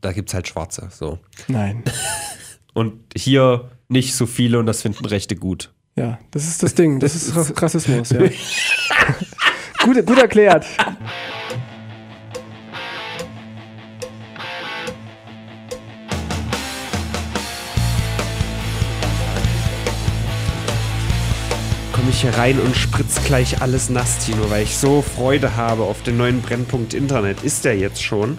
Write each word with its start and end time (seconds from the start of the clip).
da 0.00 0.12
gibt 0.12 0.28
es 0.30 0.34
halt 0.34 0.48
Schwarze. 0.48 0.88
So. 0.90 1.18
Nein. 1.48 1.82
Und 2.74 3.00
hier 3.16 3.70
nicht 3.88 4.14
so 4.14 4.26
viele 4.26 4.60
und 4.60 4.66
das 4.66 4.82
finden 4.82 5.04
Rechte 5.04 5.34
gut. 5.34 5.72
Ja, 5.96 6.20
das 6.30 6.46
ist 6.46 6.62
das 6.62 6.74
Ding. 6.76 7.00
Das 7.00 7.16
ist 7.16 7.34
Rass- 7.34 7.52
Rassismus, 7.60 8.10
ja. 8.10 8.20
gut, 9.84 10.06
gut 10.06 10.18
erklärt. 10.18 10.64
Komme 22.10 22.18
ich 22.24 22.28
hier 22.28 22.42
rein 22.42 22.58
und 22.58 22.74
spritz 22.74 23.24
gleich 23.24 23.62
alles 23.62 23.88
nass, 23.88 24.26
Tino, 24.26 24.38
weil 24.50 24.64
ich 24.64 24.76
so 24.76 25.00
Freude 25.00 25.54
habe 25.56 25.84
auf 25.84 26.02
den 26.02 26.16
neuen 26.16 26.42
Brennpunkt 26.42 26.92
Internet. 26.92 27.44
Ist 27.44 27.64
der 27.64 27.78
jetzt 27.78 28.02
schon? 28.02 28.36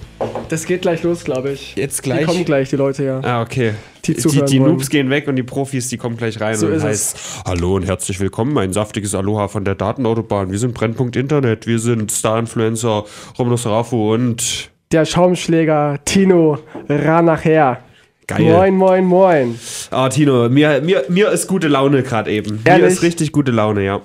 Das 0.50 0.66
geht 0.66 0.82
gleich 0.82 1.04
los, 1.04 1.24
glaube 1.24 1.52
ich. 1.54 1.78
Jetzt 1.78 2.00
Die 2.00 2.02
gleich? 2.02 2.26
kommen 2.26 2.44
gleich, 2.44 2.70
die 2.70 2.76
Leute, 2.76 3.06
ja. 3.06 3.22
Ah, 3.22 3.42
okay. 3.42 3.76
Die 4.04 4.16
die, 4.16 4.44
die. 4.44 4.60
Noobs 4.60 4.90
gehen 4.90 5.10
weg 5.10 5.30
und 5.30 5.38
die 5.38 5.44
Profis, 5.44 5.88
die 5.88 5.96
kommen 5.96 6.18
gleich 6.18 6.42
rein 6.42 6.58
So 6.58 6.68
und 6.68 6.74
ist 6.74 6.84
heißt 6.84 7.18
Hallo 7.46 7.78
und 7.78 7.84
herzlich 7.84 8.20
willkommen, 8.20 8.58
ein 8.58 8.74
saftiges 8.74 9.16
Aloha 9.16 9.48
von 9.48 9.64
der 9.64 9.76
Datenautobahn. 9.76 10.52
Wir 10.52 10.60
sind 10.60 10.74
Brennpunkt 10.74 11.16
Internet, 11.16 11.66
wir 11.66 11.80
sind 11.80 12.12
Star-Influencer 12.12 13.06
Romulus 13.40 13.66
Rafu 13.66 14.14
und 14.14 14.70
Der 14.92 15.06
Schaumschläger 15.06 16.00
Tino 16.04 16.60
ran 16.90 17.24
nachher. 17.24 17.82
Geil. 18.38 18.54
Moin, 18.54 18.76
moin, 18.76 19.06
moin. 19.06 19.60
Ah, 19.92 20.10
Tino, 20.10 20.50
mir, 20.50 20.82
mir, 20.82 21.04
mir 21.10 21.32
ist 21.32 21.48
gute 21.48 21.68
Laune 21.68 22.04
gerade 22.04 22.32
eben. 22.32 22.62
Mir 22.64 22.72
Ehrlich? 22.72 22.94
ist 22.94 23.02
richtig 23.04 23.32
gute 23.32 23.52
Laune, 23.52 23.84
ja. 23.84 24.02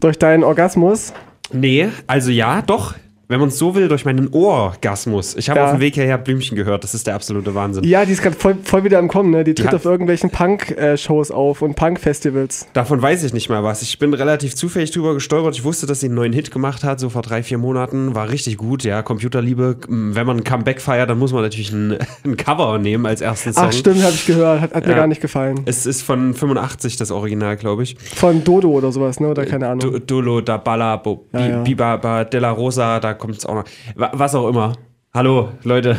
Durch 0.00 0.18
deinen 0.18 0.44
Orgasmus. 0.44 1.12
Nee, 1.52 1.88
also 2.06 2.30
ja, 2.30 2.62
doch. 2.62 2.94
Wenn 3.32 3.40
man 3.40 3.48
es 3.48 3.58
so 3.58 3.74
will, 3.74 3.88
durch 3.88 4.04
meinen 4.04 4.28
Orgasmus. 4.32 5.34
Ich 5.36 5.48
habe 5.48 5.60
Ja. 5.60 5.64
auf 5.66 5.72
dem 5.72 5.80
Weg 5.80 5.94
hierher 5.94 6.18
Blümchen 6.18 6.54
gehört. 6.54 6.84
Das 6.84 6.92
ist 6.94 7.06
der 7.06 7.14
absolute 7.14 7.54
Wahnsinn. 7.54 7.82
Ja, 7.84 8.04
die 8.04 8.12
ist 8.12 8.20
gerade 8.22 8.36
voll, 8.36 8.56
voll 8.62 8.84
wieder 8.84 8.98
am 8.98 9.08
Kommen, 9.08 9.30
ne? 9.30 9.42
Die 9.42 9.54
tritt 9.54 9.68
hat- 9.68 9.74
auf 9.74 9.84
irgendwelchen 9.86 10.28
Punk-Shows 10.30 11.30
auf 11.30 11.62
und 11.62 11.74
Punk-Festivals. 11.74 12.66
Davon 12.74 13.00
weiß 13.00 13.24
ich 13.24 13.32
nicht 13.32 13.48
mal 13.48 13.64
was. 13.64 13.80
Ich 13.82 13.98
bin 13.98 14.12
relativ 14.14 14.54
zufällig 14.54 14.90
drüber 14.90 15.14
gestolpert. 15.14 15.54
Ich 15.56 15.64
wusste, 15.64 15.86
dass 15.86 16.00
sie 16.00 16.06
einen 16.06 16.14
neuen 16.14 16.32
Hit 16.32 16.50
gemacht 16.50 16.84
hat, 16.84 17.00
so 17.00 17.08
vor 17.08 17.22
drei, 17.22 17.42
vier 17.42 17.58
Monaten. 17.58 18.14
War 18.14 18.28
richtig 18.30 18.58
gut, 18.58 18.84
ja. 18.84 19.02
Computerliebe. 19.02 19.76
Wenn 19.88 20.26
man 20.26 20.36
ein 20.38 20.44
Comeback 20.44 20.80
feiert, 20.82 21.08
dann 21.08 21.18
muss 21.18 21.32
man 21.32 21.42
natürlich 21.42 21.72
ein, 21.72 21.96
ein 22.24 22.36
Cover 22.36 22.78
nehmen 22.78 23.06
als 23.06 23.20
ersten 23.22 23.52
Song. 23.52 23.64
Ach, 23.68 23.72
stimmt, 23.72 24.02
habe 24.02 24.12
ich 24.14 24.26
gehört. 24.26 24.60
Hat, 24.60 24.74
hat 24.74 24.84
mir 24.84 24.92
Ja. 24.92 24.98
gar 24.98 25.06
nicht 25.06 25.20
gefallen. 25.22 25.60
Es 25.64 25.86
ist 25.86 26.02
von 26.02 26.34
85 26.34 26.96
das 26.96 27.10
Original, 27.10 27.56
glaube 27.56 27.82
ich. 27.82 27.96
Von 28.14 28.44
Dodo 28.44 28.68
oder 28.70 28.92
sowas, 28.92 29.20
ne? 29.20 29.28
Oder 29.28 29.46
keine 29.46 29.68
Ahnung. 29.68 29.80
Du- 29.80 29.98
Dolo, 29.98 30.40
da 30.40 30.56
Balla, 30.58 30.96
Bo, 30.96 31.24
Bi, 31.32 31.38
Ja, 31.38 31.46
ja. 31.48 31.62
Biba, 31.62 31.96
Ba, 31.96 32.24
Della 32.24 32.50
Rosa, 32.50 33.00
da 33.00 33.14
kommt 33.22 33.38
es 33.38 33.46
auch 33.46 33.54
noch. 33.54 33.64
Wa- 33.94 34.10
Was 34.14 34.34
auch 34.34 34.48
immer. 34.48 34.72
Hallo, 35.14 35.50
Leute. 35.62 35.98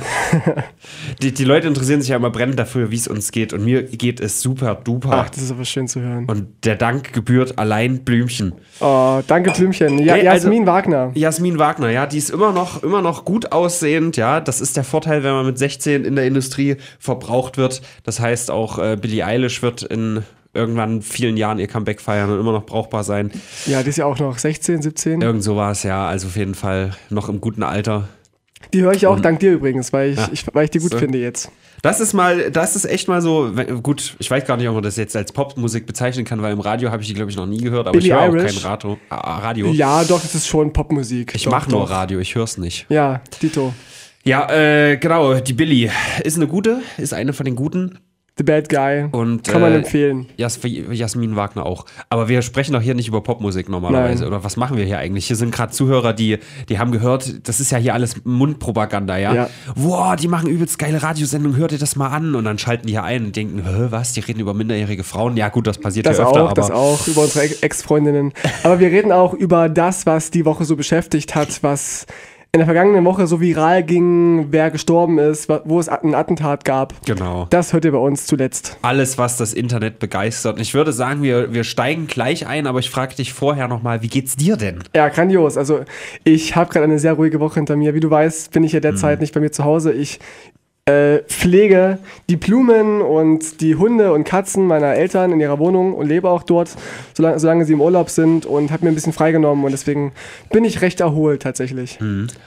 die, 1.22 1.32
die 1.34 1.44
Leute 1.44 1.68
interessieren 1.68 2.02
sich 2.02 2.10
ja 2.10 2.16
immer 2.16 2.32
brennend 2.32 2.58
dafür, 2.58 2.90
wie 2.90 2.96
es 2.96 3.08
uns 3.08 3.32
geht. 3.32 3.54
Und 3.54 3.64
mir 3.64 3.84
geht 3.84 4.20
es 4.20 4.42
super 4.42 4.74
duper. 4.74 5.12
Ach, 5.14 5.30
das 5.30 5.44
ist 5.44 5.52
aber 5.52 5.66
schön 5.66 5.88
zu 5.88 6.02
hören. 6.02 6.26
Und 6.26 6.48
der 6.66 6.76
Dank 6.76 7.14
gebührt 7.14 7.60
allein 7.60 8.04
Blümchen. 8.04 8.54
Oh, 8.80 9.22
danke, 9.28 9.52
Blümchen. 9.52 10.00
Ja, 10.00 10.16
Hey, 10.16 10.28
also- 10.28 10.48
Jasmin 10.48 10.66
Wagner. 10.66 11.12
Jasmin 11.14 11.60
Wagner, 11.60 11.92
ja, 11.92 12.08
die 12.08 12.18
ist 12.18 12.32
immer 12.32 12.52
noch, 12.52 12.82
immer 12.82 13.04
noch 13.04 13.24
gut 13.24 13.52
aussehend, 13.52 14.18
ja. 14.18 14.42
Das 14.42 14.60
ist 14.62 14.78
der 14.78 14.84
Vorteil, 14.84 15.24
wenn 15.24 15.34
man 15.34 15.46
mit 15.46 15.60
16 15.60 16.06
in 16.06 16.16
der 16.16 16.26
Industrie 16.26 16.78
verbraucht 16.98 17.58
wird. 17.58 17.84
Das 18.04 18.20
heißt, 18.20 18.50
auch 18.50 18.80
äh, 18.80 18.98
Billie 19.00 19.24
Eilish 19.26 19.62
wird 19.62 19.84
in 19.84 20.24
irgendwann 20.54 21.02
vielen 21.02 21.38
Jahren 21.38 21.60
ihr 21.60 21.68
Comeback 21.68 22.00
feiern 22.02 22.30
und 22.32 22.40
immer 22.40 22.52
noch 22.52 22.66
brauchbar 22.66 23.04
sein. 23.04 23.32
Ja, 23.66 23.82
die 23.84 23.90
ist 23.90 23.98
ja 23.98 24.06
auch 24.06 24.20
noch 24.20 24.38
16, 24.38 24.82
17. 24.82 25.22
Irgend 25.22 25.44
so 25.44 25.56
war 25.56 25.72
es, 25.72 25.84
ja. 25.84 26.08
Also 26.08 26.28
auf 26.28 26.36
jeden 26.36 26.56
Fall 26.56 26.92
noch 27.10 27.30
im 27.30 27.42
guten 27.42 27.64
Alter. 27.64 28.08
Die 28.74 28.82
höre 28.82 28.94
ich 28.94 29.06
auch 29.08 29.20
dank 29.20 29.40
dir 29.40 29.52
übrigens, 29.52 29.92
weil 29.94 30.12
ich, 30.12 30.18
Ja. 30.18 30.30
ich, 30.32 30.46
weil 30.54 30.66
ich 30.66 30.72
die 30.72 30.80
gut 30.80 30.92
So. 30.92 30.98
finde 30.98 31.18
jetzt. 31.20 31.52
Das 31.82 32.00
ist 32.00 32.14
mal, 32.14 32.50
das 32.50 32.78
ist 32.78 32.86
echt 32.86 33.10
mal 33.10 33.22
so, 33.22 33.52
gut, 33.84 34.16
ich 34.20 34.32
weiß 34.32 34.46
gar 34.46 34.56
nicht, 34.56 34.68
ob 34.70 34.74
man 34.76 34.84
das 34.84 34.96
jetzt 34.96 35.16
als 35.18 35.34
Popmusik 35.34 35.86
bezeichnen 35.86 36.24
kann, 36.24 36.42
weil 36.42 36.54
im 36.54 36.62
Radio 36.62 36.90
habe 36.92 37.02
ich 37.02 37.10
die, 37.10 37.14
glaube 37.14 37.30
ich, 37.30 37.36
noch 37.36 37.46
nie 37.46 37.58
gehört, 37.58 37.88
aber 37.88 37.92
Billie 38.00 38.08
ich 38.08 38.14
höre 38.14 38.30
auch 38.30 38.46
kein 38.46 38.58
Radio. 38.64 38.98
Ah, 39.10 39.40
Radio. 39.40 39.68
Ja, 39.74 40.04
doch, 40.06 40.22
das 40.22 40.34
ist 40.34 40.48
schon 40.48 40.72
Popmusik. 40.72 41.34
Ich 41.36 41.46
mache 41.50 41.70
nur. 41.70 41.90
Radio, 41.90 42.20
ich 42.20 42.36
höre 42.36 42.46
es 42.46 42.58
nicht. 42.58 42.86
Ja, 42.88 43.22
Dito. 43.42 43.74
Ja, 44.24 44.50
äh, 44.50 44.96
genau, 44.96 45.34
die 45.36 45.52
Billy 45.52 45.92
ist 46.24 46.38
eine 46.38 46.48
gute, 46.48 46.80
ist 46.98 47.14
eine 47.14 47.34
von 47.34 47.44
den 47.46 47.58
guten. 47.58 48.00
The 48.36 48.44
Bad 48.44 48.68
Guy. 48.68 49.06
Und, 49.12 49.48
Kann 49.48 49.62
man 49.62 49.74
äh, 49.74 49.78
empfehlen. 49.78 50.26
Jas 50.38 50.60
Jasmin 50.64 51.36
Wagner 51.36 51.66
auch. 51.68 51.86
Aber 52.10 52.30
wir 52.30 52.42
sprechen 52.42 52.74
doch 52.74 52.82
hier 52.82 52.96
nicht 52.96 53.08
über 53.08 53.22
Popmusik 53.22 53.70
normalerweise. 53.70 54.24
Nein. 54.24 54.34
Oder 54.34 54.44
was 54.44 54.58
machen 54.58 54.76
wir 54.76 54.86
hier 54.86 54.98
eigentlich? 54.98 55.28
Hier 55.28 55.36
sind 55.36 55.54
gerade 55.54 55.72
Zuhörer, 55.72 56.14
die, 56.14 56.40
die 56.68 56.80
haben 56.80 56.92
gehört, 56.92 57.48
das 57.48 57.60
ist 57.60 57.72
ja 57.72 57.78
hier 57.78 57.94
alles 57.94 58.24
Mundpropaganda, 58.24 59.18
ja? 59.18 59.34
Ja. 59.36 59.50
Wow, 59.76 60.16
die 60.16 60.28
machen 60.28 60.50
übelst 60.50 60.80
geile 60.80 61.04
Radiosendungen, 61.04 61.58
hört 61.58 61.74
ihr 61.74 61.78
das 61.78 61.96
mal 61.96 62.10
an? 62.10 62.34
Und 62.34 62.46
dann 62.46 62.58
schalten 62.58 62.88
die 62.88 62.94
hier 62.94 63.04
ein 63.04 63.26
und 63.26 63.36
denken, 63.36 63.62
was, 63.92 64.14
die 64.14 64.22
reden 64.22 64.40
über 64.40 64.56
minderjährige 64.56 65.04
Frauen? 65.04 65.38
Ja 65.38 65.50
gut, 65.50 65.68
das 65.68 65.78
passiert 65.78 66.08
Das 66.08 66.18
ja 66.18 66.26
öfter, 66.26 66.44
auch, 66.46 66.54
das 66.54 66.72
auch, 66.72 67.08
über 67.08 67.22
unsere 67.22 67.46
Ex- 67.46 67.62
Ex-Freundinnen. 67.62 68.34
Aber 68.64 68.80
wir 68.80 68.88
reden 68.90 69.12
auch 69.12 69.34
über 69.36 69.70
das, 69.70 70.08
was 70.08 70.32
die 70.32 70.46
Woche 70.46 70.66
so 70.66 70.76
beschäftigt 70.76 71.36
hat, 71.36 71.62
was 71.62 72.08
in 72.56 72.60
der 72.60 72.68
vergangenen 72.68 73.04
Woche 73.04 73.26
so 73.26 73.42
viral 73.42 73.82
ging, 73.82 74.52
wer 74.52 74.70
gestorben 74.70 75.18
ist, 75.18 75.50
wo 75.50 75.80
es 75.80 75.90
ein 75.90 76.14
Attentat 76.14 76.64
gab. 76.64 76.94
Genau. 77.04 77.48
Das 77.50 77.74
hört 77.74 77.84
ihr 77.84 77.92
bei 77.92 77.98
uns 77.98 78.28
zuletzt. 78.28 78.78
Alles, 78.84 79.18
was 79.18 79.38
das 79.38 79.56
Internet 79.56 79.98
begeistert. 79.98 80.58
Und 80.58 80.62
ich 80.62 80.76
würde 80.76 80.94
sagen, 80.94 81.24
wir, 81.24 81.52
wir 81.52 81.64
steigen 81.64 82.06
gleich 82.06 82.46
ein, 82.46 82.68
aber 82.68 82.78
ich 82.78 82.92
frage 82.92 83.16
dich 83.16 83.34
vorher 83.34 83.68
nochmal, 83.68 84.04
wie 84.04 84.08
geht's 84.08 84.36
dir 84.36 84.56
denn? 84.56 84.84
Ja, 84.96 85.10
grandios. 85.10 85.58
Also 85.58 85.80
ich 86.26 86.56
habe 86.56 86.72
gerade 86.72 86.84
eine 86.84 87.00
sehr 87.00 87.14
ruhige 87.14 87.40
Woche 87.40 87.56
hinter 87.56 87.76
mir. 87.76 87.96
Wie 87.96 88.00
du 88.00 88.12
weißt, 88.12 88.52
bin 88.52 88.64
ich 88.64 88.74
ja 88.74 88.80
derzeit 88.80 89.20
nicht 89.20 89.34
bei 89.34 89.40
mir 89.40 89.52
zu 89.52 89.64
Hause. 89.64 89.92
Ich 89.92 90.20
äh, 90.86 91.20
pflege 91.28 92.00
die 92.30 92.36
Blumen 92.36 93.02
und 93.02 93.62
die 93.62 93.76
Hunde 93.76 94.12
und 94.12 94.26
Katzen 94.26 94.68
meiner 94.68 94.94
Eltern 94.96 95.32
in 95.32 95.40
ihrer 95.40 95.58
Wohnung 95.58 95.94
und 95.94 96.08
lebe 96.08 96.30
auch 96.30 96.44
dort, 96.44 96.72
solange, 97.14 97.40
solange 97.40 97.64
sie 97.66 97.72
im 97.74 97.80
Urlaub 97.82 98.10
sind 98.10 98.46
und 98.46 98.70
habe 98.70 98.84
mir 98.84 98.92
ein 98.92 98.96
bisschen 98.96 99.14
freigenommen 99.14 99.64
und 99.64 99.72
deswegen 99.72 100.12
bin 100.52 100.66
ich 100.66 100.82
recht 100.82 101.00
erholt 101.00 101.42
tatsächlich. 101.42 102.00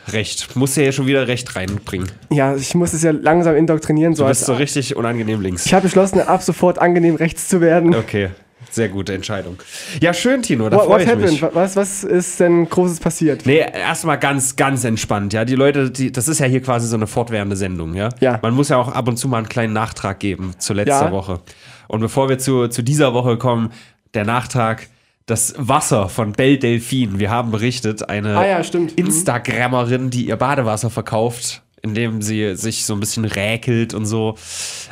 Recht. 0.09 0.55
Muss 0.55 0.77
ja 0.77 0.93
schon 0.93 1.07
wieder 1.07 1.29
Recht 1.29 1.57
reinbringen. 1.57 2.09
Ja, 2.31 2.55
ich 2.55 2.75
muss 2.75 2.93
es 2.93 3.03
ja 3.03 3.13
langsam 3.13 3.57
indoktrinieren. 3.57 4.15
So 4.15 4.25
Du 4.25 4.29
bist 4.29 4.45
so 4.45 4.53
richtig 4.53 4.97
unangenehm 4.97 5.41
links. 5.41 5.65
ich 5.65 5.73
habe 5.73 5.85
beschlossen, 5.85 6.21
ab 6.21 6.43
sofort 6.43 6.79
angenehm 6.79 7.15
rechts 7.15 7.49
zu 7.49 7.63
werden. 7.63 7.95
Okay, 7.95 8.29
sehr 8.71 8.89
gute 8.89 9.15
Entscheidung. 9.15 9.57
Ja, 10.01 10.13
schön, 10.13 10.43
Tino, 10.43 10.69
da 10.69 10.77
What, 10.77 10.85
freue 10.85 10.95
what 10.95 11.03
ich 11.03 11.09
happened? 11.09 11.43
mich. 11.43 11.55
Was, 11.55 11.77
was 11.77 12.05
ist 12.05 12.41
denn 12.41 12.69
Großes 12.69 13.01
passiert? 13.01 13.47
Nee, 13.47 13.59
erstmal 13.59 14.19
ganz, 14.19 14.57
ganz 14.57 14.85
entspannt, 14.85 15.33
ja. 15.33 15.45
Die 15.45 15.55
Leute, 15.55 15.91
die, 15.91 16.13
das 16.13 16.29
ist 16.29 16.41
ja 16.41 16.47
hier 16.47 16.63
quasi 16.63 16.87
so 16.87 16.97
eine 16.97 17.07
fortwährende 17.07 17.57
Sendung, 17.57 17.95
ja. 17.95 18.11
Ja. 18.21 18.39
Man 18.43 18.55
muss 18.55 18.69
ja 18.69 18.77
auch 18.77 18.89
ab 18.89 19.09
und 19.09 19.17
zu 19.17 19.29
mal 19.29 19.39
einen 19.39 19.49
kleinen 19.49 19.73
Nachtrag 19.73 20.21
geben 20.21 20.53
zu 20.59 20.73
letzter 20.75 21.07
Ja. 21.07 21.13
Woche. 21.13 21.41
Und 21.89 22.01
bevor 22.01 22.29
wir 22.29 22.39
zu, 22.39 22.69
zu 22.69 22.83
dieser 22.83 23.15
Woche 23.15 23.37
kommen, 23.39 23.71
der 24.15 24.25
Nachtrag, 24.25 24.89
das 25.27 25.55
Wasser 25.59 26.09
von 26.09 26.33
Belle 26.33 26.59
Delphine. 26.59 27.19
Wir 27.19 27.31
haben 27.31 27.51
berichtet, 27.51 28.09
eine 28.09 28.37
Ah 28.37 28.47
ja. 28.47 28.59
Mhm. 28.73 28.89
Instagrammerin, 28.95 30.11
die 30.11 30.27
ihr 30.29 30.37
Badewasser 30.37 30.89
verkauft, 30.91 31.63
indem 31.89 32.23
sie 32.23 32.57
sich 32.57 32.85
so 32.85 32.95
ein 32.95 33.01
bisschen 33.01 33.25
räkelt 33.25 33.95
und 33.95 34.07
so. 34.07 34.37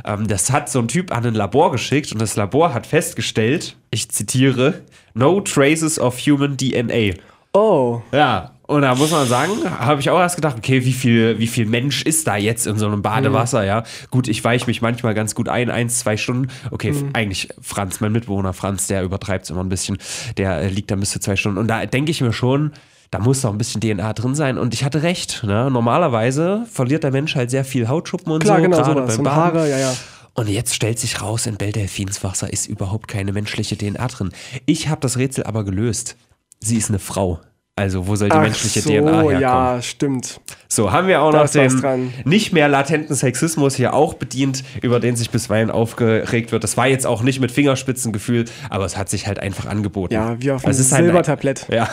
Ähm, 0.04 0.26
das 0.28 0.50
hat 0.50 0.68
so 0.70 0.78
ein 0.78 0.88
Typ 0.88 1.12
an 1.14 1.24
ein 1.26 1.34
Labor 1.34 1.70
geschickt 1.72 2.12
und 2.12 2.20
das 2.20 2.36
Labor 2.36 2.72
hat 2.74 2.86
festgestellt, 2.86 3.76
ich 3.90 4.08
zitiere, 4.10 4.82
no 5.14 5.40
traces 5.40 5.98
of 5.98 6.18
human 6.18 6.56
DNA. 6.56 7.14
Oh, 7.52 8.02
Ja, 8.12 8.50
und 8.66 8.80
da 8.80 8.94
muss 8.94 9.10
man 9.10 9.28
sagen, 9.28 9.52
habe 9.78 10.00
ich 10.00 10.08
auch 10.08 10.18
erst 10.18 10.36
gedacht, 10.36 10.56
okay, 10.56 10.84
wie 10.86 10.92
viel, 10.94 11.38
wie 11.38 11.46
viel 11.46 11.66
Mensch 11.66 12.00
ist 12.02 12.26
da 12.26 12.36
jetzt 12.38 12.66
in 12.66 12.78
so 12.78 12.86
einem 12.86 13.02
Badewasser, 13.02 13.62
ja? 13.62 13.84
Gut, 14.10 14.26
ich 14.26 14.42
weiche 14.42 14.66
mich 14.66 14.80
manchmal 14.80 15.12
ganz 15.12 15.34
gut 15.34 15.50
ein, 15.50 15.68
eins, 15.70 15.98
zwei 15.98 16.16
Stunden. 16.16 16.48
Okay, 16.70 16.88
f- 16.88 17.04
eigentlich 17.12 17.48
Franz, 17.60 18.00
mein 18.00 18.10
Mitbewohner 18.12 18.54
Franz, 18.54 18.86
der 18.86 19.02
übertreibt 19.02 19.44
es 19.44 19.50
immer 19.50 19.62
ein 19.62 19.68
bisschen. 19.68 19.98
Der 20.38 20.68
liegt 20.70 20.90
dann 20.90 20.98
bis 21.00 21.10
zu 21.10 21.20
zwei 21.20 21.36
Stunden. 21.36 21.58
Und 21.58 21.68
da 21.68 21.84
denke 21.84 22.10
ich 22.10 22.22
mir 22.22 22.32
schon, 22.32 22.72
da 23.14 23.20
muss 23.20 23.42
doch 23.42 23.52
ein 23.52 23.58
bisschen 23.58 23.80
DNA 23.80 24.12
drin 24.12 24.34
sein. 24.34 24.58
Und 24.58 24.74
ich 24.74 24.82
hatte 24.82 25.04
recht. 25.04 25.44
Ne? 25.44 25.70
Normalerweise 25.70 26.66
verliert 26.72 27.04
der 27.04 27.12
Mensch 27.12 27.36
halt 27.36 27.48
sehr 27.48 27.64
viel 27.64 27.86
Hautschuppen 27.86 28.32
und 28.32 28.42
klar, 28.42 28.56
so. 28.56 28.62
genau 28.64 28.76
gerade 28.78 29.02
beim 29.02 29.22
Baden. 29.22 29.26
Haare, 29.36 29.70
ja, 29.70 29.78
ja. 29.78 29.94
Und 30.34 30.48
jetzt 30.48 30.74
stellt 30.74 30.98
sich 30.98 31.22
raus, 31.22 31.46
in 31.46 31.54
Belle 31.56 31.70
Delphins 31.70 32.24
Wasser 32.24 32.52
ist 32.52 32.66
überhaupt 32.66 33.06
keine 33.06 33.32
menschliche 33.32 33.78
DNA 33.78 34.04
drin. 34.08 34.32
Ich 34.66 34.88
habe 34.88 35.00
das 35.00 35.16
Rätsel 35.16 35.44
aber 35.44 35.62
gelöst. 35.64 36.16
Sie 36.58 36.76
ist 36.76 36.88
eine 36.88 36.98
Frau. 36.98 37.38
Also, 37.76 38.08
wo 38.08 38.16
soll 38.16 38.30
die 38.30 38.36
Ach 38.36 38.42
menschliche 38.42 38.80
so, 38.82 38.90
DNA 38.90 39.12
herkommen? 39.12 39.40
ja, 39.40 39.80
stimmt. 39.80 40.40
So, 40.68 40.90
haben 40.90 41.06
wir 41.06 41.22
auch 41.22 41.30
Da 41.30 41.44
noch 41.44 41.50
den 41.50 42.12
nicht 42.24 42.52
mehr 42.52 42.66
latenten 42.68 43.14
Sexismus 43.14 43.76
hier 43.76 43.94
auch 43.94 44.14
bedient, 44.14 44.64
über 44.82 44.98
den 44.98 45.14
sich 45.14 45.30
bisweilen 45.30 45.70
aufgeregt 45.70 46.50
wird. 46.50 46.64
Das 46.64 46.76
war 46.76 46.88
jetzt 46.88 47.06
auch 47.06 47.22
nicht 47.22 47.38
mit 47.38 47.52
Fingerspitzengefühl, 47.52 48.46
aber 48.70 48.84
es 48.86 48.96
hat 48.96 49.08
sich 49.08 49.28
halt 49.28 49.38
einfach 49.38 49.66
angeboten. 49.66 50.14
Ja, 50.14 50.34
wie 50.40 50.50
auf 50.50 50.64
einem 50.64 50.74
halt 50.76 50.92
ein- 50.92 51.04
Silbertablett. 51.04 51.66
Ja. 51.70 51.88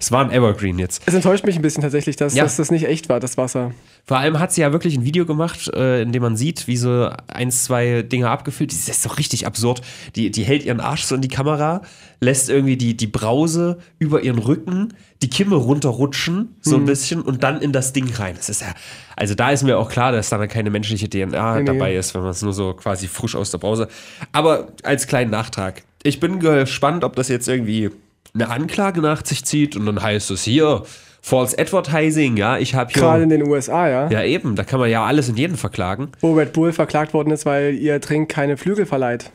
Es 0.00 0.12
war 0.12 0.24
ein 0.24 0.30
Evergreen 0.30 0.78
jetzt. 0.78 1.02
Es 1.06 1.14
enttäuscht 1.14 1.44
mich 1.44 1.56
ein 1.56 1.62
bisschen 1.62 1.82
tatsächlich, 1.82 2.16
dass, 2.16 2.34
Ja. 2.34 2.44
dass 2.44 2.56
das 2.56 2.70
nicht 2.70 2.86
echt 2.86 3.08
war, 3.08 3.18
das 3.20 3.36
Wasser. 3.36 3.72
Vor 4.06 4.18
allem 4.18 4.38
hat 4.38 4.52
sie 4.52 4.60
ja 4.60 4.72
wirklich 4.72 4.96
ein 4.96 5.04
Video 5.04 5.26
gemacht, 5.26 5.68
äh, 5.74 6.02
in 6.02 6.12
dem 6.12 6.22
man 6.22 6.36
sieht, 6.36 6.66
wie 6.68 6.76
so 6.76 7.10
eins, 7.26 7.64
zwei 7.64 8.02
Dinge 8.02 8.30
abgefüllt. 8.30 8.70
Das 8.72 8.88
ist 8.88 9.04
doch 9.04 9.18
richtig 9.18 9.46
absurd. 9.46 9.80
Die, 10.14 10.30
die 10.30 10.44
hält 10.44 10.64
ihren 10.64 10.80
Arsch 10.80 11.02
so 11.04 11.14
in 11.14 11.22
die 11.22 11.28
Kamera, 11.28 11.82
lässt 12.20 12.50
irgendwie 12.50 12.76
die, 12.76 12.96
die 12.96 13.06
Brause 13.06 13.78
über 13.98 14.22
ihren 14.22 14.38
Rücken, 14.38 14.94
die 15.22 15.30
Kimme 15.30 15.56
runterrutschen, 15.56 16.54
so 16.60 16.76
Hm. 16.76 16.82
ein 16.82 16.86
bisschen, 16.86 17.22
und 17.22 17.42
dann 17.42 17.60
in 17.60 17.72
das 17.72 17.92
Ding 17.92 18.08
rein. 18.14 18.34
Das 18.36 18.48
ist 18.48 18.60
ja, 18.60 18.74
also 19.16 19.34
da 19.34 19.50
ist 19.50 19.62
mir 19.64 19.78
auch 19.78 19.90
klar, 19.90 20.12
dass 20.12 20.28
da 20.28 20.46
keine 20.46 20.70
menschliche 20.70 21.08
DNA 21.08 21.54
Nee, 21.56 21.60
nee. 21.60 21.66
dabei 21.66 21.96
ist, 21.96 22.14
wenn 22.14 22.22
man 22.22 22.30
es 22.30 22.42
nur 22.42 22.52
so 22.52 22.74
quasi 22.74 23.08
frisch 23.08 23.34
aus 23.34 23.50
der 23.50 23.58
Brause. 23.58 23.88
Aber 24.32 24.68
als 24.82 25.06
kleinen 25.06 25.30
Nachtrag. 25.30 25.82
Ich 26.02 26.20
bin 26.20 26.38
gespannt, 26.40 27.02
ob 27.04 27.16
das 27.16 27.28
jetzt 27.28 27.48
irgendwie 27.48 27.90
eine 28.34 28.50
Anklage 28.50 29.00
nach 29.00 29.24
sich 29.24 29.44
zieht 29.44 29.76
und 29.76 29.86
dann 29.86 30.02
heißt 30.02 30.30
es 30.30 30.42
hier, 30.42 30.82
False 31.22 31.58
Advertising, 31.58 32.36
ja, 32.36 32.58
ich 32.58 32.74
habe 32.74 32.92
hier. 32.92 33.00
Gerade 33.00 33.22
in 33.22 33.30
den 33.30 33.48
USA, 33.48 33.88
ja. 33.88 34.10
Ja, 34.10 34.22
eben, 34.24 34.56
da 34.56 34.64
kann 34.64 34.78
man 34.78 34.90
ja 34.90 35.04
alles 35.04 35.28
und 35.28 35.38
jeden 35.38 35.56
verklagen. 35.56 36.08
Wo 36.20 36.34
Red 36.34 36.52
Bull 36.52 36.72
verklagt 36.72 37.14
worden 37.14 37.30
ist, 37.30 37.46
weil 37.46 37.74
ihr 37.74 38.00
Trink 38.00 38.28
keine 38.28 38.58
Flügel 38.58 38.84
verleiht. 38.84 39.30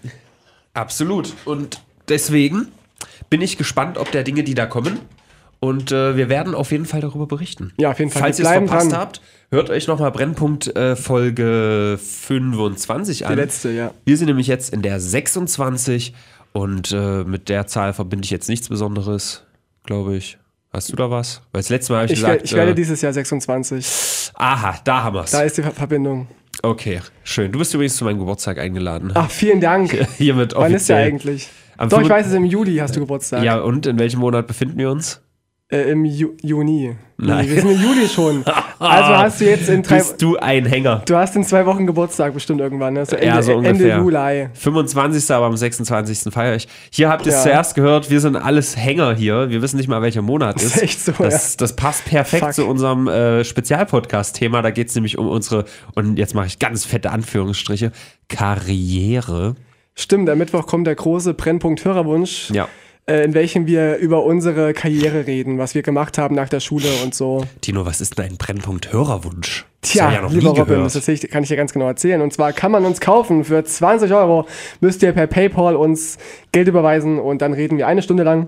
Absolut. 0.73 1.33
Und 1.45 1.81
deswegen 2.07 2.67
bin 3.29 3.41
ich 3.41 3.57
gespannt, 3.57 3.97
ob 3.97 4.11
der 4.11 4.23
Dinge, 4.23 4.43
die 4.43 4.53
da 4.53 4.67
kommen. 4.67 4.99
Und 5.59 5.91
äh, 5.91 6.15
wir 6.15 6.29
werden 6.29 6.53
auf 6.55 6.71
jeden 6.71 6.85
Fall 6.85 7.01
darüber 7.01 7.25
berichten. 7.25 7.73
Ja, 7.77 7.91
auf 7.91 7.99
jeden 7.99 8.11
Fall. 8.11 8.21
Falls 8.21 8.39
ihr 8.39 8.45
es 8.45 8.51
verpasst 8.51 8.91
dran. 8.91 8.99
habt, 8.99 9.21
hört 9.49 9.69
euch 9.69 9.87
nochmal 9.87 10.11
Brennpunkt 10.11 10.73
äh, 10.75 10.95
Folge 10.95 11.99
25 12.01 13.25
an. 13.25 13.33
Die 13.33 13.41
letzte, 13.41 13.71
ja. 13.71 13.91
Wir 14.05 14.15
sind 14.15 14.27
nämlich 14.27 14.47
jetzt 14.47 14.71
in 14.71 14.81
der 14.81 14.99
26 14.99 16.13
und 16.53 16.91
äh, 16.91 17.23
mit 17.23 17.49
der 17.49 17.67
Zahl 17.67 17.93
verbinde 17.93 18.25
ich 18.25 18.31
jetzt 18.31 18.49
nichts 18.49 18.69
Besonderes, 18.69 19.43
glaube 19.85 20.15
ich. 20.15 20.37
Hast 20.71 20.91
du 20.91 20.95
da 20.95 21.09
was? 21.09 21.41
Weil 21.51 21.61
das 21.61 21.69
letzte 21.69 21.93
Mal 21.93 22.03
habe 22.03 22.05
ich, 22.07 22.19
Ich, 22.19 22.19
gesagt, 22.25 22.41
ich 22.45 22.53
werde 22.53 22.71
äh, 22.71 22.75
dieses 22.75 23.01
Jahr 23.01 23.11
26. 23.11 24.31
aha, 24.35 24.79
da 24.83 25.03
haben 25.03 25.15
wir 25.15 25.23
es. 25.23 25.31
Da 25.31 25.41
ist 25.41 25.57
die 25.57 25.63
Ver- 25.63 25.71
Verbindung. 25.71 26.27
Okay, 26.61 27.01
schön. 27.23 27.51
Du 27.51 27.57
bist 27.59 27.73
übrigens 27.73 27.95
zu 27.97 28.03
meinem 28.05 28.19
Geburtstag 28.19 28.59
eingeladen. 28.59 29.11
Ach, 29.15 29.31
vielen 29.31 29.61
Dank. 29.61 29.91
Hiermit 30.17 30.53
Wann 30.55 30.73
ist 30.73 30.89
der 30.89 30.97
offiziell. 30.97 31.07
eigentlich? 31.07 31.49
Am 31.77 31.87
Doch, 31.89 31.99
ich 32.01 32.07
25 32.07 32.11
weiß 32.11 32.27
es, 32.27 32.33
im 32.37 32.45
Juli 32.45 32.75
hast 32.77 32.95
du 32.95 32.99
Geburtstag. 32.99 33.43
Ja, 33.43 33.59
und 33.61 33.85
in 33.87 33.97
welchem 33.97 34.19
Monat 34.19 34.45
befinden 34.45 34.77
wir 34.77 34.91
uns? 34.91 35.21
Äh, 35.71 35.91
Im 35.91 36.03
Ju 36.03 36.29
Juni. 36.41 36.95
Nein. 37.17 37.45
Nee, 37.45 37.51
wir 37.51 37.61
sind 37.61 37.71
im 37.71 37.81
Juli 37.81 38.07
schon. 38.07 38.43
Also 38.81 39.09
hast 39.17 39.41
du 39.41 39.45
jetzt 39.45 39.67
in 39.67 39.83
drei... 39.83 39.97
Bist 39.97 40.21
du 40.21 40.37
ein 40.37 40.65
Hänger? 40.65 41.01
Du 41.05 41.13
hast 41.17 41.35
in 41.35 41.43
zwei 41.43 41.65
Wochen 41.65 41.85
Geburtstag 41.85 42.33
bestimmt 42.33 42.61
irgendwann. 42.61 42.93
Ne? 42.93 43.05
So 43.05 43.17
Ende, 43.17 43.27
Ja, 43.27 43.41
so 43.41 43.51
Ende 43.51 43.71
ungefähr. 43.71 43.97
Juli. 43.97 44.47
25. 44.53 45.31
aber 45.35 45.47
am 45.47 45.57
26. 45.57 46.33
feiere 46.33 46.55
ich. 46.55 46.69
Hier 46.89 47.09
habt 47.09 47.25
ihr 47.25 47.33
es 47.33 47.39
Ja. 47.39 47.43
zuerst 47.43 47.75
gehört, 47.75 48.09
wir 48.09 48.21
sind 48.21 48.37
alles 48.37 48.77
Hänger 48.77 49.13
hier. 49.15 49.49
Wir 49.49 49.61
wissen 49.61 49.75
nicht 49.75 49.89
mal, 49.89 50.01
welcher 50.01 50.21
Monat 50.21 50.55
ist. 50.61 50.77
ist 50.77 50.81
echt 50.81 51.01
so, 51.01 51.11
das, 51.11 51.57
das 51.57 51.75
passt 51.75 52.05
perfekt 52.05 52.45
Fuck. 52.45 52.53
zu 52.53 52.65
unserem 52.67 53.09
äh, 53.09 53.43
Spezialpodcast-Thema. 53.43 54.61
Da 54.61 54.71
geht 54.71 54.87
es 54.87 54.95
nämlich 54.95 55.17
um 55.17 55.27
unsere, 55.27 55.65
und 55.93 56.17
jetzt 56.17 56.33
mache 56.35 56.47
ich 56.47 56.57
ganz 56.57 56.85
fette 56.85 57.11
Anführungsstriche, 57.11 57.91
Karriere. 58.29 59.55
Stimmt, 59.93 60.29
am 60.29 60.37
Mittwoch 60.37 60.65
kommt 60.67 60.87
der 60.87 60.95
große 60.95 61.33
Brennpunkt 61.33 61.83
Hörerwunsch, 61.83 62.49
Ja. 62.51 62.69
Äh, 63.09 63.23
in 63.23 63.33
welchem 63.33 63.65
wir 63.65 63.97
über 63.97 64.23
unsere 64.23 64.73
Karriere 64.73 65.25
reden, 65.25 65.57
was 65.57 65.73
wir 65.73 65.81
gemacht 65.81 66.17
haben 66.17 66.35
nach 66.35 66.47
der 66.47 66.59
Schule 66.59 66.87
und 67.03 67.15
so. 67.15 67.43
Tino, 67.61 67.85
was 67.85 68.01
ist 68.01 68.17
denn 68.17 68.25
ein 68.25 68.37
Brennpunkt-Hörerwunsch? 68.37 69.65
Das 69.81 69.91
Tja, 69.91 70.11
ja 70.11 70.21
noch 70.21 70.31
lieber 70.31 70.51
Robin, 70.51 70.83
das 70.83 70.93
kann 71.31 71.43
ich 71.43 71.49
dir 71.49 71.55
ganz 71.55 71.73
genau 71.73 71.87
erzählen. 71.87 72.21
Und 72.21 72.33
zwar 72.33 72.53
kann 72.53 72.71
man 72.71 72.85
uns 72.85 72.99
kaufen. 72.99 73.45
Für 73.45 73.63
20 73.63 74.13
Euro 74.13 74.45
müsst 74.81 75.01
ihr 75.01 75.11
per 75.13 75.25
PayPal 75.25 75.75
uns 75.75 76.17
Geld 76.51 76.67
überweisen 76.67 77.17
und 77.17 77.41
dann 77.41 77.53
reden 77.53 77.77
wir 77.77 77.87
eine 77.87 78.01
Stunde 78.01 78.23
lang 78.23 78.47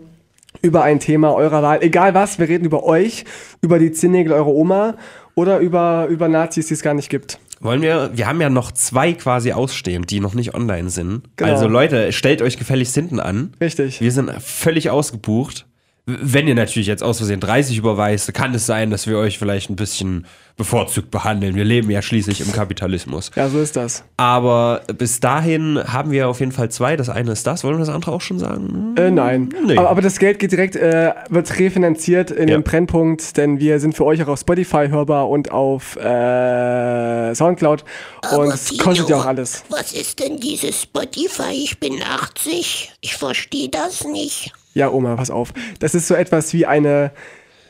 über 0.62 0.84
ein 0.84 1.00
Thema 1.00 1.34
eurer 1.34 1.64
Wahl. 1.64 1.82
Egal 1.82 2.14
was, 2.14 2.38
wir 2.38 2.48
reden 2.48 2.66
über 2.66 2.84
euch, 2.84 3.26
über 3.62 3.80
die 3.80 3.92
Zehennägel 3.92 4.34
eurer 4.34 4.48
Oma 4.48 4.96
oder 5.34 5.60
über, 5.60 6.08
über 6.10 6.28
Nazis, 6.28 6.68
die 6.68 6.74
es 6.74 6.82
gar 6.84 6.94
nicht 6.94 7.10
gibt. 7.10 7.40
Wollen 7.62 7.82
wir, 7.84 8.12
wir 8.14 8.28
haben 8.28 8.42
ja 8.42 8.50
noch 8.50 8.72
zwei 8.72 9.14
quasi 9.14 9.52
ausstehend, 9.52 10.10
die 10.10 10.20
noch 10.20 10.34
nicht 10.34 10.56
online 10.56 10.90
sind. 10.90 11.24
Genau. 11.38 11.52
Also 11.52 11.68
Leute, 11.68 12.12
stellt 12.12 12.42
euch 12.42 12.58
gefälligst 12.58 12.96
hinten 12.96 13.20
an. 13.20 13.54
Richtig. 13.62 14.02
Wir 14.02 14.12
sind 14.12 14.32
völlig 14.42 14.90
ausgebucht. 14.90 15.68
Wenn 16.08 16.48
ihr 16.48 16.56
natürlich 16.56 16.88
jetzt 16.88 17.04
aus 17.04 17.18
Versehen 17.20 17.40
30 17.40 17.78
überweist, 17.78 18.34
kann 18.34 18.54
es 18.56 18.66
sein, 18.66 18.90
dass 18.90 19.06
wir 19.06 19.18
euch 19.20 19.38
vielleicht 19.38 19.70
ein 19.70 19.76
bisschen 19.76 20.26
bevorzugt 20.58 21.12
behandeln. 21.12 21.56
Wir 21.56 21.64
leben 21.64 21.90
ja 21.92 22.02
schließlich 22.02 22.42
im 22.42 22.52
Kapitalismus. 22.52 23.30
Ja, 23.36 23.48
so 23.50 23.60
ist 23.60 23.76
das. 23.76 24.04
Aber 24.18 24.82
bis 24.98 25.20
dahin 25.20 25.80
haben 25.86 26.10
wir 26.12 26.28
auf 26.28 26.40
jeden 26.40 26.52
Fall 26.52 26.70
zwei. 26.70 26.98
Das 26.98 27.10
eine 27.10 27.32
ist 27.32 27.46
das. 27.46 27.64
Wollen 27.64 27.76
wir 27.76 27.86
das 27.86 27.94
andere 27.94 28.12
auch 28.12 28.22
schon 28.22 28.40
sagen? 28.40 28.96
Äh, 28.98 29.12
nein. 29.12 29.50
Nee. 29.66 29.78
Aber, 29.78 29.90
aber 29.92 30.02
das 30.02 30.18
Geld 30.18 30.40
geht 30.40 30.52
direkt, 30.52 30.76
äh, 30.76 31.14
wird 31.30 31.58
refinanziert 31.60 32.32
in 32.32 32.48
Ja. 32.48 32.58
den 32.58 32.64
Brennpunkt, 32.64 33.38
denn 33.38 33.60
wir 33.60 33.80
sind 33.80 33.96
für 33.96 34.06
euch 34.06 34.22
auch 34.24 34.28
auf 34.28 34.40
Spotify 34.40 34.88
hörbar 34.90 35.30
und 35.30 35.52
auf 35.52 35.96
äh, 35.98 37.34
Soundcloud. 37.36 37.84
Und 38.24 38.34
Aber 38.34 38.46
es 38.54 38.66
Tino, 38.66 38.84
kostet 38.84 39.10
ja 39.10 39.18
auch 39.18 39.26
alles. 39.26 39.64
Was 39.70 39.94
ist 39.94 40.20
denn 40.20 40.40
dieses 40.40 40.82
Spotify? 40.82 41.54
Ich 41.54 41.80
bin 41.80 42.02
80. 42.04 42.92
Ich 43.02 43.16
verstehe 43.16 43.70
das 43.70 44.04
nicht. 44.06 44.52
Ja, 44.74 44.90
Oma, 44.92 45.16
pass 45.16 45.30
auf. 45.32 45.54
Das 45.80 45.96
ist 45.96 46.08
so 46.08 46.14
etwas 46.16 46.54
wie 46.54 46.66
eine 46.66 47.12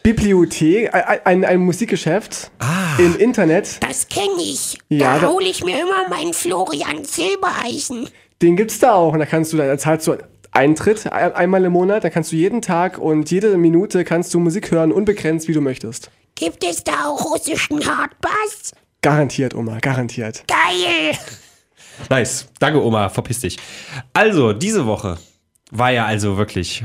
Bibliothek, 0.03 0.93
ein, 0.93 1.19
ein, 1.25 1.45
ein 1.45 1.59
Musikgeschäft 1.59 2.51
im 2.97 3.15
Internet. 3.17 3.77
Das 3.83 4.07
kenne 4.07 4.41
ich. 4.41 4.77
Ja, 4.89 5.15
da 5.15 5.19
da- 5.19 5.27
hole 5.29 5.45
ich 5.45 5.63
mir 5.63 5.79
immer 5.81 6.09
meinen 6.09 6.33
Florian 6.33 7.03
Silbereisen. 7.05 8.09
Den 8.41 8.55
gibt's 8.55 8.79
da 8.79 8.93
auch. 8.93 9.13
Und 9.13 9.19
da 9.19 9.25
kannst 9.25 9.53
du, 9.53 9.57
da 9.57 9.77
zahlst 9.77 10.07
du 10.07 10.17
Eintritt 10.51 11.11
ein- 11.11 11.33
einmal 11.33 11.63
im 11.65 11.71
Monat. 11.73 12.03
Da 12.03 12.09
kannst 12.09 12.31
du 12.31 12.35
jeden 12.35 12.61
Tag 12.61 12.97
und 12.97 13.29
jede 13.31 13.57
Minute 13.57 14.03
kannst 14.03 14.33
du 14.33 14.39
Musik 14.39 14.71
hören, 14.71 14.91
unbegrenzt, 14.91 15.47
wie 15.47 15.53
du 15.53 15.61
möchtest. 15.61 16.09
Gibt 16.35 16.63
es 16.63 16.83
da 16.83 17.05
auch 17.05 17.23
russischen 17.31 17.85
Hardbass? 17.85 18.71
Garantiert, 19.03 19.53
Oma, 19.55 19.77
garantiert. 19.79 20.43
Geil! 20.47 21.15
Nice. 22.09 22.47
Danke, 22.59 22.83
Oma. 22.83 23.09
Verpiss 23.09 23.39
dich. 23.41 23.57
Also, 24.13 24.53
diese 24.53 24.85
Woche 24.87 25.17
war 25.71 25.91
ja 25.91 26.05
also 26.05 26.37
wirklich 26.37 26.83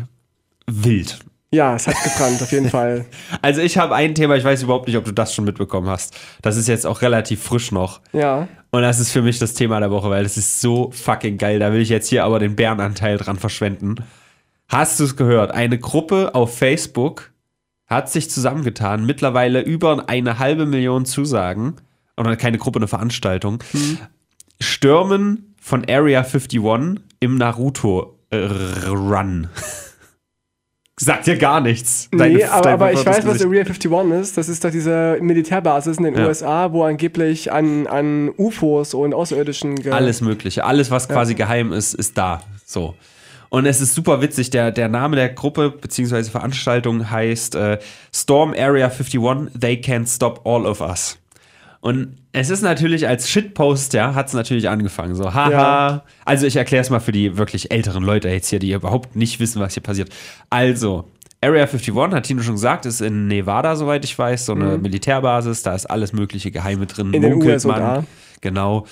wild. 0.67 1.19
Ja, 1.53 1.77
es 1.77 1.87
hat 1.87 1.95
gebrannt, 2.03 2.43
auf 2.43 2.51
jeden 2.51 2.71
Fall. 2.71 3.07
Also 3.43 3.61
ich 3.61 3.79
habe 3.79 3.95
ein 3.95 4.15
Thema, 4.15 4.37
ich 4.37 4.45
weiß 4.45 4.63
überhaupt 4.63 4.89
nicht, 4.89 4.97
ob 4.97 5.05
du 5.05 5.13
das 5.13 5.35
schon 5.35 5.45
mitbekommen 5.45 5.89
hast. 5.89 6.17
Das 6.43 6.57
ist 6.57 6.67
jetzt 6.69 6.87
auch 6.87 7.03
relativ 7.03 7.43
frisch 7.43 7.71
noch. 7.71 8.01
Ja. 8.13 8.49
Und 8.71 8.83
das 8.83 8.99
ist 8.99 9.13
für 9.13 9.23
mich 9.23 9.39
das 9.39 9.55
Thema 9.55 9.79
der 9.81 9.91
Woche, 9.91 10.11
weil 10.11 10.25
das 10.25 10.37
ist 10.37 10.61
so 10.61 10.91
fucking 10.91 11.39
geil. 11.39 11.61
Da 11.61 11.73
will 11.73 11.81
ich 11.81 11.89
jetzt 11.89 12.09
hier 12.09 12.25
aber 12.25 12.39
den 12.39 12.57
Bärenanteil 12.57 13.17
dran 13.17 13.39
verschwenden. 13.39 13.97
Hast 14.69 14.99
du 14.99 15.05
es 15.05 15.17
gehört? 15.17 15.53
Eine 15.53 15.79
Gruppe 15.79 16.35
auf 16.35 16.59
Facebook 16.59 17.31
hat 17.87 18.11
sich 18.11 18.29
zusammengetan, 18.29 19.07
mittlerweile 19.07 19.61
über 19.61 20.09
eine 20.09 20.39
halbe 20.41 20.67
Million 20.67 21.05
Zusagen, 21.05 21.77
oder 22.17 22.37
keine 22.37 22.59
Gruppe, 22.59 22.81
eine 22.81 22.89
Veranstaltung, 22.89 23.63
stürmen 24.61 25.55
von 25.61 25.85
Area 25.89 26.21
51 26.21 26.61
im 27.21 27.37
Naruto-Run. 28.31 29.49
Sagt 30.99 31.27
dir 31.27 31.37
gar 31.37 31.61
nichts. 31.61 32.09
Nee, 32.11 32.19
Deine- 32.39 32.51
aber, 32.53 32.71
aber 32.71 32.93
ich 32.93 33.05
weiß, 33.05 33.27
was. 33.27 33.43
Area 33.45 33.65
51 33.65 33.93
ist. 34.19 34.39
Das 34.39 34.49
ist 34.49 34.65
doch 34.65 34.71
diese 34.71 35.19
Militärbasis 35.21 35.99
in 35.99 36.05
den 36.05 36.15
Ja. 36.15 36.27
USA, 36.27 36.73
wo 36.73 36.85
angeblich 36.85 37.53
an, 37.53 37.87
an 37.87 38.31
UFOs 38.39 38.95
und 38.95 39.13
Außerirdischen 39.13 39.93
Alles 39.93 40.23
Mögliche. 40.23 40.65
Alles, 40.65 40.91
was 40.91 41.07
quasi 41.09 41.35
geheim 41.35 41.75
ist, 41.75 41.93
ist 41.93 42.17
da. 42.17 42.41
So. 42.65 42.95
Und 43.51 43.67
es 43.67 43.83
ist 43.83 43.95
super 43.95 44.23
witzig. 44.23 44.49
Der, 44.51 44.71
der 44.73 44.89
Name 44.89 45.17
der 45.17 45.29
Gruppe 45.29 45.71
bzw. 45.71 46.25
Veranstaltung 46.25 47.11
heißt 47.11 47.55
äh, 47.57 47.79
Storm 48.15 48.55
Area 48.57 48.87
51, 48.89 49.53
They 49.61 49.75
Can't 49.77 50.13
Stop 50.13 50.47
All 50.47 50.65
of 50.65 50.81
Us. 50.81 51.19
Und 51.81 52.17
es 52.33 52.51
ist 52.51 52.63
natürlich 52.63 53.07
als 53.07 53.29
Shitpost, 53.29 53.93
ja, 53.93 54.15
hat 54.15 54.29
es 54.29 54.33
natürlich 54.33 54.69
angefangen. 54.69 55.15
So, 55.15 55.33
haha. 55.35 55.51
Ja. 55.51 56.03
Also 56.25 56.47
ich 56.47 56.57
erkläre 56.57 56.83
es 56.83 56.91
mal 56.91 57.01
für 57.01 57.13
die 57.13 57.37
wirklich 57.37 57.71
älteren 57.71 58.03
Leute 58.03 58.29
jetzt 58.29 58.49
hier, 58.49 58.59
die 58.59 58.73
überhaupt 58.73 59.15
nicht 59.17 59.41
wissen, 59.41 59.61
was 59.61 59.75
hier 59.75 59.83
passiert. 59.83 60.11
Also, 60.51 61.11
Area 61.41 61.65
51, 61.65 61.95
hat 62.13 62.25
Tino 62.25 62.43
schon 62.43 62.55
gesagt, 62.55 62.87
ist 62.87 63.01
in 63.01 63.29
Nevada, 63.29 63.77
soweit 63.77 64.05
ich 64.05 64.19
weiß, 64.19 64.47
so 64.47 64.55
eine 64.55 64.79
Militärbasis. 64.79 65.63
Da 65.63 65.75
ist 65.75 65.87
alles 65.87 66.13
mögliche 66.13 66.51
Geheime 66.51 66.87
drin. 66.87 67.09
Mhm. 67.09 67.15
In 67.15 67.23
den 67.23 67.33
munkelt 67.33 67.55
USA. 67.65 67.69
man. 67.69 68.07
Genau. 68.41 68.87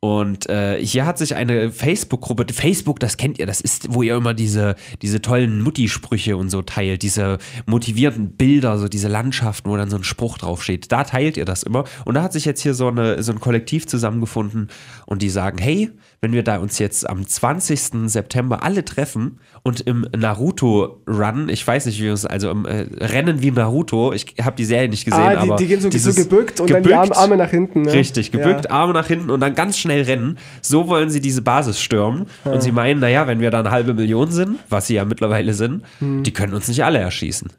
Und 0.00 0.48
äh, 0.48 0.78
hier 0.84 1.06
hat 1.06 1.18
sich 1.18 1.34
eine 1.34 1.72
Facebook-Gruppe, 1.72 2.46
Facebook, 2.52 3.00
das 3.00 3.16
kennt 3.16 3.40
ihr, 3.40 3.46
das 3.46 3.60
ist, 3.60 3.92
wo 3.92 4.04
ihr 4.04 4.14
immer 4.14 4.32
diese, 4.32 4.76
diese 5.02 5.20
tollen 5.20 5.60
Mutti-Sprüche 5.60 6.36
und 6.36 6.50
so 6.50 6.62
teilt, 6.62 7.02
diese 7.02 7.38
motivierenden 7.66 8.36
Bilder, 8.36 8.78
so 8.78 8.86
diese 8.86 9.08
Landschaften, 9.08 9.68
wo 9.68 9.76
dann 9.76 9.90
so 9.90 9.96
ein 9.96 10.04
Spruch 10.04 10.38
draufsteht. 10.38 10.92
Da 10.92 11.02
teilt 11.02 11.36
ihr 11.36 11.44
das 11.44 11.64
immer. 11.64 11.82
Und 12.04 12.14
da 12.14 12.22
hat 12.22 12.32
sich 12.32 12.44
jetzt 12.44 12.60
hier 12.60 12.74
so, 12.74 12.86
eine, 12.86 13.24
so 13.24 13.32
ein 13.32 13.40
Kollektiv 13.40 13.88
zusammengefunden 13.88 14.68
und 15.06 15.20
die 15.20 15.30
sagen, 15.30 15.58
hey, 15.58 15.90
wenn 16.20 16.32
wir 16.32 16.42
da 16.42 16.58
uns 16.58 16.78
jetzt 16.80 17.08
am 17.08 17.26
20. 17.26 18.08
September 18.10 18.62
alle 18.64 18.84
treffen 18.84 19.38
und 19.62 19.80
im 19.82 20.04
Naruto-Run, 20.16 21.48
ich 21.48 21.66
weiß 21.66 21.86
nicht, 21.86 21.98
wie 22.00 22.04
wir 22.04 22.12
es, 22.12 22.26
also 22.26 22.50
im 22.50 22.64
äh, 22.66 22.86
Rennen 23.04 23.42
wie 23.42 23.50
Naruto, 23.50 24.12
ich 24.12 24.34
habe 24.42 24.56
die 24.56 24.64
Serie 24.64 24.88
nicht 24.88 25.04
gesehen, 25.04 25.20
Ah, 25.20 25.30
die, 25.30 25.36
aber 25.38 25.56
die 25.56 25.66
gehen 25.66 25.80
so, 25.80 25.90
so 25.90 26.12
gebückt 26.14 26.60
und 26.60 26.70
dann 26.70 26.82
die 26.82 26.92
Arme, 26.94 27.06
gebückt- 27.08 27.16
Arme 27.18 27.36
nach 27.36 27.50
hinten. 27.50 27.82
Ne? 27.82 27.92
Richtig, 27.92 28.32
gebückt, 28.32 28.64
Ja. 28.64 28.70
Arme 28.72 28.92
nach 28.94 29.06
hinten 29.06 29.30
und 29.30 29.40
dann 29.40 29.54
ganz 29.54 29.78
schnell 29.78 30.02
rennen. 30.02 30.38
So 30.60 30.88
wollen 30.88 31.10
sie 31.10 31.20
diese 31.20 31.42
Basis 31.42 31.80
stürmen. 31.80 32.26
Und 32.44 32.62
sie 32.62 32.72
meinen, 32.72 33.00
naja, 33.00 33.26
wenn 33.26 33.40
wir 33.40 33.50
da 33.50 33.60
eine 33.60 33.70
halbe 33.70 33.94
Million 33.94 34.30
sind, 34.30 34.58
was 34.68 34.86
sie 34.88 34.94
ja 34.94 35.04
mittlerweile 35.04 35.54
sind, 35.54 35.84
Hm. 36.00 36.22
die 36.24 36.32
können 36.32 36.54
uns 36.54 36.68
nicht 36.68 36.84
alle 36.84 36.98
erschießen. 36.98 37.50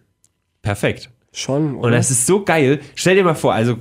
perfekt. 0.61 1.09
Schon, 1.31 1.75
Und 1.75 1.79
oder? 1.85 1.91
das 1.91 2.09
ist 2.11 2.25
so 2.25 2.43
geil. 2.43 2.79
Stell 2.95 3.15
dir 3.15 3.23
mal 3.23 3.35
vor, 3.35 3.53
also, 3.53 3.77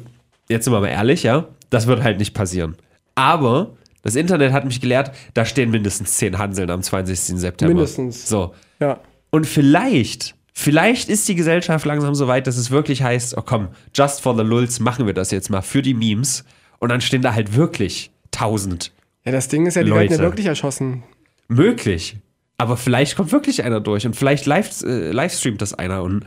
jetzt 0.51 0.65
sind 0.65 0.73
wir 0.73 0.81
mal 0.81 0.89
ehrlich, 0.89 1.23
ja, 1.23 1.47
das 1.71 1.87
wird 1.87 2.03
halt 2.03 2.19
nicht 2.19 2.35
passieren. 2.35 2.77
Aber 3.15 3.71
das 4.09 4.17
Internet 4.17 4.53
hat 4.53 4.65
mich 4.65 4.81
gelehrt, 4.81 5.13
da 5.35 5.45
stehen 5.45 5.71
mindestens 5.71 6.15
zehn 6.15 6.39
Hanseln 6.39 6.71
am 6.71 6.83
20. 6.83 7.19
September. 7.19 7.75
Mindestens. 7.75 8.29
So. 8.29 8.55
ja. 8.81 9.01
Und 9.31 9.47
vielleicht, 9.47 10.35
vielleicht 10.53 11.09
ist 11.09 11.29
die 11.29 11.35
Gesellschaft 11.35 11.85
langsam 11.85 12.15
so 12.15 12.27
weit, 12.27 12.47
dass 12.47 12.57
es 12.57 12.71
wirklich 12.71 13.03
heißt, 13.03 13.37
oh 13.37 13.43
komm, 13.43 13.69
just 13.95 14.23
for 14.23 14.35
the 14.37 14.43
lulz 14.43 14.81
machen 14.81 15.07
wir 15.07 15.15
das 15.15 15.31
jetzt 15.31 15.51
mal 15.51 15.63
für 15.63 15.83
die 15.83 15.95
Memes. 15.95 16.45
Und 16.79 16.91
dann 16.91 17.01
stehen 17.01 17.23
da 17.23 17.35
halt 17.35 17.57
wirklich 17.57 18.11
tausend. 18.31 18.93
ja, 19.25 19.33
das 19.33 19.49
Ding 19.49 19.67
ist 19.67 19.75
ja, 19.75 19.83
die 19.83 19.91
werden 19.91 20.11
ja 20.11 20.17
Leute. 20.17 20.23
wirklich 20.23 20.47
erschossen. 20.47 21.03
Möglich. 21.49 22.17
Aber 22.57 22.77
vielleicht 22.77 23.17
kommt 23.17 23.31
wirklich 23.33 23.63
einer 23.63 23.81
durch 23.81 24.07
und 24.07 24.17
vielleicht 24.17 24.47
live, 24.47 24.83
äh, 24.83 25.11
livestreamt 25.13 25.61
das 25.63 25.75
einer 25.75 26.03
und 26.03 26.25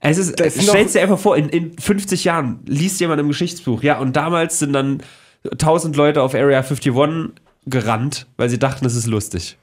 es 0.00 0.16
ist, 0.16 0.38
stellst 0.38 0.94
dir 0.94 1.02
einfach 1.02 1.18
vor, 1.18 1.36
in, 1.36 1.50
in 1.50 1.78
50 1.78 2.24
Jahren 2.24 2.60
liest 2.66 3.00
jemand 3.00 3.20
im 3.20 3.28
Geschichtsbuch, 3.28 3.82
ja, 3.82 3.98
und 3.98 4.16
damals 4.16 4.58
sind 4.58 4.72
dann 4.72 5.02
1000 5.44 5.96
Leute 5.96 6.22
auf 6.22 6.34
Area 6.34 6.58
51 6.58 7.32
gerannt, 7.66 8.26
weil 8.36 8.48
sie 8.48 8.58
dachten, 8.58 8.84
es 8.86 8.94
ist 8.96 9.06
lustig. 9.06 9.56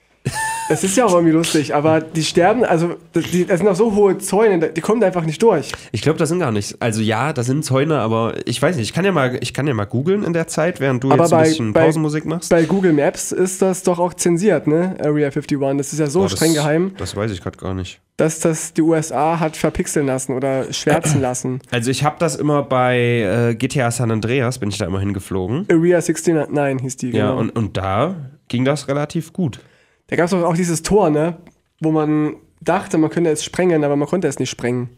Es 0.70 0.84
ist 0.84 0.98
ja 0.98 1.06
auch 1.06 1.14
irgendwie 1.14 1.32
lustig, 1.32 1.74
aber 1.74 2.02
die 2.02 2.22
sterben, 2.24 2.66
also 2.66 2.96
die, 3.16 3.46
das 3.46 3.60
sind 3.60 3.68
auch 3.70 3.76
so 3.78 3.96
hohe 3.96 4.18
Zäune, 4.18 4.60
die 4.72 4.82
kommen 4.82 5.00
da 5.00 5.08
einfach 5.08 5.24
nicht 5.24 5.42
durch. 5.42 5.72
Ich 5.94 6.02
glaube, 6.02 6.20
das 6.20 6.28
sind 6.28 6.40
gar 6.40 6.52
nicht. 6.52 6.82
Also 6.82 7.02
ja, 7.02 7.32
da 7.32 7.44
sind 7.44 7.64
Zäune, 7.64 8.00
aber 8.00 8.34
ich 8.46 8.62
weiß 8.62 8.76
nicht. 8.76 8.84
Ich 8.90 8.94
kann 8.94 9.06
ja 9.06 9.14
mal, 9.14 9.38
ich 9.40 9.54
kann 9.54 9.66
ja 9.68 9.74
mal 9.74 9.86
googeln 9.86 10.24
in 10.24 10.34
der 10.34 10.48
Zeit, 10.48 10.82
während 10.82 11.02
du 11.06 11.12
Aber 11.12 11.24
jetzt 11.24 11.34
ein 11.34 11.40
bei- 11.40 11.44
bisschen 11.48 11.74
bei- 11.74 11.84
Pausenmusik 11.86 12.26
machst. 12.26 12.50
Bei 12.50 12.66
Google 12.66 12.92
Maps 12.92 13.32
ist 13.32 13.62
das 13.62 13.84
doch 13.84 14.00
auch 14.00 14.14
zensiert, 14.16 14.68
ne? 14.68 14.98
Area 15.00 15.28
51. 15.30 15.78
Das 15.78 15.94
ist 15.94 16.00
ja 16.00 16.08
so 16.08 16.20
Boah, 16.20 16.26
das- 16.26 16.34
streng 16.34 16.54
geheim, 16.54 16.92
Das 16.98 17.16
weiß 17.16 17.32
ich 17.32 17.42
gerade 17.42 17.58
gar 17.58 17.74
nicht. 17.74 18.02
Dass 18.18 18.40
das 18.40 18.74
die 18.74 18.82
USA 18.82 19.40
hat 19.40 19.56
verpixeln 19.56 20.08
lassen 20.08 20.34
oder 20.34 20.74
schwärzen 20.74 21.22
lassen. 21.22 21.62
Also 21.72 21.92
ich 21.92 22.04
habe 22.04 22.16
das 22.20 22.36
immer 22.36 22.64
bei 22.64 22.98
äh, 22.98 23.56
GTA 23.56 23.92
San 23.92 24.10
Andreas, 24.12 24.58
bin 24.58 24.70
ich 24.70 24.78
da 24.80 24.86
immer 24.86 25.00
hingeflogen. 25.00 25.68
Area 25.72 26.00
69 26.00 26.82
hieß 26.82 26.98
die, 26.98 27.12
Ja, 27.12 27.30
genau. 27.30 27.40
und, 27.40 27.52
und 27.52 27.78
da 27.78 28.16
ging 28.48 28.66
das 28.66 28.88
relativ 28.88 29.34
gut. 29.34 29.60
da 30.08 30.16
gab 30.16 30.26
es 30.26 30.32
doch 30.32 30.44
auch 30.44 30.56
dieses 30.56 30.82
Tor, 30.82 31.10
ne? 31.12 31.38
Wo 31.80 31.92
man 31.92 32.36
dachte, 32.60 32.98
man 32.98 33.12
könnte 33.12 33.30
es 33.30 33.44
sprengen, 33.44 33.84
aber 33.84 33.96
man 33.96 34.08
konnte 34.08 34.28
es 34.28 34.40
nicht 34.40 34.50
sprengen. 34.50 34.90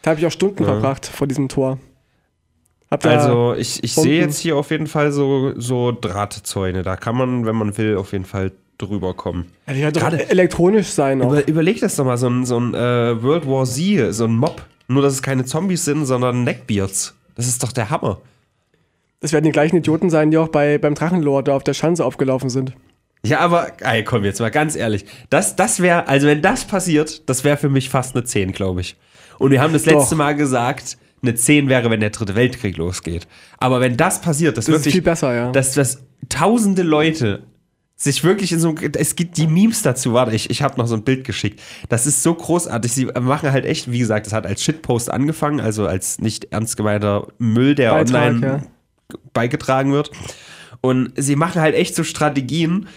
Da 0.00 0.10
habe 0.10 0.20
ich 0.20 0.26
auch 0.26 0.30
Stunden 0.32 0.64
verbracht 0.64 1.06
vor 1.06 1.26
diesem 1.26 1.48
Tor. 1.48 1.78
Also 2.90 3.54
ich, 3.54 3.82
ich 3.82 3.94
sehe 3.94 4.20
jetzt 4.20 4.38
hier 4.38 4.56
auf 4.56 4.70
jeden 4.70 4.86
Fall 4.86 5.10
so, 5.12 5.52
so 5.58 5.92
Drahtzäune. 5.92 6.82
Da 6.82 6.96
kann 6.96 7.16
man, 7.16 7.44
wenn 7.44 7.56
man 7.56 7.76
will, 7.76 7.96
auf 7.96 8.12
jeden 8.12 8.24
Fall 8.24 8.52
drüber 8.78 9.14
kommen. 9.14 9.46
ja, 9.66 9.72
die 9.74 9.84
halt 9.84 9.96
doch 9.96 10.00
gerade- 10.02 10.28
elektronisch 10.30 10.88
sein 10.88 11.22
auch. 11.22 11.32
Über, 11.32 11.46
überleg 11.48 11.80
das 11.80 11.96
doch 11.96 12.04
mal, 12.04 12.16
so 12.18 12.28
ein, 12.28 12.44
so 12.44 12.58
ein 12.58 12.74
äh, 12.74 13.22
World 13.22 13.46
War 13.46 13.64
Z, 13.64 14.14
so 14.14 14.24
ein 14.24 14.36
Mob. 14.36 14.62
Nur, 14.88 15.02
dass 15.02 15.14
es 15.14 15.22
keine 15.22 15.44
Zombies 15.44 15.84
sind, 15.84 16.04
sondern 16.06 16.44
Neckbeards. 16.44 17.14
Das 17.36 17.46
ist 17.46 17.62
doch 17.62 17.72
der 17.72 17.90
Hammer. 17.90 18.20
Das 19.20 19.32
werden 19.32 19.44
die 19.44 19.52
gleichen 19.52 19.76
Idioten 19.76 20.10
sein, 20.10 20.30
die 20.30 20.36
auch 20.36 20.48
bei, 20.48 20.76
beim 20.78 20.94
Drachenlord 20.94 21.48
da 21.48 21.56
auf 21.56 21.64
der 21.64 21.72
Schanze 21.74 22.04
aufgelaufen 22.04 22.50
sind. 22.50 22.74
Ja, 23.24 23.38
aber, 23.40 23.68
ey, 23.80 24.04
komm, 24.04 24.24
jetzt 24.24 24.40
mal 24.40 24.50
ganz 24.50 24.76
ehrlich. 24.76 25.06
Das, 25.30 25.56
das 25.56 25.80
wäre, 25.80 26.08
also 26.08 26.26
wenn 26.26 26.42
das 26.42 26.66
passiert, 26.66 27.26
das 27.28 27.42
wäre 27.42 27.56
für 27.56 27.70
mich 27.70 27.88
fast 27.88 28.14
eine 28.14 28.24
10, 28.24 28.52
glaube 28.52 28.82
ich. 28.82 28.96
Und 29.38 29.50
wir 29.50 29.62
haben 29.62 29.72
das 29.72 29.86
letzte 29.86 30.10
Doch. 30.10 30.18
Mal 30.18 30.34
gesagt, 30.34 30.98
eine 31.22 31.34
10 31.34 31.70
wäre, 31.70 31.88
wenn 31.88 32.00
der 32.00 32.10
dritte 32.10 32.34
Weltkrieg 32.34 32.76
losgeht. 32.76 33.26
Aber 33.56 33.80
wenn 33.80 33.96
das 33.96 34.20
passiert, 34.20 34.58
das, 34.58 34.66
Das 34.66 34.74
ist 34.74 34.80
wirklich, 34.82 34.94
viel 34.96 35.02
besser, 35.02 35.34
ja. 35.34 35.50
dass, 35.52 35.72
dass 35.72 36.02
tausende 36.28 36.82
Leute 36.82 37.44
sich 37.96 38.24
wirklich 38.24 38.52
in 38.52 38.58
so 38.58 38.74
es 38.96 39.16
gibt 39.16 39.36
die 39.36 39.46
Memes 39.46 39.82
dazu, 39.82 40.12
warte, 40.12 40.34
ich, 40.34 40.50
ich 40.50 40.62
habe 40.62 40.78
noch 40.78 40.86
so 40.86 40.94
ein 40.94 41.04
Bild 41.04 41.24
geschickt. 41.24 41.60
Das 41.88 42.06
ist 42.06 42.22
so 42.22 42.34
großartig. 42.34 42.92
Sie 42.92 43.06
machen 43.06 43.52
halt 43.52 43.64
echt, 43.64 43.90
wie 43.90 43.98
gesagt, 43.98 44.26
das 44.26 44.32
hat 44.32 44.46
als 44.46 44.62
Shitpost 44.62 45.10
angefangen, 45.10 45.60
also 45.60 45.86
als 45.86 46.18
nicht 46.18 46.52
ernst 46.52 46.76
gemeinter 46.76 47.28
Müll, 47.38 47.74
der 47.74 47.92
Beitrag, 47.92 48.26
online 48.26 48.46
ja. 48.46 49.18
beigetragen 49.32 49.92
wird. 49.92 50.10
Und 50.80 51.12
sie 51.16 51.36
machen 51.36 51.60
halt 51.62 51.74
echt 51.74 51.94
so 51.94 52.04
Strategien. 52.04 52.88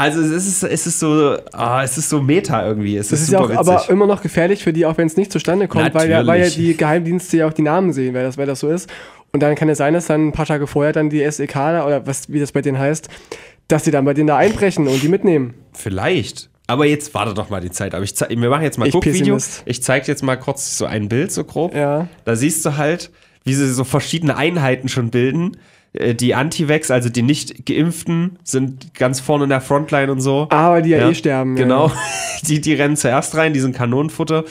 Also 0.00 0.20
es 0.20 0.46
ist, 0.46 0.62
es 0.62 0.86
ist 0.86 1.00
so, 1.00 1.36
ah, 1.52 1.82
es 1.82 1.98
ist 1.98 2.08
so 2.08 2.22
Meta 2.22 2.64
irgendwie. 2.64 2.96
Es 2.96 3.08
Das 3.08 3.18
ist, 3.18 3.26
ist 3.26 3.32
ja 3.32 3.40
super 3.40 3.54
auch 3.60 3.66
witzig. 3.66 3.74
aber 3.74 3.90
immer 3.90 4.06
noch 4.06 4.22
gefährlich 4.22 4.62
für 4.62 4.72
die, 4.72 4.86
auch 4.86 4.96
wenn 4.96 5.08
es 5.08 5.16
nicht 5.16 5.32
zustande 5.32 5.66
kommt, 5.66 5.92
weil 5.92 6.08
ja, 6.08 6.24
weil 6.24 6.40
ja 6.40 6.48
die 6.48 6.76
Geheimdienste 6.76 7.38
ja 7.38 7.48
auch 7.48 7.52
die 7.52 7.62
Namen 7.62 7.92
sehen, 7.92 8.14
weil 8.14 8.22
das, 8.22 8.38
weil 8.38 8.46
das 8.46 8.60
so 8.60 8.68
ist. 8.68 8.88
Und 9.32 9.42
dann 9.42 9.56
kann 9.56 9.68
es 9.68 9.78
sein, 9.78 9.94
dass 9.94 10.06
dann 10.06 10.28
ein 10.28 10.32
paar 10.32 10.46
Tage 10.46 10.68
vorher 10.68 10.92
dann 10.92 11.10
die 11.10 11.28
SEK 11.28 11.56
oder 11.56 12.06
was, 12.06 12.32
wie 12.32 12.38
das 12.38 12.52
bei 12.52 12.62
denen 12.62 12.78
heißt, 12.78 13.08
dass 13.68 13.84
die 13.84 13.90
dann 13.90 14.04
bei 14.04 14.14
denen 14.14 14.26
da 14.28 14.36
einbrechen 14.36 14.86
und 14.88 15.02
die 15.02 15.08
mitnehmen. 15.08 15.54
Vielleicht. 15.72 16.50
Aber 16.66 16.84
jetzt 16.84 17.14
warte 17.14 17.32
doch 17.32 17.48
mal 17.48 17.60
die 17.60 17.70
Zeit. 17.70 17.94
Aber 17.94 18.04
ich 18.04 18.14
zeig, 18.14 18.28
wir 18.30 18.50
machen 18.50 18.62
jetzt 18.62 18.78
mal 18.78 18.90
Guckvideo. 18.90 19.38
Ich 19.64 19.82
zeig 19.82 20.04
dir 20.04 20.12
jetzt 20.12 20.22
mal 20.22 20.36
kurz 20.36 20.76
so 20.76 20.84
ein 20.84 21.08
Bild, 21.08 21.32
so 21.32 21.44
grob. 21.44 21.74
Ja. 21.74 22.08
Da 22.24 22.36
siehst 22.36 22.64
du 22.66 22.76
halt, 22.76 23.10
wie 23.44 23.54
sie 23.54 23.72
so 23.72 23.84
verschiedene 23.84 24.36
Einheiten 24.36 24.88
schon 24.88 25.08
bilden. 25.10 25.56
Äh, 25.94 26.14
Die 26.14 26.34
Anti-Vax, 26.34 26.90
also 26.90 27.08
die 27.08 27.22
nicht 27.22 27.64
Geimpften, 27.64 28.38
sind 28.44 28.92
ganz 28.92 29.20
vorne 29.20 29.44
in 29.44 29.50
der 29.50 29.62
Frontline 29.62 30.12
und 30.12 30.20
so. 30.20 30.46
Aber 30.50 30.82
die 30.82 30.90
ja, 30.90 31.08
eh 31.08 31.14
sterben. 31.14 31.56
ja. 31.56 31.62
Genau. 31.62 31.90
Die, 32.46 32.60
die 32.60 32.74
rennen 32.74 32.96
zuerst 32.96 33.34
rein, 33.34 33.52
die 33.52 33.58
sind 33.60 33.74
Kanonenfutter. 33.74 34.44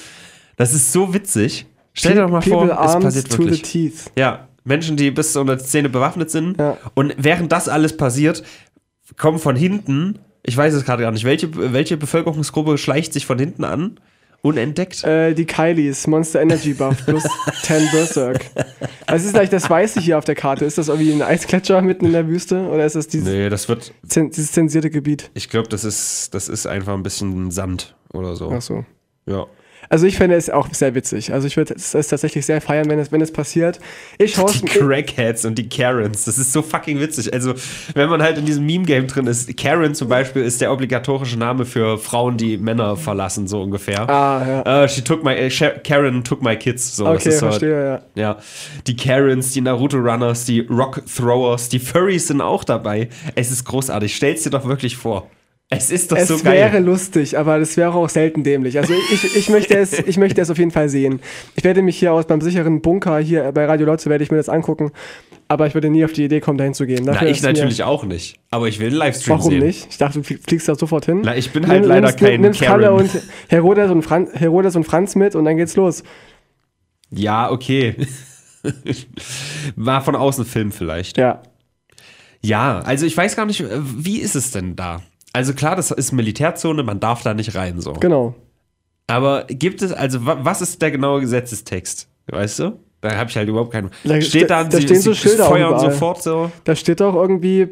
Das 0.57 0.73
ist 0.73 0.91
so 0.91 1.13
witzig. 1.13 1.67
Stell 1.93 2.15
dir 2.15 2.21
doch 2.23 2.29
mal 2.29 2.41
vor, 2.41 2.61
People 2.63 2.73
es 2.73 2.77
arms 2.77 3.05
passiert 3.05 3.29
to 3.29 3.37
the 3.37 3.43
wirklich. 3.43 3.61
teeth. 3.61 4.11
Ja, 4.17 4.47
Menschen, 4.65 4.97
die 4.97 5.09
bis 5.11 5.35
unter 5.37 5.55
die 5.55 5.63
Zähne 5.63 5.87
bewaffnet 5.87 6.29
sind. 6.29 6.59
Ja. 6.59 6.75
Und 6.95 7.13
während 7.17 7.51
das 7.53 7.69
alles 7.69 7.95
passiert, 7.95 8.43
kommen 9.15 9.39
von 9.39 9.55
hinten, 9.55 10.19
ich 10.43 10.55
weiß 10.55 10.73
es 10.73 10.85
gerade 10.85 11.03
gar 11.03 11.11
nicht, 11.11 11.23
welche, 11.23 11.49
welche 11.73 11.97
Bevölkerungsgruppe 11.97 12.77
schleicht 12.77 13.13
sich 13.13 13.25
von 13.25 13.39
hinten 13.39 13.63
an? 13.63 13.99
Unentdeckt? 14.43 15.03
Äh, 15.03 15.33
die 15.33 15.45
Kylies, 15.45 16.05
Monster 16.07 16.41
Energy 16.41 16.73
Buff 16.73 17.03
plus 17.05 17.23
10 17.63 17.89
Berserk. 17.91 18.45
Was 19.07 19.25
ist 19.25 19.35
eigentlich 19.35 19.49
das 19.49 19.69
Weiße 19.69 19.99
hier 19.99 20.17
auf 20.17 20.25
der 20.25 20.35
Karte? 20.35 20.63
Ist 20.63 20.77
das 20.77 20.89
irgendwie 20.89 21.11
ein 21.11 21.21
Eisgletscher 21.21 21.81
mitten 21.81 22.05
in 22.05 22.13
der 22.13 22.27
Wüste? 22.27 22.67
Oder 22.67 22.85
ist 22.85 22.95
das 22.95 23.07
dieses, 23.07 23.27
nee, 23.27 23.49
das 23.49 23.67
wird, 23.67 23.93
zen 24.07 24.29
dieses 24.29 24.51
zensierte 24.51 24.89
Gebiet? 24.89 25.31
ich 25.33 25.49
glaube, 25.49 25.67
das 25.69 25.83
ist, 25.83 26.33
das 26.33 26.49
ist 26.49 26.67
einfach 26.67 26.93
ein 26.93 27.03
bisschen 27.03 27.49
Sand 27.51 27.95
oder 28.13 28.35
so. 28.35 28.51
Ach 28.51 28.61
so. 28.61 28.85
Ja. 29.25 29.47
Also 29.89 30.05
ich 30.05 30.17
fände 30.17 30.35
es 30.35 30.49
auch 30.49 30.67
sehr 30.73 30.95
witzig. 30.95 31.31
Also 31.33 31.47
ich 31.47 31.57
würde 31.57 31.73
es 31.75 31.91
tatsächlich 31.91 32.45
sehr 32.45 32.61
feiern, 32.61 32.89
wenn 32.89 32.99
es, 32.99 33.11
wenn 33.11 33.21
es 33.21 33.31
passiert. 33.31 33.79
Ich 34.17 34.35
Die 34.35 34.61
Crackheads 34.65 35.45
und 35.45 35.55
die 35.57 35.69
Karens, 35.69 36.25
das 36.25 36.37
ist 36.37 36.51
so 36.53 36.61
fucking 36.61 36.99
witzig. 36.99 37.33
Also, 37.33 37.53
wenn 37.93 38.09
man 38.09 38.21
halt 38.21 38.37
in 38.37 38.45
diesem 38.45 38.65
Meme-Game 38.65 39.07
drin 39.07 39.27
ist, 39.27 39.55
Karen 39.57 39.95
zum 39.95 40.09
Beispiel 40.09 40.43
ist 40.43 40.61
der 40.61 40.71
obligatorische 40.71 41.37
Name 41.37 41.65
für 41.65 41.97
Frauen, 41.97 42.37
die 42.37 42.57
Männer 42.57 42.95
verlassen, 42.97 43.47
so 43.47 43.61
ungefähr. 43.61 44.09
Ah, 44.09 44.45
ja. 44.65 44.83
Äh, 44.83 44.89
she 44.89 45.01
took 45.01 45.23
my, 45.23 45.49
Sha- 45.49 45.71
Karen 45.83 46.23
took 46.23 46.41
my 46.41 46.55
kids. 46.55 46.95
So, 46.95 47.07
Okay, 47.07 47.31
so, 47.31 47.47
verstehe, 47.47 47.85
ja. 47.85 48.01
Ja, 48.15 48.37
die 48.87 48.95
Karens, 48.95 49.51
die 49.53 49.61
Naruto-Runners, 49.61 50.45
die 50.45 50.61
Rock-Throwers, 50.61 51.69
die 51.69 51.79
Furries 51.79 52.27
sind 52.27 52.41
auch 52.41 52.63
dabei. 52.63 53.09
Es 53.35 53.51
ist 53.51 53.63
großartig. 53.65 54.15
Stell's 54.15 54.43
dir 54.43 54.49
doch 54.49 54.65
wirklich 54.65 54.97
vor. 54.97 55.29
Es 55.69 55.91
ist 55.91 56.13
doch 56.13 56.17
Es 56.17 56.29
so 56.29 56.45
wäre 56.45 56.71
geil. 56.71 56.83
lustig, 56.85 57.37
aber 57.37 57.59
das 57.59 57.75
wäre 57.75 57.93
auch 57.93 58.07
selten 58.07 58.41
dämlich. 58.43 58.77
Also 58.77 58.93
ich, 59.11 59.35
ich, 59.35 59.49
möchte 59.49 59.77
es, 59.77 59.91
ich 60.07 60.17
möchte 60.17 60.39
es 60.39 60.49
auf 60.49 60.57
jeden 60.57 60.71
Fall 60.71 60.87
sehen. 60.87 61.19
Ich 61.57 61.63
werde 61.65 61.81
mich 61.81 61.97
hier 61.99 62.13
aus 62.13 62.25
beim 62.25 62.39
sicheren 62.39 62.81
Bunker 62.81 63.19
hier 63.19 63.51
bei 63.51 63.65
Radio 63.65 63.85
Lotze 63.85 64.09
werde 64.09 64.23
ich 64.23 64.31
mir 64.31 64.37
das 64.37 64.47
angucken. 64.47 64.91
Aber 65.49 65.67
ich 65.67 65.73
würde 65.73 65.89
nie 65.89 66.05
auf 66.05 66.13
die 66.13 66.23
Idee 66.23 66.39
kommen, 66.39 66.57
dahin 66.57 66.73
zu 66.73 66.85
gehen. 66.85 67.03
Na, 67.05 67.13
Dafür 67.13 67.27
ich 67.29 67.37
ist 67.37 67.43
mir- 67.43 67.49
natürlich 67.51 67.83
auch 67.83 68.05
nicht. 68.05 68.37
Aber 68.49 68.69
ich 68.69 68.79
will 68.79 68.87
einen 68.87 68.95
Livestream 68.95 69.37
Warum 69.39 69.51
sehen. 69.51 69.63
nicht? 69.65 69.87
Ich 69.89 69.97
dachte, 69.97 70.19
du 70.19 70.23
flie- 70.23 70.39
fliegst 70.45 70.69
da 70.69 70.75
sofort 70.75 71.05
hin. 71.05 71.21
Na, 71.25 71.35
ich 71.35 71.51
bin 71.51 71.67
halt 71.67 71.85
leider 71.85 72.01
nimmst, 72.07 72.17
kein 72.19 72.39
nimmst 72.41 72.61
Kalle 72.61 72.83
Karen. 72.87 73.01
und 73.01 73.11
Herodes 73.49 73.91
und, 73.91 74.01
Fran 74.03 74.27
Herodes 74.33 74.75
und 74.77 74.85
Franz 74.85 75.15
mit 75.15 75.35
und 75.35 75.43
dann 75.43 75.57
geht's 75.57 75.75
los. 75.75 76.03
Ja, 77.11 77.51
okay. 77.51 77.95
War 79.75 80.01
von 80.01 80.15
außen 80.15 80.45
Film 80.45 80.71
vielleicht. 80.71 81.17
Ja. 81.17 81.41
Ja, 82.41 82.79
also 82.79 83.05
ich 83.05 83.15
weiß 83.17 83.35
gar 83.35 83.45
nicht, 83.45 83.63
wie 83.97 84.19
ist 84.19 84.35
es 84.35 84.51
denn 84.51 84.75
da? 84.75 85.01
Also 85.37 85.53
klar, 85.53 85.75
das 85.75 85.91
ist 85.91 86.11
Militärzone, 86.13 86.81
man 86.81 86.99
darf 86.99 87.21
da 87.21 87.35
nicht 87.35 87.53
rein 87.53 87.79
so. 87.79 87.93
Genau. 87.93 88.33
Aber 89.05 89.43
gibt 89.47 89.83
es, 89.83 89.91
also 89.93 90.25
wa- 90.25 90.39
was 90.41 90.61
ist 90.63 90.81
der 90.81 90.89
genaue 90.89 91.21
Gesetzestext? 91.21 92.09
Weißt 92.25 92.57
du? 92.59 92.79
Da 93.01 93.15
habe 93.15 93.29
ich 93.29 93.37
halt 93.37 93.47
überhaupt 93.47 93.71
keinen. 93.71 93.91
Da- 94.03 94.19
Steht 94.19 94.49
da, 94.49 94.63
da 94.63 94.77
sie, 94.77 94.83
stehen 94.83 94.99
so 95.01 95.13
Schilder 95.13 95.45
feuern 95.45 95.73
überall. 95.75 95.91
sofort 95.91 96.23
so. 96.23 96.51
Da 96.63 96.75
steht 96.75 96.99
doch 97.01 97.13
irgendwie 97.13 97.67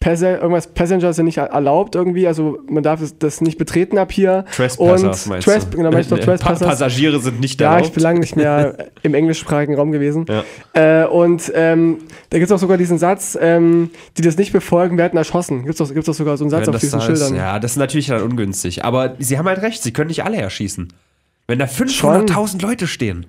Passe 0.00 0.36
irgendwas 0.36 0.68
Passenger 0.68 1.12
sind 1.12 1.24
nicht 1.24 1.38
erlaubt 1.38 1.96
irgendwie, 1.96 2.28
also 2.28 2.60
man 2.68 2.84
darf 2.84 3.00
es- 3.02 3.18
das 3.18 3.40
nicht 3.40 3.58
betreten 3.58 3.98
ab 3.98 4.12
hier. 4.12 4.44
Trespassers 4.54 5.24
und 5.24 5.30
meinst 5.30 5.44
Tresp 5.48 5.70
du? 5.72 5.78
Genau, 5.78 5.90
meinst 5.90 6.10
du 6.12 6.14
Äh, 6.14 6.18
Pa 6.20 6.24
Trespassers. 6.36 6.68
Passagiere 6.68 7.18
sind 7.18 7.40
nicht 7.40 7.60
Ja, 7.60 7.72
ich 7.72 7.76
erlaubt. 7.78 7.94
bin 7.94 8.02
lange 8.04 8.20
nicht 8.20 8.36
mehr 8.36 8.76
im 9.02 9.14
englischsprachigen 9.14 9.74
Raum 9.74 9.90
gewesen. 9.90 10.26
Ja. 10.28 11.02
Äh, 11.02 11.06
und 11.08 11.50
ähm, 11.52 11.98
da 12.30 12.38
gibt 12.38 12.48
es 12.48 12.54
auch 12.54 12.60
sogar 12.60 12.76
diesen 12.78 12.98
Satz, 12.98 13.36
ähm, 13.40 13.90
die 14.16 14.22
das 14.22 14.36
nicht 14.36 14.52
befolgen, 14.52 14.98
werden 14.98 15.16
erschossen. 15.16 15.64
Gibt 15.64 15.80
es 15.80 15.88
doch, 15.88 15.92
gibt's 15.92 16.06
doch 16.06 16.14
sogar 16.14 16.36
so 16.36 16.44
einen 16.44 16.50
Satz 16.50 16.60
Wenn 16.62 16.68
auf 16.68 16.72
das 16.74 16.80
diesen 16.82 17.00
Schildern. 17.00 17.32
Ist, 17.32 17.38
ja, 17.38 17.58
das 17.58 17.72
ist 17.72 17.76
natürlich 17.78 18.06
dann 18.06 18.22
ungünstig. 18.22 18.84
Aber 18.84 19.16
sie 19.18 19.36
haben 19.36 19.46
halt 19.48 19.62
recht, 19.62 19.82
sie 19.82 19.92
können 19.92 20.08
nicht 20.08 20.22
alle 20.22 20.36
erschießen. 20.36 20.92
Wenn 21.48 21.58
da 21.58 21.64
500.000 21.64 22.62
Leute 22.62 22.86
stehen. 22.86 23.26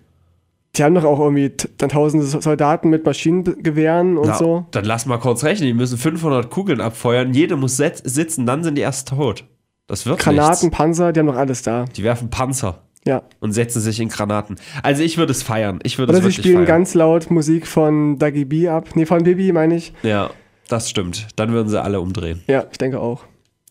Die 0.75 0.83
haben 0.83 0.93
doch 0.95 1.03
auch 1.03 1.19
irgendwie 1.19 1.51
dann 1.77 1.89
tausende 1.89 2.25
Soldaten 2.25 2.89
mit 2.89 3.03
Maschinengewehren 3.05 4.17
und 4.17 4.27
Na, 4.27 4.35
so. 4.35 4.65
Dann 4.71 4.85
lass 4.85 5.05
mal 5.05 5.17
kurz 5.17 5.43
rechnen, 5.43 5.67
die 5.67 5.73
müssen 5.73 5.97
500 5.97 6.49
Kugeln 6.49 6.79
abfeuern, 6.79 7.33
jede 7.33 7.55
muss 7.55 7.77
sitzen, 7.77 8.45
dann 8.45 8.63
sind 8.63 8.75
die 8.75 8.81
erst 8.81 9.07
tot. 9.09 9.45
Das 9.87 10.05
wird 10.05 10.19
Granaten, 10.19 10.67
nichts. 10.67 10.77
Panzer, 10.77 11.11
die 11.11 11.19
haben 11.19 11.27
doch 11.27 11.35
alles 11.35 11.63
da. 11.63 11.85
Die 11.95 12.03
werfen 12.03 12.29
Panzer. 12.29 12.83
Ja. 13.07 13.23
Und 13.39 13.53
setzen 13.53 13.79
sich 13.81 13.99
in 13.99 14.09
Granaten. 14.09 14.57
Also 14.83 15.01
ich 15.01 15.17
würde 15.17 15.31
es 15.31 15.41
feiern. 15.41 15.79
Ich 15.83 15.97
würde 15.97 16.11
Oder 16.11 16.19
es 16.19 16.23
sie 16.23 16.27
wirklich 16.29 16.45
spielen 16.45 16.57
feiern. 16.57 16.67
ganz 16.67 16.93
laut 16.93 17.31
Musik 17.31 17.65
von 17.65 18.19
Dagi 18.19 18.45
B 18.45 18.67
ab. 18.67 18.89
Nee, 18.93 19.05
von 19.05 19.23
Bibi 19.23 19.51
meine 19.51 19.75
ich. 19.75 19.93
ja, 20.03 20.29
das 20.67 20.89
stimmt. 20.89 21.27
Dann 21.37 21.51
würden 21.51 21.69
sie 21.69 21.81
alle 21.81 21.99
umdrehen. 22.01 22.43
Ja, 22.47 22.65
ich 22.71 22.77
denke 22.77 22.99
auch. 22.99 23.23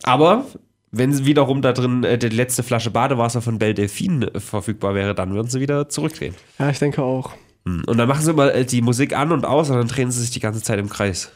Aber 0.03 0.45
wenn 0.91 1.25
wiederum 1.25 1.61
da 1.61 1.71
drin 1.73 2.03
äh, 2.03 2.17
die 2.17 2.29
letzte 2.29 2.63
Flasche 2.63 2.89
Badewasser 2.91 3.41
von 3.41 3.59
Belle 3.59 3.73
Delphine 3.73 4.27
äh, 4.33 4.39
verfügbar 4.39 4.95
wäre, 4.95 5.13
dann 5.15 5.33
würden 5.33 5.47
sie 5.49 5.59
wieder 5.61 5.89
zurückdrehen. 5.89 6.33
Ja, 6.57 6.69
ich 6.69 6.79
denke 6.79 7.03
auch. 7.03 7.31
Hm. 7.65 7.83
Und 7.85 7.97
dann 7.97 8.07
machen 8.07 8.23
sie 8.23 8.31
immer 8.31 8.53
äh, 8.53 8.65
die 8.65 8.81
Musik 8.81 9.15
an 9.15 9.31
und 9.31 9.45
aus 9.45 9.69
und 9.69 9.77
dann 9.77 9.87
drehen 9.87 10.11
sie 10.11 10.21
sich 10.21 10.31
die 10.31 10.39
ganze 10.39 10.61
Zeit 10.63 10.79
im 10.79 10.89
Kreis. 10.89 11.31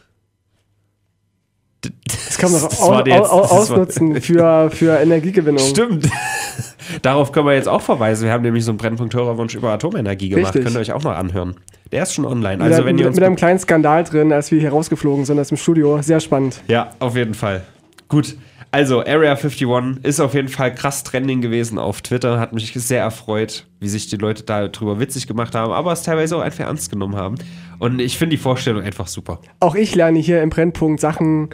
Das 2.06 2.38
kann 2.38 2.52
man 2.52 2.62
doch 2.62 2.70
Das 2.70 2.82
au 2.82 2.92
war 2.92 3.08
jetzt- 3.08 3.30
au 3.30 3.42
ausnutzen 3.42 4.22
für, 4.22 4.72
für 4.72 4.98
Energiegewinnung. 5.00 5.60
Stimmt. 5.60 6.10
Darauf 7.02 7.32
können 7.32 7.48
wir 7.48 7.54
jetzt 7.54 7.68
auch 7.70 7.82
verweisen. 7.82 8.26
Wir 8.26 8.32
haben 8.34 8.44
nämlich 8.44 8.64
so 8.66 8.72
einen 8.72 8.78
Brennpunkt-Hörerwunsch 8.78 9.56
über 9.56 9.72
Atomenergie 9.72 10.30
gemacht. 10.30 10.48
Richtig. 10.48 10.64
Könnt 10.64 10.76
ihr 10.76 10.80
euch 10.80 10.94
auch 10.94 11.04
noch 11.04 11.16
anhören. 11.16 11.56
Der 11.92 12.04
ist 12.04 12.14
schon 12.14 12.26
online. 12.26 12.58
Mit, 12.64 12.72
Also 12.74 12.86
wenn 12.86 12.98
ihr 12.98 13.04
mit, 13.04 13.08
uns 13.08 13.16
mit 13.18 13.24
einem 13.26 13.36
kleinen 13.36 13.60
Skandal 13.60 14.04
drin, 14.04 14.32
als 14.34 14.52
wir 14.52 14.60
hier 14.60 14.70
rausgeflogen 14.72 15.26
sind 15.26 15.40
aus 15.40 15.50
dem 15.50 15.58
Studio. 15.58 16.02
Sehr 16.02 16.20
spannend. 16.20 16.62
Ja, 16.68 16.92
auf 17.00 17.16
jeden 17.16 17.34
Fall. 17.34 17.64
Gut. 18.08 18.36
Also, 18.74 19.02
Area 19.02 19.36
51 19.36 20.04
ist 20.04 20.20
auf 20.20 20.34
jeden 20.34 20.48
Fall 20.48 20.74
krass 20.74 21.04
trending 21.04 21.42
gewesen 21.42 21.78
auf 21.78 22.02
Twitter. 22.02 22.40
Hat 22.40 22.54
mich 22.54 22.74
sehr 22.74 23.04
erfreut, 23.04 23.68
wie 23.80 23.88
sich 23.88 24.08
die 24.08 24.16
Leute 24.16 24.42
da 24.42 24.68
drüber 24.68 25.00
witzig 25.00 25.28
gemacht 25.28 25.54
haben, 25.54 25.72
aber 25.72 25.92
es 25.92 26.02
teilweise 26.02 26.36
auch 26.36 26.42
einfach 26.42 26.66
ernst 26.66 26.90
genommen 26.90 27.16
haben. 27.16 27.36
Und 27.78 28.00
ich 28.00 28.18
finde 28.18 28.36
die 28.36 28.42
Vorstellung 28.42 28.82
einfach 28.82 29.06
super. 29.06 29.40
Auch 29.60 29.76
ich 29.76 29.94
lerne 29.94 30.18
hier 30.18 30.42
im 30.42 30.50
Brennpunkt 30.50 31.00
Sachen, 31.02 31.50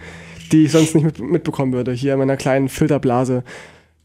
die 0.54 0.64
ich 0.64 0.72
sonst 0.72 0.96
nicht 0.96 1.04
mit, 1.04 1.20
mitbekommen 1.20 1.74
würde. 1.74 1.92
Hier 1.92 2.14
in 2.14 2.20
meiner 2.20 2.38
kleinen 2.38 2.70
Filterblase. 2.70 3.44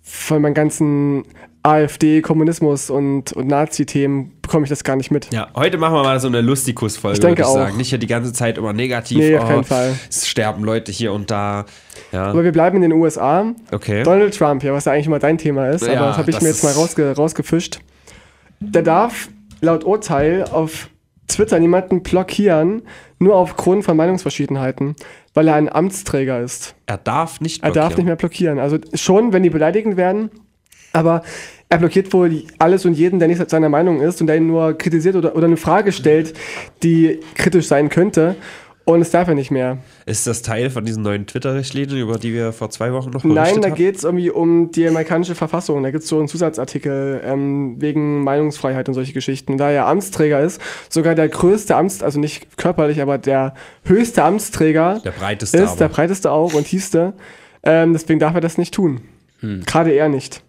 Von 0.03 0.43
meinen 0.43 0.55
ganzen 0.55 1.23
AfD, 1.65 2.21
Kommunismus 2.21 2.91
und, 2.91 3.33
und 3.33 3.49
Nazi-Themen 3.49 4.33
bekomme 4.43 4.65
ich 4.65 4.69
das 4.69 4.85
gar 4.85 4.97
nicht 4.97 5.11
mit. 5.11 5.33
Ja, 5.33 5.49
heute 5.57 5.79
machen 5.79 5.95
wir 5.95 6.03
mal 6.03 6.21
so 6.21 6.29
eine 6.29 6.43
Lustikus-Folge, 6.43 7.23
würde 7.23 7.41
ich 7.41 7.47
auch. 7.47 7.55
sagen. 7.55 7.77
Nicht 7.79 7.89
hier 7.89 7.99
die 7.99 8.07
ganze 8.07 8.35
Zeit 8.35 8.59
immer 8.59 8.75
negativ. 8.75 9.17
Nee, 9.19 9.39
auf 9.39 9.49
keinen 9.49 9.65
Fall. 9.65 9.95
Es 10.11 10.29
sterben 10.29 10.63
Leute 10.63 10.93
hier 10.93 11.13
und 11.15 11.31
da. 11.31 11.65
Ja, 12.13 12.27
Aber 12.27 12.45
wir 12.45 12.53
bleiben 12.53 12.77
in 12.77 12.83
den 12.83 12.93
USA. 12.93 13.47
okay. 13.73 14.03
Donald 14.03 14.37
Trump, 14.37 14.63
ja, 14.63 14.75
was 14.75 14.85
ja 14.85 14.93
eigentlich 14.93 15.07
immer 15.07 15.19
dein 15.19 15.39
Thema 15.39 15.71
ist, 15.71 15.87
Ja, 15.87 15.95
aber 15.97 16.07
das 16.09 16.19
habe 16.19 16.31
ich 16.31 16.37
das 16.37 16.43
mir 16.43 16.51
jetzt 16.51 16.63
mal 16.65 16.73
rausge 16.75 17.13
rausgefischt. 17.17 17.81
Der 18.61 18.83
darf 18.83 19.31
laut 19.63 19.85
Urteil 19.85 20.45
auf 20.45 20.91
Twitter 21.29 21.59
niemanden 21.59 22.03
blockieren, 22.03 22.83
nur 23.19 23.37
aufgrund 23.37 23.85
von 23.85 23.97
Meinungsverschiedenheiten, 23.97 24.97
weil 25.33 25.49
er 25.49 25.55
ein 25.55 25.73
Amtsträger 25.73 26.41
ist. 26.41 26.75
Er 26.85 26.99
darf 26.99 27.41
nicht 27.41 27.63
Er 27.63 27.71
blockieren. 27.71 27.75
darf 27.89 27.97
nicht 27.97 28.07
mehr 28.07 28.17
blockieren. 28.17 28.59
Also 28.59 28.77
schon, 28.93 29.33
wenn 29.33 29.43
die 29.43 29.49
beleidigend 29.51 29.97
werden, 29.97 30.31
aber 30.95 31.23
er 31.69 31.79
blockiert 31.79 32.13
wohl 32.13 32.45
alles 32.59 32.85
und 32.87 32.95
jeden, 32.95 33.19
der 33.19 33.29
nicht 33.29 33.51
seiner 33.51 33.69
Meinung 33.69 34.01
ist 34.01 34.21
und 34.21 34.29
der 34.29 34.37
ihn 34.37 34.47
nur 34.47 34.79
kritisiert 34.79 35.17
oder, 35.17 35.35
oder 35.37 35.47
eine 35.47 35.57
Frage 35.57 35.93
stellt, 35.93 36.35
die 36.83 37.21
kritisch 37.35 37.67
sein 37.67 37.89
könnte. 37.89 38.37
Und 38.87 39.01
es 39.01 39.11
darf 39.11 39.29
er 39.29 39.35
nicht 39.35 39.51
mehr. 39.51 39.79
Ist 40.05 40.27
das 40.27 40.43
Teil 40.43 40.69
von 40.69 40.85
diesen 40.85 41.03
neuen 41.03 41.27
Twitter-Richtlinien, 41.27 41.97
über 41.97 42.19
die 42.19 42.35
wir 42.35 42.53
vor 42.53 42.69
zwei 42.69 42.93
Wochen 42.93 43.09
noch 43.11 43.25
Nein, 43.25 43.35
berichtet 43.35 43.65
da 43.65 43.69
haben? 43.69 43.75
geht 43.77 43.97
es 43.97 44.05
irgendwie 44.05 44.29
um 44.29 44.71
die 44.73 44.87
amerikanische 44.87 45.35
Verfassung. 45.35 45.83
Da 45.83 45.91
gibt 45.91 46.03
es 46.05 46.11
so 46.11 46.19
einen 46.19 46.29
Zusatzartikel 46.29 47.23
ähm, 47.25 47.81
wegen 47.81 48.23
Meinungsfreiheit 48.23 48.87
und 48.89 48.95
solche 48.95 49.15
Geschichten. 49.15 49.57
Da 49.57 49.71
er 49.71 49.87
Amtsträger 49.87 50.41
ist, 50.43 50.61
sogar 50.91 51.15
der 51.15 51.31
größte 51.31 51.75
Amts, 51.75 52.03
also 52.03 52.21
nicht 52.21 52.59
körperlich, 52.59 53.01
aber 53.01 53.17
der 53.17 53.55
höchste 53.85 54.23
Amtsträger 54.23 55.01
Der 55.03 55.13
breiteste 55.13 55.57
ist, 55.57 55.77
der 55.77 55.87
aber. 55.87 55.95
breiteste 55.95 56.31
auch 56.31 56.53
und 56.53 56.67
tiefste. 56.67 57.15
Ähm, 57.63 57.95
deswegen 57.95 58.21
darf 58.21 58.35
er 58.35 58.43
das 58.43 58.59
nicht 58.59 58.75
tun. 58.75 59.01
Hm. 59.41 59.63
Gerade 59.65 59.93
er 59.93 60.11
nicht. 60.11 60.43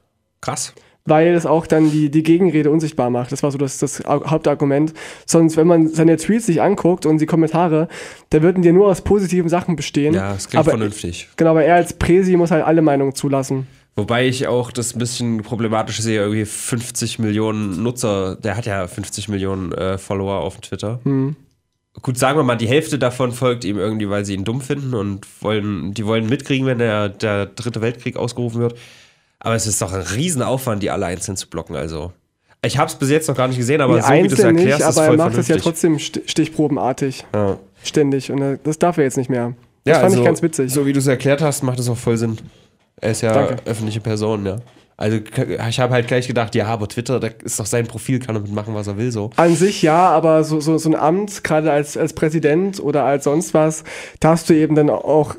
Krass. 0.45 0.73
Weil 1.07 1.35
es 1.35 1.45
auch 1.45 1.67
dann 1.67 1.91
die, 1.91 2.09
die 2.09 2.23
Gegenrede 2.23 2.71
unsichtbar 2.71 3.11
macht. 3.11 3.31
Das 3.31 3.43
war 3.43 3.51
so 3.51 3.57
das, 3.59 3.77
das 3.77 4.03
Au- 4.05 4.25
Hauptargument. 4.25 4.93
Sonst, 5.27 5.55
wenn 5.55 5.67
man 5.67 5.87
seine 5.87 6.17
Tweets 6.17 6.47
sich 6.47 6.61
anguckt 6.61 7.05
und 7.05 7.19
die 7.21 7.27
Kommentare, 7.27 7.87
da 8.31 8.41
würden 8.41 8.63
die 8.63 8.71
nur 8.71 8.87
aus 8.87 9.01
positiven 9.01 9.47
Sachen 9.49 9.75
bestehen. 9.75 10.15
Ja, 10.15 10.33
das 10.33 10.49
klingt 10.49 10.61
aber, 10.61 10.71
vernünftig. 10.71 11.29
Genau, 11.37 11.51
aber 11.51 11.63
er 11.63 11.75
als 11.75 11.93
Präsi 11.93 12.35
muss 12.37 12.49
halt 12.49 12.65
alle 12.65 12.81
Meinungen 12.81 13.13
zulassen. 13.13 13.67
Wobei 13.95 14.27
ich 14.27 14.47
auch 14.47 14.71
das 14.71 14.95
ein 14.95 14.99
bisschen 14.99 15.41
problematisch 15.43 15.99
sehe, 16.01 16.19
irgendwie 16.21 16.43
50 16.45 17.19
Millionen 17.19 17.81
Nutzer, 17.83 18.35
der 18.35 18.57
hat 18.57 18.65
ja 18.65 18.87
50 18.87 19.29
Millionen 19.29 19.71
äh, 19.73 19.97
Follower 19.97 20.39
auf 20.41 20.59
Twitter. 20.59 20.99
Hm. 21.03 21.35
Gut, 22.01 22.17
sagen 22.17 22.37
wir 22.37 22.43
mal, 22.43 22.55
die 22.57 22.67
Hälfte 22.67 22.99
davon 22.99 23.31
folgt 23.31 23.63
ihm 23.63 23.77
irgendwie, 23.77 24.09
weil 24.09 24.25
sie 24.25 24.33
ihn 24.33 24.43
dumm 24.43 24.59
finden 24.59 24.93
und 24.95 25.25
wollen, 25.41 25.93
die 25.93 26.05
wollen 26.05 26.27
mitkriegen, 26.27 26.65
wenn 26.67 26.79
der, 26.79 27.07
der 27.07 27.45
dritte 27.45 27.79
Weltkrieg 27.81 28.17
ausgerufen 28.17 28.59
wird. 28.59 28.75
Aber 29.45 29.55
es 29.55 29.67
ist 29.67 29.81
doch 29.81 29.93
ein 29.93 30.01
Riesenaufwand, 30.01 30.81
die 30.83 30.89
alle 30.89 31.05
einzeln 31.05 31.37
zu 31.37 31.47
blocken. 31.47 31.75
Also, 31.75 32.11
ich 32.65 32.77
habe 32.79 32.89
es 32.89 32.95
bis 32.95 33.09
jetzt 33.11 33.27
noch 33.27 33.35
gar 33.37 33.47
nicht 33.47 33.57
gesehen, 33.57 33.79
aber 33.79 33.95
Nee, 33.95 34.01
so 34.01 34.09
wie 34.13 34.27
du 34.27 34.33
es 34.33 34.39
erklärst, 34.39 34.65
nicht, 34.65 34.75
ist 34.79 34.83
aber 34.97 35.05
voll 35.07 35.19
er 35.19 35.25
macht 35.25 35.37
das 35.37 35.47
ja 35.47 35.57
trotzdem 35.57 35.97
sti- 35.97 36.23
stichprobenartig. 36.27 37.25
Ja. 37.33 37.57
Ständig. 37.83 38.31
Und 38.31 38.41
äh, 38.41 38.57
das 38.63 38.79
darf 38.79 38.97
er 38.97 39.03
jetzt 39.03 39.17
nicht 39.17 39.29
mehr. 39.29 39.53
Das 39.83 39.91
Ja, 39.91 39.93
fand 39.95 40.05
also, 40.05 40.17
ich 40.19 40.25
ganz 40.25 40.41
witzig. 40.41 40.73
So 40.73 40.85
wie 40.87 40.93
du 40.93 40.99
es 40.99 41.05
erklärt 41.07 41.41
hast, 41.41 41.61
macht 41.61 41.77
es 41.79 41.87
auch 41.89 41.97
voll 41.97 42.17
Sinn. 42.17 42.37
Er 42.99 43.11
ist 43.11 43.21
ja 43.21 43.33
Danke. 43.33 43.57
öffentliche 43.65 43.99
Person, 44.01 44.45
ja. 44.47 44.55
Also 44.97 45.17
ich 45.69 45.79
habe 45.79 45.93
halt 45.93 46.07
gleich 46.07 46.25
gedacht, 46.25 46.55
ja, 46.55 46.67
aber 46.67 46.87
Twitter, 46.87 47.19
da 47.19 47.27
ist 47.43 47.59
doch 47.59 47.65
sein 47.65 47.85
Profil, 47.85 48.19
kann 48.19 48.33
damit 48.33 48.51
machen, 48.53 48.73
was 48.73 48.87
er 48.87 48.97
will, 48.97 49.11
so. 49.11 49.29
An 49.35 49.53
sich 49.53 49.81
ja, 49.81 50.07
aber 50.09 50.45
so, 50.45 50.61
so, 50.61 50.77
so 50.77 50.89
ein 50.89 50.95
Amt, 50.95 51.43
gerade 51.43 51.69
als, 51.69 51.97
als 51.97 52.13
Präsident 52.13 52.79
oder 52.79 53.03
als 53.03 53.25
sonst 53.25 53.53
was, 53.53 53.83
da 54.21 54.29
hast 54.29 54.49
du 54.49 54.55
eben 54.55 54.73
dann 54.73 54.89
auch 54.89 55.35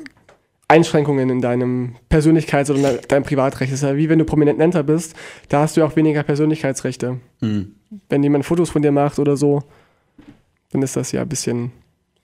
Einschränkungen 0.67 1.29
in 1.29 1.41
deinem 1.41 1.95
Persönlichkeits- 2.09 2.69
oder 2.69 2.91
in 2.91 3.07
deinem 3.07 3.23
Privatrecht. 3.23 3.71
Das 3.71 3.81
ist 3.81 3.87
ja 3.87 3.95
wie 3.95 4.09
wenn 4.09 4.19
du 4.19 4.25
Prominenter 4.25 4.83
bist, 4.83 5.15
da 5.49 5.61
hast 5.61 5.77
du 5.77 5.81
ja 5.81 5.87
auch 5.87 5.95
weniger 5.95 6.23
Persönlichkeitsrechte. 6.23 7.19
Hm. 7.39 7.75
Wenn 8.09 8.23
jemand 8.23 8.45
Fotos 8.45 8.69
von 8.69 8.81
dir 8.81 8.91
macht 8.91 9.19
oder 9.19 9.37
so, 9.37 9.63
dann 10.71 10.81
ist 10.81 10.95
das 10.95 11.11
ja 11.13 11.21
ein 11.21 11.29
bisschen 11.29 11.71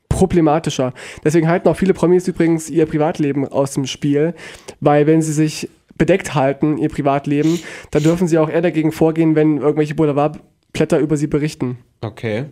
problematischer. 0.10 0.94
Deswegen 1.24 1.48
halten 1.48 1.68
auch 1.70 1.78
viele 1.78 1.94
Promis 1.94 2.28
übrigens 2.28 2.70
ihr 2.70 2.86
Privatleben 2.86 3.48
aus 3.48 3.74
dem 3.74 3.86
Spiel, 3.86 4.34
weil 4.80 5.08
wenn 5.08 5.22
sie 5.22 5.34
sich 5.34 5.70
bedeckt 5.98 6.36
halten, 6.36 6.78
ihr 6.78 6.90
Privatleben, 6.90 7.60
dann 7.92 8.04
dürfen 8.04 8.28
sie 8.28 8.38
auch 8.38 8.50
eher 8.50 8.62
dagegen 8.62 8.92
vorgehen, 8.92 9.36
wenn 9.36 9.58
irgendwelche 9.58 9.96
Boulevardblätter 9.96 11.00
über 11.00 11.18
sie 11.18 11.28
berichten. 11.28 11.78
Okay. 12.02 12.46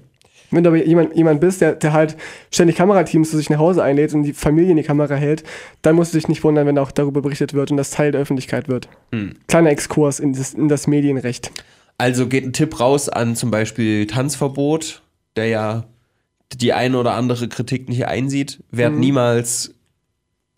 Wenn 0.51 0.63
du 0.63 0.69
aber 0.69 0.83
jemand, 0.85 1.15
jemand 1.15 1.39
bist, 1.39 1.61
der, 1.61 1.73
der 1.75 1.93
halt 1.93 2.17
ständig 2.51 2.75
Kamerateams 2.75 3.31
zu 3.31 3.37
sich 3.37 3.49
nach 3.49 3.59
Hause 3.59 3.83
einlädt 3.83 4.13
und 4.13 4.23
die 4.23 4.33
Familie 4.33 4.71
in 4.71 4.77
die 4.77 4.83
Kamera 4.83 5.15
hält, 5.15 5.43
dann 5.81 5.95
musst 5.95 6.13
du 6.13 6.17
dich 6.17 6.27
nicht 6.27 6.43
wundern, 6.43 6.67
wenn 6.67 6.77
auch 6.77 6.91
darüber 6.91 7.21
berichtet 7.21 7.53
wird 7.53 7.71
und 7.71 7.77
das 7.77 7.91
Teil 7.91 8.11
der 8.11 8.21
Öffentlichkeit 8.21 8.67
wird. 8.67 8.89
Hm. 9.13 9.35
Kleiner 9.47 9.69
Exkurs 9.69 10.19
in 10.19 10.33
das, 10.33 10.53
in 10.53 10.67
das 10.67 10.87
Medienrecht. 10.87 11.51
Also 11.97 12.27
geht 12.27 12.43
ein 12.45 12.53
Tipp 12.53 12.79
raus 12.79 13.09
an 13.09 13.35
zum 13.35 13.51
Beispiel 13.51 14.07
Tanzverbot, 14.07 15.01
der 15.35 15.47
ja 15.47 15.85
die 16.53 16.73
eine 16.73 16.97
oder 16.97 17.13
andere 17.13 17.47
Kritik 17.47 17.87
nicht 17.87 18.05
einsieht. 18.07 18.59
Werd 18.71 18.93
Mhm. 18.93 18.99
niemals 18.99 19.73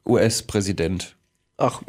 US-Präsident. 0.07 1.15
Ach, 1.57 1.81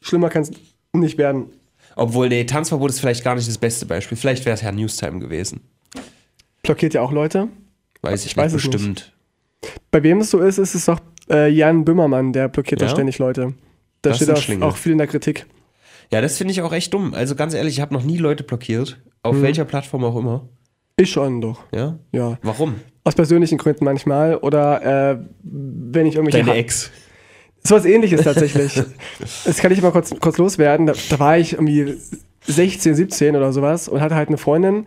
schlimmer 0.00 0.28
kann 0.28 0.42
es 0.42 0.50
nicht 0.92 1.18
werden. 1.18 1.46
Obwohl, 1.94 2.28
nee, 2.28 2.44
Tanzverbot 2.44 2.90
ist 2.90 3.00
vielleicht 3.00 3.24
gar 3.24 3.34
nicht 3.34 3.48
das 3.48 3.58
beste 3.58 3.86
Beispiel. 3.86 4.16
Vielleicht 4.16 4.44
wäre 4.46 4.54
es 4.54 4.62
Herr 4.62 4.72
Newstime 4.72 5.18
gewesen. 5.20 5.60
Blockiert 6.62 6.94
ja 6.94 7.00
auch 7.02 7.12
Leute. 7.12 7.48
Weiß 8.02 8.24
ich, 8.24 8.32
Ich 8.32 8.36
weiß 8.36 8.52
nicht, 8.52 8.62
es 8.64 8.68
nicht. 8.68 8.72
bestimmt. 8.72 9.12
Bei 9.90 10.02
wem 10.02 10.18
es 10.20 10.30
so 10.30 10.40
ist, 10.40 10.58
ist 10.58 10.74
es 10.74 10.86
doch 10.86 11.00
äh, 11.30 11.48
Jan 11.48 11.84
Böhmermann, 11.84 12.32
der 12.32 12.48
blockiert 12.48 12.80
Ja? 12.80 12.88
da 12.88 12.92
ständig 12.92 13.18
Leute. 13.18 13.54
Da 14.02 14.10
Das 14.10 14.16
steht 14.16 14.62
auch, 14.62 14.68
auch 14.68 14.76
viel 14.76 14.92
in 14.92 14.98
der 14.98 15.06
Kritik. 15.06 15.46
Ja, 16.10 16.20
das 16.20 16.36
finde 16.36 16.52
ich 16.52 16.62
auch 16.62 16.72
echt 16.72 16.92
dumm. 16.92 17.14
Also 17.14 17.34
ganz 17.36 17.54
ehrlich, 17.54 17.74
ich 17.74 17.80
habe 17.80 17.94
noch 17.94 18.02
nie 18.02 18.18
Leute 18.18 18.42
blockiert. 18.44 19.00
Auf 19.22 19.36
Mhm. 19.36 19.42
welcher 19.42 19.64
Plattform 19.64 20.04
auch 20.04 20.16
immer. 20.16 20.48
Ich 20.96 21.10
schon 21.10 21.40
doch. 21.40 21.62
Ja? 21.72 21.98
Ja. 22.12 22.38
Warum? 22.42 22.74
Aus 23.04 23.14
persönlichen 23.14 23.56
Gründen 23.58 23.84
manchmal. 23.84 24.36
Oder 24.36 25.12
äh, 25.12 25.18
wenn 25.42 26.06
ich 26.06 26.16
irgendwelche. 26.16 26.46
Ha- 26.48 26.54
Ex. 26.54 26.90
Ist 27.62 27.70
was 27.70 27.84
ähnliches 27.84 28.22
tatsächlich. 28.22 28.74
das 29.44 29.58
kann 29.58 29.70
ich 29.72 29.80
mal 29.80 29.92
kurz, 29.92 30.12
kurz 30.20 30.36
loswerden. 30.38 30.86
Da, 30.86 30.94
da 31.10 31.18
war 31.20 31.38
ich 31.38 31.52
irgendwie 31.54 31.96
16, 32.42 32.94
17 32.96 33.36
oder 33.36 33.52
sowas 33.52 33.88
und 33.88 34.00
hatte 34.00 34.16
halt 34.16 34.28
eine 34.28 34.38
Freundin. 34.38 34.86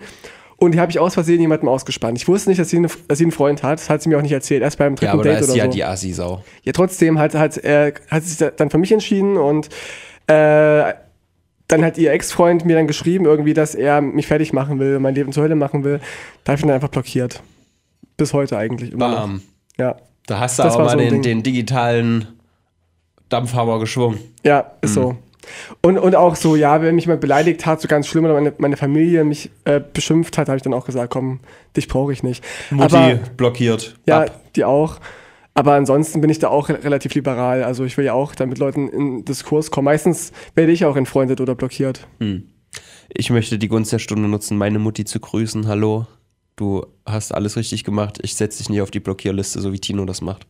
Und 0.58 0.74
die 0.74 0.80
habe 0.80 0.90
ich 0.92 1.00
aus 1.00 1.14
Versehen 1.16 1.42
jemandem 1.42 1.68
ausgespannt. 1.68 2.18
Ich 2.18 2.28
wusste 2.28 2.50
nicht, 2.50 2.60
dass 2.60 2.70
sie, 2.70 2.78
eine, 2.78 2.88
dass 3.08 3.18
sie 3.18 3.26
einen 3.26 3.32
Freund 3.32 3.62
hat. 3.62 3.80
Das 3.80 3.90
hat 3.90 4.02
sie 4.02 4.10
mir 4.10 4.18
auch 4.18 4.22
nicht 4.22 4.32
erzählt. 4.32 4.62
Erst 4.64 4.78
beim 4.78 4.96
dritten 4.96 5.06
Ja, 5.08 5.14
aber 5.14 5.24
da 5.24 5.32
Date 5.32 5.42
ist 5.42 5.50
oder 5.50 5.58
ja 5.58 5.66
so. 5.66 5.72
die 5.72 5.84
Assi-Sau. 5.84 6.44
Ja, 6.64 6.72
trotzdem 6.72 7.20
hat, 7.20 7.34
hat, 7.36 7.58
äh, 7.58 7.94
hat 8.10 8.24
sie 8.24 8.30
sich 8.36 8.52
dann 8.56 8.70
für 8.70 8.78
mich 8.78 8.92
entschieden 8.92 9.36
und 9.38 9.68
äh, 10.28 10.94
dann 11.68 11.84
hat 11.84 11.98
ihr 11.98 12.12
Ex-Freund 12.14 12.64
mir 12.64 12.76
dann 12.76 12.88
geschrieben, 12.88 13.26
irgendwie, 13.26 13.54
dass 13.54 13.76
er 13.76 14.00
mich 14.02 14.28
fertig 14.28 14.54
machen 14.54 14.80
will, 14.80 15.00
mein 15.00 15.16
Leben 15.16 15.32
zur 15.34 15.44
Hölle 15.44 15.56
machen 15.56 15.84
will. 15.84 16.00
Da 16.44 16.52
habe 16.52 16.58
ich 16.60 16.64
ihn 16.64 16.68
dann 16.68 16.76
einfach 16.76 16.90
blockiert. 16.90 17.42
Bis 18.18 18.34
heute 18.34 18.58
eigentlich. 18.58 18.94
Immer 18.94 19.10
noch. 19.10 19.18
Bam. 19.22 19.42
Ja. 19.78 19.98
Da 20.28 20.40
hast 20.40 20.58
du 20.58 20.64
Das 20.64 20.76
aber 20.76 20.86
mal 20.86 20.92
so 20.92 20.98
den, 20.98 21.22
den 21.22 21.44
digitalen 21.44 22.28
Dampfhammer 23.30 23.80
geschwungen. 23.80 24.20
Ja, 24.44 24.72
ist 24.82 24.92
Mhm. 24.92 25.02
so. 25.02 25.16
Und, 25.82 25.98
und 25.98 26.16
auch 26.16 26.36
so, 26.36 26.56
ja, 26.56 26.82
wenn 26.82 26.96
mich 26.96 27.06
jemand 27.06 27.22
beleidigt 27.22 27.66
hat, 27.66 27.82
so 27.82 27.88
ganz 27.88 28.08
schlimm, 28.08 28.26
oder 28.26 28.34
meine, 28.34 28.54
meine 28.58 28.78
Familie 28.78 29.24
mich 29.24 29.50
äh, 29.66 29.82
beschimpft 29.94 30.38
hat, 30.38 30.48
habe 30.48 30.58
ich 30.58 30.64
dann 30.64 30.74
auch 30.74 30.86
gesagt, 30.86 31.12
komm, 31.12 31.40
dich 31.76 31.88
brauche 31.88 32.14
ich 32.14 32.24
nicht. 32.24 32.44
Mutti 32.70 32.96
Aber, 32.96 33.16
blockiert. 33.38 33.96
ja, 34.06 34.24
Ab. 34.24 34.42
die 34.56 34.64
auch. 34.64 35.00
Aber 35.54 35.74
ansonsten 35.74 36.20
bin 36.20 36.30
ich 36.30 36.40
da 36.40 36.50
auch 36.50 36.68
re 36.68 36.84
relativ 36.84 37.16
liberal. 37.16 37.64
Also 37.64 37.86
ich 37.86 37.96
will 37.98 38.04
ja 38.04 38.14
auch 38.14 38.36
dann 38.36 38.50
mit 38.50 38.58
Leuten 38.58 38.90
in 38.90 39.26
Diskurs 39.26 39.72
kommen. 39.72 39.86
Meistens 39.86 40.34
werde 40.54 40.74
ich 40.74 40.84
auch 40.84 40.98
entfreundet 40.98 41.40
oder 41.40 41.56
blockiert. 41.56 42.06
Ich 43.08 43.30
möchte 43.30 43.58
die 43.58 43.70
Gunst 43.70 43.94
der 43.94 44.00
Stunde 44.00 44.28
nutzen, 44.28 44.58
meine 44.58 44.80
Mutti 44.80 45.06
zu 45.06 45.22
grüßen. 45.22 45.68
Hallo, 45.68 46.08
du 46.58 46.86
hast 47.06 47.34
alles 47.34 47.56
richtig 47.56 47.86
gemacht. 47.86 48.20
Ich 48.22 48.36
setze 48.36 48.58
dich 48.58 48.70
nie 48.70 48.82
auf 48.82 48.92
die 48.92 49.00
Blockierliste, 49.00 49.62
so 49.62 49.72
wie 49.72 49.80
Tino 49.80 50.04
das 50.04 50.20
macht. 50.20 50.46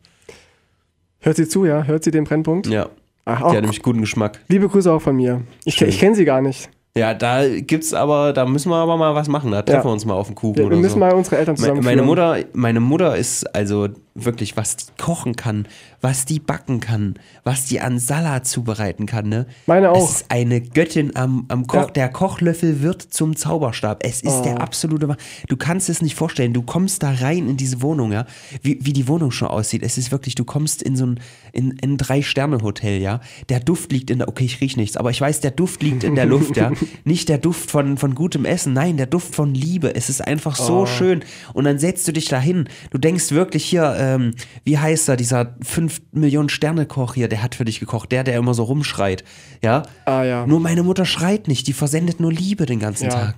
Hört 1.20 1.36
sie 1.36 1.48
zu, 1.48 1.64
ja? 1.64 1.84
Hört 1.84 2.02
sie 2.02 2.10
den 2.10 2.24
Brennpunkt? 2.24 2.66
Ja, 2.66 2.88
Ach, 3.26 3.38
die 3.38 3.44
auch. 3.44 3.52
hat 3.54 3.60
nämlich 3.60 3.82
guten 3.82 4.00
Geschmack. 4.00 4.40
Liebe 4.48 4.68
Grüße 4.68 4.90
auch 4.90 5.02
von 5.02 5.16
mir. 5.16 5.42
Ich, 5.64 5.80
ich 5.82 5.98
kenne 5.98 6.14
sie 6.14 6.24
gar 6.24 6.40
nicht. 6.40 6.70
Ja, 6.96 7.12
da 7.12 7.42
gibt's 7.46 7.92
aber, 7.92 8.32
da 8.32 8.46
müssen 8.46 8.70
wir 8.70 8.76
aber 8.76 8.96
mal 8.96 9.14
was 9.14 9.28
machen. 9.28 9.50
Da 9.50 9.60
treffen 9.60 9.80
Ja. 9.80 9.84
wir 9.84 9.92
uns 9.92 10.06
mal 10.06 10.14
auf 10.14 10.28
den 10.28 10.34
Kuchen 10.34 10.56
Wir, 10.56 10.64
oder 10.66 10.76
wir 10.76 10.80
müssen 10.80 10.94
so. 10.94 10.98
mal 11.00 11.12
unsere 11.12 11.36
Eltern 11.36 11.54
Me- 11.56 11.60
zusammen 11.60 11.84
Meine 11.84 12.00
Mutter, 12.02 12.38
meine 12.54 12.80
Mutter 12.80 13.14
ist 13.16 13.44
also 13.54 13.88
wirklich, 14.24 14.56
was 14.56 14.76
die 14.76 14.84
kochen 15.00 15.36
kann, 15.36 15.66
was 16.00 16.24
die 16.24 16.38
backen 16.40 16.80
kann, 16.80 17.14
was 17.44 17.66
die 17.66 17.80
an 17.80 17.98
Salat 17.98 18.46
zubereiten 18.46 19.06
kann, 19.06 19.28
ne? 19.28 19.46
Meine 19.66 19.90
auch. 19.92 20.04
Es 20.08 20.16
ist 20.22 20.30
eine 20.30 20.60
Göttin 20.60 21.14
am, 21.16 21.44
am 21.48 21.66
Koch. 21.66 21.86
Ja. 21.86 21.90
Der 21.90 22.08
Kochlöffel 22.08 22.80
wird 22.82 23.02
zum 23.02 23.36
Zauberstab. 23.36 24.04
Es 24.04 24.20
ist 24.22 24.32
Oh. 24.32 24.42
der 24.42 24.60
absolute. 24.60 25.08
Wa- 25.08 25.16
Du 25.48 25.56
kannst 25.56 25.88
es 25.88 26.02
nicht 26.02 26.14
vorstellen. 26.14 26.52
Du 26.52 26.62
kommst 26.62 27.02
da 27.02 27.10
rein 27.10 27.48
in 27.48 27.56
diese 27.56 27.82
Wohnung, 27.82 28.12
ja, 28.12 28.26
wie, 28.62 28.78
wie 28.82 28.92
die 28.92 29.08
Wohnung 29.08 29.30
schon 29.30 29.48
aussieht. 29.48 29.82
Es 29.82 29.98
ist 29.98 30.10
wirklich, 30.12 30.34
du 30.34 30.44
kommst 30.44 30.82
in 30.82 30.96
so 30.96 31.06
ein, 31.06 31.20
in, 31.52 31.70
in 31.82 31.92
ein 31.94 31.96
Drei-Sterne-Hotel, 31.96 33.00
ja. 33.00 33.20
Der 33.48 33.60
Duft 33.60 33.92
liegt 33.92 34.10
in 34.10 34.18
der, 34.18 34.28
okay, 34.28 34.44
ich 34.44 34.60
riech 34.60 34.76
nichts, 34.76 34.96
aber 34.96 35.10
ich 35.10 35.20
weiß, 35.20 35.40
der 35.40 35.50
Duft 35.50 35.82
liegt 35.82 36.04
in 36.04 36.14
der 36.14 36.26
Luft, 36.26 36.56
ja. 36.56 36.72
Nicht 37.04 37.28
der 37.28 37.38
Duft 37.38 37.70
von, 37.70 37.96
von 37.98 38.14
gutem 38.14 38.44
Essen, 38.44 38.72
nein, 38.72 38.96
der 38.96 39.06
Duft 39.06 39.34
von 39.34 39.54
Liebe. 39.54 39.94
Es 39.94 40.08
ist 40.08 40.20
einfach 40.26 40.56
so 40.56 40.76
Oh. 40.80 40.86
schön. 40.86 41.24
Und 41.54 41.64
dann 41.64 41.78
setzt 41.78 42.06
du 42.06 42.12
dich 42.12 42.26
da 42.26 42.38
hin. 42.40 42.68
Du 42.90 42.98
denkst 42.98 43.30
wirklich 43.30 43.64
hier, 43.64 43.82
ähm, 44.14 44.34
wie 44.64 44.78
heißt 44.78 45.08
er, 45.08 45.16
dieser 45.16 45.56
5 45.62 46.00
Millionen 46.12 46.48
Sterne-Koch 46.48 47.14
hier, 47.14 47.28
der 47.28 47.42
hat 47.42 47.54
für 47.54 47.64
dich 47.64 47.80
gekocht, 47.80 48.12
der, 48.12 48.24
der 48.24 48.36
immer 48.36 48.54
so 48.54 48.64
rumschreit, 48.64 49.24
ja. 49.62 49.82
Ah, 50.04 50.22
ja. 50.22 50.46
Nur 50.46 50.60
meine 50.60 50.82
Mutter 50.82 51.04
schreit 51.04 51.48
nicht, 51.48 51.66
die 51.66 51.72
versendet 51.72 52.20
nur 52.20 52.32
Liebe 52.32 52.66
den 52.66 52.78
ganzen 52.80 53.04
Ja. 53.04 53.10
Tag. 53.10 53.34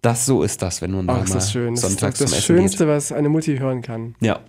Das 0.00 0.26
so 0.26 0.42
ist 0.42 0.62
das, 0.62 0.80
wenn 0.80 0.92
du 0.92 1.02
Ach, 1.08 1.24
ist 1.24 1.30
mal 1.30 1.34
das 1.34 1.50
schön. 1.52 1.74
Das 1.74 1.82
ist 1.82 1.90
sonntags 1.90 2.18
das 2.20 2.32
Essen 2.32 2.42
Schönste, 2.42 2.86
was 2.86 3.10
eine 3.10 3.28
Mutti 3.28 3.58
hören 3.58 3.82
kann. 3.82 4.14
Ja. 4.20 4.40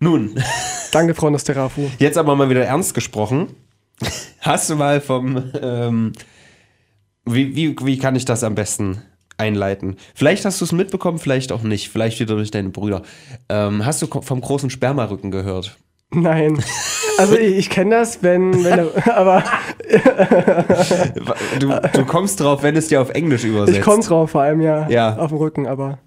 Nun, 0.00 0.34
Danke, 0.92 1.14
Frau 1.14 1.30
Nosterafu. 1.30 1.90
jetzt 1.98 2.18
aber 2.18 2.34
mal 2.34 2.50
wieder 2.50 2.64
ernst 2.64 2.94
gesprochen. 2.94 3.48
Hast 4.40 4.68
du 4.70 4.76
mal 4.76 5.00
vom, 5.00 5.50
ähm, 5.60 6.12
wie, 7.24 7.54
wie, 7.54 7.76
wie 7.84 7.98
kann 7.98 8.16
ich 8.16 8.24
das 8.24 8.42
am 8.42 8.54
besten 8.54 9.02
einleiten? 9.42 9.96
Vielleicht 10.14 10.44
hast 10.44 10.60
du 10.60 10.64
es 10.64 10.72
mitbekommen, 10.72 11.18
vielleicht 11.18 11.52
auch 11.52 11.62
nicht. 11.62 11.90
Vielleicht 11.90 12.18
wieder 12.20 12.34
durch 12.36 12.50
deine 12.50 12.70
Brüder. 12.70 13.02
Ähm, 13.48 13.84
hast 13.84 14.00
du 14.02 14.06
vom 14.06 14.40
großen 14.40 14.70
Spermarücken 14.70 15.30
gehört? 15.30 15.76
Nein. 16.14 16.62
Also 17.18 17.36
ich, 17.36 17.56
ich 17.56 17.70
kenne 17.70 17.96
das, 17.96 18.22
wenn, 18.22 18.64
wenn 18.64 18.80
aber 19.12 19.42
Du, 21.58 21.68
du 21.92 22.04
kommst 22.06 22.40
drauf, 22.40 22.62
wenn 22.62 22.76
es 22.76 22.88
dir 22.88 23.00
auf 23.00 23.10
Englisch 23.10 23.44
übersetzt. 23.44 23.78
ich 23.78 23.84
komme 23.84 24.02
drauf, 24.02 24.30
vor 24.30 24.42
allem 24.42 24.60
ja, 24.60 24.88
Ja. 24.88 25.16
auf 25.16 25.28
dem 25.30 25.38
Rücken, 25.38 25.66
aber 25.66 25.98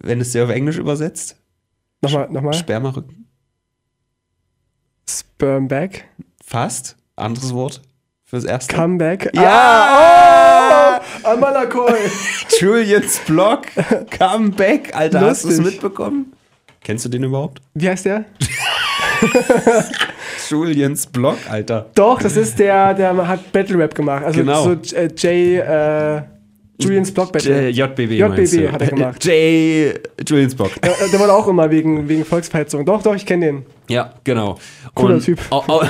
Wenn 0.00 0.20
es 0.20 0.32
dir 0.32 0.44
auf 0.44 0.50
Englisch 0.50 0.78
übersetzt? 0.78 1.36
nochmal, 2.02 2.28
nochmal. 2.30 2.54
Spermarücken? 2.54 3.26
Sperm 5.08 5.68
back, 5.68 6.06
Fast. 6.44 6.96
Anderes 7.16 7.52
Wort 7.54 7.82
fürs 8.24 8.44
erste. 8.44 8.74
Comeback. 8.74 9.30
Ja! 9.34 9.98
Oh, 9.98 10.69
Amalakoi. 11.22 11.92
Julians 12.60 13.20
Blog, 13.26 13.62
Comeback. 14.18 14.94
Alter, 14.94 15.20
hast 15.22 15.44
du 15.44 15.48
es 15.48 15.56
Lustig. 15.58 15.74
mitbekommen? 15.74 16.32
Kennst 16.82 17.04
du 17.04 17.08
den 17.08 17.24
überhaupt? 17.24 17.60
Wie 17.74 17.88
heißt 17.88 18.06
der? 18.06 18.24
Julians 20.48 21.06
Blog, 21.06 21.36
Alter. 21.48 21.86
Doch, 21.94 22.20
das 22.22 22.36
ist 22.36 22.58
der, 22.58 22.94
der 22.94 23.28
hat 23.28 23.52
Battle 23.52 23.78
Rap 23.78 23.94
gemacht. 23.94 24.24
Also 24.24 24.40
Genau. 24.40 24.64
so 24.64 24.96
äh, 24.96 25.08
Jay, 25.16 25.58
äh, 25.58 26.22
Julians 26.80 27.12
Block 27.12 27.32
Battle. 27.32 27.68
JBB. 27.70 28.12
JBB 28.12 28.72
hat 28.72 28.80
er 28.82 28.86
gemacht. 28.88 29.24
J. 29.24 30.00
Julians 30.28 30.54
Blog. 30.54 30.70
Äh, 30.82 30.90
Der 31.12 31.20
wurde 31.20 31.32
auch 31.32 31.46
immer 31.48 31.70
wegen, 31.70 32.08
wegen 32.08 32.24
Volksverhetzung. 32.24 32.84
Doch, 32.84 33.02
doch, 33.02 33.14
ich 33.14 33.24
kenne 33.26 33.46
den. 33.46 33.66
Ja, 33.88 34.14
genau. 34.24 34.58
Cooler 34.94 35.20
Typ. 35.20 35.38
au- 35.50 35.64
au- 35.66 35.82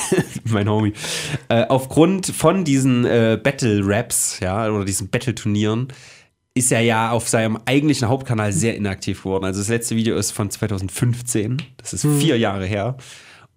mein 0.44 0.68
Homie. 0.68 0.92
Äh, 1.48 1.64
aufgrund 1.68 2.26
von 2.26 2.64
diesen 2.64 3.04
äh, 3.04 3.38
Battle-Raps, 3.42 4.40
ja, 4.40 4.68
oder 4.70 4.84
diesen 4.84 5.08
Battle-Turnieren, 5.08 5.88
ist 6.54 6.72
er 6.72 6.80
ja 6.80 7.10
auf 7.12 7.28
seinem 7.28 7.58
eigentlichen 7.66 8.08
Hauptkanal 8.08 8.52
sehr 8.52 8.74
inaktiv 8.76 9.22
geworden. 9.22 9.44
Also 9.44 9.60
das 9.60 9.68
letzte 9.68 9.94
Video 9.96 10.16
ist 10.16 10.32
von 10.32 10.50
2015. 10.50 11.62
Das 11.76 11.92
ist 11.92 12.04
Hm. 12.04 12.18
vier 12.18 12.36
Jahre 12.38 12.66
her. 12.66 12.96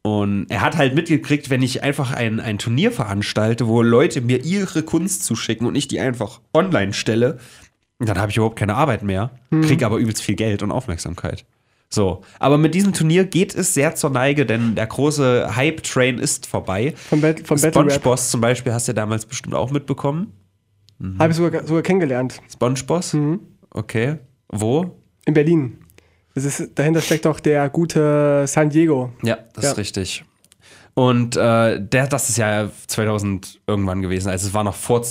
Und 0.03 0.47
er 0.49 0.61
hat 0.61 0.77
halt 0.77 0.95
mitgekriegt, 0.95 1.49
wenn 1.51 1.61
ich 1.61 1.83
einfach 1.83 2.11
ein, 2.11 2.39
ein 2.39 2.57
Turnier 2.57 2.91
veranstalte, 2.91 3.67
wo 3.67 3.81
Leute 3.83 4.21
mir 4.21 4.43
ihre 4.43 4.81
Kunst 4.81 5.23
zuschicken 5.25 5.67
und 5.67 5.75
ich 5.75 5.87
die 5.87 5.99
einfach 5.99 6.41
online 6.53 6.93
stelle, 6.93 7.37
dann 7.99 8.17
habe 8.17 8.31
ich 8.31 8.37
überhaupt 8.37 8.57
keine 8.57 8.75
Arbeit 8.75 9.03
mehr, 9.03 9.29
Hm. 9.51 9.61
kriege 9.61 9.85
aber 9.85 9.97
übelst 9.97 10.23
viel 10.23 10.35
Geld 10.35 10.63
und 10.63 10.71
Aufmerksamkeit. 10.71 11.45
So, 11.93 12.21
aber 12.39 12.57
mit 12.57 12.73
diesem 12.73 12.93
Turnier 12.93 13.25
geht 13.25 13.53
es 13.53 13.73
sehr 13.73 13.95
zur 13.95 14.09
Neige, 14.09 14.45
denn 14.45 14.75
der 14.75 14.87
große 14.87 15.55
Hype-Train 15.55 16.17
ist 16.17 16.47
vorbei. 16.47 16.93
Vom, 17.09 17.21
Bat 17.21 17.41
vom. 17.45 17.57
SpongeBoss 17.57 18.31
zum 18.31 18.41
Beispiel 18.41 18.73
hast 18.73 18.87
du 18.87 18.91
ja 18.91 18.95
damals 18.95 19.25
bestimmt 19.25 19.53
auch 19.53 19.71
mitbekommen. 19.71 20.31
Habe 21.19 21.31
ich 21.31 21.37
sogar, 21.37 21.67
sogar 21.67 21.81
kennengelernt. 21.83 22.41
SpongeBoss? 22.51 23.13
Mhm. 23.13 23.39
Okay. 23.71 24.17
Wo? 24.47 24.95
In 25.25 25.33
Berlin. 25.33 25.79
Ist, 26.33 26.71
dahinter 26.75 27.01
steckt 27.01 27.25
doch 27.25 27.39
der 27.39 27.69
gute 27.69 28.45
San 28.47 28.69
Diego. 28.69 29.11
Ja, 29.23 29.37
das 29.53 29.65
Ja. 29.65 29.71
ist 29.71 29.77
richtig. 29.77 30.23
Und 30.93 31.35
äh, 31.35 31.79
der, 31.81 32.07
das 32.07 32.29
ist 32.29 32.37
ja 32.37 32.69
2000 32.87 33.59
irgendwann 33.67 34.01
gewesen. 34.01 34.29
Also 34.29 34.47
es 34.47 34.53
war 34.53 34.63
noch 34.63 34.75
vor, 34.75 35.01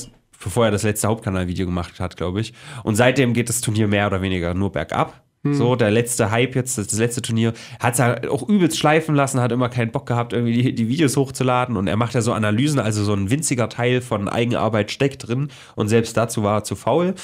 bevor 0.43 0.67
er 0.67 0.71
das 0.71 0.83
letzte 0.83 1.09
Hauptkanalvideo 1.09 1.67
gemacht 1.67 2.01
hat, 2.01 2.17
glaube 2.17 2.41
ich. 2.41 2.53
Und 2.85 2.97
seitdem 2.97 3.33
geht 3.33 3.49
das 3.49 3.61
Turnier 3.61 3.89
mehr 3.89 4.07
oder 4.07 4.21
weniger 4.23 4.55
nur 4.55 4.73
bergab. 4.73 5.23
So, 5.43 5.75
der 5.75 5.91
letzte 5.91 6.31
Hype 6.31 6.55
jetzt, 6.55 6.77
das 6.77 6.93
letzte 6.93 7.23
Turnier, 7.23 7.55
hat 7.81 7.95
es 7.95 8.01
halt 8.01 8.29
auch 8.29 8.47
übelst 8.47 8.79
schleifen 8.79 9.15
lassen, 9.15 9.41
hat 9.41 9.51
immer 9.53 9.71
keinen 9.71 9.91
Bock 9.91 10.05
gehabt, 10.05 10.35
irgendwie 10.35 10.53
die, 10.53 10.75
die 10.75 10.87
Videos 10.89 11.17
hochzuladen. 11.17 11.79
Und 11.79 11.87
er 11.87 11.97
macht 11.97 12.13
ja 12.13 12.21
so 12.21 12.35
Analysen, 12.35 12.79
also 12.79 13.03
so 13.05 13.15
ein 13.15 13.31
winziger 13.31 13.71
Teil 13.71 14.03
von 14.03 14.29
Eigenarbeit 14.29 14.91
steckt 14.91 15.27
drin. 15.27 15.49
Und 15.77 15.89
selbst 15.89 16.15
dazu 16.15 16.43
war 16.43 16.59
er 16.59 16.65
zu 16.65 16.77
faul. 16.77 17.15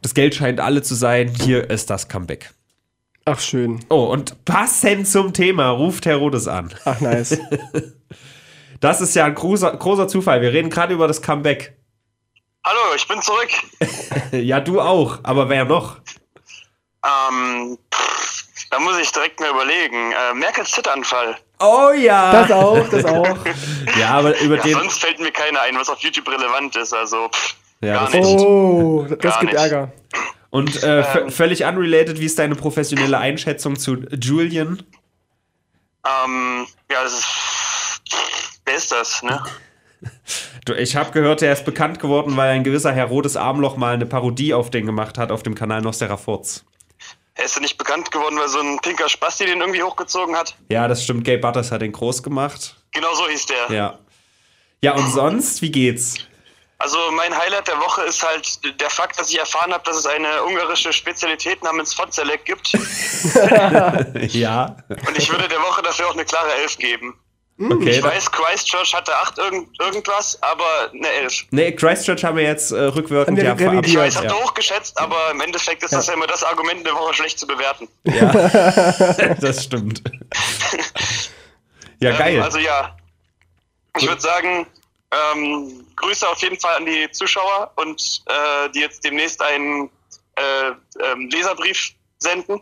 Das 0.00 0.14
Geld 0.14 0.34
scheint 0.34 0.58
alle 0.58 0.80
zu 0.80 0.94
sein. 0.94 1.30
Hier 1.44 1.68
ist 1.68 1.90
das 1.90 2.08
Comeback. 2.08 2.50
Ach, 3.26 3.38
schön. 3.40 3.84
Oh, 3.90 4.04
und 4.04 4.44
passend 4.44 5.06
zum 5.06 5.32
Thema 5.32 5.68
ruft 5.70 6.06
Herodes 6.06 6.48
an. 6.48 6.72
Ach, 6.84 7.00
nice. 7.00 7.38
Das 8.80 9.02
ist 9.02 9.14
ja 9.14 9.26
ein 9.26 9.34
großer, 9.34 9.76
großer 9.76 10.08
Zufall. 10.08 10.40
Wir 10.40 10.54
reden 10.54 10.70
gerade 10.70 10.94
über 10.94 11.06
das 11.06 11.20
Comeback. 11.20 11.76
Hallo, 12.64 12.78
ich 12.96 13.06
bin 13.06 13.20
zurück. 13.20 13.50
Ja, 14.32 14.58
du 14.60 14.80
auch. 14.80 15.18
Aber 15.22 15.50
wer 15.50 15.66
noch? 15.66 15.96
Ähm, 17.04 17.76
pff, 17.94 18.44
da 18.70 18.78
muss 18.80 18.98
ich 18.98 19.12
direkt 19.12 19.38
mal 19.38 19.50
überlegen. 19.50 20.12
Äh, 20.12 20.32
Merkels 20.34 20.70
Zitteranfall. 20.70 21.36
Oh 21.60 21.90
ja. 21.94 22.32
Das 22.32 22.50
auch, 22.52 22.88
das 22.88 23.04
auch. 23.04 23.36
ja, 23.98 24.08
aber 24.12 24.40
über 24.40 24.56
Ja, 24.56 24.62
den. 24.62 24.72
sonst 24.72 24.98
fällt 24.98 25.20
mir 25.20 25.30
keiner 25.30 25.60
ein, 25.60 25.76
was 25.76 25.90
auf 25.90 25.98
YouTube 26.00 26.28
relevant 26.28 26.74
ist. 26.76 26.94
Also, 26.94 27.28
pff, 27.28 27.54
Ja, 27.82 27.92
gar 27.96 28.04
das- 28.06 28.14
nicht. 28.14 28.24
Oh, 28.40 29.04
das 29.10 29.18
Gar 29.18 29.40
gibt 29.40 29.52
nicht. 29.52 29.60
Ärger. 29.62 29.92
Und 30.50 30.82
äh, 30.82 31.04
v- 31.04 31.30
völlig 31.30 31.64
unrelated, 31.64 32.18
wie 32.20 32.26
ist 32.26 32.38
deine 32.38 32.56
professionelle 32.56 33.18
Einschätzung 33.18 33.78
zu 33.78 33.98
Julian? 34.20 34.82
Ähm, 36.04 36.66
ja, 36.90 37.02
das 37.04 37.12
ist. 37.14 37.26
Wer 38.64 38.74
ist 38.76 38.92
das, 38.92 39.22
ne? 39.22 39.42
Du, 40.64 40.72
ich 40.74 40.96
habe 40.96 41.10
gehört, 41.10 41.42
er 41.42 41.52
ist 41.52 41.64
bekannt 41.66 42.00
geworden, 42.00 42.34
weil 42.36 42.50
ein 42.52 42.64
gewisser 42.64 42.92
Herodes 42.92 43.36
Armloch 43.36 43.76
mal 43.76 43.94
eine 43.94 44.06
Parodie 44.06 44.54
auf 44.54 44.70
den 44.70 44.86
gemacht 44.86 45.18
hat 45.18 45.30
auf 45.30 45.42
dem 45.42 45.54
Kanal 45.54 45.82
Nostera 45.82 46.16
Furz. 46.16 46.64
Er 47.34 47.44
ist 47.46 47.54
ja 47.56 47.60
nicht 47.60 47.76
bekannt 47.78 48.10
geworden, 48.10 48.38
weil 48.38 48.48
so 48.48 48.60
ein 48.60 48.78
pinker 48.80 49.08
Spasti 49.10 49.44
den 49.46 49.60
irgendwie 49.60 49.82
hochgezogen 49.82 50.36
hat. 50.36 50.54
Ja, 50.70 50.86
das 50.88 51.04
stimmt. 51.04 51.24
Gay 51.24 51.36
Butters 51.38 51.70
hat 51.70 51.82
den 51.82 51.92
groß 51.92 52.22
gemacht. 52.22 52.76
Genau 52.92 53.12
so 53.14 53.28
hieß 53.28 53.46
der. 53.46 53.76
Ja. 53.76 53.98
Ja, 54.82 54.94
und 54.94 55.10
sonst, 55.10 55.60
wie 55.60 55.70
geht's? 55.70 56.14
Also 56.80 56.98
mein 57.10 57.36
Highlight 57.36 57.68
der 57.68 57.78
Woche 57.78 58.02
ist 58.04 58.26
halt 58.26 58.80
der 58.80 58.88
Fakt, 58.88 59.20
dass 59.20 59.28
ich 59.28 59.38
erfahren 59.38 59.70
habe, 59.70 59.84
dass 59.84 59.98
es 59.98 60.06
eine 60.06 60.42
ungarische 60.44 60.94
Spezialität 60.94 61.62
namens 61.62 61.92
Fotzelek 61.92 62.46
gibt. 62.46 62.72
ja. 64.32 64.76
Und 64.88 65.18
ich 65.18 65.30
würde 65.30 65.46
der 65.46 65.60
Woche 65.60 65.82
dafür 65.82 66.08
auch 66.08 66.14
eine 66.14 66.24
klare 66.24 66.54
Elf 66.62 66.78
geben. 66.78 67.20
Okay. 67.62 67.90
Ich 67.90 68.02
weiß, 68.02 68.32
Christchurch 68.32 68.94
hatte 68.94 69.14
acht 69.14 69.36
irgend, 69.36 69.78
irgendwas, 69.78 70.42
aber 70.42 70.90
eine 70.94 71.06
Elf. 71.06 71.44
Nee, 71.50 71.72
Christchurch 71.72 72.24
haben 72.24 72.38
wir 72.38 72.44
jetzt 72.44 72.70
äh, 72.70 72.80
rückwirkend 72.80 73.36
ja 73.36 73.52
revidiert. 73.52 73.86
Ich 73.86 73.96
weiß, 73.98 74.14
verabschiedet. 74.14 74.30
habt 74.32 74.40
ihr 74.40 74.46
hochgeschätzt, 74.46 74.98
aber 74.98 75.30
im 75.32 75.42
Endeffekt 75.42 75.82
ist 75.82 75.92
das 75.92 76.06
ja 76.06 76.14
immer 76.14 76.26
das 76.26 76.42
Argument, 76.42 76.88
eine 76.88 76.96
Woche 76.96 77.12
schlecht 77.12 77.38
zu 77.38 77.46
bewerten. 77.46 77.86
Ja, 78.04 79.34
das 79.40 79.64
stimmt. 79.64 80.02
Ja, 81.98 82.16
geil. 82.16 82.36
Ähm, 82.36 82.42
also 82.42 82.58
ja, 82.58 82.96
ich 83.98 84.08
würde 84.08 84.22
sagen, 84.22 84.66
ähm, 85.10 85.86
Grüße 86.00 86.28
auf 86.28 86.40
jeden 86.42 86.58
Fall 86.58 86.76
an 86.76 86.86
die 86.86 87.10
Zuschauer 87.12 87.72
und 87.76 88.22
äh, 88.26 88.68
die 88.70 88.80
jetzt 88.80 89.04
demnächst 89.04 89.40
einen 89.42 89.90
äh, 90.36 90.70
ähm, 91.04 91.28
Leserbrief 91.30 91.92
senden. 92.18 92.60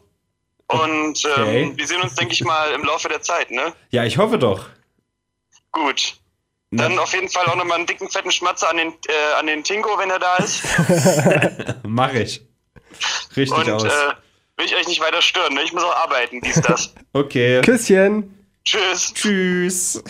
Und 0.66 1.24
Okay. 1.24 1.62
ähm, 1.62 1.78
wir 1.78 1.86
sehen 1.86 2.00
uns, 2.02 2.14
denke 2.14 2.34
ich 2.34 2.44
mal, 2.44 2.72
im 2.72 2.84
Laufe 2.84 3.08
der 3.08 3.22
Zeit, 3.22 3.50
ne? 3.50 3.72
ja, 3.90 4.04
ich 4.04 4.18
hoffe 4.18 4.38
doch. 4.38 4.66
Gut. 5.72 6.16
Dann 6.70 6.98
auf 6.98 7.14
jeden 7.14 7.30
Fall 7.30 7.46
auch 7.46 7.56
nochmal 7.56 7.78
einen 7.78 7.86
dicken, 7.86 8.10
fetten 8.10 8.30
Schmatzer 8.30 8.68
an 8.68 8.76
den, 8.76 8.88
äh, 8.90 9.34
an 9.38 9.46
den 9.46 9.64
Tinko, 9.64 9.96
wenn 9.98 10.10
er 10.10 10.18
da 10.18 10.36
ist. 10.36 10.62
Mach 11.84 12.12
ich. 12.12 12.42
Richtig 13.34 13.56
Und 13.56 13.70
aus. 13.70 13.84
äh, 13.84 13.88
will 14.58 14.66
ich 14.66 14.76
euch 14.76 14.86
nicht 14.86 15.00
weiter 15.00 15.22
stören. 15.22 15.54
Ne? 15.54 15.62
Ich 15.62 15.72
muss 15.72 15.82
auch 15.82 15.96
arbeiten, 15.96 16.42
dies, 16.42 16.60
das. 16.60 16.92
okay. 17.14 17.62
Küsschen. 17.62 18.34
Tschüss. 18.66 19.14
Tschüss. 19.14 20.02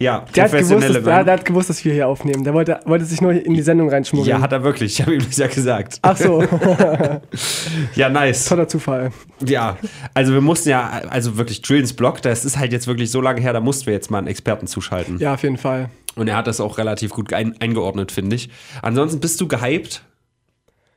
Ja, 0.00 0.24
Der 0.34 0.44
hat, 0.44 0.50
gewusst, 0.50 0.70
professionelle 0.70 1.02
dass, 1.02 1.24
der, 1.24 1.32
hat 1.34 1.44
gewusst, 1.44 1.70
dass 1.70 1.84
wir 1.84 1.92
hier 1.92 2.08
aufnehmen. 2.08 2.42
Der 2.42 2.52
wollte, 2.52 2.80
wollte 2.84 3.04
sich 3.04 3.20
nur 3.20 3.32
in 3.32 3.54
die 3.54 3.62
Sendung 3.62 3.88
reinschmuggeln. 3.88 4.28
Ja, 4.28 4.40
hat 4.42 4.50
er 4.52 4.64
wirklich. 4.64 4.94
Ich 4.94 5.02
habe 5.02 5.14
ihm 5.14 5.24
das 5.24 5.36
ja 5.36 5.46
gesagt. 5.46 6.00
Ach 6.02 6.16
so, 6.16 6.42
Ja, 7.94 8.08
nice. 8.08 8.46
toller 8.46 8.66
Zufall. 8.66 9.12
Ja, 9.46 9.76
also 10.12 10.32
wir 10.32 10.40
mussten 10.40 10.68
ja, 10.70 11.02
also 11.10 11.36
wirklich 11.36 11.62
Drillens 11.62 11.92
Blog, 11.92 12.22
das 12.22 12.44
ist 12.44 12.58
halt 12.58 12.72
jetzt 12.72 12.86
wirklich 12.88 13.10
so 13.10 13.20
lange 13.20 13.40
her, 13.40 13.52
da 13.52 13.60
mussten 13.60 13.86
wir 13.86 13.92
jetzt 13.94 14.10
mal 14.10 14.18
einen 14.18 14.26
Experten 14.26 14.66
zuschalten. 14.66 15.18
Ja, 15.20 15.34
auf 15.34 15.42
jeden 15.44 15.58
Fall. 15.58 15.90
Und 16.16 16.28
er 16.28 16.36
hat 16.36 16.48
das 16.48 16.60
auch 16.60 16.78
relativ 16.78 17.10
gut 17.10 17.32
ein, 17.32 17.54
eingeordnet, 17.60 18.10
finde 18.10 18.34
ich. 18.36 18.50
Ansonsten 18.82 19.20
bist 19.20 19.40
du 19.40 19.48
gehypt. 19.48 20.02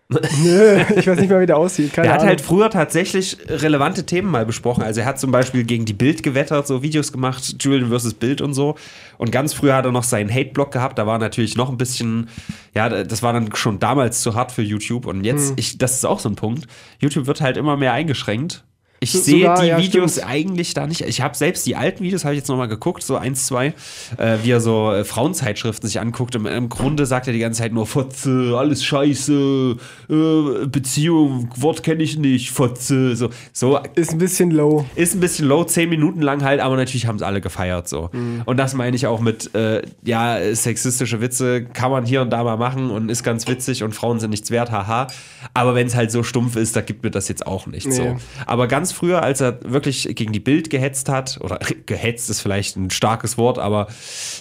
Nö, 0.09 0.79
ich 0.95 1.05
weiß 1.05 1.19
nicht 1.19 1.29
mehr, 1.29 1.41
wie 1.41 1.45
der 1.45 1.57
aussieht. 1.57 1.91
Keine 1.91 2.07
Er 2.07 2.13
hat 2.13 2.19
Ahnung. 2.21 2.29
halt 2.29 2.39
früher 2.41 2.69
tatsächlich 2.69 3.37
relevante 3.49 4.05
Themen 4.05 4.31
mal 4.31 4.45
besprochen. 4.45 4.81
Also 4.83 5.01
er 5.01 5.05
hat 5.05 5.19
zum 5.19 5.31
Beispiel 5.31 5.65
gegen 5.65 5.83
die 5.83 5.93
Bild 5.93 6.23
gewettert, 6.23 6.65
so 6.65 6.81
Videos 6.81 7.11
gemacht, 7.11 7.55
Julian 7.59 7.89
versus 7.89 8.13
Bild 8.13 8.39
und 8.39 8.53
so. 8.53 8.75
Und 9.17 9.31
ganz 9.33 9.53
früher 9.53 9.75
hat 9.75 9.83
er 9.85 9.91
noch 9.91 10.03
seinen 10.03 10.33
Hate-Blog 10.33 10.71
gehabt. 10.71 10.97
Da 10.97 11.05
war 11.07 11.19
natürlich 11.19 11.57
noch 11.57 11.69
ein 11.69 11.77
bisschen, 11.77 12.29
ja, 12.73 12.87
das 13.03 13.21
war 13.21 13.33
dann 13.33 13.53
schon 13.55 13.79
damals 13.79 14.21
zu 14.21 14.33
hart 14.33 14.53
für 14.53 14.61
YouTube. 14.61 15.05
Und 15.07 15.25
jetzt, 15.25 15.49
Hm. 15.49 15.55
ich, 15.57 15.77
das 15.77 15.95
ist 15.95 16.05
auch 16.05 16.19
so 16.21 16.29
ein 16.29 16.35
Punkt. 16.35 16.67
YouTube 16.99 17.27
wird 17.27 17.41
halt 17.41 17.57
immer 17.57 17.75
mehr 17.75 17.91
eingeschränkt. 17.91 18.63
Ich 18.99 19.11
So- 19.11 19.19
sehe 19.19 19.41
sogar, 19.41 19.61
die 19.61 19.67
ja, 19.67 19.77
Videos 19.77 20.13
stimmt. 20.13 20.27
eigentlich 20.27 20.73
da 20.73 20.87
nicht. 20.87 21.01
Ich 21.01 21.21
habe 21.21 21.35
selbst 21.37 21.65
die 21.67 21.75
alten 21.75 22.03
Videos, 22.03 22.23
habe 22.25 22.33
ich 22.33 22.39
jetzt 22.39 22.47
nochmal 22.47 22.67
geguckt, 22.67 23.03
so 23.03 23.15
eins, 23.15 23.45
zwei, 23.45 23.73
äh, 24.17 24.37
wie 24.43 24.51
er 24.51 24.59
so 24.59 24.91
äh, 24.91 25.03
Frauenzeitschriften 25.03 25.87
sich 25.87 25.99
anguckt. 25.99 26.33
Im, 26.35 26.45
Im 26.47 26.67
Grunde 26.69 27.05
sagt 27.05 27.27
er 27.27 27.33
die 27.33 27.39
ganze 27.39 27.61
Zeit 27.61 27.73
nur 27.73 27.85
Fotze, 27.85 28.55
alles 28.57 28.83
scheiße, 28.83 29.75
äh, 30.09 30.65
Beziehung, 30.65 31.49
Wort 31.57 31.83
kenne 31.83 32.01
ich 32.03 32.17
nicht, 32.17 32.49
Fotze. 32.51 33.15
So, 33.15 33.29
so 33.53 33.79
Ist 33.95 34.11
ein 34.13 34.17
bisschen 34.17 34.51
low. 34.51 34.85
ist 34.95 35.13
ein 35.15 35.19
bisschen 35.19 35.47
low, 35.47 35.63
zehn 35.63 35.89
Minuten 35.89 36.21
lang 36.21 36.43
halt, 36.43 36.59
aber 36.59 36.75
natürlich 36.75 37.05
haben 37.07 37.17
es 37.17 37.21
alle 37.21 37.41
gefeiert 37.41 37.87
so. 37.87 38.09
Und 38.45 38.57
das 38.57 38.73
meine 38.73 38.95
ich 38.95 39.05
auch 39.07 39.19
mit, 39.19 39.53
äh, 39.55 39.81
ja, 40.03 40.53
sexistische 40.55 41.21
Witze 41.21 41.63
kann 41.65 41.91
man 41.91 42.05
hier 42.05 42.21
und 42.21 42.29
da 42.31 42.43
mal 42.43 42.57
machen 42.57 42.89
und 42.89 43.09
ist 43.09 43.23
ganz 43.23 43.47
witzig 43.47 43.83
und 43.83 43.93
Frauen 43.93 44.19
sind 44.19 44.31
nichts 44.31 44.49
wert, 44.51 44.71
haha. 44.71 45.07
Aber 45.53 45.75
wenn 45.75 45.87
es 45.87 45.95
halt 45.95 46.11
so 46.11 46.23
stumpf 46.23 46.55
ist, 46.55 46.75
da 46.75 46.81
gibt 46.81 47.03
mir 47.03 47.11
das 47.11 47.27
jetzt 47.27 47.45
auch 47.45 47.67
nicht 47.67 47.87
Nee. 47.87 47.93
so. 47.95 48.15
Aber 48.45 48.67
ganz 48.67 48.86
früher, 48.91 49.23
als 49.23 49.41
er 49.41 49.59
wirklich 49.63 50.15
gegen 50.15 50.33
die 50.33 50.39
Bild 50.39 50.69
gehetzt 50.69 51.09
hat, 51.09 51.39
oder 51.41 51.59
gehetzt 51.85 52.29
ist 52.29 52.41
vielleicht 52.41 52.75
ein 52.77 52.89
starkes 52.89 53.37
Wort, 53.37 53.59
aber 53.59 53.87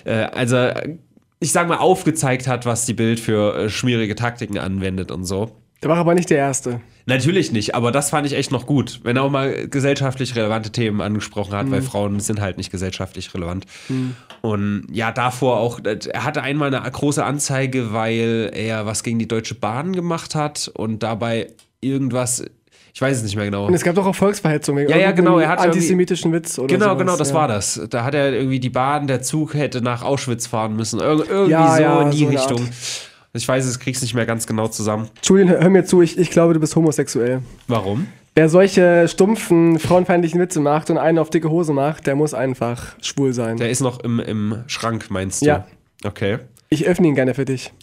äh, 0.04 0.12
als 0.12 0.52
er, 0.52 0.88
ich 1.40 1.52
sag 1.52 1.68
mal, 1.68 1.78
aufgezeigt 1.78 2.48
hat, 2.48 2.66
was 2.66 2.86
die 2.86 2.94
Bild 2.94 3.20
für 3.20 3.56
äh, 3.56 3.70
schmierige 3.70 4.14
Taktiken 4.14 4.58
anwendet 4.58 5.10
und 5.10 5.24
so. 5.24 5.52
Der 5.82 5.90
war 5.90 5.98
aber 5.98 6.14
nicht 6.14 6.30
der 6.30 6.38
Erste. 6.38 6.80
Natürlich 7.08 7.52
nicht, 7.52 7.76
aber 7.76 7.92
das 7.92 8.10
fand 8.10 8.26
ich 8.26 8.32
echt 8.32 8.50
noch 8.50 8.66
gut, 8.66 9.00
wenn 9.04 9.16
er 9.16 9.22
auch 9.22 9.30
mal 9.30 9.68
gesellschaftlich 9.68 10.34
relevante 10.34 10.72
Themen 10.72 11.00
angesprochen 11.00 11.54
hat, 11.54 11.70
weil 11.70 11.80
Frauen 11.80 12.18
sind 12.18 12.40
halt 12.40 12.56
nicht 12.56 12.72
gesellschaftlich 12.72 13.32
relevant. 13.32 13.64
Und 14.40 14.88
ja, 14.90 15.12
davor 15.12 15.60
auch, 15.60 15.78
er 15.84 16.24
hatte 16.24 16.42
einmal 16.42 16.74
eine 16.74 16.90
große 16.90 17.24
Anzeige, 17.24 17.92
weil 17.92 18.50
er 18.52 18.86
was 18.86 19.04
gegen 19.04 19.20
die 19.20 19.28
Deutsche 19.28 19.54
Bahn 19.54 19.92
gemacht 19.92 20.34
hat 20.34 20.68
und 20.74 21.04
dabei 21.04 21.52
irgendwas, 21.80 22.44
ich 22.96 23.02
weiß 23.02 23.18
es 23.18 23.22
nicht 23.24 23.36
mehr 23.36 23.44
genau. 23.44 23.66
Und 23.66 23.74
es 23.74 23.84
gab 23.84 23.94
doch 23.94 24.06
auch 24.06 24.14
Volksverhetzung 24.14 24.74
wegen 24.78 24.88
Ja, 24.88 24.96
ja, 24.96 25.10
genau, 25.10 25.38
er 25.38 25.48
hat 25.48 25.58
antisemitischen 25.58 26.32
Witz 26.32 26.58
oder 26.58 26.68
Genau, 26.72 26.86
sowas, 26.86 26.98
genau, 26.98 27.16
das 27.18 27.28
ja. 27.28 27.34
war 27.34 27.46
das. 27.46 27.78
Da 27.90 28.04
hat 28.04 28.14
er 28.14 28.32
irgendwie 28.32 28.58
die 28.58 28.70
Bahn, 28.70 29.06
der 29.06 29.20
Zug 29.20 29.52
hätte 29.52 29.82
nach 29.82 30.02
Auschwitz 30.02 30.46
fahren 30.46 30.76
müssen. 30.76 31.00
Ir 31.00 31.04
irgendwie 31.28 31.50
Ja, 31.50 31.76
so 31.76 31.82
ja, 31.82 32.00
in 32.00 32.10
die 32.10 32.24
so 32.24 32.28
Richtung. 32.30 32.68
Ich 33.34 33.46
weiß, 33.46 33.66
es 33.66 33.80
krieg's 33.80 34.00
nicht 34.00 34.14
mehr 34.14 34.24
ganz 34.24 34.46
genau 34.46 34.68
zusammen. 34.68 35.10
Julian, 35.22 35.50
hör, 35.50 35.60
hör 35.60 35.68
mir 35.68 35.84
zu, 35.84 36.00
ich, 36.00 36.16
ich 36.16 36.30
glaube, 36.30 36.54
du 36.54 36.60
bist 36.60 36.74
homosexuell. 36.74 37.42
Warum? 37.68 38.06
Wer 38.34 38.48
solche 38.48 39.06
stumpfen, 39.08 39.78
frauenfeindlichen 39.78 40.40
Witze 40.40 40.60
macht 40.60 40.88
und 40.88 40.96
einen 40.96 41.18
auf 41.18 41.28
dicke 41.28 41.50
Hose 41.50 41.74
macht, 41.74 42.06
der 42.06 42.14
muss 42.16 42.32
einfach 42.32 42.96
schwul 43.02 43.34
sein. 43.34 43.58
Der 43.58 43.68
ist 43.68 43.82
noch 43.82 44.00
im, 44.00 44.20
im 44.20 44.64
Schrank, 44.68 45.10
meinst 45.10 45.42
du? 45.42 45.46
Ja. 45.48 45.66
Okay. 46.02 46.38
Ich 46.70 46.86
öffne 46.86 47.08
ihn 47.08 47.14
gerne 47.14 47.34
für 47.34 47.44
dich. 47.44 47.74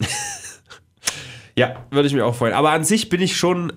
Ja, 1.56 1.76
würde 1.92 2.08
ich 2.08 2.14
mir 2.14 2.26
auch 2.26 2.34
freuen. 2.34 2.52
Aber 2.52 2.70
an 2.70 2.82
sich 2.82 3.08
bin 3.10 3.20
ich 3.20 3.36
schon. 3.36 3.72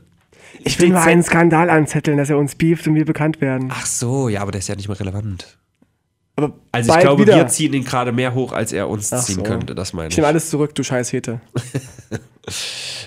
Ich 0.63 0.80
will 0.80 0.89
mal 0.89 1.04
einen 1.08 1.24
Skandal 1.24 1.70
anzetteln, 1.70 2.17
dass 2.17 2.30
er 2.30 2.38
uns 2.38 2.56
beeft 2.56 2.88
und 2.88 2.96
wir 2.96 3.06
bekannt 3.06 3.41
werden. 3.41 3.70
Ach 3.72 3.86
so, 3.86 4.30
ja, 4.30 4.41
aber 4.41 4.52
der 4.52 4.60
ist 4.60 4.67
ja 4.67 4.76
nicht 4.76 4.88
mehr 4.88 5.00
relevant. 5.00 5.58
Aber 6.36 6.54
Also 6.72 6.93
ich 6.93 7.00
glaube, 7.00 7.24
wieder. 7.24 7.36
wir 7.36 7.48
ziehen 7.48 7.74
ihn 7.74 7.84
gerade 7.84 8.12
mehr 8.12 8.34
hoch, 8.36 8.52
als 8.54 8.72
er 8.72 8.88
uns 8.89 9.12
Ach 9.12 9.24
ziehen 9.24 9.36
so. 9.38 9.43
könnte. 9.43 9.74
Das 9.74 9.93
meine 9.93 10.08
Ich 10.10 10.13
ich. 10.13 10.17
nehme 10.17 10.28
alles 10.28 10.50
zurück, 10.50 10.76
du 10.76 10.84
scheiß 10.84 11.12
Hete. 11.13 11.41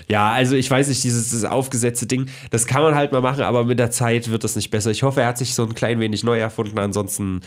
Ja, 0.07 0.31
also 0.31 0.55
ich 0.55 0.69
weiß 0.69 0.87
nicht, 0.89 1.03
dieses, 1.03 1.29
dieses 1.29 1.45
aufgesetzte 1.45 2.05
Ding, 2.05 2.27
das 2.51 2.67
kann 2.67 2.83
man 2.83 2.93
halt 2.95 3.11
mal 3.11 3.21
machen, 3.21 3.43
aber 3.43 3.63
mit 3.63 3.79
der 3.79 3.89
Zeit 3.89 4.29
wird 4.29 4.43
das 4.43 4.55
nicht 4.55 4.69
besser. 4.69 4.91
Ich 4.91 5.03
hoffe, 5.03 5.21
er 5.21 5.27
hat 5.27 5.37
sich 5.37 5.55
so 5.55 5.63
ein 5.63 5.73
klein 5.73 5.99
wenig 5.99 6.23
neu 6.23 6.37
erfunden. 6.37 6.77
Ansonsten 6.77 7.41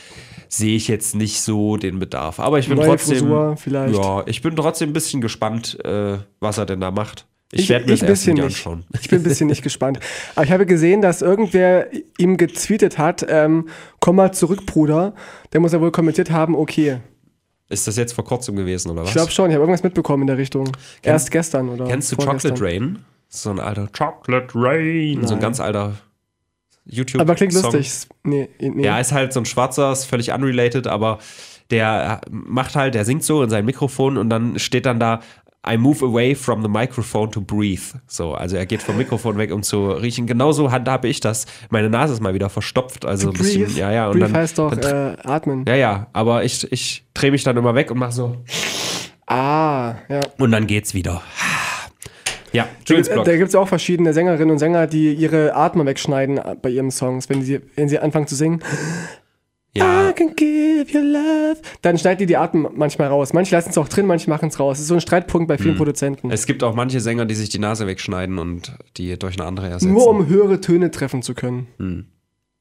sehe 0.49 0.75
ich 0.77 0.88
jetzt 0.88 1.14
nicht 1.14 1.40
so 1.43 1.77
den 1.77 1.99
Bedarf. 1.99 2.40
Aber 2.40 2.59
ich 2.59 2.69
bin 2.69 2.79
Neue 2.79 2.88
trotzdem. 2.88 3.19
Frisur 3.19 3.57
vielleicht. 3.57 3.95
Ja, 3.95 4.23
ich 4.27 4.43
bin 4.43 4.57
trotzdem 4.57 4.90
ein 4.90 4.93
bisschen 4.93 5.21
gespannt, 5.21 5.79
äh, 5.85 6.19
was 6.40 6.59
er 6.59 6.67
denn 6.67 6.81
da 6.81 6.90
macht. 6.90 7.27
Ich, 7.52 7.61
Ich, 7.64 7.68
werde 7.68 7.87
mir 7.87 7.92
ich 7.92 8.00
das 8.00 8.09
ein 8.09 8.11
erst 8.11 8.22
bisschen 8.22 8.35
nicht. 8.35 8.44
anschauen. 8.44 8.85
Ich 9.00 9.09
bin 9.09 9.20
ein 9.20 9.22
bisschen 9.22 9.46
nicht 9.48 9.62
gespannt. 9.62 10.00
Aber 10.35 10.44
ich 10.44 10.52
habe 10.52 10.66
gesehen, 10.66 11.02
dass 11.02 11.22
irgendwer 11.22 11.88
ihm 12.18 12.37
getweetet 12.37 12.98
hat, 12.98 13.24
ähm, 13.28 13.68
komm 14.00 14.16
mal 14.16 14.33
zurück, 14.33 14.66
Bruder. 14.66 15.14
Der 15.52 15.61
muss 15.61 15.72
ja 15.72 15.80
wohl 15.80 15.92
kommentiert 15.92 16.30
haben, 16.30 16.54
okay. 16.57 16.98
Ist 17.68 17.87
das 17.87 17.96
jetzt 17.96 18.12
vor 18.12 18.24
kurzem 18.24 18.57
gewesen, 18.57 18.90
oder 18.90 19.02
was? 19.02 19.09
Ich 19.09 19.14
glaube 19.14 19.30
schon, 19.30 19.50
ich 19.50 19.54
habe 19.54 19.62
irgendwas 19.62 19.83
mitbekommen 19.83 20.24
in 20.24 20.26
der 20.28 20.38
Richtung. 20.38 20.70
Erst 21.02 21.30
gestern 21.30 21.68
oder 21.68 21.87
Kennst 21.87 22.12
du. 22.12 22.16
Chocolate 22.16 22.61
Rain? 22.61 22.98
So 23.28 23.50
ein 23.50 23.59
alter 23.59 23.88
Chocolate 23.88 24.48
Rain. 24.54 25.18
So 25.22 25.28
ein 25.28 25.30
Nein. 25.35 25.40
ganz 25.40 25.61
alter 25.61 25.94
YouTube. 26.85 27.20
Aber 27.20 27.35
klingt 27.35 27.52
Song. 27.54 27.72
lustig. 27.72 28.09
Nee, 28.22 28.48
nee. 28.61 28.85
Ja, 28.85 28.98
ist 29.00 29.12
halt 29.12 29.33
so 29.33 29.40
ein 29.40 29.46
schwarzer, 29.46 29.90
ist 29.92 30.04
völlig 30.04 30.33
unrelated, 30.33 30.87
aber 30.87 31.18
der 31.70 32.20
macht 32.30 32.76
halt, 32.76 32.94
der 32.94 33.04
singt 33.07 33.24
so 33.24 33.42
in 33.42 33.48
sein 33.50 33.64
Mikrofon 33.64 34.18
und 34.18 34.28
dann 34.28 34.59
steht 34.59 34.85
dann 34.87 35.00
da, 35.00 35.20
I 35.66 35.77
move 35.79 36.05
away 36.05 36.35
from 36.35 36.62
the 36.62 36.68
microphone 36.68 37.31
to 37.33 37.40
breathe. 37.40 37.81
So, 38.07 38.35
also 38.35 38.57
er 38.57 38.66
geht 38.66 38.83
vom 38.83 38.98
Mikrofon 38.98 39.38
weg, 39.38 39.50
um 39.53 39.62
zu 39.62 39.92
riechen. 39.92 40.27
Genauso 40.27 40.70
handhabe 40.70 41.09
ich 41.09 41.20
das. 41.20 41.46
Meine 41.70 41.88
Nase 41.88 42.12
ist 42.12 42.20
mal 42.20 42.35
wieder 42.35 42.50
verstopft, 42.50 43.07
also 43.07 43.29
ein 43.29 43.33
bisschen, 43.35 43.74
ja, 43.77 43.90
ja. 43.90 44.07
Und 44.09 44.18
Breathe 44.18 44.27
dann, 44.33 44.37
heißt 44.40 44.59
doch 44.59 44.77
dann, 44.77 45.14
äh, 45.14 45.16
atmen. 45.24 45.64
ja, 45.66 45.74
ja, 45.74 46.07
aber 46.12 46.44
ich, 46.44 46.70
ich 46.70 47.05
drehe 47.14 47.31
mich 47.31 47.44
dann 47.44 47.57
immer 47.57 47.74
weg 47.74 47.90
und 47.90 47.98
mache 47.98 48.12
so. 48.12 48.37
Ah, 49.27 49.94
ja. 50.11 50.20
Und 50.38 50.50
dann 50.53 50.66
geht's 50.66 50.92
wieder. 50.92 51.22
Ja, 52.53 52.68
Jules 52.87 53.09
Da 53.09 53.14
Blog. 53.14 53.24
gibt 53.24 53.48
es 53.48 53.55
auch 53.55 53.66
verschiedene 53.66 54.12
Sängerinnen 54.12 54.50
und 54.53 54.59
Sänger, 54.59 54.87
die 54.87 55.12
ihre 55.14 55.57
Atmer 55.57 55.87
wegschneiden 55.87 56.38
bei 56.62 56.68
ihren 56.68 56.90
Songs, 56.90 57.29
wenn 57.29 57.42
sie, 57.42 57.61
wenn 57.74 57.88
sie 57.88 57.98
anfangen 57.98 58.27
zu 58.29 58.37
singen. 58.37 58.62
Ja, 59.77 60.11
I 60.11 60.13
can 60.13 60.35
give 60.37 60.87
you 60.93 61.01
love. 61.01 61.57
Dann 61.83 61.99
schneiden 61.99 62.19
die 62.21 62.27
die 62.27 62.37
Atmen 62.37 62.67
manchmal 62.75 63.09
raus. 63.09 63.33
Manche 63.33 63.55
lassen 63.57 63.71
es 63.71 63.79
auch 63.79 63.89
drin, 63.89 64.07
manche 64.07 64.31
machen 64.31 64.49
es 64.49 64.61
raus. 64.61 64.75
Das 64.77 64.83
ist 64.83 64.89
so 64.89 64.95
ein 64.95 65.01
Streitpunkt 65.01 65.49
bei 65.49 65.57
vielen 65.59 65.71
Hm. 65.71 65.79
Produzenten. 65.79 66.31
Es 66.31 66.47
gibt 66.47 66.63
auch 66.63 66.75
manche 66.75 67.01
Sänger, 67.01 67.25
die 67.27 67.35
sich 67.35 67.49
die 67.49 67.59
Nase 67.59 67.87
wegschneiden 67.87 68.39
und 68.39 68.73
die 68.97 69.19
durch 69.19 69.39
eine 69.39 69.47
andere 69.49 69.67
ersetzen. 69.69 69.93
Nur 69.93 70.07
um 70.09 70.27
höhere 70.29 70.61
Töne 70.61 70.91
treffen 70.91 71.23
zu 71.23 71.35
können. 71.35 72.07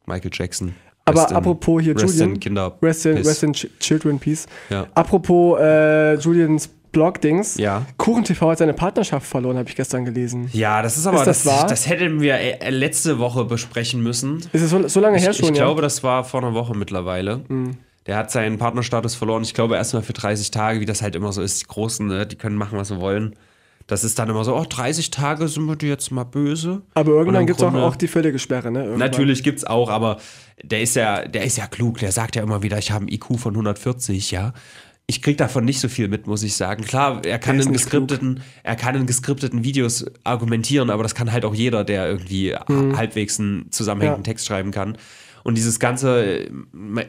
Michael 0.08 0.32
Jackson. 0.34 0.74
Aber 1.06 1.30
in- 1.30 1.36
apropos 1.36 1.84
hier 1.84 1.96
Rest 1.96 2.14
Julian. 2.16 2.34
in 2.36 2.40
Kinder. 2.40 2.78
Rest 2.82 3.06
in. 3.06 3.18
Rest 3.18 3.44
in 3.44 3.54
Ch 3.54 3.68
Children 3.80 4.20
Peace. 4.20 4.48
Ja. 4.70 4.88
Apropos 4.96 5.60
äh, 5.60 6.16
Julians 6.16 6.70
Blog-Dings. 6.94 7.58
Ja. 7.58 7.86
Kuchen 7.98 8.24
TV 8.24 8.50
hat 8.52 8.60
seine 8.60 8.74
Partnerschaft 8.74 9.28
verloren, 9.28 9.58
habe 9.58 9.68
ich 9.68 9.76
gestern 9.76 10.06
gelesen. 10.06 10.50
Ja, 10.54 10.82
das 10.82 10.96
ist 10.98 11.06
aber, 11.06 11.18
Ist 11.18 11.28
das 11.28 11.44
das, 11.44 11.54
wahr? 11.54 11.68
das 11.68 11.90
hätten 11.90 12.22
wir 12.22 12.36
äh, 12.36 12.70
letzte 12.70 13.20
Woche 13.20 13.44
besprechen 13.44 14.02
müssen. 14.02 14.38
Ist 14.54 14.62
es 14.62 14.70
so, 14.70 14.88
so 14.88 15.00
lange 15.02 15.18
her 15.20 15.32
Ich, 15.32 15.38
schon? 15.38 15.50
ich 15.52 15.58
ja? 15.58 15.66
glaube, 15.66 15.82
das 15.82 16.04
war 16.04 16.24
vor 16.24 16.42
einer 16.42 16.54
Woche 16.54 16.76
mittlerweile. 16.78 17.42
Der 18.06 18.18
hat 18.18 18.32
seinen 18.32 18.58
Partnerstatus 18.58 19.16
verloren. 19.16 19.44
Ich 19.44 19.54
glaube, 19.54 19.76
erstmal 19.76 20.04
für 20.04 20.14
30 20.14 20.52
Tage, 20.52 20.80
wie 20.80 20.86
das 20.86 21.02
halt 21.02 21.16
immer 21.16 21.34
so 21.34 21.42
ist. 21.42 21.62
Die 21.62 21.68
Großen, 21.68 22.08
ne, 22.08 22.26
die 22.26 22.38
können 22.38 22.56
machen, 22.56 22.78
was 22.78 22.88
sie 22.88 23.00
wollen. 23.02 23.36
Das 23.88 24.06
ist 24.06 24.18
dann 24.18 24.30
immer 24.30 24.46
so, 24.46 24.56
oh, 24.56 24.66
30 24.68 25.12
Tage 25.12 25.48
sind 25.50 25.66
wir 25.66 25.76
dir 25.76 25.90
jetzt 25.90 26.10
mal 26.10 26.24
böse. 26.24 26.84
Aber 26.94 27.12
irgendwann 27.12 27.46
gibt 27.46 27.60
es 27.60 27.66
auch, 27.66 27.74
auch 27.74 27.98
die 27.98 28.08
völlige 28.08 28.40
Sperre, 28.40 28.72
ne? 28.72 28.80
Irgendwann. 28.80 29.00
Natürlich 29.00 29.44
gibt's 29.44 29.66
auch, 29.66 29.90
aber 29.90 30.18
der 30.64 30.82
ist 30.82 30.96
ja, 30.96 31.28
der 31.28 31.44
ist 31.44 31.58
ja 31.58 31.68
klug. 31.68 31.98
Der 32.00 32.14
sagt 32.14 32.38
ja 32.38 32.44
immer 32.44 32.64
wieder, 32.64 32.78
ich 32.78 32.92
habe 32.92 33.02
einen 33.02 33.14
IQ 33.14 33.38
von 33.40 33.54
140, 33.54 34.32
ja. 34.32 34.54
Ich 35.06 35.22
krieg 35.22 35.38
davon 35.38 35.66
nicht 35.66 35.80
so 35.82 35.90
viel 35.90 36.08
mit, 36.08 36.28
muss 36.28 36.44
ich 36.44 36.56
sagen. 36.56 36.84
Klar, 36.86 37.26
er 37.26 37.38
kann 37.38 37.60
in 37.60 37.74
geskripteten, 37.74 38.42
er 38.64 38.76
kann 38.78 38.96
in 38.96 39.06
geskripteten 39.06 39.64
Videos 39.64 40.06
argumentieren, 40.24 40.90
aber 40.90 41.04
das 41.04 41.14
kann 41.14 41.32
halt 41.32 41.44
auch 41.44 41.54
jeder, 41.54 41.84
der 41.84 42.08
irgendwie 42.08 42.56
halbwegs 42.56 43.40
einen 43.40 43.70
zusammenhängenden 43.72 44.22
Mhm. 44.22 44.26
Ja. 44.26 44.32
Text 44.32 44.46
schreiben 44.46 44.72
kann. 44.72 44.98
Und 45.44 45.56
dieses 45.58 45.80
ganze 45.80 46.46
äh, 46.46 46.50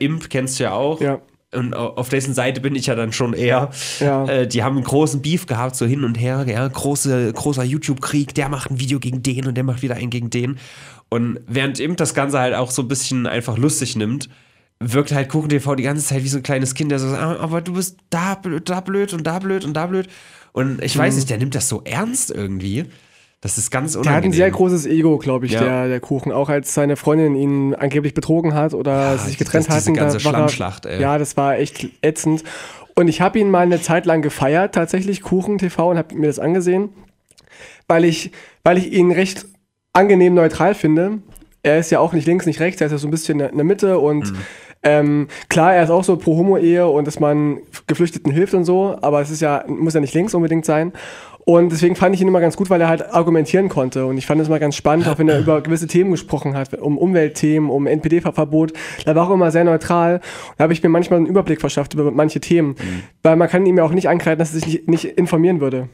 Imp 0.01 0.29
kennst 0.29 0.59
du 0.59 0.65
ja 0.65 0.73
auch. 0.73 1.01
Ja. 1.01 1.21
Und 1.55 1.73
au- 1.77 1.95
auf 1.95 2.09
dessen 2.09 2.35
Seite 2.35 2.61
bin 2.61 2.75
ich 2.75 2.87
ja 2.87 2.97
dann 2.97 3.13
schon 3.13 3.33
eher. 3.33 3.71
Ja. 4.01 4.27
Äh, 4.27 4.49
die 4.49 4.65
haben 4.65 4.75
einen 4.75 4.85
großen 4.85 5.23
Beef 5.23 5.47
gehabt, 5.47 5.77
so 5.77 5.87
hin 5.87 6.03
und 6.03 6.17
her. 6.19 6.45
Ja, 6.49 6.67
große, 6.67 7.33
großer 7.33 7.63
YouTube-Krieg, 7.63 8.35
der 8.35 8.49
macht 8.49 8.73
ein 8.73 8.81
Video 8.81 8.99
gegen 8.99 9.23
den 9.23 9.47
und 9.47 9.55
der 9.55 9.63
macht 9.63 9.83
wieder 9.83 9.95
einen 9.95 10.11
gegen 10.11 10.31
den. 10.31 10.59
Und 11.11 11.39
während 11.47 11.79
Imp 11.79 11.97
das 11.97 12.13
Ganze 12.13 12.41
halt 12.41 12.55
auch 12.57 12.73
so 12.73 12.83
ein 12.83 12.89
bisschen 12.89 13.29
einfach 13.29 13.57
lustig 13.57 13.95
nimmt, 13.95 14.29
wirkt 14.93 15.13
halt 15.13 15.29
Kuchen 15.29 15.49
TV 15.49 15.75
die 15.75 15.83
ganze 15.83 16.05
Zeit 16.05 16.23
wie 16.25 16.29
so 16.29 16.39
ein 16.39 16.43
kleines 16.43 16.75
Kind, 16.75 16.91
der 16.91 16.99
so 16.99 17.09
sagt, 17.09 17.23
"Ah, 17.23 17.37
aber 17.41 17.61
du 17.61 17.75
bist 17.75 17.97
da 18.11 18.35
blöd, 18.35 18.69
da 18.69 18.81
blöd 18.81 19.13
und 19.13 19.25
da 19.27 19.39
blöd 19.39 19.65
und 19.65 19.75
da 19.75 19.87
blöd. 19.87 20.09
Und 20.53 20.83
ich 20.83 20.95
Mhm. 20.97 21.01
weiß 21.01 21.17
nicht, 21.17 21.31
der 21.31 21.39
nimmt 21.39 21.55
das 21.55 21.69
so 21.69 21.83
ernst 21.85 22.31
irgendwie. 22.31 22.85
Das 23.41 23.59
ist 23.59 23.71
ganz 23.71 23.93
Der 23.93 24.01
unangenehm. 24.01 24.17
hat 24.17 24.25
ein 24.25 24.33
sehr 24.37 24.51
großes 24.51 24.87
Ego, 24.87 25.19
glaube 25.19 25.47
ich, 25.47 25.53
Ja. 25.53 25.61
der, 25.63 25.89
der 25.89 26.01
Kuchen. 26.01 26.33
Auch 26.33 26.49
als 26.49 26.73
seine 26.73 26.97
Freundin 26.97 27.35
ihn 27.37 27.75
angeblich 27.75 28.15
betrogen 28.15 28.55
hat 28.55 28.73
oder 28.73 29.13
Ja, 29.13 29.19
sich 29.19 29.37
getrennt 29.37 29.67
das- 29.69 29.75
diese 29.75 29.87
hatten. 29.91 29.95
da 29.97 30.03
ganze 30.03 30.17
er- 30.17 30.21
Schlammschlacht, 30.21 30.87
ey. 30.87 31.01
Ja, 31.01 31.19
das 31.19 31.37
war 31.37 31.59
echt 31.59 31.89
ätzend. 32.03 32.43
Und 32.97 33.09
ich 33.09 33.21
habe 33.21 33.39
ihn 33.39 33.51
mal 33.51 33.61
eine 33.65 33.83
Zeit 33.83 34.07
lang 34.07 34.23
gefeiert, 34.23 34.75
tatsächlich, 34.75 35.21
Kuchen 35.23 35.59
TV, 35.59 35.91
und 35.91 35.99
habe 35.99 36.15
mir 36.15 36.29
das 36.29 36.39
angesehen, 36.39 36.91
weil 37.89 38.05
ich, 38.05 38.31
weil 38.63 38.79
ich 38.79 38.93
ihn 38.93 39.11
recht 39.11 39.47
angenehm 39.93 40.35
neutral 40.35 40.75
finde. 40.75 41.19
Er 41.63 41.79
ist 41.79 41.91
ja 41.91 41.99
auch 42.01 42.13
nicht 42.13 42.27
links, 42.27 42.47
nicht 42.47 42.61
rechts, 42.61 42.81
er 42.81 42.87
ist 42.87 42.93
ja 42.93 42.99
so 42.99 43.09
ein 43.09 43.11
bisschen 43.11 43.41
in 43.41 43.57
der 43.57 43.65
Mitte 43.65 43.99
und 43.99 44.33
Mhm. 44.33 44.37
Ähm, 44.85 45.29
klar, 45.49 45.75
er 45.75 45.85
ist 45.85 45.91
auch 45.91 46.05
so 46.05 46.17
pro 46.17 46.37
Homo-Ehe 46.37 46.87
und 46.87 47.07
dass 47.07 47.19
man 47.19 47.59
Geflüchteten 47.87 48.31
hilft 48.31 48.55
und 48.55 48.65
so, 48.65 48.97
aber 49.01 49.21
es 49.21 49.31
ist 49.31 49.41
ja, 49.41 49.65
muss 49.67 49.95
ja 49.95 50.01
nicht 50.01 50.15
links 50.15 50.35
unbedingt 50.35 50.65
sein. 50.65 50.93
Und 51.47 51.73
deswegen 51.73 51.95
fand 51.95 52.15
ich 52.15 52.23
ihn 52.23 52.29
immer 52.29 52.41
ganz 52.41 52.57
gut, 52.57 52.71
weil 52.71 52.81
er 52.81 52.89
halt 52.89 53.13
argumentieren 53.13 53.69
konnte. 53.69 54.07
Und 54.07 54.17
ich 54.17 54.25
fand 54.25 54.41
es 54.41 54.49
immer 54.49 54.59
ganz 54.59 54.77
spannend, 54.77 55.07
auch 55.09 55.19
wenn 55.19 55.29
er 55.29 55.39
über 55.39 55.61
gewisse 55.61 55.87
Themen 55.87 56.11
gesprochen 56.11 56.57
hat, 56.57 56.73
um 56.75 56.97
Umweltthemen, 56.97 57.69
um 57.69 57.87
NPD-Verbot. 57.87 58.73
Da 59.05 59.15
war 59.15 59.29
auch 59.29 59.35
immer 59.35 59.51
sehr 59.51 59.65
neutral. 59.65 60.21
Da 60.57 60.65
habe 60.65 60.73
ich 60.73 60.83
mir 60.83 60.89
manchmal 60.89 61.19
einen 61.19 61.27
Überblick 61.27 61.61
verschafft 61.61 61.93
über 61.93 62.11
manche 62.11 62.41
Themen. 62.41 62.77
Weil 63.23 63.37
man 63.37 63.49
kann 63.49 63.67
ihm 63.67 63.77
ja 63.77 63.85
auch 63.85 63.93
nicht 63.93 64.09
ankreiden, 64.09 64.39
dass 64.39 64.55
er 64.55 64.61
sich 64.61 64.67
nicht, 64.67 64.89
nicht 64.89 65.05
informieren 65.05 65.61
würde. 65.61 65.91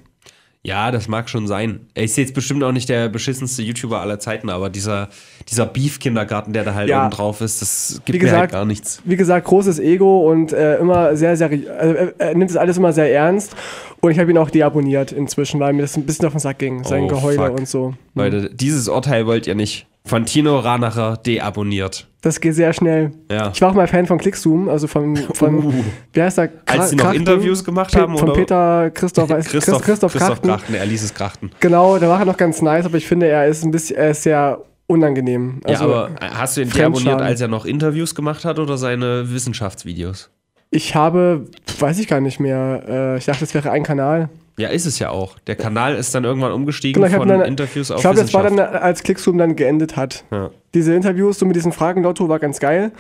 Ja, 0.62 0.90
das 0.90 1.08
mag 1.08 1.30
schon 1.30 1.46
sein. 1.46 1.86
Er 1.94 2.04
ist 2.04 2.18
jetzt 2.18 2.34
bestimmt 2.34 2.62
auch 2.64 2.72
nicht 2.72 2.90
der 2.90 3.08
beschissenste 3.08 3.62
YouTuber 3.62 4.00
aller 4.02 4.18
Zeiten, 4.18 4.50
aber 4.50 4.68
dieser, 4.68 5.08
dieser 5.48 5.64
Beef-Kindergarten, 5.64 6.52
der 6.52 6.64
da 6.64 6.74
halt 6.74 6.90
Ja. 6.90 7.00
oben 7.02 7.10
drauf 7.10 7.40
ist, 7.40 7.62
das 7.62 8.02
gibt 8.04 8.08
Wie 8.08 8.12
mir 8.18 8.24
gesagt, 8.26 8.40
halt 8.40 8.50
gar 8.52 8.64
nichts. 8.66 9.00
Wie 9.06 9.16
gesagt, 9.16 9.46
großes 9.46 9.78
Ego 9.78 10.30
und 10.30 10.52
äh, 10.52 10.76
immer 10.76 11.16
sehr, 11.16 11.34
sehr, 11.38 11.48
also 11.50 11.94
er, 11.94 12.14
er 12.20 12.34
nimmt 12.34 12.50
das 12.50 12.58
alles 12.58 12.76
immer 12.76 12.92
sehr 12.92 13.10
ernst. 13.10 13.56
Und 14.02 14.10
ich 14.10 14.18
habe 14.18 14.30
ihn 14.30 14.36
auch 14.38 14.50
deabonniert 14.50 15.12
inzwischen, 15.12 15.60
weil 15.60 15.72
mir 15.72 15.82
das 15.82 15.96
ein 15.96 16.04
bisschen 16.04 16.26
auf 16.26 16.32
den 16.32 16.40
Sack 16.40 16.58
ging, 16.58 16.84
sein 16.84 17.04
Oh, 17.04 17.08
Geheule 17.08 17.36
fuck. 17.48 17.58
und 17.58 17.66
so. 17.68 17.94
Leute, 18.14 18.50
dieses 18.54 18.86
Urteil 18.88 19.26
wollt 19.26 19.46
ihr 19.46 19.54
nicht. 19.54 19.86
Von 20.10 20.26
Tino 20.26 20.58
Ranacher 20.58 21.16
deabonniert. 21.24 22.06
Das 22.20 22.40
geht 22.40 22.54
sehr 22.56 22.72
schnell. 22.72 23.12
Ja. 23.30 23.50
Ich 23.54 23.62
war 23.62 23.70
auch 23.70 23.74
mal 23.74 23.86
Fan 23.86 24.06
von 24.06 24.18
Clickzoom, 24.18 24.68
also 24.68 24.86
von, 24.88 25.16
von 25.16 25.64
Uh. 25.66 25.72
wie 26.12 26.20
heißt 26.22 26.36
der? 26.38 26.48
Kra- 26.48 26.78
Als 26.80 26.90
sie 26.90 26.96
noch 26.96 27.04
Krachten? 27.04 27.20
Interviews 27.20 27.64
gemacht 27.64 27.92
Pe- 27.92 28.00
haben, 28.00 28.18
Von 28.18 28.28
oder? 28.30 28.38
Peter 28.40 28.90
Christoph, 28.90 29.28
Christoph, 29.28 29.50
Christoph, 29.52 29.82
Christoph 29.84 30.12
Krachten. 30.14 30.48
Krachten, 30.48 30.74
er 30.74 30.84
ließ 30.84 31.02
es 31.04 31.14
krachten. 31.14 31.50
Genau, 31.60 31.96
der 31.98 32.08
war 32.08 32.24
noch 32.24 32.36
ganz 32.36 32.60
nice, 32.60 32.84
aber 32.84 32.96
ich 32.96 33.06
finde, 33.06 33.28
er 33.28 33.46
ist 33.46 33.64
ein 33.64 33.70
bisschen, 33.70 33.96
er 33.96 34.10
ist 34.10 34.24
sehr 34.24 34.58
unangenehm. 34.88 35.60
Also, 35.64 35.84
ja, 35.84 35.88
aber 36.08 36.10
hast 36.34 36.56
du 36.56 36.62
ihn 36.62 36.70
deabonniert, 36.70 37.20
als 37.22 37.40
er 37.40 37.46
noch 37.48 37.64
Interviews 37.64 38.14
gemacht 38.16 38.44
hat 38.44 38.58
oder 38.58 38.76
seine 38.76 39.32
Wissenschaftsvideos? 39.32 40.28
ich 40.72 40.94
habe, 40.94 41.46
weiß 41.80 41.98
ich 41.98 42.06
gar 42.06 42.20
nicht 42.20 42.38
mehr, 42.38 42.82
äh, 42.88 43.18
ich 43.18 43.24
dachte, 43.24 43.42
es 43.44 43.54
wäre 43.54 43.70
ein 43.72 43.82
Kanal. 43.82 44.28
Ja, 44.60 44.68
ist 44.68 44.86
es 44.86 44.98
ja 44.98 45.10
auch. 45.10 45.38
Der 45.46 45.56
Kanal 45.56 45.96
ist 45.96 46.14
dann 46.14 46.24
irgendwann 46.24 46.52
umgestiegen 46.52 47.02
Genau, 47.02 47.16
von 47.16 47.28
dann- 47.28 47.40
Interviews 47.42 47.90
auf 47.90 47.96
Ich 47.98 48.02
glaube, 48.02 48.18
das 48.20 48.32
war 48.34 48.42
dann, 48.42 48.58
als 48.58 49.02
Clickzoom 49.02 49.38
dann 49.38 49.56
geendet 49.56 49.96
hat. 49.96 50.24
Ja. 50.30 50.50
Diese 50.74 50.94
Interviews 50.94 51.38
so 51.38 51.46
mit 51.46 51.56
diesen 51.56 51.72
Fragen-Lotto 51.72 52.28
war 52.28 52.38
ganz 52.38 52.60
geil. 52.60 52.92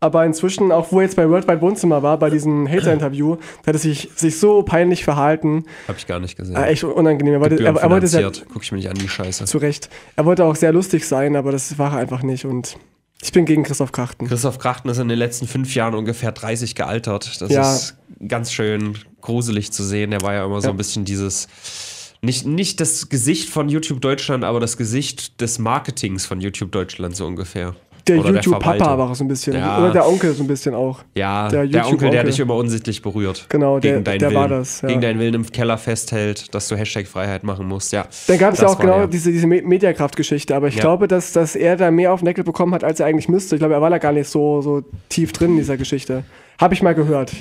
Aber 0.00 0.26
inzwischen, 0.26 0.70
auch 0.70 0.92
wo 0.92 0.98
er 0.98 1.04
jetzt 1.04 1.16
bei 1.16 1.30
Worldwide 1.30 1.62
Wohnzimmer 1.62 2.02
war, 2.02 2.18
bei 2.18 2.28
diesem 2.28 2.68
Hater-Interview, 2.68 3.36
da 3.62 3.68
hat 3.68 3.76
er 3.76 3.78
sich, 3.78 4.10
sich 4.14 4.38
so 4.38 4.62
peinlich 4.62 5.02
verhalten. 5.02 5.64
Hab 5.88 5.96
ich 5.96 6.06
gar 6.06 6.20
nicht 6.20 6.36
gesehen. 6.36 6.56
Äh, 6.56 6.66
echt 6.66 6.84
unangenehm. 6.84 7.34
Er 7.34 7.40
wollte, 7.40 7.64
er, 7.64 7.74
er 7.74 7.90
wollte 7.90 8.06
sehr. 8.06 8.30
Guck 8.52 8.62
ich 8.62 8.70
mir 8.72 8.76
nicht 8.78 8.90
an, 8.90 8.96
die 8.96 9.08
Scheiße. 9.08 9.46
zu 9.46 9.56
Recht. 9.56 9.88
Er 10.16 10.26
wollte 10.26 10.44
auch 10.44 10.56
sehr 10.56 10.72
lustig 10.72 11.06
sein, 11.08 11.36
aber 11.36 11.52
das 11.52 11.78
war 11.78 11.92
er 11.92 11.98
einfach 12.00 12.22
nicht. 12.22 12.44
Und 12.44 12.76
ich 13.22 13.32
bin 13.32 13.44
gegen 13.46 13.62
Christoph 13.62 13.92
Krachten. 13.92 14.26
Christoph 14.26 14.58
Krachten 14.58 14.88
ist 14.88 14.98
in 14.98 15.08
den 15.08 15.18
letzten 15.18 15.46
fünf 15.46 15.74
Jahren 15.74 15.94
ungefähr 15.94 16.32
30 16.32 16.74
gealtert. 16.74 17.40
Das 17.40 17.50
Ja. 17.50 17.74
ist 17.74 17.96
ganz 18.28 18.52
schön 18.52 18.98
gruselig 19.20 19.72
zu 19.72 19.82
sehen. 19.82 20.10
Der 20.10 20.20
war 20.22 20.34
ja 20.34 20.44
immer 20.44 20.60
so 20.60 20.68
Ja. 20.68 20.74
ein 20.74 20.76
bisschen 20.76 21.04
dieses, 21.04 21.48
nicht, 22.20 22.46
nicht 22.46 22.80
das 22.80 23.08
Gesicht 23.08 23.48
von 23.48 23.68
YouTube 23.68 24.00
Deutschland, 24.00 24.44
aber 24.44 24.60
das 24.60 24.76
Gesicht 24.76 25.40
des 25.40 25.58
Marketings 25.58 26.26
von 26.26 26.40
YouTube 26.40 26.72
Deutschland 26.72 27.16
so 27.16 27.26
ungefähr. 27.26 27.74
Der 28.06 28.16
YouTube-Papa 28.16 28.98
war 28.98 29.14
so 29.14 29.24
ein 29.24 29.28
bisschen. 29.28 29.54
Ja. 29.56 29.78
Oder 29.78 29.92
der 29.92 30.06
Onkel 30.06 30.32
so 30.34 30.42
ein 30.42 30.46
bisschen 30.46 30.74
auch. 30.74 31.00
Ja, 31.14 31.48
Der 31.48 31.66
der, 31.66 31.86
Onkel, 31.86 32.10
der 32.10 32.24
dich 32.24 32.38
immer 32.38 32.54
unsittlich 32.54 33.00
berührt. 33.00 33.46
Genau, 33.48 33.78
der- 33.78 34.00
der 34.00 34.20
Willen, 34.20 34.34
war 34.34 34.48
das, 34.48 34.82
ja. 34.82 34.88
Gegen 34.88 35.00
deinen 35.00 35.18
Willen 35.18 35.34
im 35.34 35.50
Keller 35.50 35.78
festhält, 35.78 36.54
dass 36.54 36.68
du 36.68 36.76
Hashtag 36.76 37.06
Freiheit 37.06 37.44
machen 37.44 37.66
musst. 37.66 37.92
Ja. 37.92 38.06
Dann 38.26 38.38
gab 38.38 38.52
es 38.54 38.60
ja 38.60 38.66
auch 38.68 38.78
genau 38.78 38.98
der. 38.98 39.06
diese, 39.06 39.32
diese 39.32 39.46
Me- 39.46 39.62
Mediakraft-Geschichte, 39.62 40.54
aber 40.54 40.68
ich 40.68 40.74
Ja. 40.76 40.82
glaube, 40.82 41.08
dass, 41.08 41.32
dass 41.32 41.56
er 41.56 41.76
da 41.76 41.90
mehr 41.90 42.12
auf 42.12 42.20
den 42.20 42.26
Deckel 42.26 42.44
bekommen 42.44 42.74
hat, 42.74 42.84
als 42.84 43.00
er 43.00 43.06
eigentlich 43.06 43.28
müsste. 43.28 43.54
Ich 43.56 43.60
glaube, 43.60 43.74
er 43.74 43.80
war 43.80 43.90
da 43.90 43.98
gar 43.98 44.12
nicht 44.12 44.28
so, 44.28 44.60
so 44.60 44.82
tief 45.08 45.32
drin 45.32 45.52
in 45.52 45.56
dieser 45.56 45.76
Geschichte. 45.76 46.24
Habe 46.60 46.74
ich 46.74 46.82
mal 46.82 46.94
gehört. 46.94 47.32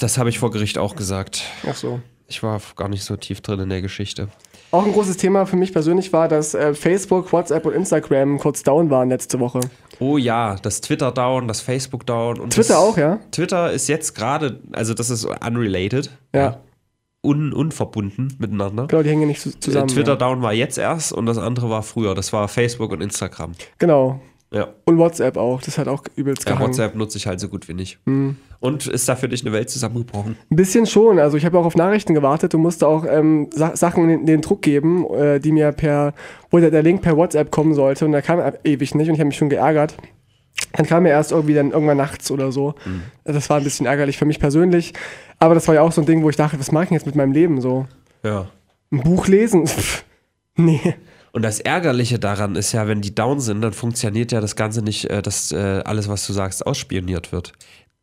Das 0.00 0.18
habe 0.18 0.28
ich 0.30 0.38
vor 0.38 0.50
Gericht 0.50 0.78
auch 0.78 0.96
gesagt. 0.96 1.42
Ach 1.70 1.74
so. 1.76 2.00
Ich 2.28 2.42
war 2.42 2.60
gar 2.76 2.88
nicht 2.88 3.04
so 3.04 3.16
tief 3.16 3.40
drin 3.40 3.60
in 3.60 3.68
der 3.68 3.82
Geschichte. 3.82 4.28
Auch 4.76 4.84
ein 4.84 4.92
großes 4.92 5.16
Thema 5.16 5.46
für 5.46 5.56
mich 5.56 5.72
persönlich 5.72 6.12
war, 6.12 6.28
dass 6.28 6.52
äh, 6.52 6.74
Facebook, 6.74 7.32
WhatsApp 7.32 7.64
und 7.64 7.72
Instagram 7.72 8.38
kurz 8.38 8.62
down 8.62 8.90
waren 8.90 9.08
letzte 9.08 9.40
Woche. 9.40 9.60
Oh 10.00 10.18
ja, 10.18 10.56
das 10.56 10.82
Twitter 10.82 11.12
down, 11.12 11.48
das 11.48 11.62
Facebook 11.62 12.04
down. 12.04 12.38
Und 12.38 12.52
Twitter 12.52 12.78
auch, 12.78 12.98
ja? 12.98 13.18
Twitter 13.30 13.72
ist 13.72 13.88
jetzt 13.88 14.14
gerade, 14.14 14.60
also 14.72 14.92
das 14.92 15.08
ist 15.08 15.24
unrelated. 15.24 16.10
Ja. 16.34 16.58
Un, 17.24 17.54
unverbunden 17.54 18.36
miteinander. 18.38 18.86
Genau, 18.86 19.02
die 19.02 19.08
hängen 19.08 19.26
nicht 19.28 19.40
zu- 19.40 19.58
zusammen. 19.58 19.88
Äh, 19.88 19.92
Twitter 19.94 20.12
ja. 20.12 20.16
down 20.16 20.42
war 20.42 20.52
jetzt 20.52 20.76
erst 20.76 21.12
und 21.12 21.24
das 21.24 21.38
andere 21.38 21.70
war 21.70 21.82
früher. 21.82 22.14
Das 22.14 22.34
war 22.34 22.46
Facebook 22.46 22.92
und 22.92 23.00
Instagram. 23.00 23.52
Genau. 23.78 24.20
Ja. 24.52 24.68
Und 24.84 24.98
WhatsApp 24.98 25.36
auch. 25.36 25.60
Das 25.60 25.76
hat 25.76 25.88
auch 25.88 26.04
übelst 26.14 26.44
ja 26.44 26.52
gehangen. 26.52 26.68
WhatsApp 26.68 26.94
nutze 26.94 27.18
ich 27.18 27.26
halt 27.26 27.40
so 27.40 27.48
gut 27.48 27.68
wie 27.68 27.74
nicht. 27.74 27.98
Hm. 28.06 28.36
Und 28.60 28.86
ist 28.86 29.08
da 29.08 29.16
für 29.16 29.28
dich 29.28 29.42
eine 29.42 29.52
Welt 29.52 29.68
zusammengebrochen? 29.70 30.36
Ein 30.50 30.56
bisschen 30.56 30.86
schon. 30.86 31.18
Also 31.18 31.36
ich 31.36 31.44
habe 31.44 31.58
auch 31.58 31.66
auf 31.66 31.74
Nachrichten 31.74 32.14
gewartet 32.14 32.54
und 32.54 32.62
musste 32.62 32.86
auch 32.86 33.04
ähm, 33.08 33.48
Sa 33.52 33.76
Sachen 33.76 34.08
in 34.08 34.26
den 34.26 34.40
Druck 34.40 34.62
geben, 34.62 35.04
äh, 35.10 35.40
die 35.40 35.52
mir 35.52 35.72
per, 35.72 36.14
wo 36.50 36.58
der, 36.58 36.70
der 36.70 36.82
Link 36.82 37.02
per 37.02 37.16
WhatsApp 37.16 37.50
kommen 37.50 37.74
sollte. 37.74 38.06
Und 38.06 38.12
der 38.12 38.22
kam 38.22 38.40
ewig 38.64 38.94
nicht 38.94 39.08
und 39.08 39.14
ich 39.14 39.20
habe 39.20 39.28
mich 39.28 39.36
schon 39.36 39.48
geärgert. 39.50 39.96
Dann 40.72 40.86
kam 40.86 41.06
er 41.06 41.12
erst 41.12 41.32
irgendwie 41.32 41.54
dann 41.54 41.72
irgendwann 41.72 41.96
nachts 41.96 42.30
oder 42.30 42.52
so. 42.52 42.74
Mhm. 42.84 43.02
Das 43.24 43.50
war 43.50 43.58
ein 43.58 43.64
bisschen 43.64 43.86
ärgerlich 43.86 44.16
für 44.16 44.26
mich 44.26 44.38
persönlich. 44.38 44.94
Aber 45.38 45.54
das 45.54 45.66
war 45.68 45.74
ja 45.74 45.82
auch 45.82 45.92
so 45.92 46.02
ein 46.02 46.06
Ding, 46.06 46.22
wo 46.22 46.30
ich 46.30 46.36
dachte, 46.36 46.58
was 46.58 46.72
mache 46.72 46.84
ich 46.84 46.90
jetzt 46.90 47.06
mit 47.06 47.16
meinem 47.16 47.32
Leben 47.32 47.60
so? 47.60 47.86
Ja. 48.22 48.48
Ein 48.90 49.00
Buch 49.00 49.26
lesen? 49.26 49.66
Pff, 49.66 50.04
nee. 50.56 50.94
Und 51.36 51.42
das 51.42 51.60
Ärgerliche 51.60 52.18
daran 52.18 52.56
ist 52.56 52.72
ja, 52.72 52.88
wenn 52.88 53.02
die 53.02 53.14
down 53.14 53.40
sind, 53.40 53.60
dann 53.60 53.74
funktioniert 53.74 54.32
ja 54.32 54.40
das 54.40 54.56
Ganze 54.56 54.80
nicht, 54.80 55.04
äh, 55.10 55.20
dass 55.20 55.52
äh, 55.52 55.82
alles, 55.84 56.08
was 56.08 56.26
du 56.26 56.32
sagst, 56.32 56.66
ausspioniert 56.66 57.30
wird. 57.30 57.52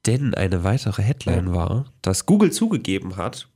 Denn 0.05 0.35
eine 0.35 0.63
weitere 0.63 1.01
Headline 1.01 1.51
war, 1.55 1.85
dass 2.03 2.27
Google 2.27 2.51
zugegeben 2.51 3.17
hat, 3.17 3.47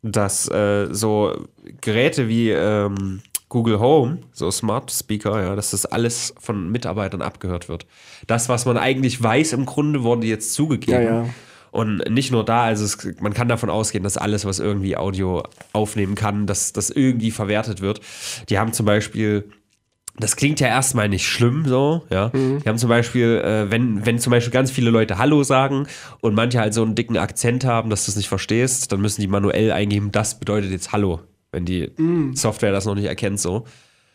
dass 0.00 0.50
äh, 0.50 0.88
so 0.92 1.46
Geräte 1.82 2.26
wie 2.28 2.52
ähm, 2.52 3.20
Google 3.50 3.78
Home, 3.80 4.20
so 4.32 4.50
Smart 4.50 4.90
Speaker, 4.90 5.42
ja, 5.42 5.54
dass 5.54 5.72
das 5.72 5.84
alles 5.84 6.32
von 6.40 6.70
Mitarbeitern 6.72 7.20
abgehört 7.20 7.68
wird. 7.68 7.84
Das, 8.26 8.48
was 8.48 8.64
man 8.64 8.78
eigentlich 8.78 9.22
weiß, 9.22 9.52
im 9.52 9.66
Grunde 9.66 10.04
wurde 10.04 10.26
jetzt 10.26 10.54
zugegeben. 10.54 11.02
Ja, 11.02 11.24
ja. 11.24 11.28
Und 11.70 11.98
nicht 12.10 12.32
nur 12.32 12.44
da, 12.44 12.62
also 12.64 12.84
es, 12.84 12.98
man 13.20 13.34
kann 13.34 13.48
davon 13.48 13.70
ausgehen, 13.70 14.04
dass 14.04 14.16
alles, 14.16 14.44
was 14.44 14.58
irgendwie 14.58 14.96
Audio 14.96 15.42
aufnehmen 15.72 16.14
kann, 16.14 16.46
dass 16.46 16.72
das 16.72 16.90
irgendwie 16.90 17.30
verwertet 17.30 17.80
wird. 17.80 18.00
Die 18.48 18.58
haben 18.58 18.72
zum 18.72 18.86
Beispiel, 18.86 19.44
das 20.18 20.34
klingt 20.36 20.60
ja 20.60 20.66
erstmal 20.68 21.08
nicht 21.08 21.26
schlimm 21.26 21.64
so, 21.66 22.02
ja. 22.10 22.30
Die 22.30 22.68
haben 22.68 22.78
zum 22.78 22.88
Beispiel, 22.88 23.40
äh, 23.44 23.70
wenn, 23.70 24.04
wenn 24.06 24.18
zum 24.18 24.30
Beispiel 24.30 24.52
ganz 24.52 24.70
viele 24.70 24.90
Leute 24.90 25.18
Hallo 25.18 25.42
sagen 25.44 25.86
und 26.20 26.34
manche 26.34 26.58
halt 26.58 26.74
so 26.74 26.82
einen 26.82 26.94
dicken 26.94 27.16
Akzent 27.18 27.64
haben, 27.64 27.90
dass 27.90 28.06
du 28.06 28.10
es 28.10 28.16
nicht 28.16 28.28
verstehst, 28.28 28.90
dann 28.90 29.00
müssen 29.00 29.20
die 29.20 29.28
manuell 29.28 29.70
eingeben, 29.70 30.10
das 30.10 30.38
bedeutet 30.40 30.70
jetzt 30.70 30.92
Hallo, 30.92 31.20
wenn 31.52 31.64
die 31.64 31.92
Software 32.34 32.72
das 32.72 32.86
noch 32.86 32.94
nicht 32.94 33.04
erkennt, 33.06 33.38
so. 33.40 33.64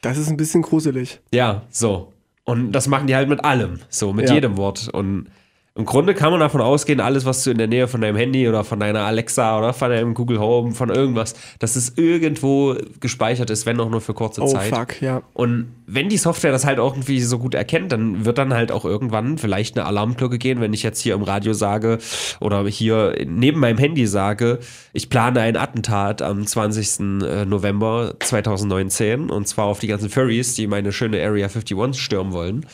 Das 0.01 0.17
ist 0.17 0.27
ein 0.27 0.35
bisschen 0.37 0.63
gruselig. 0.63 1.21
Ja, 1.33 1.61
so. 1.69 2.11
Und 2.43 2.73
das 2.73 2.87
machen 2.87 3.07
die 3.07 3.15
halt 3.15 3.29
mit 3.29 3.45
allem, 3.45 3.79
so, 3.87 4.11
mit 4.11 4.27
Ja. 4.27 4.35
jedem 4.35 4.57
Wort. 4.57 4.89
Und 4.91 5.27
im 5.75 5.85
Grunde 5.85 6.13
kann 6.13 6.29
man 6.29 6.39
davon 6.39 6.61
ausgehen, 6.61 6.99
alles, 6.99 7.25
was 7.25 7.43
du 7.43 7.49
in 7.49 7.57
der 7.57 7.65
Nähe 7.65 7.87
von 7.87 7.99
deinem 7.99 8.15
Handy 8.15 8.47
oder 8.47 8.63
von 8.63 8.79
deiner 8.79 8.99
Alexa 9.05 9.57
oder 9.57 9.73
von 9.73 9.89
deinem 9.89 10.13
Google 10.13 10.39
Home, 10.39 10.73
von 10.73 10.91
irgendwas, 10.91 11.33
dass 11.57 11.75
es 11.75 11.93
irgendwo 11.97 12.75
gespeichert 12.99 13.49
ist, 13.49 13.65
wenn 13.65 13.79
auch 13.79 13.89
nur 13.89 13.99
für 13.99 14.13
kurze 14.13 14.43
Oh 14.43 14.47
Zeit. 14.47 14.69
fuck, 14.69 15.01
ja. 15.01 15.23
Und 15.33 15.73
wenn 15.87 16.09
die 16.09 16.17
Software 16.17 16.51
das 16.51 16.63
halt 16.63 16.77
auch 16.77 16.93
irgendwie 16.93 17.19
so 17.21 17.39
gut 17.39 17.55
erkennt, 17.55 17.91
dann 17.91 18.23
wird 18.23 18.37
dann 18.37 18.53
halt 18.53 18.71
auch 18.71 18.85
irgendwann 18.85 19.39
vielleicht 19.39 19.75
eine 19.75 19.87
Alarmglocke 19.87 20.37
gehen, 20.37 20.61
wenn 20.61 20.73
ich 20.73 20.83
jetzt 20.83 20.99
hier 21.01 21.15
im 21.15 21.23
Radio 21.23 21.53
sage 21.53 21.97
oder 22.39 22.63
hier 22.67 23.15
neben 23.25 23.59
meinem 23.59 23.79
Handy 23.79 24.05
sage, 24.05 24.59
ich 24.93 25.09
plane 25.09 25.41
ein 25.41 25.57
Attentat 25.57 26.21
am 26.21 26.45
20. 26.45 27.23
äh, 27.23 27.45
November 27.45 28.13
2019 28.19 29.31
und 29.31 29.47
zwar 29.47 29.65
auf 29.65 29.79
die 29.79 29.87
ganzen 29.87 30.11
Furries, 30.11 30.53
die 30.53 30.67
meine 30.67 30.91
schöne 30.91 31.17
Area 31.23 31.47
51 31.47 31.99
stürmen 31.99 32.31
wollen. 32.31 32.67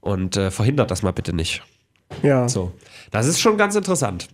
Und 0.00 0.36
äh, 0.36 0.50
verhindert 0.50 0.90
das 0.90 1.04
mal 1.04 1.12
bitte 1.12 1.32
nicht. 1.32 1.62
Ja. 2.22 2.48
So. 2.48 2.72
Das 3.10 3.26
ist 3.26 3.40
schon 3.40 3.56
ganz 3.56 3.74
interessant. 3.74 4.28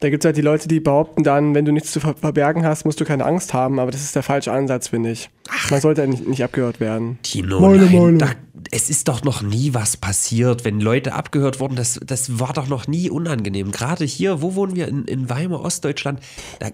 Da 0.00 0.10
gibt 0.10 0.24
es 0.24 0.26
halt 0.26 0.36
die 0.36 0.42
Leute, 0.42 0.68
die 0.68 0.80
behaupten 0.80 1.22
dann, 1.22 1.54
wenn 1.54 1.64
du 1.64 1.72
nichts 1.72 1.92
zu 1.92 2.00
ver 2.00 2.14
verbergen 2.14 2.66
hast, 2.66 2.84
musst 2.84 3.00
du 3.00 3.04
keine 3.04 3.24
Angst 3.24 3.54
haben, 3.54 3.78
aber 3.78 3.90
das 3.90 4.02
ist 4.02 4.14
der 4.14 4.22
falsche 4.22 4.52
Ansatz, 4.52 4.88
finde 4.88 5.10
ich. 5.12 5.30
Man 5.70 5.80
sollte 5.80 6.06
nicht, 6.06 6.26
nicht 6.26 6.42
abgehört 6.44 6.78
werden. 6.80 7.18
Tino, 7.22 7.60
Meine 7.60 7.76
nein, 7.84 7.92
Meinung. 7.92 8.18
da, 8.18 8.28
es 8.70 8.90
ist 8.90 9.08
doch 9.08 9.22
noch 9.24 9.40
nie 9.40 9.72
was 9.72 9.96
passiert, 9.96 10.64
wenn 10.64 10.80
Leute 10.80 11.14
abgehört 11.14 11.60
wurden. 11.60 11.76
Das, 11.76 11.98
das 12.04 12.38
war 12.38 12.52
doch 12.52 12.66
noch 12.68 12.86
nie 12.86 13.08
unangenehm. 13.08 13.70
Gerade 13.70 14.04
hier, 14.04 14.42
wo 14.42 14.54
wohnen 14.56 14.74
wir? 14.76 14.88
In, 14.88 15.04
in 15.06 15.30
Weimar, 15.30 15.62
Ostdeutschland. 15.62 16.20
Da 16.58 16.70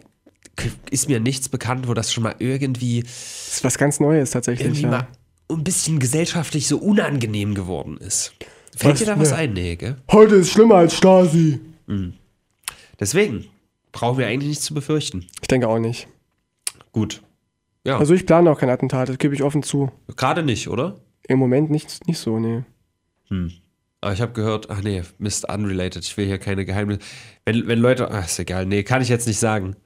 ist 0.91 1.09
mir 1.09 1.21
nichts 1.21 1.49
bekannt, 1.49 1.89
wo 1.89 1.95
das 1.95 2.13
schon 2.13 2.25
mal 2.25 2.35
irgendwie, 2.39 3.03
Das 3.03 3.49
ist 3.57 3.65
was 3.65 3.79
ganz 3.79 4.01
Neues 4.01 4.31
tatsächlich. 4.31 4.67
irgendwie 4.67 4.83
Ja. 4.83 4.89
mal 4.89 5.09
ein 5.51 5.63
bisschen 5.65 5.99
gesellschaftlich 6.01 6.67
so 6.69 6.79
unangenehm 6.79 7.55
geworden 7.55 7.97
ist. 7.99 8.33
Fällt 8.81 8.95
Was? 8.95 8.99
dir 9.01 9.07
da 9.07 9.19
was 9.19 9.31
Ja. 9.31 9.37
ein? 9.37 9.53
Nee, 9.53 9.77
gell? 9.77 9.97
Heute 10.11 10.37
ist 10.37 10.51
schlimmer 10.51 10.77
als 10.77 10.97
Stasi. 10.97 11.61
Deswegen 12.99 13.47
brauchen 13.93 14.19
wir 14.19 14.27
eigentlich 14.27 14.49
nichts 14.49 14.65
zu 14.65 14.75
befürchten. 14.75 15.27
Ich 15.43 15.49
denke 15.49 15.69
auch 15.69 15.79
nicht. 15.79 16.09
Gut. 16.93 17.23
Ja, 17.87 17.99
Also 17.99 18.15
ich 18.15 18.27
plane 18.27 18.51
auch 18.51 18.59
kein 18.59 18.69
Attentat, 18.71 19.09
das 19.09 19.19
gebe 19.19 19.35
ich 19.35 19.43
offen 19.43 19.63
zu. 19.63 19.91
gerade 20.17 20.43
nicht, 20.43 20.69
oder? 20.69 20.97
Im 21.29 21.39
Moment 21.39 21.71
nicht, 21.71 22.07
nicht 22.07 22.19
so, 22.19 22.39
nee. 22.39 22.63
Aber 24.01 24.13
ich 24.13 24.21
habe 24.21 24.33
gehört, 24.33 24.71
ach 24.71 24.83
nee, 24.83 25.03
Mist, 25.19 25.49
unrelated. 25.49 26.05
Ich 26.05 26.17
will 26.17 26.27
hier 26.27 26.39
keine 26.39 26.65
Geheimnisse. 26.65 27.01
Wenn, 27.45 27.67
wenn 27.69 27.79
Leute, 27.79 28.11
ach, 28.11 28.27
ist 28.27 28.39
egal, 28.39 28.67
nee, 28.67 28.83
kann 28.83 29.03
ich 29.03 29.09
jetzt 29.09 29.27
nicht 29.27 29.39
sagen. 29.39 29.77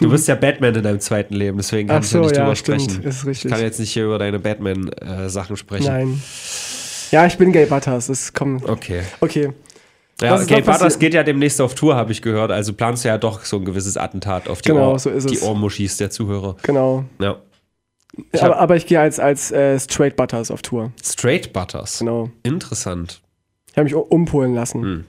Du 0.00 0.10
bist 0.10 0.26
ja 0.28 0.34
Batman 0.34 0.74
in 0.74 0.82
deinem 0.82 0.98
zweiten 1.00 1.34
Leben, 1.34 1.56
deswegen 1.58 1.88
kann 1.88 1.98
Ach 1.98 2.04
ich 2.04 2.10
ja 2.12 2.18
so, 2.18 2.24
nicht 2.24 2.36
ja, 2.36 2.42
drüber 2.44 2.56
stimmt, 2.56 2.82
sprechen. 2.82 3.02
ist 3.04 3.26
richtig. 3.26 3.44
Ich 3.44 3.50
kann 3.52 3.60
jetzt 3.62 3.78
nicht 3.78 3.92
hier 3.92 4.06
über 4.06 4.18
deine 4.18 4.38
Batman-Sachen 4.40 5.56
sprechen. 5.56 5.86
Nein. 5.86 6.22
Ja, 7.10 7.26
ich 7.26 7.36
bin 7.38 7.52
Gay 7.52 7.66
Butters, 7.66 8.06
das 8.06 8.32
kommt. 8.32 8.68
Okay. 8.68 9.02
Okay. 9.20 9.52
Ja, 10.20 10.42
Gay 10.44 10.60
Butters 10.60 10.98
geht 10.98 11.14
ja 11.14 11.22
demnächst 11.22 11.60
auf 11.60 11.74
Tour, 11.74 11.96
habe 11.96 12.12
ich 12.12 12.20
gehört. 12.22 12.50
Also 12.50 12.72
planst 12.74 13.04
du 13.04 13.08
ja 13.08 13.18
doch 13.18 13.44
so 13.44 13.56
ein 13.56 13.64
gewisses 13.64 13.96
Attentat 13.96 14.48
auf 14.48 14.60
die, 14.60 14.68
Genau, 14.68 14.92
Ohr, 14.92 14.98
so 14.98 15.10
ist 15.10 15.30
die 15.30 15.36
es. 15.36 15.42
Ohrmuschis 15.42 15.96
der 15.96 16.10
Zuhörer. 16.10 16.56
Genau. 16.62 17.04
Ja. 17.20 17.36
Ich 18.32 18.42
aber, 18.42 18.58
aber 18.58 18.76
ich 18.76 18.86
gehe 18.86 19.00
als, 19.00 19.18
als 19.18 19.50
äh, 19.50 19.78
Straight 19.78 20.16
Butters 20.16 20.50
auf 20.50 20.62
Tour. 20.62 20.92
Straight 21.02 21.52
Butters. 21.52 22.00
Genau. 22.00 22.30
Interessant. 22.42 23.22
Ich 23.70 23.76
habe 23.76 23.84
mich 23.84 23.94
umpolen 23.94 24.54
lassen. 24.54 24.82
Hm. 24.82 25.04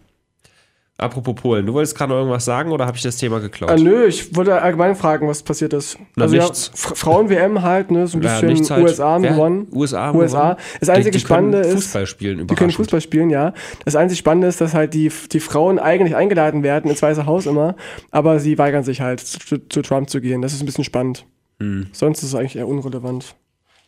Apropos 1.01 1.33
Polen, 1.33 1.65
du 1.65 1.73
wolltest 1.73 1.97
gerade 1.97 2.11
noch 2.11 2.19
irgendwas 2.19 2.45
sagen 2.45 2.71
oder 2.71 2.85
habe 2.85 2.95
ich 2.95 3.01
das 3.01 3.17
Thema 3.17 3.39
geklaut? 3.39 3.71
Ah, 3.71 3.75
nö, 3.75 4.05
ich 4.05 4.35
wollte 4.35 4.61
allgemein 4.61 4.95
fragen, 4.95 5.27
was 5.27 5.41
passiert 5.41 5.73
ist. 5.73 5.97
Na, 6.15 6.25
also 6.25 6.35
nichts. 6.35 6.71
ja, 6.75 6.95
Frauen-WM 6.95 7.63
halt, 7.63 7.89
ne, 7.89 8.05
so 8.05 8.19
ein 8.19 8.21
Ja, 8.23 8.39
bisschen 8.39 8.69
halt. 8.69 8.83
USA 8.83 9.21
Wer? 9.21 9.31
gewonnen. 9.31 9.67
USA, 9.73 10.01
haben 10.07 10.19
USA. 10.19 10.41
gewonnen. 10.53 10.57
Das 10.79 10.89
einzige 10.89 11.11
die, 11.11 11.17
die 11.17 11.23
können 11.23 11.51
Spannende 11.51 11.67
ist, 11.67 11.73
Fußball 11.85 12.05
spielen, 12.05 12.47
die 12.47 12.55
können. 12.55 12.71
Fußball 12.71 13.01
spielen, 13.01 13.29
ja. 13.31 13.53
Das 13.83 13.95
einzige 13.95 14.19
Spannende 14.19 14.47
ist, 14.47 14.61
dass 14.61 14.73
halt 14.75 14.93
die, 14.93 15.11
die 15.31 15.39
Frauen 15.39 15.79
eigentlich 15.79 16.15
eingeladen 16.15 16.61
werden 16.61 16.91
ins 16.91 17.01
Weiße 17.01 17.25
Haus 17.25 17.47
immer, 17.47 17.75
aber 18.11 18.39
sie 18.39 18.57
weigern 18.59 18.83
sich 18.83 19.01
halt 19.01 19.21
zu, 19.21 19.57
zu 19.67 19.81
Trump 19.81 20.09
zu 20.09 20.21
gehen. 20.21 20.43
Das 20.43 20.53
ist 20.53 20.61
ein 20.61 20.67
bisschen 20.67 20.83
spannend. 20.83 21.25
Hm. 21.59 21.87
Sonst 21.93 22.19
ist 22.19 22.29
es 22.29 22.35
eigentlich 22.35 22.57
eher 22.57 22.67
unrelevant. 22.67 23.35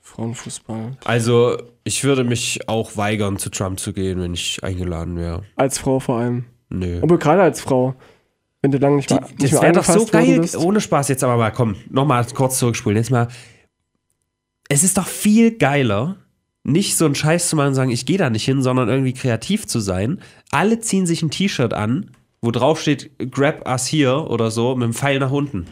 Frauenfußball. 0.01 0.97
Also, 1.05 1.57
ich 1.84 2.03
würde 2.03 2.24
mich 2.24 2.68
auch 2.68 2.97
weigern, 2.97 3.38
zu 3.38 3.49
Trump 3.49 3.80
zu 3.80 3.93
gehen, 3.93 4.22
wenn 4.22 4.34
ich 4.34 4.64
eingeladen 4.64 5.18
wäre. 5.18 5.43
Als 5.55 5.78
Frau 5.78 5.99
vor 5.99 6.18
allem. 6.20 6.45
Nö. 6.74 6.99
Aber 7.01 7.17
gerade 7.19 7.41
als 7.43 7.61
Frau. 7.61 7.95
Wenn 8.61 8.71
du 8.71 8.78
lange 8.78 8.95
nicht 8.95 9.09
mal, 9.09 9.19
nicht 9.21 9.43
Das 9.43 9.51
mehr 9.51 9.61
wäre 9.61 9.74
doch 9.74 9.84
so 9.84 10.05
geil. 10.05 10.39
bist. 10.39 10.57
Ohne 10.57 10.80
Spaß, 10.82 11.09
jetzt 11.09 11.24
aber 11.24 11.38
mal, 11.38 11.51
komm, 11.51 11.76
nochmal 11.89 12.26
kurz 12.34 12.59
zurückspulen. 12.59 12.97
Jetzt 12.97 13.11
mal. 13.11 13.28
Es 14.69 14.84
ist 14.84 14.97
doch 14.97 15.05
viel 15.07 15.57
geiler, 15.57 16.15
nicht 16.63 16.95
so 16.97 17.05
einen 17.05 17.13
Scheiß 17.15 17.49
zu 17.49 17.55
machen 17.57 17.69
und 17.69 17.76
sagen, 17.76 17.91
ich 17.91 18.05
gehe 18.05 18.17
da 18.17 18.30
nicht 18.30 18.45
hin, 18.45 18.61
sondern 18.63 18.88
irgendwie 18.89 19.13
kreativ 19.13 19.67
zu 19.67 19.80
sein. 19.82 20.21
Alle 20.51 20.80
ziehen 20.80 21.05
sich 21.05 21.21
ein 21.21 21.30
T-Shirt 21.30 21.74
an, 21.74 22.11
wo 22.41 22.51
drauf 22.51 22.80
steht, 22.80 23.11
grab 23.32 23.67
us 23.67 23.86
here 23.91 24.28
oder 24.30 24.49
so, 24.49 24.76
mit 24.76 24.86
dem 24.86 24.93
Pfeil 24.93 25.19
nach 25.19 25.32
unten. 25.32 25.65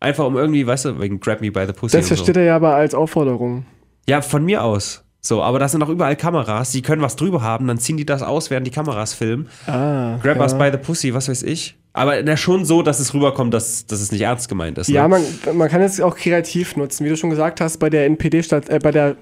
Einfach 0.00 0.24
um 0.24 0.36
irgendwie, 0.36 0.66
weißt 0.66 0.86
du, 0.86 1.00
wegen 1.00 1.20
grab 1.20 1.40
me 1.42 1.52
by 1.52 1.66
the 1.66 1.72
pussy. 1.72 1.96
Das 1.96 2.06
und 2.06 2.08
so. 2.08 2.14
versteht 2.16 2.36
er 2.38 2.44
ja 2.44 2.56
aber 2.56 2.74
als 2.74 2.94
Aufforderung. 2.94 3.66
Ja, 4.08 4.22
von 4.22 4.44
mir 4.44 4.64
aus. 4.64 5.04
So, 5.20 5.42
aber 5.42 5.58
da 5.58 5.68
sind 5.68 5.82
auch 5.82 5.88
überall 5.88 6.16
Kameras, 6.16 6.70
die 6.70 6.82
können 6.82 7.02
was 7.02 7.16
drüber 7.16 7.42
haben, 7.42 7.66
dann 7.66 7.78
ziehen 7.78 7.96
die 7.96 8.06
das 8.06 8.22
aus, 8.22 8.50
während 8.50 8.66
die 8.66 8.70
Kameras 8.70 9.14
filmen. 9.14 9.48
Ah. 9.66 10.18
Grab 10.22 10.36
ja. 10.36 10.42
us 10.42 10.56
by 10.56 10.70
the 10.70 10.78
pussy, 10.78 11.12
was 11.12 11.28
weiß 11.28 11.42
ich. 11.42 11.76
Aber 11.92 12.22
na, 12.22 12.36
schon 12.36 12.64
so, 12.64 12.82
dass 12.82 13.00
es 13.00 13.12
rüberkommt, 13.12 13.52
dass, 13.52 13.86
dass 13.86 14.00
es 14.00 14.12
nicht 14.12 14.20
ernst 14.20 14.48
gemeint 14.48 14.78
ist. 14.78 14.88
Ne? 14.88 14.94
Ja, 14.94 15.08
man, 15.08 15.22
man 15.54 15.68
kann 15.68 15.82
es 15.82 16.00
auch 16.00 16.14
kreativ 16.14 16.76
nutzen, 16.76 17.04
wie 17.04 17.08
du 17.08 17.16
schon 17.16 17.30
gesagt 17.30 17.60
hast, 17.60 17.78
bei 17.78 17.90
der 17.90 18.06
NPD 18.06 18.44
statt, 18.44 18.68
äh, 18.68 18.78
bei 18.78 18.92
der 18.92 19.16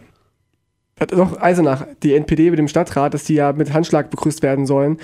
doch, 1.09 1.41
Eisenach, 1.41 1.87
die 2.03 2.15
NPD 2.15 2.51
mit 2.51 2.59
dem 2.59 2.69
Stadtrat, 2.69 3.15
dass 3.15 3.25
die 3.25 3.35
ja 3.35 3.53
mit 3.53 3.73
Handschlag 3.73 4.11
begrüßt 4.11 4.43
werden 4.43 4.67
sollen. 4.67 4.99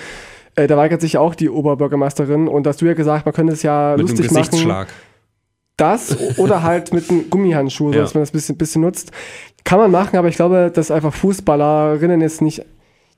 Äh, 0.55 0.67
da 0.67 0.77
weigert 0.77 1.01
sich 1.01 1.17
auch 1.17 1.33
die 1.35 1.49
Oberbürgermeisterin 1.49 2.47
und 2.47 2.67
hast 2.67 2.81
du 2.81 2.85
ja 2.85 2.93
gesagt, 2.93 3.25
man 3.25 3.33
könnte 3.33 3.53
es 3.53 3.63
ja 3.63 3.95
mit 3.97 4.07
einem 4.07 4.17
lustig 4.17 4.65
machen. 4.65 4.87
Das 5.77 6.15
oder 6.37 6.61
halt 6.63 6.93
mit 6.93 7.09
einem 7.09 7.29
Gummihandschuh, 7.29 7.91
Ja. 7.91 8.01
dass 8.01 8.13
man 8.13 8.21
das 8.21 8.29
ein 8.29 8.33
bisschen, 8.33 8.57
bisschen 8.57 8.81
nutzt. 8.81 9.11
Kann 9.63 9.79
man 9.79 9.91
machen, 9.91 10.17
aber 10.17 10.27
ich 10.27 10.35
glaube, 10.35 10.71
dass 10.73 10.91
einfach 10.91 11.13
Fußballerinnen 11.13 12.21
jetzt 12.21 12.41
nicht, 12.41 12.63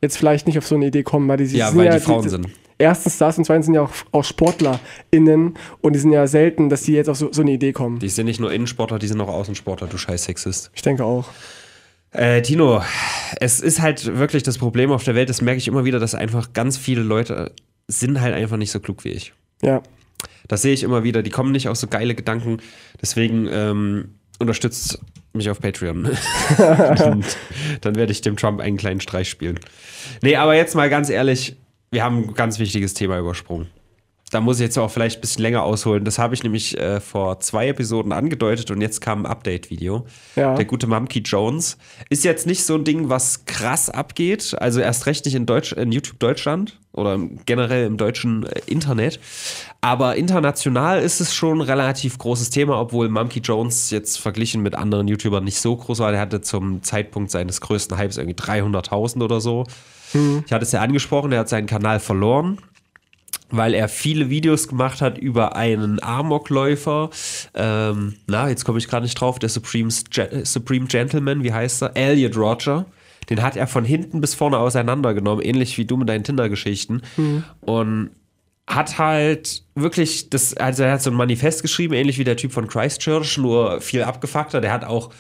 jetzt 0.01 0.18
vielleicht 0.18 0.47
nicht 0.47 0.58
auf 0.58 0.66
so 0.68 0.76
eine 0.76 0.86
Idee 0.88 1.03
kommen, 1.03 1.28
weil 1.28 1.38
die 1.38 1.45
Ja, 1.45 1.70
sind 1.70 1.78
weil 1.78 1.89
die 1.91 1.99
Frauen 1.99 2.30
sind. 2.30 2.47
Erstens 2.78 3.18
das 3.18 3.38
und 3.38 3.45
zweitens 3.45 3.66
sind 3.68 3.76
ja 3.76 3.82
auch, 3.84 3.91
auch 4.12 4.24
SportlerInnen 4.26 5.53
und 5.82 5.93
die 5.93 5.99
sind 5.99 6.12
ja 6.12 6.28
selten, 6.28 6.70
dass 6.70 6.84
die 6.84 6.93
jetzt 6.93 7.10
auf 7.10 7.18
so, 7.18 7.32
so 7.32 7.41
eine 7.41 7.51
Idee 7.51 7.72
kommen. 7.72 7.99
Die 7.99 8.10
sind 8.10 8.26
nicht 8.26 8.39
nur 8.39 8.51
Innensportler, 8.51 8.99
die 8.99 9.08
sind 9.08 9.20
auch 9.22 9.30
Außensportler, 9.30 9.88
du 9.88 9.97
scheiß 9.97 10.26
Sexist. 10.26 10.72
Ich 10.74 10.82
denke 10.82 11.03
auch. 11.06 11.26
Äh, 12.12 12.41
Tino, 12.41 12.82
es 13.39 13.60
ist 13.60 13.82
halt 13.82 14.18
wirklich 14.18 14.43
das 14.43 14.58
Problem 14.58 14.91
auf 14.91 15.03
der 15.03 15.16
Welt, 15.16 15.30
das 15.30 15.41
merke 15.41 15.58
ich 15.58 15.68
immer 15.68 15.84
wieder, 15.86 15.99
dass 15.99 16.16
einfach 16.16 16.53
ganz 16.53 16.78
viele 16.78 17.01
Leute 17.01 17.51
sind 17.88 18.20
halt 18.22 18.34
einfach 18.34 18.58
nicht 18.58 18.72
so 18.72 18.80
klug 18.80 19.03
wie 19.03 19.10
ich. 19.10 19.34
Ja. 19.62 19.82
Das 20.48 20.62
sehe 20.62 20.74
ich 20.74 20.84
immer 20.84 21.04
wieder, 21.04 21.24
die 21.24 21.30
kommen 21.30 21.52
nicht 21.52 21.70
auf 21.70 21.78
so 21.78 21.88
geile 21.88 22.16
Gedanken. 22.16 22.58
Deswegen 23.02 23.48
ähm, 23.52 24.16
unterstützt 24.39 25.00
mich 25.34 25.50
auf 25.50 25.60
Patreon. 25.60 26.06
Und 27.06 27.26
dann 27.82 27.96
werde 27.96 28.12
ich 28.12 28.22
dem 28.22 28.38
Trump 28.38 28.62
einen 28.62 28.78
kleinen 28.78 29.02
Streich 29.02 29.30
spielen. 29.30 29.60
Nee, 30.22 30.36
aber 30.36 30.56
jetzt 30.56 30.76
mal 30.76 30.89
ganz 30.89 31.10
ehrlich, 31.10 31.56
wir 31.91 32.04
haben 32.04 32.30
ein 32.30 32.34
ganz 32.34 32.60
wichtiges 32.60 32.93
Thema 32.93 33.20
übersprungen. 33.20 33.68
Da 34.36 34.41
muss 34.41 34.57
ich 34.57 34.63
jetzt 34.63 34.77
auch 34.77 34.91
vielleicht 34.91 35.19
ein 35.19 35.21
bisschen 35.21 35.43
länger 35.43 35.63
ausholen. 35.63 36.03
Das 36.03 36.19
habe 36.19 36.33
ich 36.33 36.43
nämlich 36.43 36.77
äh, 36.77 36.99
vor 36.99 37.39
zwei 37.39 37.69
Episoden 37.69 38.11
angedeutet 38.11 38.69
und 38.69 38.81
jetzt 38.81 38.99
kam 38.99 39.21
ein 39.21 39.25
Update-Video. 39.31 40.05
Ja. 40.36 40.55
Der 40.55 40.65
gute 40.65 40.88
Mumkey 40.88 41.19
Jones 41.19 41.77
ist 42.09 42.25
jetzt 42.25 42.45
nicht 42.45 42.65
so 42.65 42.75
ein 42.75 42.83
Ding, 42.83 43.07
was 43.07 43.45
krass 43.45 43.89
abgeht. 43.89 44.53
Also 44.59 44.81
erst 44.81 45.05
recht 45.05 45.23
nicht 45.23 45.36
in, 45.36 45.45
Deutsch, 45.45 45.71
in 45.71 45.93
YouTube 45.93 46.19
Deutschland 46.19 46.77
oder 46.91 47.17
generell 47.45 47.86
im 47.86 47.95
deutschen 47.95 48.45
äh, 48.45 48.59
Internet. 48.65 49.21
Aber 49.79 50.17
international 50.17 51.01
ist 51.01 51.21
es 51.21 51.33
schon 51.33 51.59
ein 51.59 51.61
relativ 51.61 52.17
großes 52.17 52.49
Thema, 52.49 52.77
obwohl 52.77 53.07
Mumkey 53.07 53.39
Jones 53.39 53.89
jetzt 53.89 54.17
verglichen 54.17 54.61
mit 54.61 54.75
anderen 54.75 55.07
YouTubern 55.07 55.45
nicht 55.45 55.61
so 55.61 55.77
groß 55.77 55.99
war. 55.99 56.11
Der 56.11 56.19
hatte 56.19 56.41
zum 56.41 56.83
Zeitpunkt 56.83 57.31
seines 57.31 57.61
größten 57.61 57.97
Hypes 57.97 58.17
irgendwie 58.17 58.36
300.000 58.36 59.23
oder 59.23 59.39
so. 59.39 59.63
Ich 60.13 60.51
hatte 60.51 60.63
es 60.63 60.73
ja 60.73 60.81
angesprochen, 60.81 61.31
er 61.31 61.39
hat 61.39 61.49
seinen 61.49 61.67
Kanal 61.67 62.01
verloren 62.01 62.57
weil 63.50 63.74
er 63.74 63.88
viele 63.88 64.30
Videos 64.30 64.68
gemacht 64.68 65.02
hat 65.02 65.18
über 65.18 65.56
einen 65.56 66.02
Amokläufer. 66.02 67.10
Ähm, 67.54 68.16
na, 68.28 68.50
jetzt 68.50 68.66
komme 68.66 68.80
ich 68.80 68.88
gerade 68.88 69.04
nicht 69.04 69.20
drauf. 69.20 69.39
Der 69.39 69.50
Supreme, 69.50 69.89
Supreme 70.43 70.88
Gentleman, 70.88 71.43
wie 71.43 71.54
heißt 71.54 71.84
er? 71.84 71.96
Elliot 71.96 72.36
Roger. 72.36 72.86
Den 73.30 73.41
hat 73.41 73.56
er 73.56 73.68
von 73.68 73.86
hinten 73.86 74.22
bis 74.22 74.36
vorne 74.36 74.58
auseinandergenommen, 74.58 75.43
ähnlich 75.43 75.78
wie 75.78 75.86
du 75.86 75.98
mit 75.98 76.10
deinen 76.10 76.24
Tinder-Geschichten. 76.24 77.02
Und 77.62 78.12
hat 78.68 78.98
halt 78.98 79.64
wirklich 79.76 80.30
das, 80.30 80.56
also 80.56 80.84
er 80.84 80.93
hat 80.93 81.02
so 81.02 81.12
ein 81.12 81.16
Manifest 81.16 81.62
geschrieben, 81.62 81.93
ähnlich 81.93 82.18
wie 82.18 82.24
der 82.24 82.38
Typ 82.38 82.52
von 82.52 82.68
Christchurch, 82.68 83.38
nur 83.38 83.80
viel 83.82 84.04
abgefuckter. 84.04 84.62
Der 84.62 84.74
hat 84.74 84.84
auch, 84.84 85.12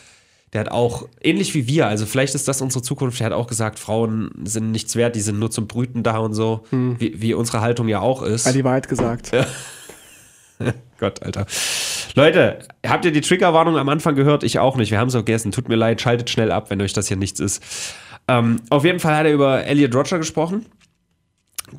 der 0.55 0.61
hat 0.61 0.71
auch, 0.71 1.07
ähnlich 1.21 1.53
wie 1.53 1.67
wir, 1.67 1.87
also 1.87 2.05
vielleicht 2.05 2.33
ist 2.33 2.47
das 2.47 2.61
unsere 2.61 2.81
Zukunft, 2.81 3.19
der 3.19 3.25
hat 3.27 3.33
auch 3.33 3.47
gesagt, 3.47 3.77
Frauen 3.77 4.31
sind 4.45 4.71
nichts 4.71 4.95
wert, 4.95 5.15
die 5.15 5.19
sind 5.21 5.37
nur 5.37 5.51
zum 5.51 5.67
Brüten 5.67 6.01
da 6.01 6.17
und 6.19 6.33
so, 6.33 6.65
wie, 6.71 7.21
wie 7.21 7.33
unsere 7.33 7.59
Haltung 7.59 7.89
ja 7.89 7.99
auch 7.99 8.23
ist. 8.23 8.45
Hat 8.45 8.55
die 8.55 8.63
Wahrheit 8.63 8.87
gesagt. 8.87 9.31
Gott, 10.99 11.21
Alter. 11.23 11.45
Leute, 12.15 12.59
habt 12.87 13.03
ihr 13.03 13.11
die 13.11 13.19
Triggerwarnung 13.19 13.77
am 13.77 13.89
Anfang 13.89 14.15
gehört? 14.15 14.43
Ich 14.43 14.59
auch 14.59 14.77
nicht. 14.77 14.91
Wir 14.91 14.99
haben 14.99 15.09
es 15.09 15.13
vergessen. 15.13 15.51
Tut 15.51 15.67
mir 15.67 15.75
leid, 15.75 15.99
schaltet 15.99 16.29
schnell 16.29 16.53
ab, 16.53 16.69
wenn 16.69 16.81
euch 16.81 16.93
das 16.93 17.09
hier 17.09 17.17
nichts 17.17 17.41
ist. 17.41 17.61
Ähm, 18.29 18.61
auf 18.69 18.85
jeden 18.85 18.99
Fall 18.99 19.17
hat 19.17 19.25
er 19.25 19.33
über 19.33 19.65
Elliot 19.65 19.93
Roger 19.93 20.17
gesprochen. 20.17 20.65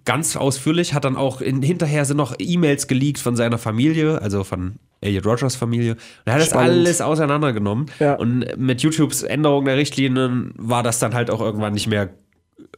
Ganz 0.05 0.37
ausführlich. 0.37 0.95
Hat 0.95 1.05
dann 1.05 1.17
auch 1.17 1.41
in, 1.41 1.63
hinterher 1.63 2.05
sind 2.05 2.17
noch 2.17 2.35
E-Mails 2.39 2.89
geleakt 2.89 3.19
von 3.19 3.37
seiner 3.37 3.59
Familie, 3.59 4.21
also 4.21 4.43
von 4.45 4.77
Elliot 5.01 5.27
Rogers 5.27 5.55
Familie. 5.57 5.93
Und 5.93 6.01
er 6.25 6.35
hat 6.35 6.41
das 6.41 6.49
Spannend. 6.51 6.71
alles 6.73 7.01
auseinandergenommen. 7.01 7.87
Ja. 8.01 8.15
Und 8.15 8.47
mit 8.57 8.83
YouTubes 8.83 9.23
Änderung 9.23 9.65
der 9.67 9.77
Richtlinien 9.77 10.53
war 10.57 10.83
das 10.83 10.99
dann 10.99 11.15
halt 11.15 11.31
auch 11.31 11.41
irgendwann 11.41 11.75
nicht 11.75 11.87
mehr, 11.87 12.11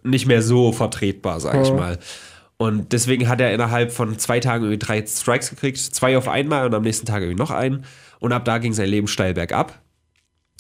nicht 0.02 0.26
mehr 0.26 0.42
so 0.42 0.72
vertretbar, 0.72 1.40
sag 1.40 1.61
ich 1.62 1.68
Ja. 1.68 1.74
mal. 1.74 1.98
Und 2.59 2.92
deswegen 2.92 3.28
hat 3.28 3.40
er 3.40 3.52
innerhalb 3.54 3.92
von 3.92 4.18
zwei 4.18 4.40
Tagen 4.40 4.64
irgendwie 4.64 4.78
drei 4.84 5.06
Strikes 5.06 5.50
gekriegt, 5.50 5.78
zwei 5.78 6.18
auf 6.18 6.28
einmal 6.28 6.66
und 6.66 6.74
am 6.74 6.82
nächsten 6.82 7.06
Tag 7.06 7.22
irgendwie 7.22 7.40
noch 7.40 7.52
einen. 7.52 7.84
Und 8.18 8.32
ab 8.32 8.44
da 8.44 8.59
ging 8.59 8.72
sein 8.72 8.88
Leben 8.88 9.06
steil 9.06 9.32
bergab. 9.32 9.80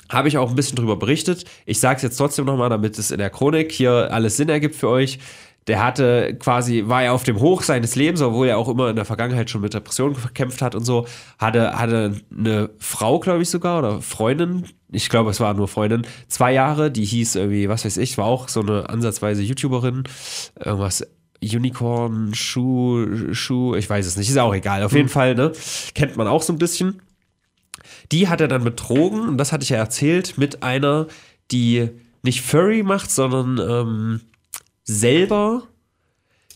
Habe 0.08 0.28
ich 0.28 0.38
auch 0.38 0.48
ein 0.48 0.56
bisschen 0.56 0.76
drüber 0.76 0.96
berichtet. 0.96 1.44
Ich 1.66 1.80
sage 1.80 1.96
es 1.96 2.02
jetzt 2.02 2.16
trotzdem 2.16 2.46
nochmal, 2.46 2.70
damit 2.70 2.98
es 2.98 3.10
in 3.10 3.18
der 3.18 3.28
Chronik 3.30 3.72
hier 3.72 4.08
alles 4.12 4.36
Sinn 4.38 4.48
ergibt 4.48 4.76
für 4.76 4.88
euch. 4.88 5.18
Der 5.68 5.84
hatte 5.84 6.36
quasi, 6.40 6.84
war 6.86 7.02
ja 7.04 7.12
auf 7.12 7.24
dem 7.24 7.40
Hoch 7.40 7.62
seines 7.62 7.94
Lebens, 7.94 8.22
obwohl 8.22 8.48
er 8.48 8.58
auch 8.58 8.68
immer 8.68 8.88
in 8.88 8.96
der 8.96 9.04
Vergangenheit 9.04 9.50
schon 9.50 9.60
mit 9.60 9.74
Depressionen 9.74 10.14
gekämpft 10.14 10.62
hat 10.62 10.74
und 10.74 10.84
so, 10.84 11.06
hatte, 11.38 11.78
hatte 11.78 12.14
eine 12.36 12.70
Frau, 12.78 13.20
glaube 13.20 13.42
ich 13.42 13.50
sogar, 13.50 13.78
oder 13.78 14.00
Freundin, 14.00 14.64
ich 14.90 15.10
glaube, 15.10 15.30
es 15.30 15.40
war 15.40 15.52
nur 15.52 15.68
Freundin, 15.68 16.06
zwei 16.26 16.52
Jahre, 16.54 16.90
die 16.90 17.04
hieß 17.04 17.36
irgendwie, 17.36 17.68
was 17.68 17.84
weiß 17.84 17.98
ich, 17.98 18.16
war 18.16 18.24
auch 18.24 18.48
so 18.48 18.60
eine 18.60 18.88
ansatzweise 18.88 19.42
YouTuberin, 19.42 20.04
irgendwas 20.58 21.06
Unicorn, 21.42 22.34
Schuh, 22.34 23.32
Schuh, 23.32 23.76
ich 23.76 23.88
weiß 23.88 24.06
es 24.06 24.16
nicht, 24.16 24.28
ist 24.28 24.38
auch 24.38 24.54
egal. 24.54 24.82
Auf 24.82 24.92
jeden 24.92 25.08
Fall, 25.08 25.34
ne? 25.34 25.52
Kennt 25.94 26.16
man 26.16 26.26
auch 26.26 26.42
so 26.42 26.52
ein 26.52 26.58
bisschen. 26.58 27.00
Die 28.10 28.26
hat 28.28 28.40
er 28.40 28.48
dann 28.48 28.64
betrogen, 28.64 29.28
und 29.28 29.38
das 29.38 29.52
hatte 29.52 29.62
ich 29.62 29.68
ja 29.68 29.76
erzählt, 29.76 30.36
mit 30.36 30.62
einer, 30.62 31.06
die 31.52 31.90
nicht 32.22 32.40
Furry 32.40 32.82
macht, 32.82 33.10
sondern 33.10 33.58
ähm, 33.58 34.20
selber 34.88 35.64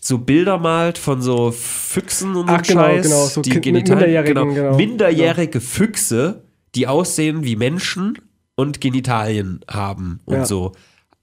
so 0.00 0.18
Bilder 0.18 0.58
malt 0.58 0.98
von 0.98 1.22
so 1.22 1.52
Füchsen 1.52 2.34
und 2.34 2.48
Ach, 2.48 2.64
so 2.64 2.72
genau, 2.72 2.84
Scheiß. 2.86 3.02
genau, 3.04 3.26
so 3.26 3.42
die 3.42 3.50
Kind- 3.50 3.64
Genital- 3.64 3.96
Minderjährigen, 3.96 4.34
genau, 4.34 4.54
genau. 4.54 4.76
minderjährige 4.76 5.60
Füchse, 5.60 6.42
die 6.74 6.88
aussehen 6.88 7.44
wie 7.44 7.54
Menschen 7.54 8.18
und 8.56 8.80
Genitalien 8.80 9.60
haben 9.70 10.20
und 10.24 10.34
Ja. 10.36 10.44
so. 10.46 10.72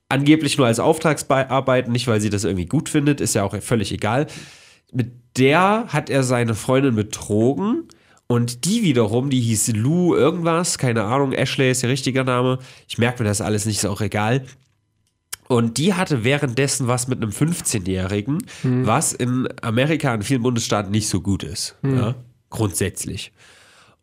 Angeblich 0.08 0.58
nur 0.58 0.66
als 0.68 0.80
Auftragsarbeit, 0.80 1.90
nicht 1.90 2.08
weil 2.08 2.22
sie 2.22 2.30
das 2.30 2.44
irgendwie 2.46 2.66
gut 2.68 2.90
findet, 2.90 3.20
ist 3.22 3.36
ja 3.36 3.44
auch 3.44 3.60
völlig 3.62 3.92
egal. 3.92 4.28
Mit 4.94 5.12
der 5.38 5.86
hat 5.90 6.10
er 6.10 6.24
seine 6.24 6.56
Freundin 6.56 6.96
betrogen 6.96 7.84
und 8.28 8.66
die 8.66 8.82
wiederum, 8.84 9.30
die 9.30 9.40
hieß 9.42 9.74
Lou 9.76 10.16
irgendwas, 10.16 10.78
keine 10.78 11.04
Ahnung, 11.04 11.34
Ashley 11.34 11.70
ist 11.72 11.84
ihr 11.84 11.90
richtiger 11.90 12.24
Name. 12.24 12.60
Ich 12.88 12.98
merke 12.98 13.22
mir 13.24 13.30
das 13.30 13.42
alles 13.42 13.66
nicht, 13.66 13.78
ist 13.78 13.86
auch 13.86 14.02
egal. 14.02 14.46
Und 15.52 15.80
die 15.80 15.96
hatte 15.96 16.24
währenddessen 16.24 16.88
was 16.88 17.08
mit 17.08 17.24
einem 17.24 17.32
15-Jährigen, 17.32 18.38
was 18.64 19.14
in 19.14 19.50
Amerika 19.64 20.14
in 20.14 20.22
vielen 20.22 20.44
Bundesstaaten 20.44 20.92
nicht 20.92 21.10
so 21.10 21.22
gut 21.22 21.42
ist. 21.42 21.76
Ja, 21.84 22.14
grundsätzlich. 22.52 23.32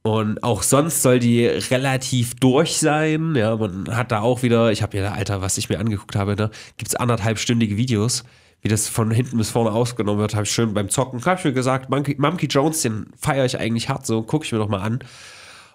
Und 0.03 0.43
auch 0.43 0.65
sonst 0.65 1.03
soll 1.03 1.21
die 1.21 1.47
relativ 1.47 2.35
durch 2.35 2.79
sein. 2.79 3.37
Ja, 3.37 3.55
man 3.57 3.97
hat 3.97 4.11
da 4.11 4.23
auch 4.23 4.43
wieder, 4.43 4.73
ich 4.73 4.83
habe 4.83 4.99
ja, 4.99 5.13
Alter, 5.13 5.41
was 5.41 5.57
ich 5.57 5.69
mir 5.69 5.79
angeguckt 5.79 6.17
habe, 6.17 6.35
da 6.35 6.51
gibt 6.79 6.89
es 6.89 6.97
anderthalbstündige 6.97 7.77
Videos, 7.77 8.25
wie 8.61 8.69
das 8.69 8.89
von 8.89 9.13
hinten 9.13 9.39
bis 9.39 9.51
vorne 9.51 9.71
ausgenommen 9.71 10.21
wird. 10.21 10.35
Habe 10.35 10.45
ich 10.45 10.51
schön 10.51 10.75
beim 10.75 10.89
Zocken, 10.89 11.25
habe 11.25 11.39
ich 11.39 11.45
mir 11.45 11.53
gesagt, 11.53 11.91
Monkey, 11.91 12.17
Monkey 12.19 12.47
Jones, 12.47 12.83
den 12.83 13.07
feiere 13.17 13.45
ich 13.45 13.61
eigentlich 13.61 13.89
hart, 13.89 14.05
so 14.05 14.25
gucke 14.25 14.45
ich 14.45 14.51
mir 14.51 14.59
noch 14.59 14.69
mal 14.69 14.81
an. 14.81 14.99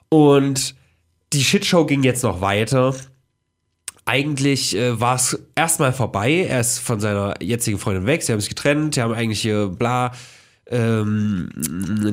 Und 0.10 0.76
die 1.32 1.46
Shitshow 1.46 1.86
ging 1.86 2.04
jetzt 2.04 2.24
noch 2.24 2.42
weiter. 2.42 2.94
Eigentlich 4.06 4.76
äh, 4.76 5.00
war 5.00 5.16
es 5.16 5.40
erstmal 5.56 5.94
vorbei. 5.94 6.46
Er 6.50 6.60
ist 6.60 6.80
von 6.80 7.00
seiner 7.00 7.36
jetzigen 7.42 7.78
Freundin 7.78 8.06
weg. 8.06 8.24
Sie 8.24 8.32
haben 8.32 8.40
sich 8.40 8.50
getrennt. 8.50 8.96
Die 8.96 9.02
haben 9.02 9.14
eigentlich 9.14 9.42
hier 9.42 9.68
bla. 9.68 10.12
Ähm, 10.68 11.50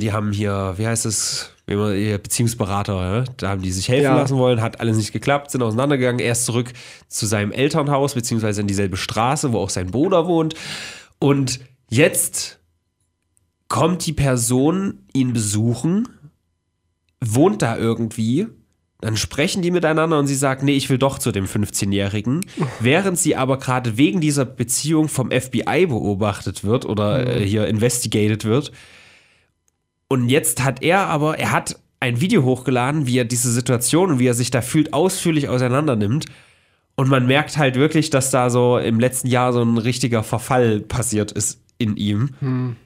die 0.01 0.13
haben 0.13 0.33
hier, 0.33 0.75
wie 0.77 0.87
heißt 0.87 1.07
es? 1.07 1.53
Beziehungsberater, 1.67 2.95
ja? 2.95 3.25
da 3.37 3.51
haben 3.51 3.61
die 3.61 3.71
sich 3.73 3.89
helfen 3.89 4.05
Ja. 4.05 4.17
lassen 4.17 4.39
wollen, 4.39 4.63
hat 4.63 4.81
alles 4.81 4.97
nicht 4.97 5.13
geklappt, 5.13 5.51
sind 5.51 5.63
auseinandergegangen. 5.63 6.19
Er 6.19 6.33
ist 6.33 6.47
zurück 6.47 6.73
zu 7.09 7.27
seinem 7.27 7.53
Elternhaus, 7.53 8.15
beziehungsweise 8.15 8.63
in 8.63 8.67
dieselbe 8.67 8.97
Straße, 8.97 9.53
wo 9.53 9.59
auch 9.59 9.69
sein 9.69 9.91
Bruder 9.91 10.27
wohnt. 10.27 10.55
Und 11.19 11.61
jetzt 11.91 12.59
kommt 13.69 14.07
die 14.07 14.15
Person 14.15 15.05
ihn 15.13 15.35
besuchen, 15.35 16.09
wohnt 17.23 17.61
da 17.61 17.77
irgendwie, 17.77 18.47
dann 19.01 19.17
sprechen 19.17 19.63
die 19.63 19.71
miteinander 19.71 20.19
und 20.19 20.27
sie 20.27 20.35
sagt, 20.35 20.63
nee, 20.63 20.77
ich 20.77 20.91
will 20.91 20.99
doch 20.99 21.19
zu 21.19 21.31
dem 21.31 21.47
15-Jährigen, 21.47 22.45
während 22.81 23.17
sie 23.19 23.37
aber 23.37 23.59
gerade 23.59 23.97
wegen 23.97 24.21
dieser 24.21 24.45
Beziehung 24.45 25.09
vom 25.09 25.31
FBI 25.31 25.87
beobachtet 25.87 26.65
wird 26.65 26.85
oder 26.85 27.27
äh, 27.27 27.47
hier 27.47 27.69
investigated 27.69 28.45
wird. 28.45 28.73
Und 30.09 30.29
jetzt 30.29 30.65
hat 30.65 30.83
er 30.83 31.07
aber, 31.07 31.39
er 31.39 31.53
hat 31.53 31.79
ein 32.01 32.21
Video 32.21 32.43
hochgeladen, 32.43 33.07
wie 33.07 33.19
er 33.19 33.25
diese 33.25 33.53
Situation 33.53 34.13
und 34.13 34.19
wie 34.19 34.27
er 34.27 34.35
sich 34.35 34.51
da 34.51 34.63
fühlt, 34.63 34.93
ausführlich 34.93 35.49
auseinander 35.49 35.95
nimmt. 35.95 36.27
Und 36.97 37.09
man 37.09 37.27
merkt 37.27 37.57
halt 37.57 37.77
wirklich, 37.77 38.11
dass 38.11 38.33
da 38.33 38.51
so 38.51 38.79
im 38.79 38.99
letzten 38.99 39.29
Jahr 39.29 39.53
so 39.53 39.63
ein 39.63 39.79
richtiger 39.79 40.25
Verfall 40.25 40.81
passiert 40.81 41.31
ist 41.31 41.61
in 41.79 41.97
ihm. 41.97 42.31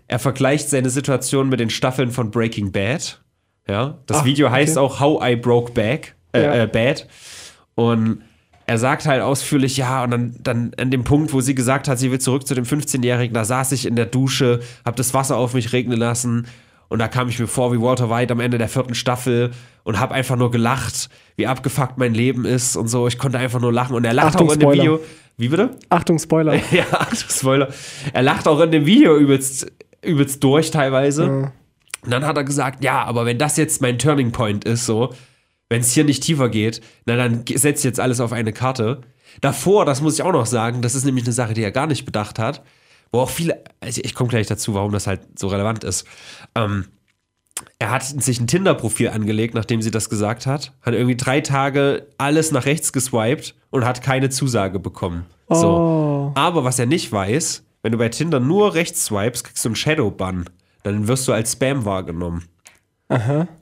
Er 0.08 0.18
vergleicht 0.18 0.68
seine 0.68 0.90
Situation 0.90 1.48
mit 1.48 1.60
den 1.60 1.70
Staffeln 1.70 2.10
von 2.10 2.30
Breaking 2.30 2.72
Bad. 2.72 3.21
Ja, 3.68 3.98
das 4.06 4.18
Ach, 4.18 4.24
Video 4.24 4.50
heißt 4.50 4.76
okay. 4.76 4.84
auch 4.84 5.00
How 5.00 5.22
I 5.30 5.36
Broke 5.36 5.72
Back, 5.72 6.14
äh, 6.32 6.42
Ja. 6.42 6.54
äh, 6.62 6.66
Bad. 6.66 7.06
Und 7.74 8.22
er 8.66 8.78
sagt 8.78 9.06
halt 9.06 9.22
ausführlich, 9.22 9.76
ja, 9.76 10.04
und 10.04 10.10
dann, 10.10 10.36
dann 10.42 10.72
an 10.78 10.90
dem 10.90 11.04
Punkt, 11.04 11.32
wo 11.32 11.40
sie 11.40 11.54
gesagt 11.54 11.88
hat, 11.88 11.98
sie 11.98 12.10
will 12.10 12.20
zurück 12.20 12.46
zu 12.46 12.54
dem 12.54 12.64
15-Jährigen, 12.64 13.34
da 13.34 13.44
saß 13.44 13.72
ich 13.72 13.86
in 13.86 13.96
der 13.96 14.06
Dusche, 14.06 14.60
hab 14.84 14.96
das 14.96 15.14
Wasser 15.14 15.36
auf 15.36 15.54
mich 15.54 15.72
regnen 15.72 15.98
lassen 15.98 16.46
und 16.88 16.98
da 16.98 17.08
kam 17.08 17.28
ich 17.28 17.38
mir 17.38 17.46
vor 17.46 17.72
wie 17.72 17.80
Walter 17.80 18.10
White 18.10 18.32
am 18.32 18.40
Ende 18.40 18.58
der 18.58 18.68
vierten 18.68 18.94
Staffel 18.94 19.50
und 19.84 19.98
hab 19.98 20.12
einfach 20.12 20.36
nur 20.36 20.50
gelacht, 20.50 21.08
wie 21.36 21.46
abgefuckt 21.46 21.98
mein 21.98 22.14
Leben 22.14 22.44
ist 22.44 22.76
und 22.76 22.88
so. 22.88 23.06
Ich 23.08 23.18
konnte 23.18 23.38
einfach 23.38 23.60
nur 23.60 23.72
lachen 23.72 23.96
und 23.96 24.04
er 24.04 24.12
lacht 24.12 24.34
Achtung, 24.34 24.48
auch 24.48 24.52
in 24.52 24.58
dem 24.60 24.66
Spoiler. 24.66 24.82
Video. 24.82 25.00
Wie 25.38 25.48
bitte? 25.48 25.70
Achtung, 25.88 26.18
Spoiler. 26.18 26.54
Ja, 26.70 26.84
Achtung, 26.92 27.30
Spoiler. 27.30 27.68
Er 28.12 28.22
lacht 28.22 28.46
auch 28.46 28.60
in 28.60 28.70
dem 28.70 28.84
Video 28.86 29.16
übelst, 29.16 29.72
übelst 30.02 30.44
durch 30.44 30.70
teilweise. 30.70 31.50
Und 32.04 32.10
dann 32.10 32.26
hat 32.26 32.36
er 32.36 32.44
gesagt, 32.44 32.82
ja, 32.82 33.04
aber 33.04 33.26
wenn 33.26 33.38
das 33.38 33.56
jetzt 33.56 33.80
mein 33.80 33.98
Turning 33.98 34.32
Point 34.32 34.64
ist, 34.64 34.86
so, 34.86 35.14
wenn 35.68 35.80
es 35.80 35.92
hier 35.92 36.04
nicht 36.04 36.22
tiefer 36.22 36.48
geht, 36.48 36.80
na 37.06 37.16
dann 37.16 37.44
ge- 37.44 37.56
setzt 37.56 37.84
jetzt 37.84 38.00
alles 38.00 38.20
auf 38.20 38.32
eine 38.32 38.52
Karte. 38.52 39.02
Davor, 39.40 39.84
das 39.84 40.02
muss 40.02 40.14
ich 40.14 40.22
auch 40.22 40.32
noch 40.32 40.46
sagen, 40.46 40.82
das 40.82 40.94
ist 40.94 41.04
nämlich 41.04 41.24
eine 41.24 41.32
Sache, 41.32 41.54
die 41.54 41.62
er 41.62 41.70
gar 41.70 41.86
nicht 41.86 42.04
bedacht 42.04 42.38
hat, 42.38 42.62
wo 43.12 43.20
auch 43.20 43.30
viele, 43.30 43.62
also 43.80 44.00
ich 44.04 44.14
komme 44.14 44.28
gleich 44.28 44.46
dazu, 44.46 44.74
warum 44.74 44.92
das 44.92 45.06
halt 45.06 45.20
so 45.38 45.46
relevant 45.48 45.84
ist. 45.84 46.06
Ähm, 46.54 46.86
er 47.78 47.90
hat 47.90 48.02
sich 48.02 48.40
ein 48.40 48.46
Tinder-Profil 48.48 49.10
angelegt, 49.10 49.54
nachdem 49.54 49.80
sie 49.80 49.90
das 49.90 50.10
gesagt 50.10 50.46
hat, 50.46 50.72
hat 50.82 50.94
irgendwie 50.94 51.16
drei 51.16 51.40
Tage 51.40 52.08
alles 52.18 52.50
nach 52.50 52.66
rechts 52.66 52.92
geswiped 52.92 53.54
und 53.70 53.84
hat 53.84 54.02
keine 54.02 54.30
Zusage 54.30 54.80
bekommen. 54.80 55.26
So. 55.48 55.68
Oh. 55.68 56.32
Aber 56.34 56.64
was 56.64 56.78
er 56.78 56.86
nicht 56.86 57.12
weiß, 57.12 57.64
wenn 57.82 57.92
du 57.92 57.98
bei 57.98 58.08
Tinder 58.08 58.40
nur 58.40 58.74
rechts 58.74 59.04
swipes, 59.04 59.44
kriegst 59.44 59.64
du 59.64 59.68
einen 59.68 59.76
Shadow-Ban. 59.76 60.50
Dann 60.84 61.06
wirst 61.08 61.26
du 61.28 61.32
als 61.32 61.52
Spam 61.52 61.84
wahrgenommen. 61.84 62.44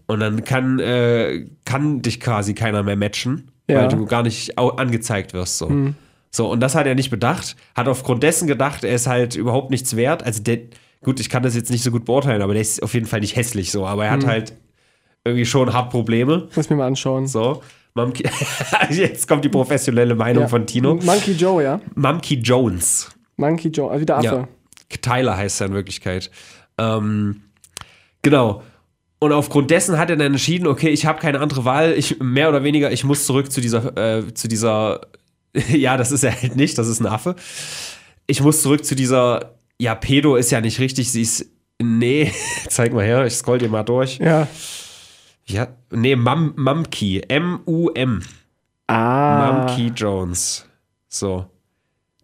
Und 0.06 0.20
dann 0.20 0.44
kann, 0.44 0.78
äh, 0.78 1.46
kann 1.64 2.02
dich 2.02 2.20
quasi 2.20 2.54
keiner 2.54 2.82
mehr 2.84 2.94
matchen, 2.96 3.50
Ja. 3.68 3.80
weil 3.82 3.88
du 3.88 4.06
gar 4.06 4.22
nicht 4.22 4.56
angezeigt 4.58 5.32
wirst. 5.32 5.58
So. 5.58 5.92
so, 6.30 6.48
und 6.50 6.60
das 6.60 6.76
hat 6.76 6.86
er 6.86 6.94
nicht 6.94 7.10
bedacht, 7.10 7.56
hat 7.74 7.88
aufgrund 7.88 8.22
dessen 8.22 8.46
gedacht, 8.46 8.84
er 8.84 8.94
ist 8.94 9.08
halt 9.08 9.34
überhaupt 9.34 9.70
nichts 9.70 9.96
wert. 9.96 10.22
Also 10.22 10.42
der, 10.44 10.58
gut, 11.02 11.18
ich 11.18 11.28
kann 11.28 11.42
das 11.42 11.56
jetzt 11.56 11.70
nicht 11.70 11.82
so 11.82 11.90
gut 11.90 12.04
beurteilen, 12.04 12.42
aber 12.42 12.52
der 12.52 12.62
ist 12.62 12.80
auf 12.82 12.94
jeden 12.94 13.06
Fall 13.06 13.20
nicht 13.20 13.34
hässlich 13.34 13.72
so, 13.72 13.86
aber 13.86 14.04
er 14.04 14.12
hat 14.12 14.24
halt 14.26 14.52
irgendwie 15.24 15.44
schon 15.46 15.72
hart 15.72 15.90
Probleme. 15.90 16.48
Muss 16.54 16.70
mir 16.70 16.76
mal 16.76 16.86
anschauen. 16.86 17.26
So. 17.26 17.60
Mumkey, 17.94 18.24
jetzt 18.90 19.26
kommt 19.26 19.44
die 19.44 19.48
professionelle 19.48 20.14
Meinung 20.14 20.42
Ja. 20.44 20.48
von 20.48 20.64
Tino. 20.64 20.94
Monkey 20.94 21.32
Joe, 21.32 21.60
ja? 21.62 21.80
Mumkey 21.96 22.36
Jones. 22.36 23.10
Monkey 23.36 23.68
Joe, 23.68 23.90
also 23.90 24.00
wie 24.00 24.06
der 24.06 24.16
Affe. 24.18 24.26
Ja. 24.26 24.48
Tyler 25.02 25.36
heißt 25.36 25.60
er 25.60 25.66
in 25.68 25.72
Wirklichkeit. 25.74 26.30
Ähm, 26.80 27.42
genau. 28.22 28.62
Und 29.18 29.32
aufgrund 29.32 29.70
dessen 29.70 29.98
hat 29.98 30.08
er 30.08 30.16
dann 30.16 30.32
entschieden, 30.32 30.66
okay, 30.66 30.88
ich 30.88 31.04
habe 31.04 31.20
keine 31.20 31.40
andere 31.40 31.66
Wahl, 31.66 31.92
ich 31.92 32.18
mehr 32.20 32.48
oder 32.48 32.64
weniger, 32.64 32.90
ich 32.90 33.04
muss 33.04 33.26
zurück 33.26 33.52
zu 33.52 33.60
dieser, 33.60 33.96
äh, 33.96 34.32
zu 34.32 34.48
dieser, 34.48 35.02
ja, 35.68 35.98
das 35.98 36.10
ist 36.10 36.24
er 36.24 36.40
halt 36.40 36.56
nicht, 36.56 36.78
das 36.78 36.88
ist 36.88 37.00
ein 37.00 37.06
Affe. 37.06 37.36
Ich 38.26 38.40
muss 38.40 38.62
zurück 38.62 38.84
zu 38.84 38.94
dieser, 38.94 39.56
ja, 39.78 39.94
Pedo 39.94 40.36
ist 40.36 40.50
ja 40.50 40.62
nicht 40.62 40.80
richtig, 40.80 41.12
sie 41.12 41.22
ist, 41.22 41.46
nee, 41.78 42.32
zeig 42.68 42.94
mal 42.94 43.04
her, 43.04 43.26
ich 43.26 43.34
scroll 43.34 43.58
dir 43.58 43.68
mal 43.68 43.82
durch. 43.82 44.18
Ja. 44.18 44.48
Ja, 45.44 45.68
nee, 45.90 46.16
Mum, 46.16 46.54
Mumkey, 46.56 47.22
M-U-M. 47.28 48.22
Ah. 48.86 49.66
Mumkey 49.66 49.88
Jones. 49.88 50.64
So. 51.08 51.46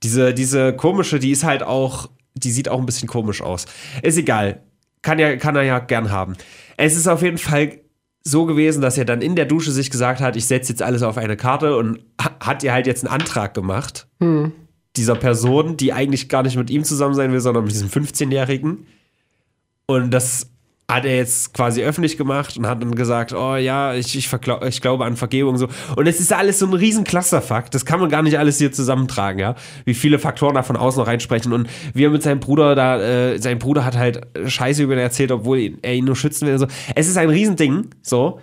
Diese, 0.02 0.32
diese 0.32 0.74
komische, 0.74 1.18
die 1.18 1.32
ist 1.32 1.44
halt 1.44 1.62
auch, 1.62 2.08
die 2.36 2.50
sieht 2.52 2.68
auch 2.68 2.78
ein 2.78 2.86
bisschen 2.86 3.08
komisch 3.08 3.42
aus. 3.42 3.66
Ist 4.02 4.18
egal. 4.18 4.62
Kann, 5.02 5.18
ja, 5.18 5.36
kann 5.36 5.56
er 5.56 5.62
ja 5.62 5.78
gern 5.78 6.10
haben. 6.10 6.36
Es 6.76 6.96
ist 6.96 7.08
auf 7.08 7.22
jeden 7.22 7.38
Fall 7.38 7.78
so 8.24 8.44
gewesen, 8.44 8.80
dass 8.82 8.98
er 8.98 9.04
dann 9.04 9.22
in 9.22 9.36
der 9.36 9.44
Dusche 9.46 9.70
sich 9.70 9.90
gesagt 9.90 10.20
hat, 10.20 10.36
ich 10.36 10.46
setze 10.46 10.72
jetzt 10.72 10.82
alles 10.82 11.02
auf 11.02 11.16
eine 11.16 11.36
Karte 11.36 11.76
und 11.76 12.00
ha- 12.20 12.36
hat 12.40 12.62
ihr 12.64 12.72
halt 12.72 12.86
jetzt 12.86 13.04
einen 13.06 13.12
Antrag 13.20 13.54
gemacht. 13.54 14.08
Dieser 14.96 15.14
Person, 15.14 15.76
die 15.76 15.92
eigentlich 15.92 16.28
gar 16.28 16.42
nicht 16.42 16.56
mit 16.56 16.70
ihm 16.70 16.82
zusammen 16.82 17.14
sein 17.14 17.30
will, 17.32 17.40
sondern 17.40 17.64
mit 17.64 17.72
diesem 17.72 17.88
15-Jährigen. 17.88 18.86
Und 19.86 20.10
das 20.10 20.50
hat 20.88 21.04
er 21.04 21.16
jetzt 21.16 21.52
quasi 21.52 21.82
öffentlich 21.82 22.16
gemacht 22.16 22.56
und 22.56 22.66
hat 22.66 22.80
dann 22.80 22.94
gesagt, 22.94 23.32
oh 23.32 23.56
ja, 23.56 23.94
ich, 23.94 24.16
ich, 24.16 24.30
ich 24.32 24.80
glaube 24.80 25.04
an 25.04 25.16
Vergebung 25.16 25.56
so. 25.56 25.68
Und 25.96 26.06
es 26.06 26.20
ist 26.20 26.32
alles 26.32 26.60
so 26.60 26.66
ein 26.66 26.74
riesen 26.74 27.02
Clusterfuck. 27.02 27.70
Das 27.72 27.84
kann 27.84 27.98
man 27.98 28.08
gar 28.08 28.22
nicht 28.22 28.38
alles 28.38 28.58
hier 28.58 28.70
zusammentragen, 28.70 29.40
ja. 29.40 29.56
Wie 29.84 29.94
viele 29.94 30.20
Faktoren 30.20 30.54
da 30.54 30.62
von 30.62 30.76
außen 30.76 31.00
noch 31.00 31.08
reinsprechen. 31.08 31.52
Und 31.52 31.68
wie 31.92 32.04
er 32.04 32.10
mit 32.10 32.22
seinem 32.22 32.38
Bruder 32.38 32.76
da, 32.76 33.00
äh, 33.00 33.38
sein 33.38 33.58
Bruder 33.58 33.84
hat 33.84 33.96
halt 33.96 34.20
Scheiße 34.46 34.84
über 34.84 34.92
ihn 34.92 35.00
erzählt, 35.00 35.32
obwohl 35.32 35.76
er 35.82 35.94
ihn 35.94 36.04
nur 36.04 36.14
schützen 36.16 36.46
will. 36.46 36.58
So. 36.58 36.68
Es 36.94 37.08
ist 37.08 37.16
ein 37.16 37.30
Riesending, 37.30 37.88
so. 38.02 38.40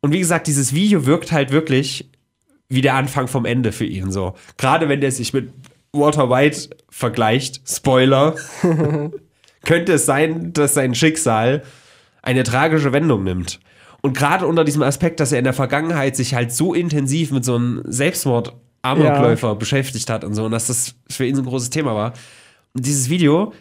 Und 0.00 0.12
wie 0.12 0.18
gesagt, 0.18 0.48
dieses 0.48 0.74
Video 0.74 1.06
wirkt 1.06 1.32
halt 1.32 1.50
wirklich 1.50 2.10
wie 2.68 2.82
der 2.82 2.94
Anfang 2.94 3.28
vom 3.28 3.44
Ende 3.44 3.72
für 3.72 3.84
ihn, 3.84 4.10
so. 4.10 4.34
Gerade 4.58 4.88
wenn 4.88 5.00
der 5.00 5.12
sich 5.12 5.32
mit 5.32 5.50
Walter 5.92 6.28
White 6.28 6.70
vergleicht, 6.90 7.62
Spoiler, 7.66 8.34
könnte 9.64 9.94
es 9.94 10.04
sein, 10.04 10.52
dass 10.52 10.74
sein 10.74 10.94
Schicksal 10.94 11.62
eine 12.26 12.42
tragische 12.42 12.92
Wendung 12.92 13.24
nimmt. 13.24 13.60
Und 14.02 14.16
gerade 14.16 14.46
unter 14.46 14.64
diesem 14.64 14.82
Aspekt, 14.82 15.20
dass 15.20 15.32
er 15.32 15.38
in 15.38 15.44
der 15.44 15.52
Vergangenheit 15.52 16.16
sich 16.16 16.34
halt 16.34 16.52
so 16.52 16.74
intensiv 16.74 17.30
mit 17.30 17.44
so 17.44 17.54
einem 17.54 17.82
Selbstmord-Amokläufer 17.86 19.54
beschäftigt 19.54 20.10
hat 20.10 20.24
und 20.24 20.34
so, 20.34 20.44
und 20.44 20.50
dass 20.50 20.66
das 20.66 20.96
für 21.08 21.24
ihn 21.24 21.34
so 21.34 21.42
ein 21.42 21.46
großes 21.46 21.70
Thema 21.70 21.94
war. 21.94 22.12
Und 22.74 22.84
dieses 22.84 23.08
Video, 23.08 23.52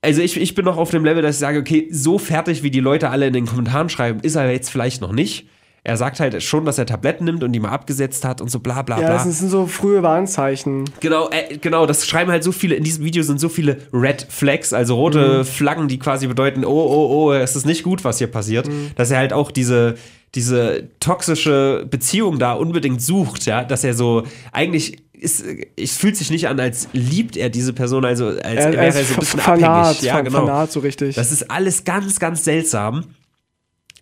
also 0.00 0.22
ich, 0.22 0.38
ich 0.38 0.54
bin 0.54 0.64
noch 0.64 0.76
auf 0.76 0.90
dem 0.90 1.04
Level, 1.04 1.22
dass 1.22 1.36
ich 1.36 1.40
sage, 1.40 1.58
okay, 1.58 1.88
so 1.90 2.18
fertig, 2.18 2.62
wie 2.62 2.70
die 2.70 2.80
Leute 2.80 3.10
alle 3.10 3.26
in 3.26 3.32
den 3.32 3.46
Kommentaren 3.46 3.88
schreiben, 3.88 4.20
ist 4.20 4.34
er 4.34 4.50
jetzt 4.50 4.70
vielleicht 4.70 5.00
noch 5.00 5.12
nicht. 5.12 5.46
Er 5.86 5.98
sagt 5.98 6.18
halt 6.18 6.42
schon, 6.42 6.64
dass 6.64 6.78
er 6.78 6.86
Tabletten 6.86 7.24
nimmt 7.24 7.44
und 7.44 7.52
die 7.52 7.60
mal 7.60 7.68
abgesetzt 7.68 8.24
hat 8.24 8.40
und 8.40 8.50
so 8.50 8.58
bla 8.58 8.80
bla 8.80 8.98
Ja, 8.98 9.06
bla. 9.08 9.22
das 9.22 9.38
sind 9.38 9.50
so 9.50 9.66
frühe 9.66 10.02
Warnzeichen. 10.02 10.84
Genau, 11.00 11.28
äh, 11.28 11.58
genau, 11.58 11.84
das 11.84 12.06
schreiben 12.06 12.30
halt 12.30 12.42
so 12.42 12.52
viele, 12.52 12.74
in 12.74 12.84
diesem 12.84 13.04
Video 13.04 13.22
sind 13.22 13.38
so 13.38 13.50
viele 13.50 13.76
Red 13.92 14.26
Flags, 14.30 14.72
also 14.72 14.94
rote 14.96 15.40
Mhm. 15.40 15.44
Flaggen, 15.44 15.88
die 15.88 15.98
quasi 15.98 16.26
bedeuten, 16.26 16.64
oh, 16.64 16.70
oh, 16.70 17.08
oh, 17.28 17.32
es 17.34 17.54
ist 17.54 17.66
nicht 17.66 17.82
gut, 17.82 18.02
was 18.02 18.16
hier 18.16 18.28
passiert. 18.28 18.66
Mhm. 18.66 18.92
Dass 18.96 19.10
er 19.10 19.18
halt 19.18 19.34
auch 19.34 19.50
diese, 19.50 19.96
diese 20.34 20.88
toxische 21.00 21.86
Beziehung 21.90 22.38
da 22.38 22.54
unbedingt 22.54 23.02
sucht, 23.02 23.44
ja, 23.44 23.62
dass 23.62 23.84
er 23.84 23.92
so, 23.92 24.22
eigentlich 24.52 25.02
ist, 25.12 25.44
es 25.76 25.96
fühlt 25.98 26.16
sich 26.16 26.30
nicht 26.30 26.48
an, 26.48 26.58
als 26.60 26.88
liebt 26.94 27.36
er 27.36 27.50
diese 27.50 27.72
Person, 27.74 28.04
also 28.06 28.28
als 28.28 28.42
Er, 28.42 28.72
wäre 28.72 28.76
er 28.86 29.00
ist 29.00 29.08
so 29.08 29.14
ein 29.14 29.20
bisschen 29.20 29.40
fanat, 29.40 29.62
abhängig. 29.70 30.02
Ja, 30.02 30.20
genau. 30.22 30.40
fanat 30.46 30.72
so 30.72 30.80
richtig. 30.80 31.14
Das 31.14 31.30
ist 31.30 31.50
alles 31.50 31.84
ganz, 31.84 32.18
ganz 32.18 32.42
seltsam. 32.44 33.04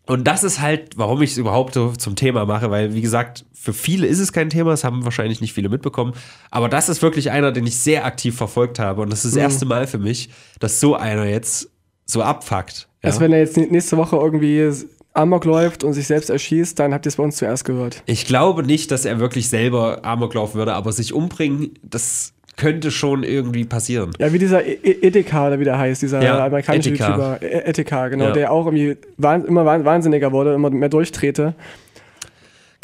Und 0.06 0.24
das 0.26 0.42
ist 0.42 0.60
halt, 0.60 0.98
warum 0.98 1.22
ich 1.22 1.30
es 1.32 1.38
überhaupt 1.38 1.74
so 1.74 1.92
zum 1.92 2.16
Thema 2.16 2.44
mache, 2.44 2.70
weil, 2.70 2.94
wie 2.94 3.02
gesagt, 3.02 3.44
für 3.52 3.72
viele 3.72 4.06
ist 4.08 4.18
es 4.18 4.32
kein 4.32 4.50
Thema, 4.50 4.70
das 4.70 4.82
haben 4.82 5.04
wahrscheinlich 5.04 5.40
nicht 5.40 5.52
viele 5.52 5.68
mitbekommen. 5.68 6.14
Aber 6.50 6.68
das 6.68 6.88
ist 6.88 7.02
wirklich 7.02 7.30
einer, 7.30 7.52
den 7.52 7.66
ich 7.66 7.76
sehr 7.76 8.04
aktiv 8.04 8.36
verfolgt 8.36 8.80
habe. 8.80 9.02
Und 9.02 9.10
das 9.10 9.24
ist 9.24 9.32
das 9.32 9.36
Mhm. 9.36 9.42
erste 9.42 9.64
Mal 9.66 9.86
für 9.86 9.98
mich, 9.98 10.30
dass 10.58 10.80
so 10.80 10.96
einer 10.96 11.24
jetzt 11.26 11.70
so 12.04 12.22
abfuckt. 12.22 12.88
Ja? 13.02 13.08
Also 13.10 13.20
wenn 13.20 13.32
er 13.32 13.38
jetzt 13.38 13.56
nächste 13.56 13.96
Woche 13.96 14.16
irgendwie 14.16 14.70
Amok 15.14 15.44
läuft 15.44 15.84
und 15.84 15.92
sich 15.92 16.06
selbst 16.08 16.30
erschießt, 16.30 16.78
dann 16.78 16.92
habt 16.92 17.06
ihr 17.06 17.10
es 17.10 17.16
bei 17.16 17.22
uns 17.22 17.36
zuerst 17.36 17.64
gehört. 17.64 18.02
Ich 18.06 18.26
glaube 18.26 18.64
nicht, 18.64 18.90
dass 18.90 19.04
er 19.04 19.20
wirklich 19.20 19.48
selber 19.48 20.04
Amok 20.04 20.34
laufen 20.34 20.54
würde, 20.54 20.74
aber 20.74 20.90
sich 20.90 21.12
umbringen, 21.12 21.78
das 21.82 22.32
könnte 22.56 22.90
schon 22.90 23.22
irgendwie 23.24 23.64
passieren. 23.64 24.10
Ja, 24.18 24.32
wie 24.32 24.38
dieser 24.38 24.64
E- 24.66 24.78
E- 24.82 25.06
Etika 25.06 25.46
oder 25.48 25.58
wie 25.58 25.64
der 25.64 25.78
heißt, 25.78 26.02
dieser 26.02 26.22
Ja, 26.22 26.44
amerikanische 26.44 26.90
Etika. 26.90 27.06
YouTuber. 27.08 27.38
E- 27.42 27.46
Etika, 27.70 28.08
genau, 28.08 28.24
Ja. 28.26 28.32
der 28.32 28.52
auch 28.52 28.66
irgendwie 28.66 28.96
immer 29.18 29.64
wahn- 29.64 29.84
wahnsinniger 29.84 30.32
wurde, 30.32 30.54
immer 30.54 30.70
mehr 30.70 30.88
durchdrehte. 30.88 31.54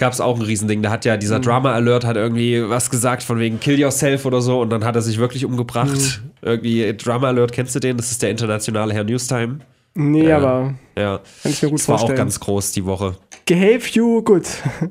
gab 0.01 0.12
es 0.12 0.21
auch 0.21 0.37
ein 0.39 0.43
Riesending. 0.43 0.81
Da 0.81 0.91
hat 0.91 1.05
ja 1.05 1.16
Mhm. 1.16 1.21
dieser 1.21 1.41
Drama 1.41 1.73
Alert 1.73 2.05
hat 2.07 2.14
irgendwie 2.16 2.62
was 2.69 2.89
gesagt 2.89 3.25
von 3.25 3.41
wegen 3.41 3.59
Kill 3.59 3.81
Yourself 3.81 4.27
oder 4.27 4.41
so 4.41 4.61
und 4.61 4.71
dann 4.71 4.85
hat 4.85 4.95
er 4.95 5.03
sich 5.03 5.19
wirklich 5.19 5.45
umgebracht. 5.45 5.91
Mhm. 5.91 6.31
Irgendwie 6.41 6.97
Drama 6.97 7.27
Alert, 7.29 7.51
kennst 7.51 7.75
du 7.75 7.81
den? 7.81 7.97
Das 7.97 8.12
ist 8.12 8.23
der 8.23 8.31
internationale 8.31 8.95
Herr 8.95 9.03
Newstime. 9.03 9.59
Nee, 9.95 10.29
Ja. 10.29 10.37
aber 10.37 10.75
Ja, 10.97 11.19
kann 11.43 11.51
ich 11.51 11.61
mir 11.62 11.71
gut 11.71 11.81
das 11.81 11.89
war 11.89 11.97
auch 11.97 12.01
vorstellen. 12.03 12.16
ganz 12.16 12.39
groß 12.39 12.71
die 12.73 12.85
Woche. 12.85 13.16
Behave 13.45 13.81
you 13.93 14.23
good. 14.23 14.45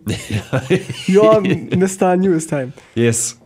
Your 1.08 1.42
Mr. 1.42 2.18
Newstime. 2.18 2.74
Yes. 2.96 3.40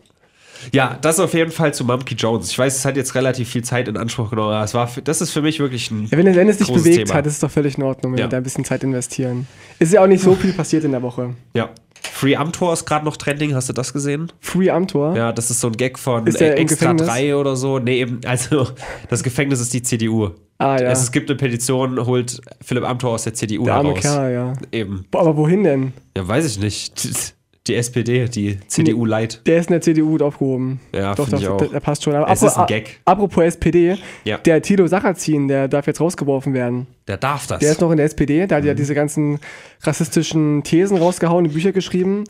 Ja, 0.73 0.97
das 1.01 1.19
auf 1.19 1.33
jeden 1.33 1.51
Fall 1.51 1.73
zu 1.73 1.83
Mumky 1.85 2.15
Jones. 2.15 2.51
Ich 2.51 2.57
weiß, 2.59 2.75
es 2.77 2.85
hat 2.85 2.97
jetzt 2.97 3.15
relativ 3.15 3.49
viel 3.49 3.63
Zeit 3.63 3.87
in 3.87 3.97
Anspruch 3.97 4.29
genommen, 4.29 4.53
aber 4.53 4.63
es 4.63 4.73
war, 4.73 4.87
für- 4.87 5.01
das 5.01 5.21
ist 5.21 5.31
für 5.31 5.41
mich 5.41 5.59
wirklich 5.59 5.89
ein. 5.91 6.07
Ja, 6.11 6.17
wenn, 6.17 6.33
wenn 6.35 6.49
es 6.49 6.57
dich 6.57 6.71
bewegt 6.71 7.07
Thema. 7.07 7.13
hat, 7.15 7.25
ist 7.25 7.33
es 7.33 7.39
doch 7.39 7.51
völlig 7.51 7.77
in 7.77 7.83
Ordnung, 7.83 8.13
wenn 8.13 8.19
Ja. 8.19 8.25
wir 8.25 8.29
da 8.29 8.37
ein 8.37 8.43
bisschen 8.43 8.65
Zeit 8.65 8.83
investieren. 8.83 9.47
Ist 9.79 9.93
ja 9.93 10.03
auch 10.03 10.07
nicht 10.07 10.23
so 10.23 10.35
viel 10.35 10.53
passiert 10.53 10.83
in 10.83 10.91
der 10.91 11.01
Woche. 11.01 11.35
Ja. 11.53 11.69
Free 12.03 12.35
Amtor 12.35 12.73
ist 12.73 12.85
gerade 12.85 13.05
noch 13.05 13.15
trending, 13.15 13.53
hast 13.53 13.69
du 13.69 13.73
das 13.73 13.93
gesehen? 13.93 14.31
Free 14.39 14.69
Amtor. 14.71 15.15
Ja, 15.15 15.31
das 15.31 15.51
ist 15.51 15.59
so 15.61 15.67
ein 15.67 15.73
Gag 15.73 15.99
von 15.99 16.25
Ist 16.25 16.41
äh, 16.41 16.53
Extra 16.53 16.93
Gefängnis? 16.93 17.07
3 17.07 17.35
oder 17.35 17.55
so. 17.55 17.77
Nee, 17.77 17.99
eben, 17.99 18.21
also 18.25 18.67
das 19.09 19.21
Gefängnis 19.21 19.59
ist 19.59 19.71
die 19.73 19.83
CDU. 19.83 20.29
Ah, 20.57 20.77
ja. 20.79 20.89
Es, 20.91 21.01
es 21.03 21.11
gibt 21.11 21.29
eine 21.29 21.37
Petition, 21.37 22.03
holt 22.05 22.41
Philipp 22.63 22.83
Amthor 22.87 23.11
aus 23.11 23.23
der 23.23 23.33
CDU 23.35 23.65
der 23.65 23.75
arme 23.75 23.89
heraus. 23.89 24.01
Kerl, 24.01 24.33
ja. 24.33 24.53
Eben. 24.71 25.05
Boah, 25.11 25.21
aber 25.21 25.37
wohin 25.37 25.63
denn? 25.63 25.93
Ja, 26.17 26.27
weiß 26.27 26.45
ich 26.45 26.59
nicht. 26.59 27.07
Die 27.67 27.75
SPD, 27.75 28.25
die 28.25 28.57
CDU 28.67 29.05
Light. 29.05 29.41
Der 29.45 29.59
ist 29.59 29.67
in 29.67 29.73
der 29.73 29.81
CDU 29.81 30.09
gut 30.09 30.23
aufgehoben. 30.23 30.79
Ja, 30.95 31.13
doch, 31.13 31.29
doch, 31.29 31.39
ich 31.39 31.47
auch. 31.47 31.57
Der, 31.57 31.67
der 31.67 31.79
passt 31.79 32.03
schon. 32.03 32.15
Aber 32.15 32.27
Es 32.31 32.41
ist 32.41 32.57
ein 32.57 32.65
Gag. 32.65 32.99
Apropos 33.05 33.43
SPD, 33.43 33.97
Ja. 34.23 34.39
der 34.39 34.63
Tilo 34.63 34.87
Sarrazin, 34.87 35.47
der 35.47 35.67
darf 35.67 35.85
jetzt 35.85 36.01
rausgeworfen 36.01 36.55
werden. 36.55 36.87
Der 37.07 37.17
darf 37.17 37.45
das. 37.45 37.59
Der 37.59 37.71
ist 37.71 37.79
noch 37.81 37.91
in 37.91 37.97
der 37.97 38.07
SPD, 38.07 38.47
der 38.47 38.57
hat 38.57 38.63
Mhm. 38.63 38.67
ja 38.69 38.73
diese 38.73 38.95
ganzen 38.95 39.39
rassistischen 39.83 40.63
Thesen 40.63 40.97
rausgehauen, 40.97 41.47
Bücher 41.51 41.71
geschrieben. 41.71 42.23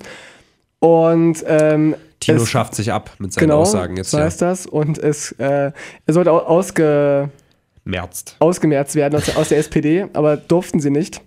Und 0.79 1.43
ähm, 1.47 1.95
Tino 2.19 2.41
es- 2.41 2.49
schafft 2.49 2.75
sich 2.75 2.91
ab 2.91 3.11
mit 3.19 3.31
seinen 3.31 3.43
genau, 3.43 3.59
Aussagen 3.61 3.95
jetzt. 3.97 4.11
so 4.11 4.17
Ja. 4.17 4.25
heißt 4.25 4.41
das. 4.41 4.65
Und 4.65 4.97
es, 4.97 5.31
äh, 5.33 5.71
er 6.05 6.13
sollte 6.13 6.31
au- 6.31 6.39
ausge, 6.39 7.29
Merzt. 7.85 8.35
ausgemerzt 8.39 8.95
werden 8.95 9.15
aus, 9.15 9.33
aus 9.35 9.49
der 9.49 9.59
SPD, 9.59 10.07
aber 10.13 10.35
durften 10.37 10.79
sie 10.81 10.89
nicht. 10.89 11.21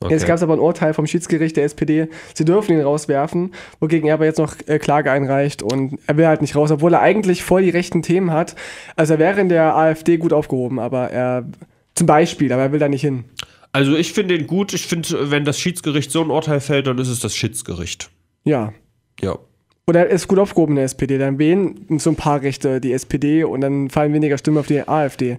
Okay. 0.00 0.12
Jetzt 0.12 0.26
gab 0.26 0.36
es 0.36 0.42
aber 0.42 0.52
ein 0.52 0.60
Urteil 0.60 0.92
vom 0.92 1.06
Schiedsgericht 1.06 1.56
der 1.56 1.64
SPD, 1.64 2.08
sie 2.34 2.44
dürfen 2.44 2.72
ihn 2.72 2.82
rauswerfen, 2.82 3.54
wogegen 3.80 4.08
er 4.08 4.14
aber 4.14 4.26
jetzt 4.26 4.38
noch 4.38 4.54
äh, 4.66 4.78
Klage 4.78 5.10
einreicht 5.10 5.62
und 5.62 5.98
er 6.06 6.18
will 6.18 6.26
halt 6.26 6.42
nicht 6.42 6.54
raus, 6.54 6.70
obwohl 6.70 6.92
er 6.92 7.00
eigentlich 7.00 7.42
voll 7.42 7.62
die 7.62 7.70
rechten 7.70 8.02
Themen 8.02 8.30
hat. 8.30 8.56
Also 8.94 9.14
er 9.14 9.18
wäre 9.18 9.40
in 9.40 9.48
der 9.48 9.74
AfD 9.74 10.18
gut 10.18 10.34
aufgehoben, 10.34 10.78
aber 10.78 11.10
er, 11.10 11.46
zum 11.94 12.06
Beispiel, 12.06 12.52
aber 12.52 12.62
er 12.62 12.72
will 12.72 12.78
da 12.78 12.88
nicht 12.88 13.00
hin. 13.00 13.24
Also 13.72 13.96
ich 13.96 14.12
finde 14.12 14.34
ihn 14.34 14.46
gut. 14.46 14.72
Ich 14.72 14.86
finde, 14.86 15.30
wenn 15.30 15.44
das 15.44 15.58
Schiedsgericht 15.58 16.10
so 16.10 16.22
ein 16.22 16.30
Urteil 16.30 16.60
fällt, 16.60 16.86
dann 16.86 16.98
ist 16.98 17.08
es 17.08 17.20
das 17.20 17.34
Schiedsgericht. 17.34 18.10
Ja. 18.44 18.72
Ja. 19.20 19.38
Oder 19.86 20.08
er 20.08 20.10
ist 20.10 20.28
gut 20.28 20.38
aufgehoben 20.38 20.72
in 20.72 20.76
der 20.76 20.86
SPD, 20.86 21.16
dann 21.16 21.38
wählen 21.38 21.86
so 21.98 22.10
ein 22.10 22.16
paar 22.16 22.42
Rechte 22.42 22.80
die 22.80 22.92
SPD 22.92 23.44
und 23.44 23.60
dann 23.60 23.88
fallen 23.88 24.12
weniger 24.12 24.36
Stimmen 24.36 24.58
auf 24.58 24.66
die 24.66 24.86
AfD. 24.86 25.38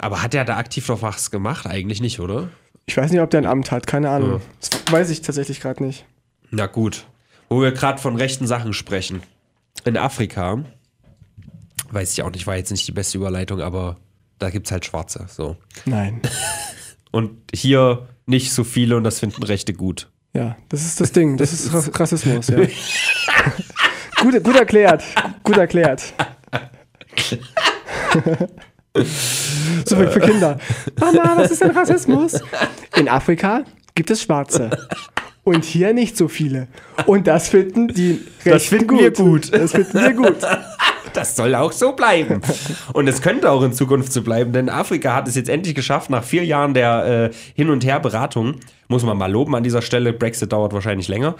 Aber 0.00 0.22
hat 0.22 0.34
er 0.34 0.44
da 0.44 0.56
aktiv 0.56 0.88
noch 0.88 1.02
was 1.02 1.30
gemacht? 1.30 1.66
Eigentlich 1.66 2.00
nicht, 2.00 2.20
oder? 2.20 2.48
Ich 2.86 2.96
weiß 2.96 3.10
nicht, 3.12 3.20
ob 3.20 3.30
der 3.30 3.40
ein 3.42 3.46
Amt 3.46 3.70
hat, 3.70 3.86
keine 3.86 4.10
Ahnung. 4.10 4.40
Das 4.60 4.70
weiß 4.92 5.10
ich 5.10 5.20
tatsächlich 5.22 5.60
gerade 5.60 5.82
nicht. 5.84 6.04
Na 6.50 6.66
gut. 6.66 7.06
Wo 7.48 7.60
wir 7.62 7.72
gerade 7.72 8.00
von 8.00 8.16
rechten 8.16 8.46
Sachen 8.46 8.72
sprechen. 8.72 9.22
In 9.84 9.96
Afrika, 9.96 10.64
weiß 11.90 12.12
ich 12.12 12.22
auch 12.22 12.30
nicht, 12.30 12.46
war 12.46 12.56
jetzt 12.56 12.70
nicht 12.70 12.86
die 12.88 12.92
beste 12.92 13.18
Überleitung, 13.18 13.60
aber 13.60 13.96
da 14.38 14.50
gibt 14.50 14.66
es 14.66 14.72
halt 14.72 14.84
Schwarze. 14.84 15.26
So. 15.28 15.56
Nein. 15.84 16.20
Und 17.12 17.30
hier 17.54 18.08
nicht 18.26 18.52
so 18.52 18.64
viele 18.64 18.96
und 18.96 19.04
das 19.04 19.20
finden 19.20 19.42
Rechte 19.42 19.74
gut. 19.74 20.10
Ja, 20.34 20.56
das 20.70 20.82
ist 20.86 20.98
das 21.00 21.12
Ding. 21.12 21.36
Das 21.36 21.52
ist 21.52 21.72
Rass- 21.74 21.90
Rassismus, 22.00 22.48
ja. 22.48 22.56
gut, 24.22 24.42
gut 24.42 24.56
erklärt. 24.56 25.04
Gut 25.42 25.58
erklärt. 25.58 26.14
so 28.94 29.96
für, 29.96 30.10
für 30.10 30.20
Kinder. 30.20 30.58
Mama, 31.00 31.34
was 31.36 31.50
ist 31.50 31.62
denn 31.62 31.70
Rassismus? 31.70 32.40
In 32.96 33.08
Afrika 33.08 33.64
gibt 33.94 34.10
es 34.10 34.22
Schwarze. 34.22 34.70
Und 35.44 35.64
hier 35.64 35.92
nicht 35.92 36.16
so 36.16 36.28
viele. 36.28 36.68
Und 37.06 37.26
das 37.26 37.48
finden 37.48 37.88
die 37.88 38.20
Das 38.44 38.66
finden 38.66 38.98
wir 38.98 39.10
gut. 39.10 39.52
Das 39.52 39.72
finden 39.72 39.94
wir 39.94 40.12
gut. 40.12 40.36
Das 41.14 41.36
soll 41.36 41.54
auch 41.54 41.72
so 41.72 41.92
bleiben. 41.92 42.40
Und 42.92 43.08
es 43.08 43.20
könnte 43.20 43.50
auch 43.50 43.62
in 43.62 43.72
Zukunft 43.72 44.12
so 44.12 44.22
bleiben, 44.22 44.52
denn 44.52 44.68
Afrika 44.68 45.14
hat 45.14 45.28
es 45.28 45.34
jetzt 45.34 45.48
endlich 45.48 45.74
geschafft, 45.74 46.10
nach 46.10 46.24
vier 46.24 46.44
Jahren 46.44 46.74
der 46.74 47.30
äh, 47.32 47.36
Hin- 47.54 47.70
und 47.70 47.84
Her-Beratung, 47.84 48.56
muss 48.88 49.02
man 49.04 49.18
mal 49.18 49.30
loben 49.30 49.54
an 49.54 49.62
dieser 49.62 49.82
Stelle, 49.82 50.12
Brexit 50.12 50.52
dauert 50.52 50.72
wahrscheinlich 50.72 51.08
länger, 51.08 51.34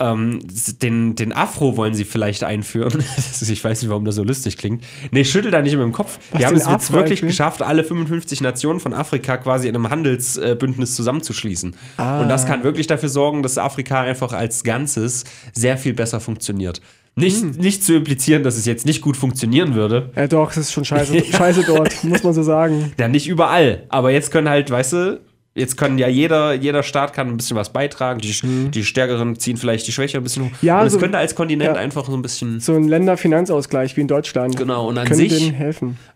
ähm, 0.00 0.40
den, 0.82 1.14
den 1.14 1.32
Afro 1.32 1.76
wollen 1.76 1.94
sie 1.94 2.04
vielleicht 2.04 2.44
einführen. 2.44 3.04
Ich 3.50 3.64
weiß 3.64 3.82
nicht, 3.82 3.90
warum 3.90 4.04
das 4.04 4.14
so 4.14 4.22
lustig 4.22 4.56
klingt. 4.56 4.84
Nee, 5.10 5.24
schüttel 5.24 5.50
da 5.50 5.60
nicht 5.62 5.72
mit 5.72 5.82
dem 5.82 5.92
Kopf. 5.92 6.18
Was, 6.30 6.38
die 6.38 6.46
haben 6.46 6.54
es 6.56 6.62
jetzt 6.64 6.68
Afro 6.68 6.94
wirklich 6.94 7.12
einführen? 7.18 7.28
geschafft, 7.28 7.62
alle 7.62 7.84
55 7.84 8.40
Nationen 8.42 8.80
von 8.80 8.94
Afrika 8.94 9.36
quasi 9.38 9.68
in 9.68 9.74
einem 9.74 9.90
Handelsbündnis 9.90 10.94
zusammenzuschließen. 10.94 11.74
Ah. 11.96 12.20
Und 12.22 12.28
das 12.28 12.46
kann 12.46 12.62
wirklich 12.64 12.86
dafür 12.86 13.08
sorgen, 13.08 13.42
dass 13.42 13.58
Afrika 13.58 14.00
einfach 14.02 14.32
als 14.32 14.62
Ganzes 14.64 15.24
sehr 15.52 15.76
viel 15.76 15.94
besser 15.94 16.20
funktioniert. 16.20 16.80
Nicht, 17.16 17.40
Hm. 17.42 17.50
nicht 17.52 17.82
zu 17.82 17.94
implizieren, 17.96 18.42
dass 18.44 18.56
es 18.56 18.66
jetzt 18.66 18.86
nicht 18.86 19.00
gut 19.00 19.16
funktionieren 19.16 19.74
würde. 19.74 20.10
Ja, 20.16 20.28
doch, 20.28 20.50
es 20.52 20.56
ist 20.58 20.72
schon 20.72 20.84
scheiße, 20.84 21.24
scheiße 21.36 21.64
dort, 21.66 22.04
muss 22.04 22.22
man 22.22 22.32
so 22.32 22.42
sagen. 22.42 22.92
Ja, 22.98 23.08
nicht 23.08 23.26
überall. 23.26 23.84
Aber 23.88 24.12
jetzt 24.12 24.30
können 24.30 24.48
halt, 24.48 24.70
weißt 24.70 24.92
du, 24.92 25.20
jetzt 25.60 25.76
können 25.76 25.98
ja 25.98 26.08
jeder, 26.08 26.54
jeder 26.54 26.82
Staat 26.82 27.12
kann 27.12 27.28
ein 27.28 27.36
bisschen 27.36 27.56
was 27.56 27.70
beitragen. 27.70 28.18
Die, 28.20 28.34
die 28.70 28.84
Stärkeren 28.84 29.38
ziehen 29.38 29.56
vielleicht 29.56 29.86
die 29.86 29.92
Schwächeren 29.92 30.22
ein 30.22 30.24
bisschen 30.24 30.44
hoch. 30.46 30.50
Mhm. 30.50 30.56
Ja, 30.66 30.80
und 30.80 30.86
es 30.88 30.94
so- 30.94 30.98
könnte 30.98 31.18
als 31.18 31.34
Kontinent 31.36 31.76
ja. 31.76 31.80
einfach 31.80 32.06
so 32.06 32.14
ein 32.14 32.22
bisschen. 32.22 32.58
So 32.58 32.74
ein 32.74 32.88
Länderfinanzausgleich 32.88 33.96
wie 33.96 34.00
in 34.00 34.08
Deutschland. 34.08 34.56
Genau, 34.56 34.88
und 34.88 34.98
an 34.98 35.12
sich-. 35.14 35.52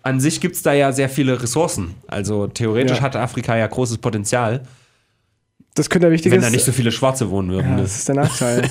An 0.03 0.19
sich 0.21 0.41
gibt 0.41 0.57
es 0.57 0.63
da 0.63 0.73
ja 0.73 0.91
sehr 0.93 1.09
viele 1.09 1.41
Ressourcen. 1.41 1.95
Also 2.09 2.47
theoretisch 2.49 2.99
Ja. 2.99 3.03
hat 3.05 3.17
Afrika 3.17 3.57
ja 3.57 3.67
großes 3.67 3.99
Potenzial. 3.99 4.63
Das 5.77 5.91
könnte 5.91 6.07
ein 6.07 6.11
Wenn 6.13 6.15
wichtiges. 6.19 6.41
da 6.41 6.51
nicht 6.51 6.65
so 6.65 6.71
viele 6.71 6.93
Schwarze 6.93 7.31
wohnen 7.31 7.51
würden. 7.51 7.71
ja, 7.71 7.75
ne? 7.75 7.83
das 7.83 7.97
ist 7.97 8.07
der 8.09 8.15
Nachteil. 8.15 8.63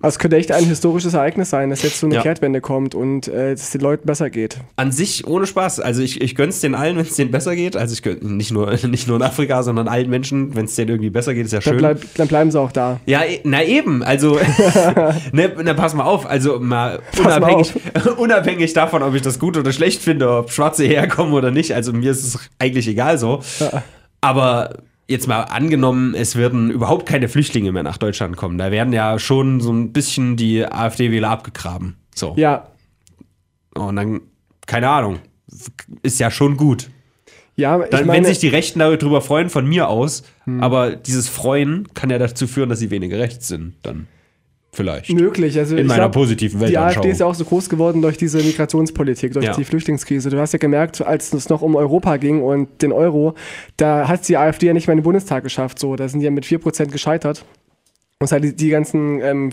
Aber 0.00 0.08
es 0.08 0.18
könnte 0.18 0.36
echt 0.36 0.52
ein 0.52 0.64
historisches 0.66 1.14
Ereignis 1.14 1.48
sein, 1.48 1.70
dass 1.70 1.82
jetzt 1.82 1.98
so 1.98 2.06
eine 2.06 2.16
Ja. 2.16 2.20
Kehrtwende 2.22 2.60
kommt 2.60 2.94
und 2.94 3.26
äh, 3.26 3.52
es 3.52 3.70
den 3.70 3.80
Leuten 3.80 4.06
besser 4.06 4.28
geht. 4.28 4.58
An 4.76 4.92
sich 4.92 5.26
ohne 5.26 5.46
Spaß. 5.46 5.80
Also 5.80 6.02
ich, 6.02 6.20
ich 6.20 6.34
gönn's 6.34 6.60
den 6.60 6.74
allen, 6.74 6.96
wenn 6.98 7.06
es 7.06 7.16
denen 7.16 7.30
besser 7.30 7.56
geht. 7.56 7.74
Also 7.74 7.94
ich 7.94 8.02
gönn, 8.02 8.36
nicht 8.36 8.50
nur, 8.52 8.70
nicht 8.86 9.08
nur 9.08 9.16
in 9.16 9.22
Afrika, 9.22 9.62
sondern 9.62 9.88
allen 9.88 10.10
Menschen, 10.10 10.54
wenn 10.54 10.66
es 10.66 10.74
denen 10.74 10.90
irgendwie 10.90 11.08
besser 11.08 11.32
geht, 11.32 11.46
ist 11.46 11.52
ja 11.52 11.60
Dann, 11.60 11.72
schön. 11.72 11.78
bleib, 11.78 12.02
dann 12.16 12.28
bleiben 12.28 12.50
sie 12.50 12.60
auch 12.60 12.70
da. 12.72 13.00
Ja, 13.06 13.24
e- 13.24 13.40
na 13.44 13.64
eben, 13.64 14.02
also, 14.02 14.34
ne, 15.32 15.52
na, 15.64 15.72
pass 15.72 15.94
mal 15.94 16.04
auf, 16.04 16.26
also 16.28 16.60
mal 16.60 17.00
Pass 17.12 17.20
mal 17.24 17.36
unabhängig, 17.38 17.72
unabhängig 18.18 18.72
davon, 18.74 19.02
ob 19.02 19.14
ich 19.14 19.22
das 19.22 19.38
gut 19.38 19.56
oder 19.56 19.72
schlecht 19.72 20.02
finde, 20.02 20.30
ob 20.30 20.52
Schwarze 20.52 20.84
herkommen 20.84 21.32
oder 21.32 21.50
nicht, 21.50 21.72
also 21.72 21.94
mir 21.94 22.10
ist 22.10 22.22
es 22.26 22.38
eigentlich 22.58 22.86
egal 22.88 23.16
so. 23.16 23.40
Aber 24.20 24.76
jetzt 25.08 25.28
mal 25.28 25.42
angenommen, 25.42 26.14
es 26.14 26.34
würden 26.36 26.70
überhaupt 26.70 27.06
keine 27.06 27.28
Flüchtlinge 27.28 27.72
mehr 27.72 27.82
nach 27.82 27.98
Deutschland 27.98 28.36
kommen, 28.36 28.58
da 28.58 28.70
werden 28.70 28.92
ja 28.92 29.18
schon 29.18 29.60
so 29.60 29.72
ein 29.72 29.92
bisschen 29.92 30.36
die 30.36 30.64
AfD-Wähler 30.66 31.30
abgegraben. 31.30 31.96
So. 32.14 32.34
Ja, 32.36 32.68
Und 33.74 33.96
dann, 33.96 34.20
keine 34.66 34.88
Ahnung, 34.88 35.18
ist 36.02 36.18
ja 36.18 36.30
schon 36.30 36.56
gut. 36.56 36.90
ja, 37.56 37.80
ich 37.82 37.90
Dann, 37.90 38.06
meine, 38.06 38.18
Hm. 38.18 38.24
wenn 38.24 38.24
sich 38.24 38.38
die 38.40 38.48
Rechten 38.48 38.78
darüber 38.80 39.20
freuen, 39.20 39.48
von 39.50 39.66
mir 39.66 39.88
aus, 39.88 40.24
aber 40.60 40.96
dieses 40.96 41.28
Freuen 41.28 41.86
kann 41.94 42.10
ja 42.10 42.18
dazu 42.18 42.46
führen, 42.46 42.68
dass 42.68 42.78
sie 42.80 42.90
weniger 42.90 43.18
rechts 43.18 43.48
sind, 43.48 43.74
dann 43.82 44.06
vielleicht. 44.76 45.10
möglich. 45.12 45.58
Also 45.58 45.76
In 45.76 45.86
meiner 45.86 46.02
glaub, 46.04 46.12
positiven 46.12 46.64
Die 46.66 46.78
AfD 46.78 47.10
ist 47.10 47.20
ja 47.20 47.26
auch 47.26 47.34
so 47.34 47.44
groß 47.44 47.68
geworden 47.68 48.02
durch 48.02 48.16
diese 48.16 48.38
Migrationspolitik, 48.42 49.32
durch 49.32 49.46
Ja. 49.46 49.52
die 49.54 49.64
Flüchtlingskrise. 49.64 50.30
Du 50.30 50.38
hast 50.38 50.52
ja 50.52 50.58
gemerkt, 50.58 51.00
als 51.04 51.32
es 51.32 51.48
noch 51.48 51.62
um 51.62 51.74
Europa 51.74 52.16
ging 52.18 52.42
und 52.42 52.82
den 52.82 52.92
Euro, 52.92 53.34
da 53.76 54.06
hat 54.08 54.28
die 54.28 54.36
AfD 54.36 54.66
ja 54.66 54.72
nicht 54.72 54.86
mehr 54.86 54.92
in 54.92 54.98
den 55.00 55.04
Bundestag 55.04 55.42
geschafft. 55.42 55.78
So, 55.78 55.96
da 55.96 56.08
sind 56.08 56.20
die 56.20 56.26
ja 56.26 56.30
mit 56.30 56.44
4% 56.44 56.86
gescheitert. 56.92 57.44
Und 58.20 58.28
seit 58.28 58.44
die, 58.44 58.54
die 58.56 58.68
ganzen, 58.70 59.20
ähm, 59.20 59.50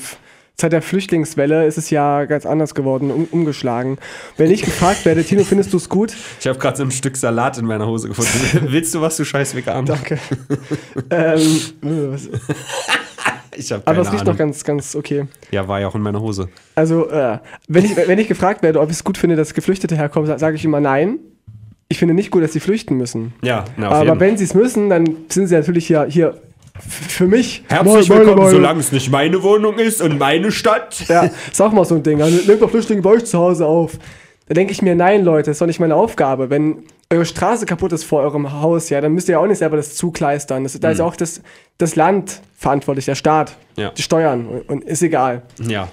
seit 0.55 0.71
der 0.71 0.81
Flüchtlingswelle 0.81 1.65
ist 1.65 1.77
es 1.77 1.89
ja 1.89 2.25
ganz 2.25 2.45
anders 2.45 2.75
geworden, 2.75 3.11
um, 3.11 3.25
umgeschlagen. 3.31 3.97
Wenn 4.37 4.51
ich 4.51 4.61
gefragt 4.61 5.03
werde, 5.05 5.23
Tino, 5.23 5.43
findest 5.45 5.73
du 5.73 5.77
es 5.77 5.89
gut? 5.89 6.13
Ich 6.39 6.47
habe 6.47 6.59
gerade 6.59 6.77
so 6.77 6.83
ein 6.83 6.91
Stück 6.91 7.17
Salat 7.17 7.57
in 7.57 7.65
meiner 7.65 7.87
Hose 7.87 8.07
gefunden. 8.07 8.67
Willst 8.71 8.93
du 8.95 9.01
was, 9.01 9.17
du 9.17 9.25
scheiß 9.25 9.55
Vegan? 9.55 9.85
Danke. 9.85 10.19
ähm, 11.09 11.39
äh, 11.81 11.87
was- 12.11 12.29
Ich 13.55 13.71
habe 13.71 13.81
aber 13.85 13.95
keine 13.95 14.05
es 14.07 14.11
riecht 14.13 14.21
Ahnung. 14.21 14.33
noch 14.33 14.37
ganz, 14.39 14.63
ganz 14.63 14.95
okay. 14.95 15.25
ja, 15.51 15.67
war 15.67 15.79
ja 15.79 15.87
auch 15.87 15.95
in 15.95 16.01
meiner 16.01 16.21
Hose. 16.21 16.49
Also, 16.75 17.09
äh, 17.09 17.37
wenn, 17.67 17.85
ich, 17.85 17.95
wenn 17.95 18.19
ich 18.19 18.27
gefragt 18.27 18.63
werde, 18.63 18.79
ob 18.79 18.89
ich 18.89 18.95
es 18.97 19.03
gut 19.03 19.17
finde, 19.17 19.35
dass 19.35 19.53
Geflüchtete 19.53 19.95
herkommen, 19.95 20.27
sa- 20.27 20.37
sage 20.39 20.55
ich 20.55 20.65
immer 20.65 20.79
nein. 20.79 21.19
Ich 21.89 21.99
finde 21.99 22.13
nicht 22.15 22.31
gut, 22.31 22.41
dass 22.43 22.53
sie 22.53 22.59
flüchten 22.59 22.95
müssen. 22.97 23.33
Ja, 23.43 23.65
na, 23.77 23.87
auf 23.89 23.93
Aber 23.95 24.05
jeden. 24.05 24.19
wenn 24.19 24.37
sie 24.37 24.45
es 24.45 24.53
müssen, 24.55 24.89
dann 24.89 25.05
sind 25.29 25.47
sie 25.47 25.55
natürlich 25.55 25.85
hier, 25.85 26.05
hier 26.09 26.41
für 26.79 27.27
mich. 27.27 27.63
Herzlich 27.67 28.09
Meine- 28.09 28.25
willkommen, 28.25 28.49
solange 28.49 28.79
es 28.79 28.91
nicht 28.91 29.11
meine 29.11 29.43
Wohnung 29.43 29.77
ist 29.77 30.01
und 30.01 30.17
meine 30.17 30.51
Stadt. 30.51 31.03
Ja, 31.07 31.29
ist 31.51 31.61
auch 31.61 31.71
mal 31.71 31.85
so 31.85 31.95
ein 31.95 32.01
Ding. 32.03 32.21
Also, 32.21 32.37
nehmt 32.49 32.61
doch 32.61 32.69
Flüchtlinge 32.71 33.01
bei 33.03 33.11
euch 33.11 33.25
zu 33.25 33.37
Hause 33.37 33.65
auf. 33.67 33.99
Da 34.47 34.53
denke 34.53 34.73
ich 34.73 34.81
mir, 34.81 34.93
nein, 34.95 35.23
Leute, 35.23 35.45
das 35.49 35.55
ist 35.55 35.61
doch 35.61 35.67
nicht 35.67 35.79
meine 35.79 35.95
Aufgabe. 35.95 36.49
Wenn 36.49 36.83
eure 37.09 37.25
Straße 37.25 37.65
kaputt 37.65 37.93
ist 37.93 38.03
vor 38.03 38.21
eurem 38.21 38.61
Haus, 38.61 38.89
ja, 38.89 38.99
dann 38.99 39.13
müsst 39.13 39.29
ihr 39.29 39.33
ja 39.33 39.39
auch 39.39 39.47
nicht 39.47 39.59
selber 39.59 39.77
das 39.77 39.95
zukleistern. 39.95 40.63
Das, 40.63 40.77
da 40.79 40.91
ist 40.91 40.99
auch 40.99 41.15
das, 41.15 41.41
das 41.77 41.95
Land 41.95 42.41
verantwortlich, 42.57 43.05
der 43.05 43.15
Staat, 43.15 43.55
Mhm. 43.77 43.81
Ja. 43.83 43.89
die 43.91 44.01
Steuern 44.03 44.45
und, 44.47 44.61
und 44.69 44.83
ist 44.83 45.01
egal. 45.01 45.41
Ja, 45.67 45.87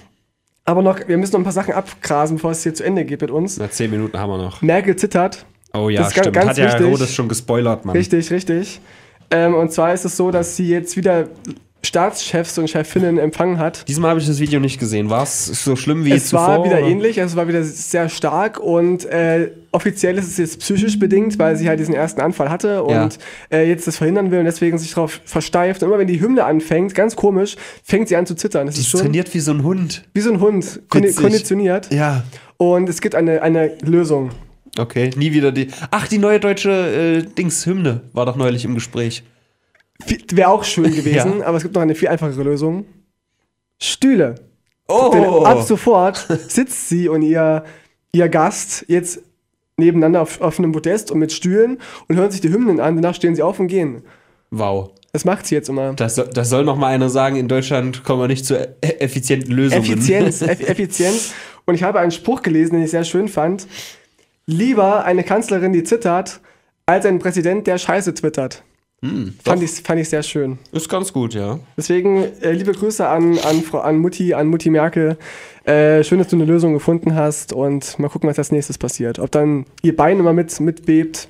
Aber 0.65 0.81
noch, 0.83 0.99
wir 1.07 1.17
müssen 1.17 1.31
noch 1.33 1.39
ein 1.39 1.43
paar 1.43 1.51
Sachen 1.53 1.73
abgrasen, 1.73 2.37
bevor 2.37 2.51
es 2.51 2.61
hier 2.63 2.73
zu 2.75 2.83
Ende 2.83 3.05
geht 3.05 3.21
mit 3.21 3.31
uns. 3.31 3.57
na, 3.57 3.69
zehn 3.71 3.89
Minuten 3.89 4.17
haben 4.19 4.29
wir 4.29 4.37
noch. 4.37 4.61
Merkel 4.61 4.95
zittert. 4.95 5.45
Oh 5.73 5.89
ja, 5.89 6.03
Das 6.03 6.11
stimmt. 6.11 6.33
ganz 6.33 6.49
Hat 6.49 6.57
ja 6.57 6.65
wichtig. 6.65 6.85
Rodes 6.85 7.13
schon 7.13 7.27
gespoilert, 7.29 7.85
Mann. 7.85 7.95
Richtig, 7.95 8.29
richtig. 8.31 8.81
Ähm, 9.31 9.55
und 9.55 9.71
zwar 9.71 9.93
ist 9.93 10.03
es 10.05 10.17
so, 10.17 10.29
dass 10.29 10.55
sie 10.57 10.67
jetzt 10.67 10.97
wieder 10.97 11.29
Staatschefs 11.83 12.57
und 12.57 12.69
Chefinnen 12.69 13.17
empfangen 13.17 13.57
hat. 13.57 13.87
Diesmal 13.87 14.11
habe 14.11 14.19
ich 14.19 14.27
das 14.27 14.39
Video 14.39 14.59
nicht 14.59 14.79
gesehen. 14.79 15.09
War 15.09 15.23
es 15.23 15.45
so 15.47 15.75
schlimm 15.75 16.05
wie 16.05 16.11
Es 16.11 16.27
zuvor? 16.29 16.47
war 16.47 16.63
wieder 16.65 16.77
oder? 16.77 16.87
ähnlich, 16.87 17.17
es 17.17 17.35
war 17.35 17.47
wieder 17.47 17.63
sehr 17.63 18.07
stark 18.09 18.59
und 18.59 19.05
äh, 19.05 19.51
offiziell 19.71 20.17
ist 20.17 20.27
es 20.27 20.37
jetzt 20.37 20.59
psychisch 20.59 20.99
bedingt, 20.99 21.39
weil 21.39 21.55
sie 21.55 21.67
halt 21.67 21.79
diesen 21.79 21.93
ersten 21.95 22.21
Anfall 22.21 22.49
hatte 22.49 22.83
und 22.83 22.91
Ja. 22.93 23.09
äh, 23.51 23.67
jetzt 23.67 23.87
das 23.87 23.97
verhindern 23.97 24.29
will 24.31 24.39
und 24.39 24.45
deswegen 24.45 24.77
sich 24.77 24.93
darauf 24.93 25.21
versteift. 25.25 25.81
Und 25.81 25.89
immer 25.89 25.97
wenn 25.97 26.07
die 26.07 26.21
Hymne 26.21 26.43
anfängt, 26.45 26.93
ganz 26.93 27.15
komisch, 27.15 27.55
fängt 27.83 28.07
sie 28.09 28.15
an 28.15 28.25
zu 28.27 28.35
zittern. 28.35 28.67
Das 28.67 28.75
Die 28.75 28.81
ist 28.81 28.89
schon 28.89 29.01
trainiert 29.01 29.33
wie 29.33 29.39
so 29.39 29.51
ein 29.51 29.63
Hund. 29.63 30.03
wie 30.13 30.21
so 30.21 30.31
ein 30.31 30.39
Hund, 30.39 30.81
Witzig. 30.93 31.15
konditioniert. 31.15 31.91
Ja. 31.91 32.23
Und 32.57 32.89
es 32.89 33.01
gibt 33.01 33.15
eine, 33.15 33.41
eine 33.41 33.71
Lösung. 33.81 34.29
Okay, 34.77 35.09
nie 35.17 35.33
wieder 35.33 35.51
die. 35.51 35.67
Ach, 35.89 36.07
die 36.07 36.17
neue 36.19 36.39
deutsche 36.39 36.69
äh, 36.69 37.23
Dings-Hymne 37.23 38.01
war 38.13 38.25
doch 38.25 38.35
neulich 38.37 38.63
im 38.65 38.75
Gespräch. 38.75 39.23
Wäre 40.33 40.49
auch 40.49 40.63
schön 40.63 40.93
gewesen, 40.95 41.39
Ja. 41.39 41.45
aber 41.47 41.57
es 41.57 41.63
gibt 41.63 41.75
noch 41.75 41.81
eine 41.81 41.95
viel 41.95 42.07
einfachere 42.09 42.43
Lösung. 42.43 42.85
Stühle. 43.79 44.35
Oh! 44.87 45.09
Denn 45.13 45.23
ab 45.25 45.61
sofort 45.63 46.27
sitzt 46.47 46.89
sie 46.89 47.07
und 47.09 47.21
ihr, 47.21 47.63
ihr 48.11 48.29
Gast 48.29 48.85
jetzt 48.87 49.21
nebeneinander 49.77 50.21
auf, 50.21 50.41
auf 50.41 50.59
einem 50.59 50.71
Podest 50.73 51.11
und 51.11 51.19
mit 51.19 51.31
Stühlen 51.31 51.79
und 52.07 52.15
hören 52.17 52.29
sich 52.31 52.41
die 52.41 52.49
Hymnen 52.51 52.79
an. 52.79 52.95
Danach 52.95 53.15
stehen 53.15 53.35
sie 53.35 53.41
auf 53.41 53.59
und 53.59 53.67
gehen. 53.67 54.03
wow. 54.51 54.89
Das 55.13 55.25
macht 55.25 55.45
sie 55.45 55.55
jetzt 55.55 55.67
immer. 55.67 55.91
Das, 55.91 56.15
soll- 56.15 56.29
das 56.33 56.49
soll 56.49 56.63
noch 56.63 56.77
mal 56.77 56.87
einer 56.87 57.09
sagen, 57.09 57.35
in 57.35 57.49
Deutschland 57.49 58.05
kommen 58.05 58.21
wir 58.21 58.29
nicht 58.29 58.45
zu 58.45 58.55
e- 58.57 58.69
effizienten 58.99 59.51
Lösungen. 59.51 59.83
Effizienz, 59.83 60.41
Eff 60.41 60.61
Effizienz. 60.61 61.33
Und 61.65 61.75
ich 61.75 61.83
habe 61.83 61.99
einen 61.99 62.11
Spruch 62.11 62.41
gelesen, 62.43 62.75
den 62.75 62.83
ich 62.85 62.91
sehr 62.91 63.03
schön 63.03 63.27
fand. 63.27 63.67
Lieber 64.45 65.03
eine 65.03 65.25
Kanzlerin, 65.25 65.73
die 65.73 65.83
zittert, 65.83 66.39
als 66.85 67.05
ein 67.05 67.19
Präsident, 67.19 67.67
der 67.67 67.77
Scheiße 67.77 68.13
twittert. 68.13 68.63
Hm, 69.03 69.33
Fand 69.43 69.63
ich, 69.63 69.71
fand 69.71 69.99
ich 69.99 70.09
sehr 70.09 70.21
schön. 70.21 70.59
Ist 70.71 70.87
ganz 70.87 71.11
gut, 71.11 71.33
ja. 71.33 71.59
Deswegen 71.75 72.23
äh, 72.41 72.51
liebe 72.51 72.71
Grüße 72.71 73.07
an, 73.07 73.39
an, 73.39 73.63
Frau, 73.63 73.79
an 73.79 73.97
Mutti, 73.97 74.35
an 74.35 74.47
Mutti 74.47 74.69
Merkel. 74.69 75.17
Äh, 75.63 76.03
schön, 76.03 76.19
dass 76.19 76.27
du 76.27 76.35
eine 76.35 76.45
Lösung 76.45 76.73
gefunden 76.73 77.15
hast 77.15 77.51
und 77.51 77.97
mal 77.97 78.09
gucken, 78.09 78.29
was 78.29 78.37
als 78.37 78.51
nächstes 78.51 78.77
passiert. 78.77 79.17
Ob 79.17 79.31
dann 79.31 79.65
ihr 79.81 79.95
Bein 79.95 80.19
immer 80.19 80.33
mit, 80.33 80.59
mitbebt, 80.59 81.27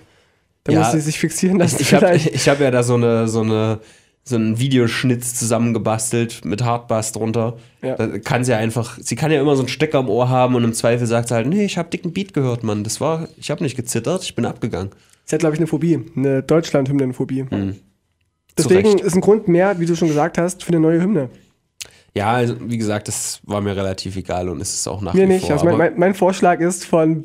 dann 0.65 0.75
Ja, 0.75 0.81
muss 0.81 0.91
sie 0.91 0.99
sich 0.99 1.17
fixieren 1.17 1.59
lassen. 1.59 1.77
Ich 1.79 1.93
habe 1.93 2.07
hab 2.07 2.59
ja 2.59 2.71
da 2.71 2.83
so 2.83 2.95
eine, 2.95 3.29
so 3.29 3.41
eine 3.41 3.79
so 4.23 4.35
einen 4.35 4.59
Videoschnitz 4.59 5.33
zusammengebastelt 5.33 6.45
mit 6.45 6.63
Hardbass 6.63 7.11
drunter. 7.11 7.57
Ja. 7.81 7.95
Da 7.95 8.19
kann 8.19 8.43
sie 8.43 8.51
ja 8.51 8.57
einfach, 8.57 8.99
sie 9.01 9.15
kann 9.15 9.31
ja 9.31 9.41
immer 9.41 9.55
so 9.55 9.63
einen 9.63 9.67
Stecker 9.67 9.99
im 9.99 10.09
Ohr 10.09 10.29
haben 10.29 10.53
und 10.55 10.63
im 10.63 10.73
Zweifel 10.73 11.07
sagt 11.07 11.29
sie 11.29 11.33
halt, 11.33 11.47
nee, 11.47 11.65
ich 11.65 11.77
habe 11.77 11.89
dicken 11.89 12.13
Beat 12.13 12.33
gehört, 12.33 12.63
Mann. 12.63 12.83
Das 12.83 13.01
war, 13.01 13.27
ich 13.37 13.49
habe 13.49 13.63
nicht 13.63 13.75
gezittert, 13.75 14.23
ich 14.23 14.35
bin 14.35 14.45
abgegangen. 14.45 14.91
Sie 15.25 15.35
hat, 15.35 15.39
glaube 15.39 15.55
ich, 15.55 15.59
eine 15.59 15.67
Phobie, 15.67 15.99
eine 16.15 16.43
Deutschland-Hymnenphobie. 16.43 17.45
Hm. 17.49 17.75
Deswegen 18.57 18.99
ist 18.99 19.15
ein 19.15 19.21
Grund 19.21 19.47
mehr, 19.47 19.79
wie 19.79 19.85
du 19.85 19.95
schon 19.95 20.07
gesagt 20.09 20.37
hast, 20.37 20.63
für 20.63 20.69
eine 20.69 20.79
neue 20.79 21.01
Hymne. 21.01 21.29
Ja, 22.13 22.31
also, 22.33 22.55
wie 22.59 22.77
gesagt, 22.77 23.07
das 23.07 23.39
war 23.43 23.61
mir 23.61 23.73
relativ 23.73 24.17
egal 24.17 24.49
und 24.49 24.59
ist 24.59 24.73
es 24.75 24.85
auch 24.85 24.99
nach 25.01 25.13
Mir 25.13 25.23
wie 25.29 25.33
nicht. 25.33 25.45
vor. 25.45 25.53
Also 25.53 25.63
mein, 25.65 25.77
mein, 25.77 25.93
mein 25.97 26.13
Vorschlag 26.13 26.59
ist 26.59 26.83
von 26.85 27.23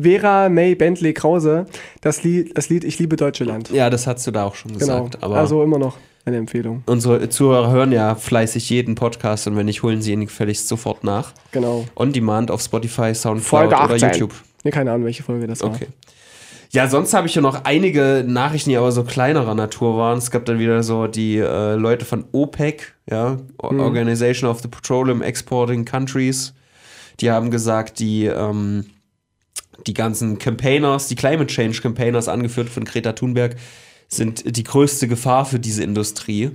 Vera 0.00 0.48
May 0.48 0.74
Bentley 0.74 1.12
Krause 1.12 1.66
das 2.00 2.22
Lied, 2.22 2.56
das 2.56 2.70
Lied 2.70 2.84
Ich 2.84 2.98
liebe 2.98 3.16
Deutsche 3.16 3.44
Land. 3.44 3.68
ja, 3.70 3.90
das 3.90 4.06
hast 4.06 4.26
du 4.26 4.30
da 4.30 4.44
auch 4.44 4.54
schon 4.54 4.72
Genau. 4.72 4.78
gesagt. 5.02 5.22
Aber 5.22 5.36
also 5.36 5.62
immer 5.62 5.78
noch 5.78 5.98
eine 6.24 6.38
Empfehlung. 6.38 6.82
unsere 6.86 7.28
Zuhörer 7.28 7.70
hören 7.70 7.92
ja 7.92 8.14
fleißig 8.14 8.70
jeden 8.70 8.94
Podcast 8.94 9.46
und 9.46 9.56
wenn 9.58 9.66
nicht, 9.66 9.82
holen 9.82 10.00
sie 10.00 10.12
ihn 10.12 10.22
gefälligst 10.24 10.68
sofort 10.68 11.04
nach. 11.04 11.34
Genau. 11.52 11.84
On 11.94 12.10
Demand 12.10 12.50
auf 12.50 12.62
Spotify, 12.62 13.14
Soundcloud 13.14 13.66
oder 13.66 13.80
18. 13.80 14.08
YouTube. 14.12 14.32
Nee, 14.62 14.70
keine 14.70 14.92
Ahnung, 14.92 15.04
welche 15.04 15.22
Folge 15.22 15.46
das 15.46 15.60
war. 15.60 15.68
Okay. 15.74 15.88
Ja, 16.74 16.88
sonst 16.88 17.14
habe 17.14 17.28
ich 17.28 17.34
ja 17.36 17.40
noch 17.40 17.62
einige 17.62 18.24
Nachrichten, 18.26 18.70
die 18.70 18.76
aber 18.76 18.90
so 18.90 19.04
kleinerer 19.04 19.54
Natur 19.54 19.96
waren. 19.96 20.18
Es 20.18 20.32
gab 20.32 20.44
dann 20.44 20.58
wieder 20.58 20.82
so 20.82 21.06
die 21.06 21.36
äh, 21.38 21.74
Leute 21.76 22.04
von 22.04 22.24
OPEC, 22.32 22.94
ja, 23.08 23.36
Mhm. 23.62 23.78
Organization 23.78 24.50
of 24.50 24.60
the 24.60 24.66
Petroleum 24.66 25.22
Exporting 25.22 25.84
Countries. 25.84 26.52
Die 27.20 27.30
haben 27.30 27.52
gesagt, 27.52 28.00
die, 28.00 28.26
ähm, 28.26 28.86
die 29.86 29.94
ganzen 29.94 30.38
Campaigners, 30.38 31.06
die 31.06 31.14
Climate 31.14 31.46
Change 31.46 31.80
Campaigners, 31.80 32.26
angeführt 32.26 32.68
von 32.68 32.84
Greta 32.84 33.12
Thunberg, 33.12 33.54
sind 34.08 34.56
die 34.56 34.64
größte 34.64 35.06
Gefahr 35.06 35.44
für 35.44 35.60
diese 35.60 35.84
Industrie. 35.84 36.50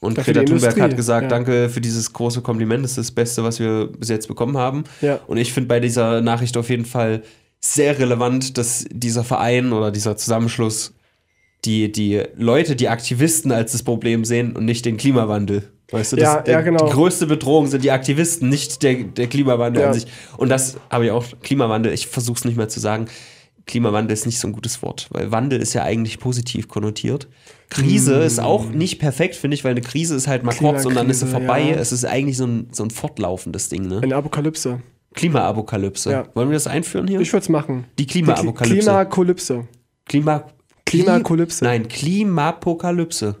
Und 0.00 0.14
für 0.14 0.32
Greta 0.32 0.44
Thunberg 0.44 0.80
hat 0.80 0.96
gesagt, 0.96 1.24
ja. 1.24 1.28
danke 1.28 1.68
für 1.68 1.82
dieses 1.82 2.14
große 2.14 2.40
Kompliment, 2.40 2.82
das 2.82 2.92
ist 2.92 2.96
das 2.96 3.10
Beste, 3.10 3.44
was 3.44 3.60
wir 3.60 3.88
bis 3.88 4.08
jetzt 4.08 4.26
bekommen 4.26 4.56
haben. 4.56 4.84
Ja. 5.02 5.20
Und 5.26 5.36
ich 5.36 5.52
finde 5.52 5.68
bei 5.68 5.80
dieser 5.80 6.22
Nachricht 6.22 6.56
auf 6.56 6.70
jeden 6.70 6.86
Fall 6.86 7.22
sehr 7.60 7.98
relevant, 7.98 8.56
dass 8.58 8.84
dieser 8.90 9.24
Verein 9.24 9.72
oder 9.72 9.90
dieser 9.90 10.16
Zusammenschluss 10.16 10.94
die, 11.64 11.92
die 11.92 12.22
Leute, 12.36 12.74
die 12.74 12.88
Aktivisten 12.88 13.52
als 13.52 13.72
das 13.72 13.82
Problem 13.82 14.24
sehen 14.24 14.56
und 14.56 14.64
nicht 14.64 14.86
den 14.86 14.96
Klimawandel. 14.96 15.70
Weißt 15.92 16.12
du, 16.12 16.16
das, 16.16 16.24
Ja, 16.24 16.44
ja, 16.52 16.60
genau. 16.62 16.86
Die 16.86 16.92
größte 16.92 17.26
Bedrohung 17.26 17.66
sind 17.66 17.84
die 17.84 17.90
Aktivisten, 17.90 18.48
nicht 18.48 18.82
der, 18.82 19.04
der 19.04 19.26
Klimawandel 19.26 19.82
Ja. 19.82 19.88
an 19.88 19.94
sich. 19.94 20.06
Und 20.38 20.48
das 20.48 20.76
habe 20.88 21.04
ich 21.06 21.10
auch, 21.10 21.24
Klimawandel, 21.42 21.92
ich 21.92 22.06
versuche 22.06 22.38
es 22.38 22.44
nicht 22.44 22.56
mehr 22.56 22.68
zu 22.68 22.80
sagen. 22.80 23.08
Klimawandel 23.66 24.14
ist 24.14 24.24
nicht 24.24 24.38
so 24.38 24.48
ein 24.48 24.52
gutes 24.52 24.82
Wort, 24.82 25.08
weil 25.10 25.30
Wandel 25.30 25.60
ist 25.60 25.74
ja 25.74 25.82
eigentlich 25.82 26.18
positiv 26.18 26.66
konnotiert. 26.68 27.28
Krise 27.68 28.14
ist 28.22 28.40
auch 28.40 28.68
nicht 28.70 28.98
perfekt, 28.98 29.36
finde 29.36 29.54
ich, 29.54 29.64
weil 29.64 29.72
eine 29.72 29.80
Krise 29.82 30.14
ist 30.16 30.26
halt 30.28 30.42
mal 30.44 30.54
kurz 30.54 30.86
und 30.86 30.94
dann 30.94 31.10
ist 31.10 31.20
sie 31.20 31.26
vorbei. 31.26 31.70
ja. 31.70 31.76
Es 31.76 31.92
ist 31.92 32.04
eigentlich 32.04 32.36
so 32.36 32.46
ein, 32.46 32.68
so 32.72 32.82
ein 32.84 32.90
fortlaufendes 32.90 33.68
Ding, 33.68 33.86
ne? 33.86 34.00
Eine 34.02 34.16
Apokalypse. 34.16 34.80
Klimaapokalypse. 35.14 36.10
Ja. 36.12 36.24
Wollen 36.34 36.48
wir 36.50 36.54
das 36.54 36.66
einführen 36.66 37.06
hier? 37.08 37.20
Ich 37.20 37.32
würde 37.32 37.42
es 37.42 37.48
machen. 37.48 37.84
Die 37.98 38.06
Klimaapokalypse. 38.06 38.78
Klimakolypse. 38.86 39.68
Klima 40.06 40.44
Klimakolypse. 40.86 41.64
Nein, 41.64 41.88
Klimapokalypse. 41.88 43.36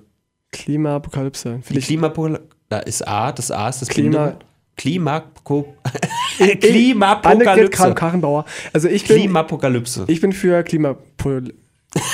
Klimaapokalypse. 0.52 1.56
Die 1.58 1.62
Vielleicht 1.62 1.86
Klimapol 1.86 2.40
da 2.68 2.78
ist 2.80 3.06
A, 3.06 3.32
das 3.32 3.50
A 3.50 3.68
ist 3.68 3.82
das 3.82 3.88
Klima- 3.88 4.36
Klima 4.76 5.14
Klimako 5.16 5.74
Annegret 6.38 6.60
Klimapokalypse. 6.60 7.70
Kram-Karrenbauer. 7.70 8.44
Also 8.72 8.88
ich 8.88 9.06
bin, 9.06 9.16
Klimapokalypse. 9.18 10.04
ich 10.06 10.20
bin 10.20 10.32
für 10.32 10.62
Klimapol 10.62 11.52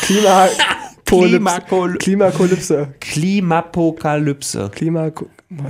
Klima 0.03 0.49
Klimakol- 1.07 1.99
Klimakolypse. 1.99 2.89
Klimapokalypse. 3.01 4.71
Klima 4.75 5.11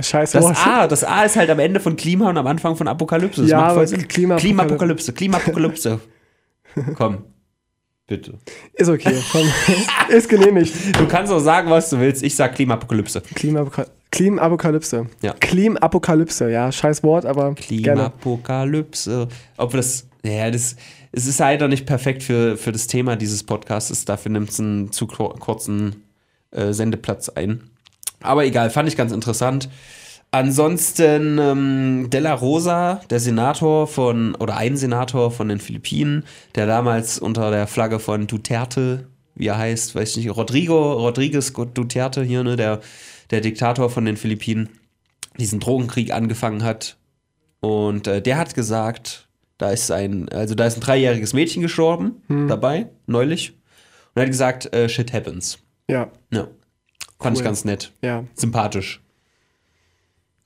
Scheiße. 0.01 0.37
Das 0.37 0.43
Wort. 0.43 0.67
A, 0.67 0.87
das 0.87 1.03
A 1.03 1.23
ist 1.23 1.35
halt 1.35 1.49
am 1.49 1.59
Ende 1.59 1.79
von 1.79 1.95
Klima 1.95 2.29
und 2.29 2.37
am 2.37 2.47
Anfang 2.47 2.75
von 2.75 2.87
Apokalypse. 2.87 3.41
Das 3.41 3.49
Ja, 3.51 3.73
macht 3.73 4.09
Klimapokalypse. 4.09 5.13
Klimapokalypse. 5.13 5.99
Komm. 6.95 7.19
Bitte. 8.07 8.35
Ist 8.73 8.89
okay. 8.89 9.15
Komm. 9.31 9.47
Ist 10.09 10.29
genehmigt. 10.29 10.73
Du 10.97 11.07
kannst 11.07 11.31
auch 11.31 11.39
sagen, 11.39 11.69
was 11.69 11.89
du 11.89 11.99
willst. 11.99 12.23
Ich 12.23 12.35
sag 12.35 12.55
Klimapokalypse. 12.55 13.21
Klimapoka 13.35 13.85
Klimapokalypse. 14.11 15.07
Ja. 15.21 15.33
Klimapokalypse, 15.33 16.49
ja, 16.49 16.71
scheiß 16.71 17.03
Wort, 17.03 17.25
aber. 17.25 17.53
Klimapokalypse. 17.55 19.27
Ob 19.57 19.71
das, 19.73 20.07
ja, 20.23 20.49
das, 20.49 20.77
es 21.11 21.27
ist 21.27 21.39
leider 21.39 21.67
nicht 21.67 21.85
perfekt 21.85 22.23
für, 22.23 22.55
für 22.57 22.71
das 22.71 22.87
Thema 22.87 23.15
dieses 23.17 23.43
Podcasts. 23.43 24.05
Dafür 24.05 24.31
nimmt 24.31 24.49
es 24.49 24.59
einen 24.59 24.91
zu 24.93 25.07
kur- 25.07 25.35
kurzen 25.37 26.03
äh, 26.51 26.71
Sendeplatz 26.71 27.29
ein. 27.29 27.69
Aber 28.21 28.45
egal, 28.45 28.69
fand 28.69 28.89
ich 28.89 28.97
ganz 28.97 29.11
interessant. 29.11 29.69
Ansonsten 30.31 31.37
ähm, 31.39 32.09
De 32.09 32.19
La 32.19 32.33
Rosa, 32.33 33.01
der 33.09 33.19
Senator 33.19 33.87
von, 33.87 34.35
oder 34.35 34.57
ein 34.57 34.75
Senator 34.75 35.31
von 35.31 35.47
den 35.47 35.59
Philippinen, 35.59 36.25
der 36.55 36.67
damals 36.67 37.17
unter 37.17 37.49
der 37.49 37.65
Flagge 37.65 37.99
von 37.99 38.27
Duterte, 38.27 39.07
wie 39.35 39.47
er 39.47 39.57
heißt, 39.57 39.95
weiß 39.95 40.17
ich 40.17 40.25
nicht, 40.25 40.35
Rodrigo, 40.35 40.93
Rodriguez 40.93 41.53
Duterte 41.53 42.23
hier, 42.23 42.43
ne, 42.43 42.55
der, 42.57 42.81
der 43.31 43.41
Diktator 43.41 43.89
von 43.89 44.03
den 44.03 44.17
Philippinen, 44.17 44.69
diesen 45.39 45.59
Drogenkrieg 45.59 46.11
angefangen 46.11 46.63
hat. 46.63 46.97
Und 47.61 48.07
äh, 48.07 48.21
der 48.21 48.37
hat 48.37 48.53
gesagt, 48.53 49.27
da 49.57 49.71
ist 49.71 49.91
ein, 49.91 50.27
also 50.29 50.55
da 50.55 50.65
ist 50.65 50.77
ein 50.77 50.81
dreijähriges 50.81 51.33
Mädchen 51.33 51.61
gestorben 51.61 52.21
dabei, 52.47 52.89
neulich. 53.05 53.51
Und 54.13 54.21
er 54.21 54.23
hat 54.23 54.29
gesagt, 54.29 54.73
äh, 54.73 54.89
shit 54.89 55.13
happens. 55.13 55.59
Ja, 55.89 56.11
Ja. 56.31 56.47
Fand 57.19 57.35
ich 57.35 57.41
Cool. 57.41 57.45
ganz 57.45 57.65
nett. 57.65 57.91
ja. 58.01 58.23
Sympathisch. 58.35 59.01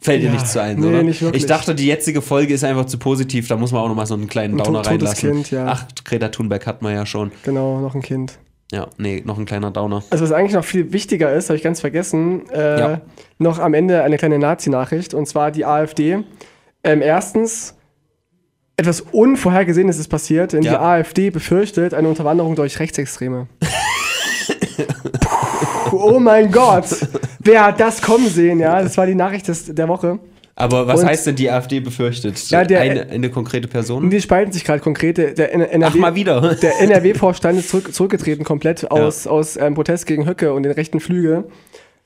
Fällt 0.04 0.22
dir 0.24 0.28
Ja, 0.28 0.32
nichts 0.32 0.54
zu 0.54 0.62
ein, 0.62 0.80
nee, 0.80 0.88
oder? 0.88 1.04
nicht 1.04 1.22
wirklich. 1.22 1.44
Ich 1.44 1.48
dachte, 1.48 1.76
die 1.76 1.86
jetzige 1.86 2.24
Folge 2.24 2.56
ist 2.56 2.64
einfach 2.64 2.86
zu 2.86 2.98
positiv, 2.98 3.48
da 3.48 3.56
muss 3.56 3.72
man 3.72 3.82
auch 3.84 3.88
nochmal 3.88 4.08
so 4.08 4.16
einen 4.16 4.28
kleinen 4.28 4.56
Ein 4.60 4.64
Downer 4.64 4.82
to- 4.82 4.90
totes 4.90 5.10
reinlassen. 5.10 5.32
Kind, 5.32 5.52
ja. 5.52 5.66
Ach, 5.68 5.86
Greta 6.04 6.30
Thunberg 6.30 6.66
hat 6.66 6.82
man 6.82 6.96
ja 6.96 7.06
schon. 7.06 7.32
Genau, 7.44 7.80
noch 7.80 7.94
ein 7.94 8.02
Kind. 8.02 8.40
Ja, 8.72 8.88
nee, 8.98 9.22
noch 9.24 9.38
ein 9.38 9.46
kleiner 9.46 9.70
Downer. 9.70 10.02
Also 10.10 10.24
was 10.24 10.32
eigentlich 10.32 10.54
noch 10.54 10.64
viel 10.66 10.92
wichtiger 10.92 11.32
ist, 11.34 11.50
habe 11.50 11.58
ich 11.58 11.62
ganz 11.64 11.82
vergessen, 11.82 12.50
äh, 12.50 12.80
Ja. 12.80 13.02
noch 13.38 13.60
am 13.60 13.74
Ende 13.76 14.02
eine 14.02 14.18
kleine 14.18 14.40
Nazi-Nachricht, 14.40 15.14
und 15.14 15.28
zwar 15.28 15.52
die 15.52 15.66
AfD. 15.66 16.24
Ähm, 16.84 17.02
erstens, 17.04 17.76
etwas 18.78 19.02
Unvorhergesehenes 19.02 20.00
ist 20.00 20.08
passiert, 20.08 20.54
denn 20.54 20.64
Ja. 20.64 20.72
die 20.72 20.78
AfD 20.80 21.30
befürchtet 21.30 21.94
eine 21.94 22.08
Unterwanderung 22.08 22.56
durch 22.56 22.80
Rechtsextreme. 22.80 23.48
Oh 25.92 26.20
mein 26.20 26.52
Gott, 26.52 26.86
wer 27.40 27.66
hat 27.66 27.80
das 27.80 28.02
kommen 28.02 28.28
sehen, 28.28 28.60
ja? 28.60 28.82
Das 28.82 28.98
war 28.98 29.06
die 29.06 29.16
Nachricht 29.16 29.48
des, 29.48 29.66
der 29.74 29.88
Woche. 29.88 30.20
Aber 30.56 30.86
was 30.86 31.00
Und- 31.02 31.08
heißt 31.08 31.28
denn 31.28 31.36
die 31.36 31.50
AfD 31.50 31.80
befürchtet? 31.80 32.38
Ja, 32.50 32.64
der- 32.64 32.82
eine, 32.82 33.10
eine 33.10 33.30
konkrete 33.30 33.68
Person? 33.68 34.10
die 34.10 34.22
spalten 34.22 34.52
sich 34.52 34.64
gerade 34.64 34.80
konkret. 34.82 35.18
Der, 35.18 35.32
der 35.32 35.54
N- 35.54 35.64
Ach, 35.64 35.72
NRW, 35.74 36.00
mal 36.00 36.16
wieder. 36.16 36.56
Der 36.62 36.80
NRW-Vorstand 36.82 37.58
ist 37.60 37.70
zurück, 37.70 37.94
zurückgetreten 37.94 38.44
komplett 38.44 38.92
aus, 38.92 39.26
aus 39.28 39.58
ähm, 39.58 39.74
Protest 39.74 40.06
gegen 40.06 40.28
Höcke 40.28 40.54
und 40.54 40.64
den 40.64 40.74
rechten 40.74 41.00
Flügel, 41.00 41.46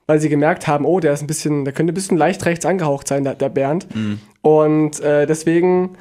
weil 0.08 0.20
sie 0.20 0.30
gemerkt 0.30 0.68
haben, 0.68 0.86
oh, 0.86 1.00
der 1.00 1.14
ist 1.14 1.22
ein 1.22 1.28
bisschen, 1.28 1.66
der 1.66 1.74
könnte 1.74 1.92
ein 1.92 1.96
bisschen 1.96 2.18
leicht 2.18 2.46
rechts 2.46 2.66
angehaucht 2.66 3.08
sein, 3.08 3.24
der, 3.24 3.34
der 3.36 3.50
Bernd. 3.50 3.88
Mhm. 3.96 4.20
Und 4.42 5.00
äh, 5.02 5.26
deswegen, 5.26 5.98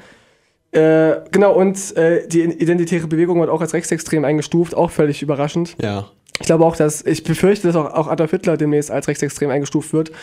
äh, 0.72 1.14
genau, 1.32 1.55
und 1.55 1.97
äh, 1.97 2.28
die 2.28 2.43
identitäre 2.43 3.07
Bewegung 3.07 3.41
wird 3.41 3.49
auch 3.51 3.62
als 3.62 3.72
rechtsextrem 3.72 4.24
eingestuft, 4.24 4.76
auch 4.76 4.91
völlig 4.91 5.22
überraschend. 5.22 5.76
Ja. 5.82 6.09
Ich 6.41 6.47
glaube 6.47 6.64
auch, 6.64 6.76
dass, 6.76 7.03
ich 7.05 7.22
befürchte, 7.24 7.66
dass 7.68 7.76
auch, 7.76 7.93
auch 7.93 8.09
Adolf 8.09 8.30
Hitler 8.32 8.57
demnächst 8.57 8.91
als 8.91 9.07
rechtsextrem 9.09 9.51
eingestuft 9.51 9.93
wird 9.93 10.09
vom 10.09 10.16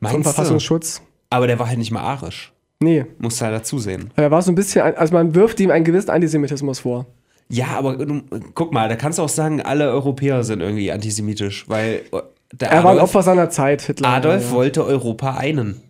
Meinst 0.00 0.16
du? 0.18 0.22
Verfassungsschutz. 0.22 1.02
Aber 1.28 1.46
der 1.46 1.58
war 1.58 1.68
halt 1.68 1.78
nicht 1.78 1.90
mal 1.90 2.00
arisch. 2.00 2.52
Nee, 2.82 3.04
Muss 3.18 3.36
da 3.38 3.50
dazu 3.50 3.78
sehen. 3.78 4.10
er 4.16 4.30
war 4.30 4.40
so 4.40 4.50
ein 4.50 4.54
bisschen, 4.54 4.80
also 4.82 5.12
man 5.12 5.34
wirft 5.34 5.60
ihm 5.60 5.70
einen 5.70 5.84
gewissen 5.84 6.10
Antisemitismus 6.10 6.78
vor. 6.80 7.04
Ja, 7.50 7.66
aber 7.76 7.96
du, 7.96 8.22
guck 8.54 8.72
mal, 8.72 8.88
da 8.88 8.96
kannst 8.96 9.18
du 9.18 9.22
auch 9.22 9.28
sagen, 9.28 9.60
alle 9.60 9.90
Europäer 9.90 10.44
sind 10.44 10.60
irgendwie 10.60 10.90
antisemitisch, 10.90 11.68
weil 11.68 12.02
äh, 12.12 12.20
der 12.54 12.70
Er 12.70 12.84
war 12.84 12.92
ein 12.92 12.98
Opfer 13.00 13.22
seiner 13.22 13.50
Zeit, 13.50 13.82
Hitler. 13.82 14.08
Adolf 14.08 14.44
ja. 14.44 14.50
wollte 14.52 14.84
Europa 14.86 15.34
einen. 15.36 15.82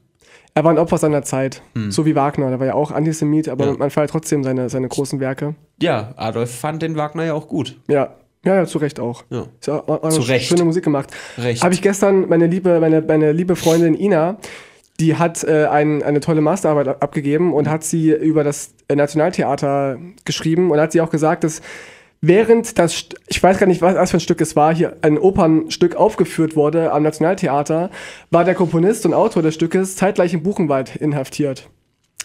Er 0.55 0.65
war 0.65 0.73
ein 0.73 0.79
Opfer 0.79 0.99
seiner 0.99 1.23
Zeit. 1.23 1.63
So 1.91 2.07
wie 2.07 2.17
Wagner. 2.17 2.49
Der 2.51 2.59
war 2.59 2.67
ja 2.67 2.75
auch 2.75 2.91
Antisemit, 2.91 3.49
aber 3.49 3.67
Hm. 3.67 3.73
Ja. 3.75 3.79
man 3.79 3.91
feiert 3.91 4.11
trotzdem 4.11 4.43
seine, 4.43 4.69
seine 4.69 4.89
großen 4.89 5.21
Werke. 5.21 5.55
Ja, 5.81 6.13
Adolf 6.17 6.51
fand 6.59 6.83
den 6.83 6.97
Wagner 6.97 7.25
ja 7.25 7.35
auch 7.35 7.47
gut. 7.47 7.79
Ja. 7.89 8.15
Ja, 8.45 8.55
ja, 8.57 8.65
zu 8.67 8.79
Recht 8.79 8.99
auch. 9.01 9.25
Ja. 9.31 9.47
Ist 9.61 9.69
auch, 9.69 9.87
auch 9.87 10.09
Zu 10.09 10.23
Recht. 10.23 10.47
schöne 10.47 10.65
Musik 10.65 10.83
gemacht. 10.85 11.11
Recht. 11.37 11.63
Habe 11.63 11.75
ich 11.75 11.83
gestern 11.83 12.29
meine 12.29 12.47
liebe, 12.47 12.81
meine, 12.81 13.03
meine 13.03 13.33
liebe 13.33 13.55
Freundin 13.55 13.95
Ina, 13.95 14.39
die 14.99 15.17
hat 15.17 15.45
äh, 15.45 15.67
ein, 15.67 16.03
eine 16.03 16.21
tolle 16.21 16.41
Masterarbeit 16.41 16.89
ab- 16.89 17.03
abgegeben 17.05 17.53
und 17.53 17.69
hat 17.69 17.85
sie 17.85 18.11
über 18.13 18.43
das 18.45 18.73
Nationaltheater 18.93 19.99
geschrieben 20.25 20.71
und 20.71 20.81
hat 20.81 20.93
sie 20.93 21.01
auch 21.03 21.11
gesagt, 21.11 21.45
dass 21.45 21.61
während 22.23 22.79
das, 22.79 23.07
ich 23.29 23.43
weiß 23.43 23.59
gar 23.59 23.67
nicht, 23.67 23.83
was, 23.83 24.11
für 24.11 24.17
ein 24.17 24.21
Stück 24.21 24.41
es 24.41 24.57
war, 24.57 24.75
hier 24.75 24.97
ein 25.03 25.19
Opernstück 25.19 25.97
aufgeführt 25.97 26.57
wurde 26.57 26.93
am 26.93 27.03
Nationaltheater, 27.03 27.91
war 28.31 28.45
der 28.45 28.55
Komponist 28.55 29.05
und 29.07 29.15
Autor 29.15 29.43
des 29.43 29.55
Stückes 29.55 29.97
zeitgleich 29.97 30.33
im 30.35 30.43
Buchenwald 30.43 30.97
inhaftiert. 30.97 31.69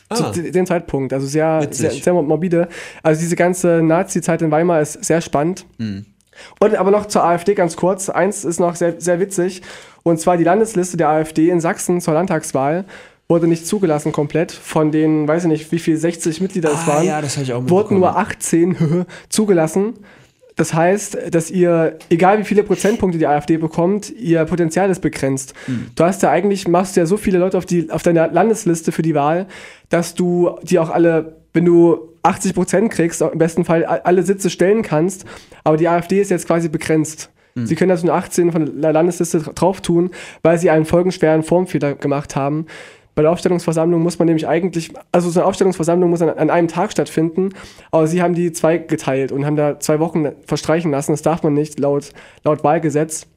Ah. 0.09 0.15
Zu 0.15 0.41
de- 0.41 0.51
dem 0.51 0.65
Zeitpunkt. 0.65 1.13
Also 1.13 1.25
sehr, 1.27 1.67
sehr, 1.71 1.91
sehr 1.91 2.13
morbide. 2.13 2.67
Also 3.01 3.21
diese 3.21 3.35
ganze 3.35 3.81
Nazi-Zeit 3.81 4.41
in 4.41 4.51
Weimar 4.51 4.81
ist 4.81 5.03
sehr 5.03 5.21
spannend. 5.21 5.65
Hm. 5.79 6.05
Und 6.59 6.75
aber 6.75 6.91
noch 6.91 7.05
zur 7.07 7.23
AfD 7.23 7.55
ganz 7.55 7.75
kurz. 7.75 8.09
Eins 8.09 8.43
ist 8.45 8.59
noch 8.59 8.75
sehr, 8.75 8.99
sehr 8.99 9.19
witzig. 9.19 9.61
Und 10.03 10.19
zwar 10.19 10.37
die 10.37 10.43
Landesliste 10.43 10.97
der 10.97 11.09
AfD 11.09 11.49
in 11.49 11.59
Sachsen 11.61 12.01
zur 12.01 12.13
Landtagswahl 12.13 12.85
wurde 13.27 13.47
nicht 13.47 13.65
zugelassen 13.65 14.11
komplett. 14.11 14.51
Von 14.51 14.91
den, 14.91 15.27
weiß 15.27 15.43
ich 15.45 15.49
nicht, 15.49 15.71
wie 15.71 15.79
viel, 15.79 15.97
60 15.97 16.41
Mitglieder 16.41 16.69
es 16.71 16.83
Ah, 16.83 16.87
waren, 16.87 17.05
ja, 17.05 17.21
das 17.21 17.37
ich 17.37 17.53
auch 17.53 17.67
wurden 17.69 17.97
nur 17.99 18.15
18 18.17 19.05
zugelassen. 19.29 19.93
Das 20.55 20.73
heißt, 20.73 21.17
dass 21.31 21.51
ihr, 21.51 21.97
egal 22.09 22.39
wie 22.39 22.43
viele 22.45 22.63
Prozentpunkte 22.63 23.17
die 23.19 23.27
AfD 23.27 23.57
bekommt, 23.57 24.09
ihr 24.09 24.45
Potenzial 24.45 24.89
ist 24.89 25.01
begrenzt. 25.01 25.53
Hm. 25.65 25.87
Du 25.95 26.03
hast 26.05 26.23
ja 26.23 26.31
eigentlich, 26.31 26.67
machst 26.67 26.95
du 26.95 27.01
ja 27.01 27.05
so 27.05 27.17
viele 27.17 27.39
Leute 27.39 27.57
auf, 27.57 27.65
die, 27.65 27.89
auf 27.91 28.03
deiner 28.03 28.29
Landesliste 28.29 28.91
für 28.93 29.01
die 29.01 29.15
Wahl, 29.15 29.47
dass 29.89 30.15
du 30.15 30.55
die 30.63 30.79
auch 30.79 30.89
alle, 30.89 31.35
wenn 31.53 31.65
du 31.65 32.13
80 32.23 32.53
Prozent 32.53 32.91
kriegst, 32.91 33.21
im 33.21 33.37
besten 33.37 33.65
Fall 33.65 33.83
alle 33.85 34.23
Sitze 34.23 34.49
stellen 34.49 34.81
kannst. 34.81 35.25
Aber 35.63 35.75
die 35.77 35.87
AfD 35.89 36.21
ist 36.21 36.31
jetzt 36.31 36.47
quasi 36.47 36.69
begrenzt. 36.69 37.29
Hm. 37.55 37.65
Sie 37.67 37.75
können 37.75 37.91
also 37.91 38.05
nur 38.07 38.15
18 38.15 38.51
von 38.51 38.81
der 38.81 38.93
Landesliste 38.93 39.39
dra- 39.39 39.53
drauf 39.53 39.81
tun, 39.81 40.11
weil 40.41 40.57
sie 40.57 40.69
einen 40.69 40.85
folgenschweren 40.85 41.43
Formfehler 41.43 41.95
gemacht 41.95 42.35
haben. 42.35 42.65
Bei 43.15 43.21
der 43.21 43.31
Aufstellungsversammlung 43.31 44.01
muss 44.01 44.19
man 44.19 44.25
nämlich 44.25 44.47
eigentlich, 44.47 44.91
also 45.13 45.29
so 45.29 45.39
eine 45.39 45.47
Aufstellungsversammlung 45.47 46.09
muss 46.09 46.21
an, 46.21 46.29
an 46.29 46.49
einem 46.49 46.67
Tag 46.67 46.91
stattfinden, 46.91 47.49
aber 47.89 48.07
sie 48.07 48.21
haben 48.21 48.35
die 48.35 48.51
zwei 48.51 48.77
geteilt 48.77 49.31
und 49.31 49.45
haben 49.45 49.55
da 49.55 49.79
zwei 49.79 49.99
Wochen 49.99 50.33
verstreichen 50.45 50.91
lassen. 50.91 51.13
Das 51.13 51.21
darf 51.21 51.41
man 51.41 51.53
nicht 51.53 51.79
laut, 51.79 52.11
laut 52.43 52.63
Wahlgesetz. 52.65 53.27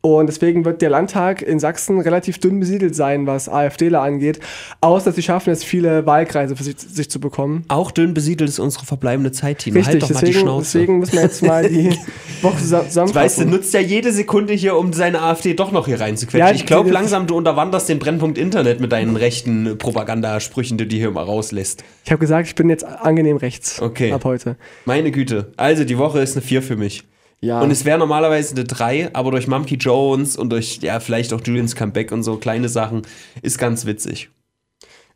Und 0.00 0.28
deswegen 0.28 0.64
wird 0.64 0.80
der 0.80 0.90
Landtag 0.90 1.42
in 1.42 1.58
Sachsen 1.58 2.00
relativ 2.00 2.38
dünn 2.38 2.60
besiedelt 2.60 2.94
sein, 2.94 3.26
was 3.26 3.48
AfDler 3.48 4.00
angeht, 4.00 4.38
außer 4.80 5.06
dass 5.06 5.16
sie 5.16 5.22
schaffen 5.22 5.50
es, 5.50 5.64
viele 5.64 6.06
Wahlkreise 6.06 6.54
für 6.54 6.62
sich, 6.62 6.78
sich 6.78 7.10
zu 7.10 7.18
bekommen. 7.18 7.64
Auch 7.66 7.90
dünn 7.90 8.14
besiedelt 8.14 8.48
ist 8.48 8.60
unsere 8.60 8.86
verbleibende 8.86 9.32
Zeit, 9.32 9.58
Tino. 9.58 9.74
Richtig, 9.76 9.94
halt 9.94 10.02
doch 10.04 10.10
mal 10.10 10.20
die 10.20 10.26
deswegen, 10.26 10.40
Schnauze. 10.40 10.78
deswegen 10.78 10.98
müssen 11.00 11.12
wir 11.14 11.22
jetzt 11.22 11.42
mal 11.42 11.68
die 11.68 11.90
Woche 12.42 12.58
zusa- 12.58 12.76
Weißt 12.78 12.84
du, 12.84 12.88
zusammenfassen. 12.90 13.50
nutzt 13.50 13.74
ja 13.74 13.80
jede 13.80 14.12
Sekunde 14.12 14.52
hier, 14.54 14.76
um 14.76 14.92
seine 14.92 15.20
AfD 15.20 15.54
doch 15.54 15.72
noch 15.72 15.86
hier 15.86 16.00
reinzuquetschen. 16.00 16.38
Ja, 16.46 16.52
ich 16.54 16.64
glaube 16.64 16.90
langsam, 16.90 17.26
du 17.26 17.36
unterwanderst 17.36 17.88
den 17.88 17.98
Brennpunkt 17.98 18.38
Internet 18.38 18.78
mit 18.80 18.92
deinen 18.92 19.16
rechten 19.16 19.78
Propagandasprüchen, 19.78 20.78
die 20.78 20.86
du 20.86 20.94
hier 20.96 21.08
immer 21.08 21.22
rauslässt. 21.22 21.82
Ich 22.04 22.12
habe 22.12 22.20
gesagt, 22.20 22.46
ich 22.46 22.54
bin 22.54 22.70
jetzt 22.70 22.84
angenehm 22.84 23.36
rechts 23.36 23.82
Okay. 23.82 24.12
ab 24.12 24.24
heute. 24.24 24.54
Meine 24.84 25.10
Güte. 25.10 25.52
Also, 25.56 25.84
die 25.84 25.98
Woche 25.98 26.20
ist 26.20 26.36
eine 26.36 26.42
4 26.42 26.62
für 26.62 26.76
mich. 26.76 27.02
Ja. 27.40 27.60
Und 27.60 27.70
es 27.70 27.84
wäre 27.84 27.98
normalerweise 27.98 28.54
eine 28.54 28.64
3, 28.64 29.10
aber 29.14 29.30
durch 29.30 29.46
Mumky 29.46 29.76
Jones 29.76 30.36
und 30.36 30.50
durch, 30.50 30.78
ja, 30.82 30.98
vielleicht 31.00 31.32
auch 31.32 31.40
Julians 31.44 31.76
Comeback 31.76 32.10
und 32.10 32.22
so 32.22 32.36
kleine 32.36 32.68
Sachen 32.68 33.02
ist 33.42 33.58
ganz 33.58 33.86
witzig. 33.86 34.30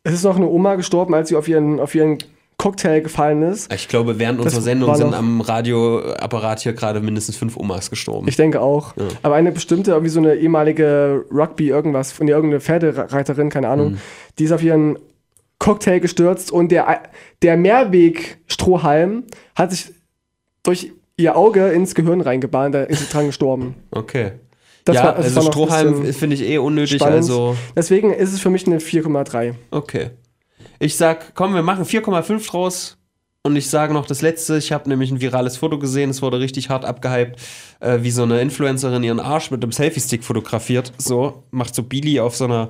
Es 0.05 0.13
ist 0.15 0.25
noch 0.25 0.37
eine 0.37 0.47
Oma 0.47 0.77
gestorben, 0.77 1.15
als 1.15 1.29
sie 1.29 1.37
auf 1.37 1.49
ihren, 1.49 1.81
auf 1.81 1.95
ihren 1.95 2.19
Cocktail 2.59 3.01
gefallen 3.01 3.43
ist. 3.43 3.73
Ich 3.73 3.89
glaube, 3.89 4.21
während 4.21 4.39
Das 4.39 4.47
unserer 4.47 4.63
Sendung 4.63 4.95
sind 4.95 5.15
am 5.15 5.41
Radioapparat 5.41 6.61
hier 6.61 6.75
gerade 6.75 7.01
mindestens 7.01 7.37
fünf 7.37 7.57
Omas 7.57 7.91
gestorben. 7.91 8.29
Ich 8.29 8.37
denke 8.37 8.61
auch. 8.61 8.95
Aber 9.23 9.35
eine 9.35 9.51
bestimmte, 9.51 9.91
irgendwie 9.91 10.11
so 10.11 10.21
eine 10.21 10.35
ehemalige 10.37 11.25
Rugby 11.33 11.69
irgendwas, 11.69 12.13
von 12.13 12.29
der 12.29 12.37
irgendeine 12.37 12.61
Pferdereiterin, 12.61 13.51
keine 13.51 13.69
Ahnung, 13.69 13.99
die 14.39 14.45
ist 14.45 14.53
auf 14.53 14.63
ihren 14.63 14.97
Cocktail 15.59 15.99
gestürzt 15.99 16.53
und 16.53 16.71
der, 16.71 17.03
der 17.43 17.57
Mehrwegstrohhalm 17.57 19.25
hat 19.57 19.73
sich 19.73 19.93
durch 20.63 20.93
ihr 21.17 21.37
Auge 21.37 21.69
ins 21.71 21.95
Gehirn 21.95 22.21
reingebahnt, 22.21 22.75
da 22.75 22.83
ist 22.83 23.01
sie 23.01 23.13
dran 23.13 23.27
gestorben. 23.27 23.75
Okay. 23.91 24.33
Das 24.85 24.97
ja, 24.97 25.05
war- 25.05 25.17
also 25.17 25.43
Strohhalm 25.43 26.13
finde 26.13 26.35
ich 26.37 26.43
eh 26.43 26.59
unnötig, 26.59 26.97
spannend. 26.97 27.17
also 27.17 27.57
Deswegen 27.77 28.13
ist 28.13 28.33
es 28.33 28.41
für 28.41 28.51
mich 28.51 28.67
eine 28.67 28.79
4,3. 28.81 29.55
okay. 29.71 30.11
Ich 30.79 30.97
sag, 30.97 31.35
komm, 31.37 31.55
wir 31.55 31.63
machen 31.63 31.85
4,5 31.85 32.45
draus. 32.51 32.99
Und 33.45 33.57
ich 33.57 33.69
sage 33.69 33.93
noch 33.93 34.07
das 34.07 34.23
letzte, 34.23 34.57
ich 34.57 34.71
habe 34.71 34.89
nämlich 34.89 35.11
ein 35.11 35.21
virales 35.21 35.57
Foto 35.57 35.77
gesehen, 35.77 36.11
es 36.11 36.23
wurde 36.23 36.39
richtig 36.39 36.71
hart 36.71 36.85
abgehypt, 36.85 37.41
äh, 37.81 37.99
wie 38.03 38.13
so 38.13 38.23
eine 38.23 38.41
Influencerin 38.41 39.03
ihren 39.03 39.19
Arsch 39.19 39.51
mit 39.51 39.65
einem 39.65 39.73
Selfie-Stick 39.73 40.23
fotografiert. 40.23 40.93
So, 40.97 41.43
macht 41.51 41.75
so 41.75 41.83
Billy 41.83 42.21
auf 42.21 42.37
so 42.37 42.45
einer 42.45 42.69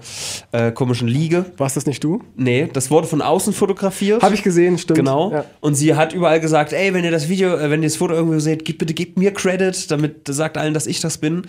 äh, 0.52 0.72
komischen 0.72 1.08
Liege. 1.08 1.44
Warst 1.58 1.76
das 1.76 1.84
nicht 1.84 2.02
du? 2.02 2.22
Nee, 2.36 2.70
das 2.72 2.90
wurde 2.90 3.06
von 3.06 3.20
außen 3.20 3.52
fotografiert. 3.52 4.22
Habe 4.22 4.34
ich 4.34 4.42
gesehen, 4.42 4.78
stimmt. 4.78 4.96
Genau. 4.96 5.30
Ja. 5.30 5.44
Und 5.60 5.74
sie 5.74 5.94
hat 5.94 6.14
überall 6.14 6.40
gesagt, 6.40 6.72
ey, 6.72 6.94
wenn 6.94 7.04
ihr 7.04 7.10
das 7.10 7.28
Video, 7.28 7.54
äh, 7.54 7.68
wenn 7.68 7.82
ihr 7.82 7.90
das 7.90 7.96
Foto 7.96 8.14
irgendwo 8.14 8.38
seht, 8.38 8.64
gib, 8.64 8.78
bitte 8.78 8.94
gebt 8.94 9.18
mir 9.18 9.34
Credit, 9.34 9.90
damit 9.90 10.26
sagt 10.26 10.56
allen, 10.56 10.72
dass 10.72 10.86
ich 10.86 11.00
das 11.00 11.18
bin. 11.18 11.42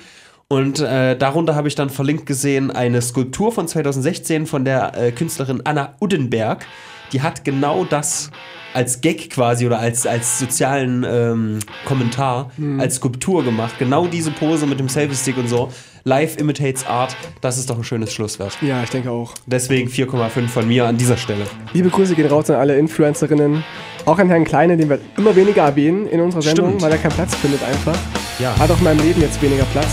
Und 0.50 0.82
äh, 0.82 1.18
darunter 1.18 1.56
habe 1.56 1.70
ich 1.70 1.76
dann 1.76 1.90
verlinkt 1.90 2.26
gesehen 2.26 2.72
eine 2.72 3.02
Skulptur 3.02 3.54
von 3.54 3.70
2016 3.70 4.48
von 4.48 4.66
der 4.66 4.98
äh, 4.98 5.12
Künstlerin 5.14 5.62
Anna 5.64 5.96
Uddenberg. 6.02 6.66
Die 7.14 7.22
hat 7.22 7.45
genau 7.45 7.86
das 7.86 8.32
als 8.74 9.01
Gag 9.01 9.30
quasi 9.30 9.68
oder 9.68 9.78
als, 9.78 10.07
als 10.07 10.39
sozialen 10.39 11.05
ähm, 11.07 11.59
Kommentar, 11.86 12.49
Hm. 12.57 12.80
als 12.80 12.95
Skulptur 12.95 13.43
gemacht. 13.43 13.76
Genau 13.78 14.07
diese 14.07 14.32
Pose 14.32 14.66
mit 14.66 14.80
dem 14.80 14.89
Selfie-Stick 14.89 15.38
und 15.38 15.47
so. 15.47 15.70
Life 16.05 16.39
imitates 16.39 16.86
Art. 16.88 17.16
Das 17.41 17.57
ist 17.59 17.70
doch 17.70 17.78
ein 17.78 17.84
schönes 17.84 18.11
Schlusswort. 18.11 18.57
Ja, 18.61 18.82
ich 18.84 18.89
denke 18.89 19.11
auch. 19.11 19.34
Deswegen 19.45 19.89
4,5 19.89 20.47
von 20.47 20.68
mir 20.68 20.86
an 20.88 20.97
dieser 20.97 21.18
Stelle. 21.18 21.45
Liebe 21.74 21.89
Grüße 21.89 22.16
gehen 22.16 22.28
raus 22.28 22.49
an 22.49 22.55
alle 22.57 22.76
Influencerinnen. 22.78 23.64
Auch 24.05 24.18
an 24.18 24.28
Herrn 24.28 24.43
Kleine, 24.43 24.76
den 24.76 24.89
wir 24.89 24.99
immer 25.18 25.36
weniger 25.36 25.61
erwähnen 25.64 26.07
in 26.07 26.20
unserer 26.20 26.41
Sendung, 26.41 26.70
Stimmt. 26.70 26.82
weil 26.82 26.91
er 26.93 26.97
keinen 26.97 27.14
Platz 27.14 27.36
findet 27.36 27.64
einfach. 27.64 27.95
Ja. 28.39 28.57
Hat 28.57 28.70
auch 28.72 28.78
in 28.80 28.84
meinem 28.84 28.99
Leben 29.05 29.22
jetzt 29.22 29.41
weniger 29.41 29.64
Platz. 29.66 29.88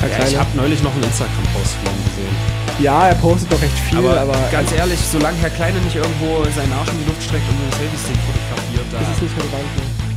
Herr 0.00 0.08
Ja, 0.10 0.14
Kleine. 0.16 0.30
ich 0.30 0.38
habe 0.38 0.48
neulich 0.56 0.82
noch 0.82 0.94
einen 0.94 1.02
Instagram-Post. 1.04 1.76
Ja, 2.80 3.08
er 3.08 3.14
postet 3.16 3.52
doch 3.52 3.60
recht 3.60 3.78
viel, 3.78 3.98
Aber, 3.98 4.20
aber, 4.20 4.38
ganz 4.50 4.72
ehrlich, 4.72 4.98
solange 5.00 5.36
Herr 5.38 5.50
Kleine 5.50 5.78
nicht 5.80 5.96
irgendwo 5.96 6.44
seinen 6.54 6.72
Arsch 6.72 6.90
in 6.90 6.98
die 6.98 7.06
Luft 7.06 7.22
streckt 7.22 7.48
und 7.48 7.56
einen 7.60 7.72
Selfie-Stick 7.72 8.16
fotografiert, 8.26 8.86
da 8.92 8.98
das 8.98 9.08
ist 9.16 9.22
nicht 9.22 9.36
relevant. 9.36 9.76
Ne? 9.76 10.07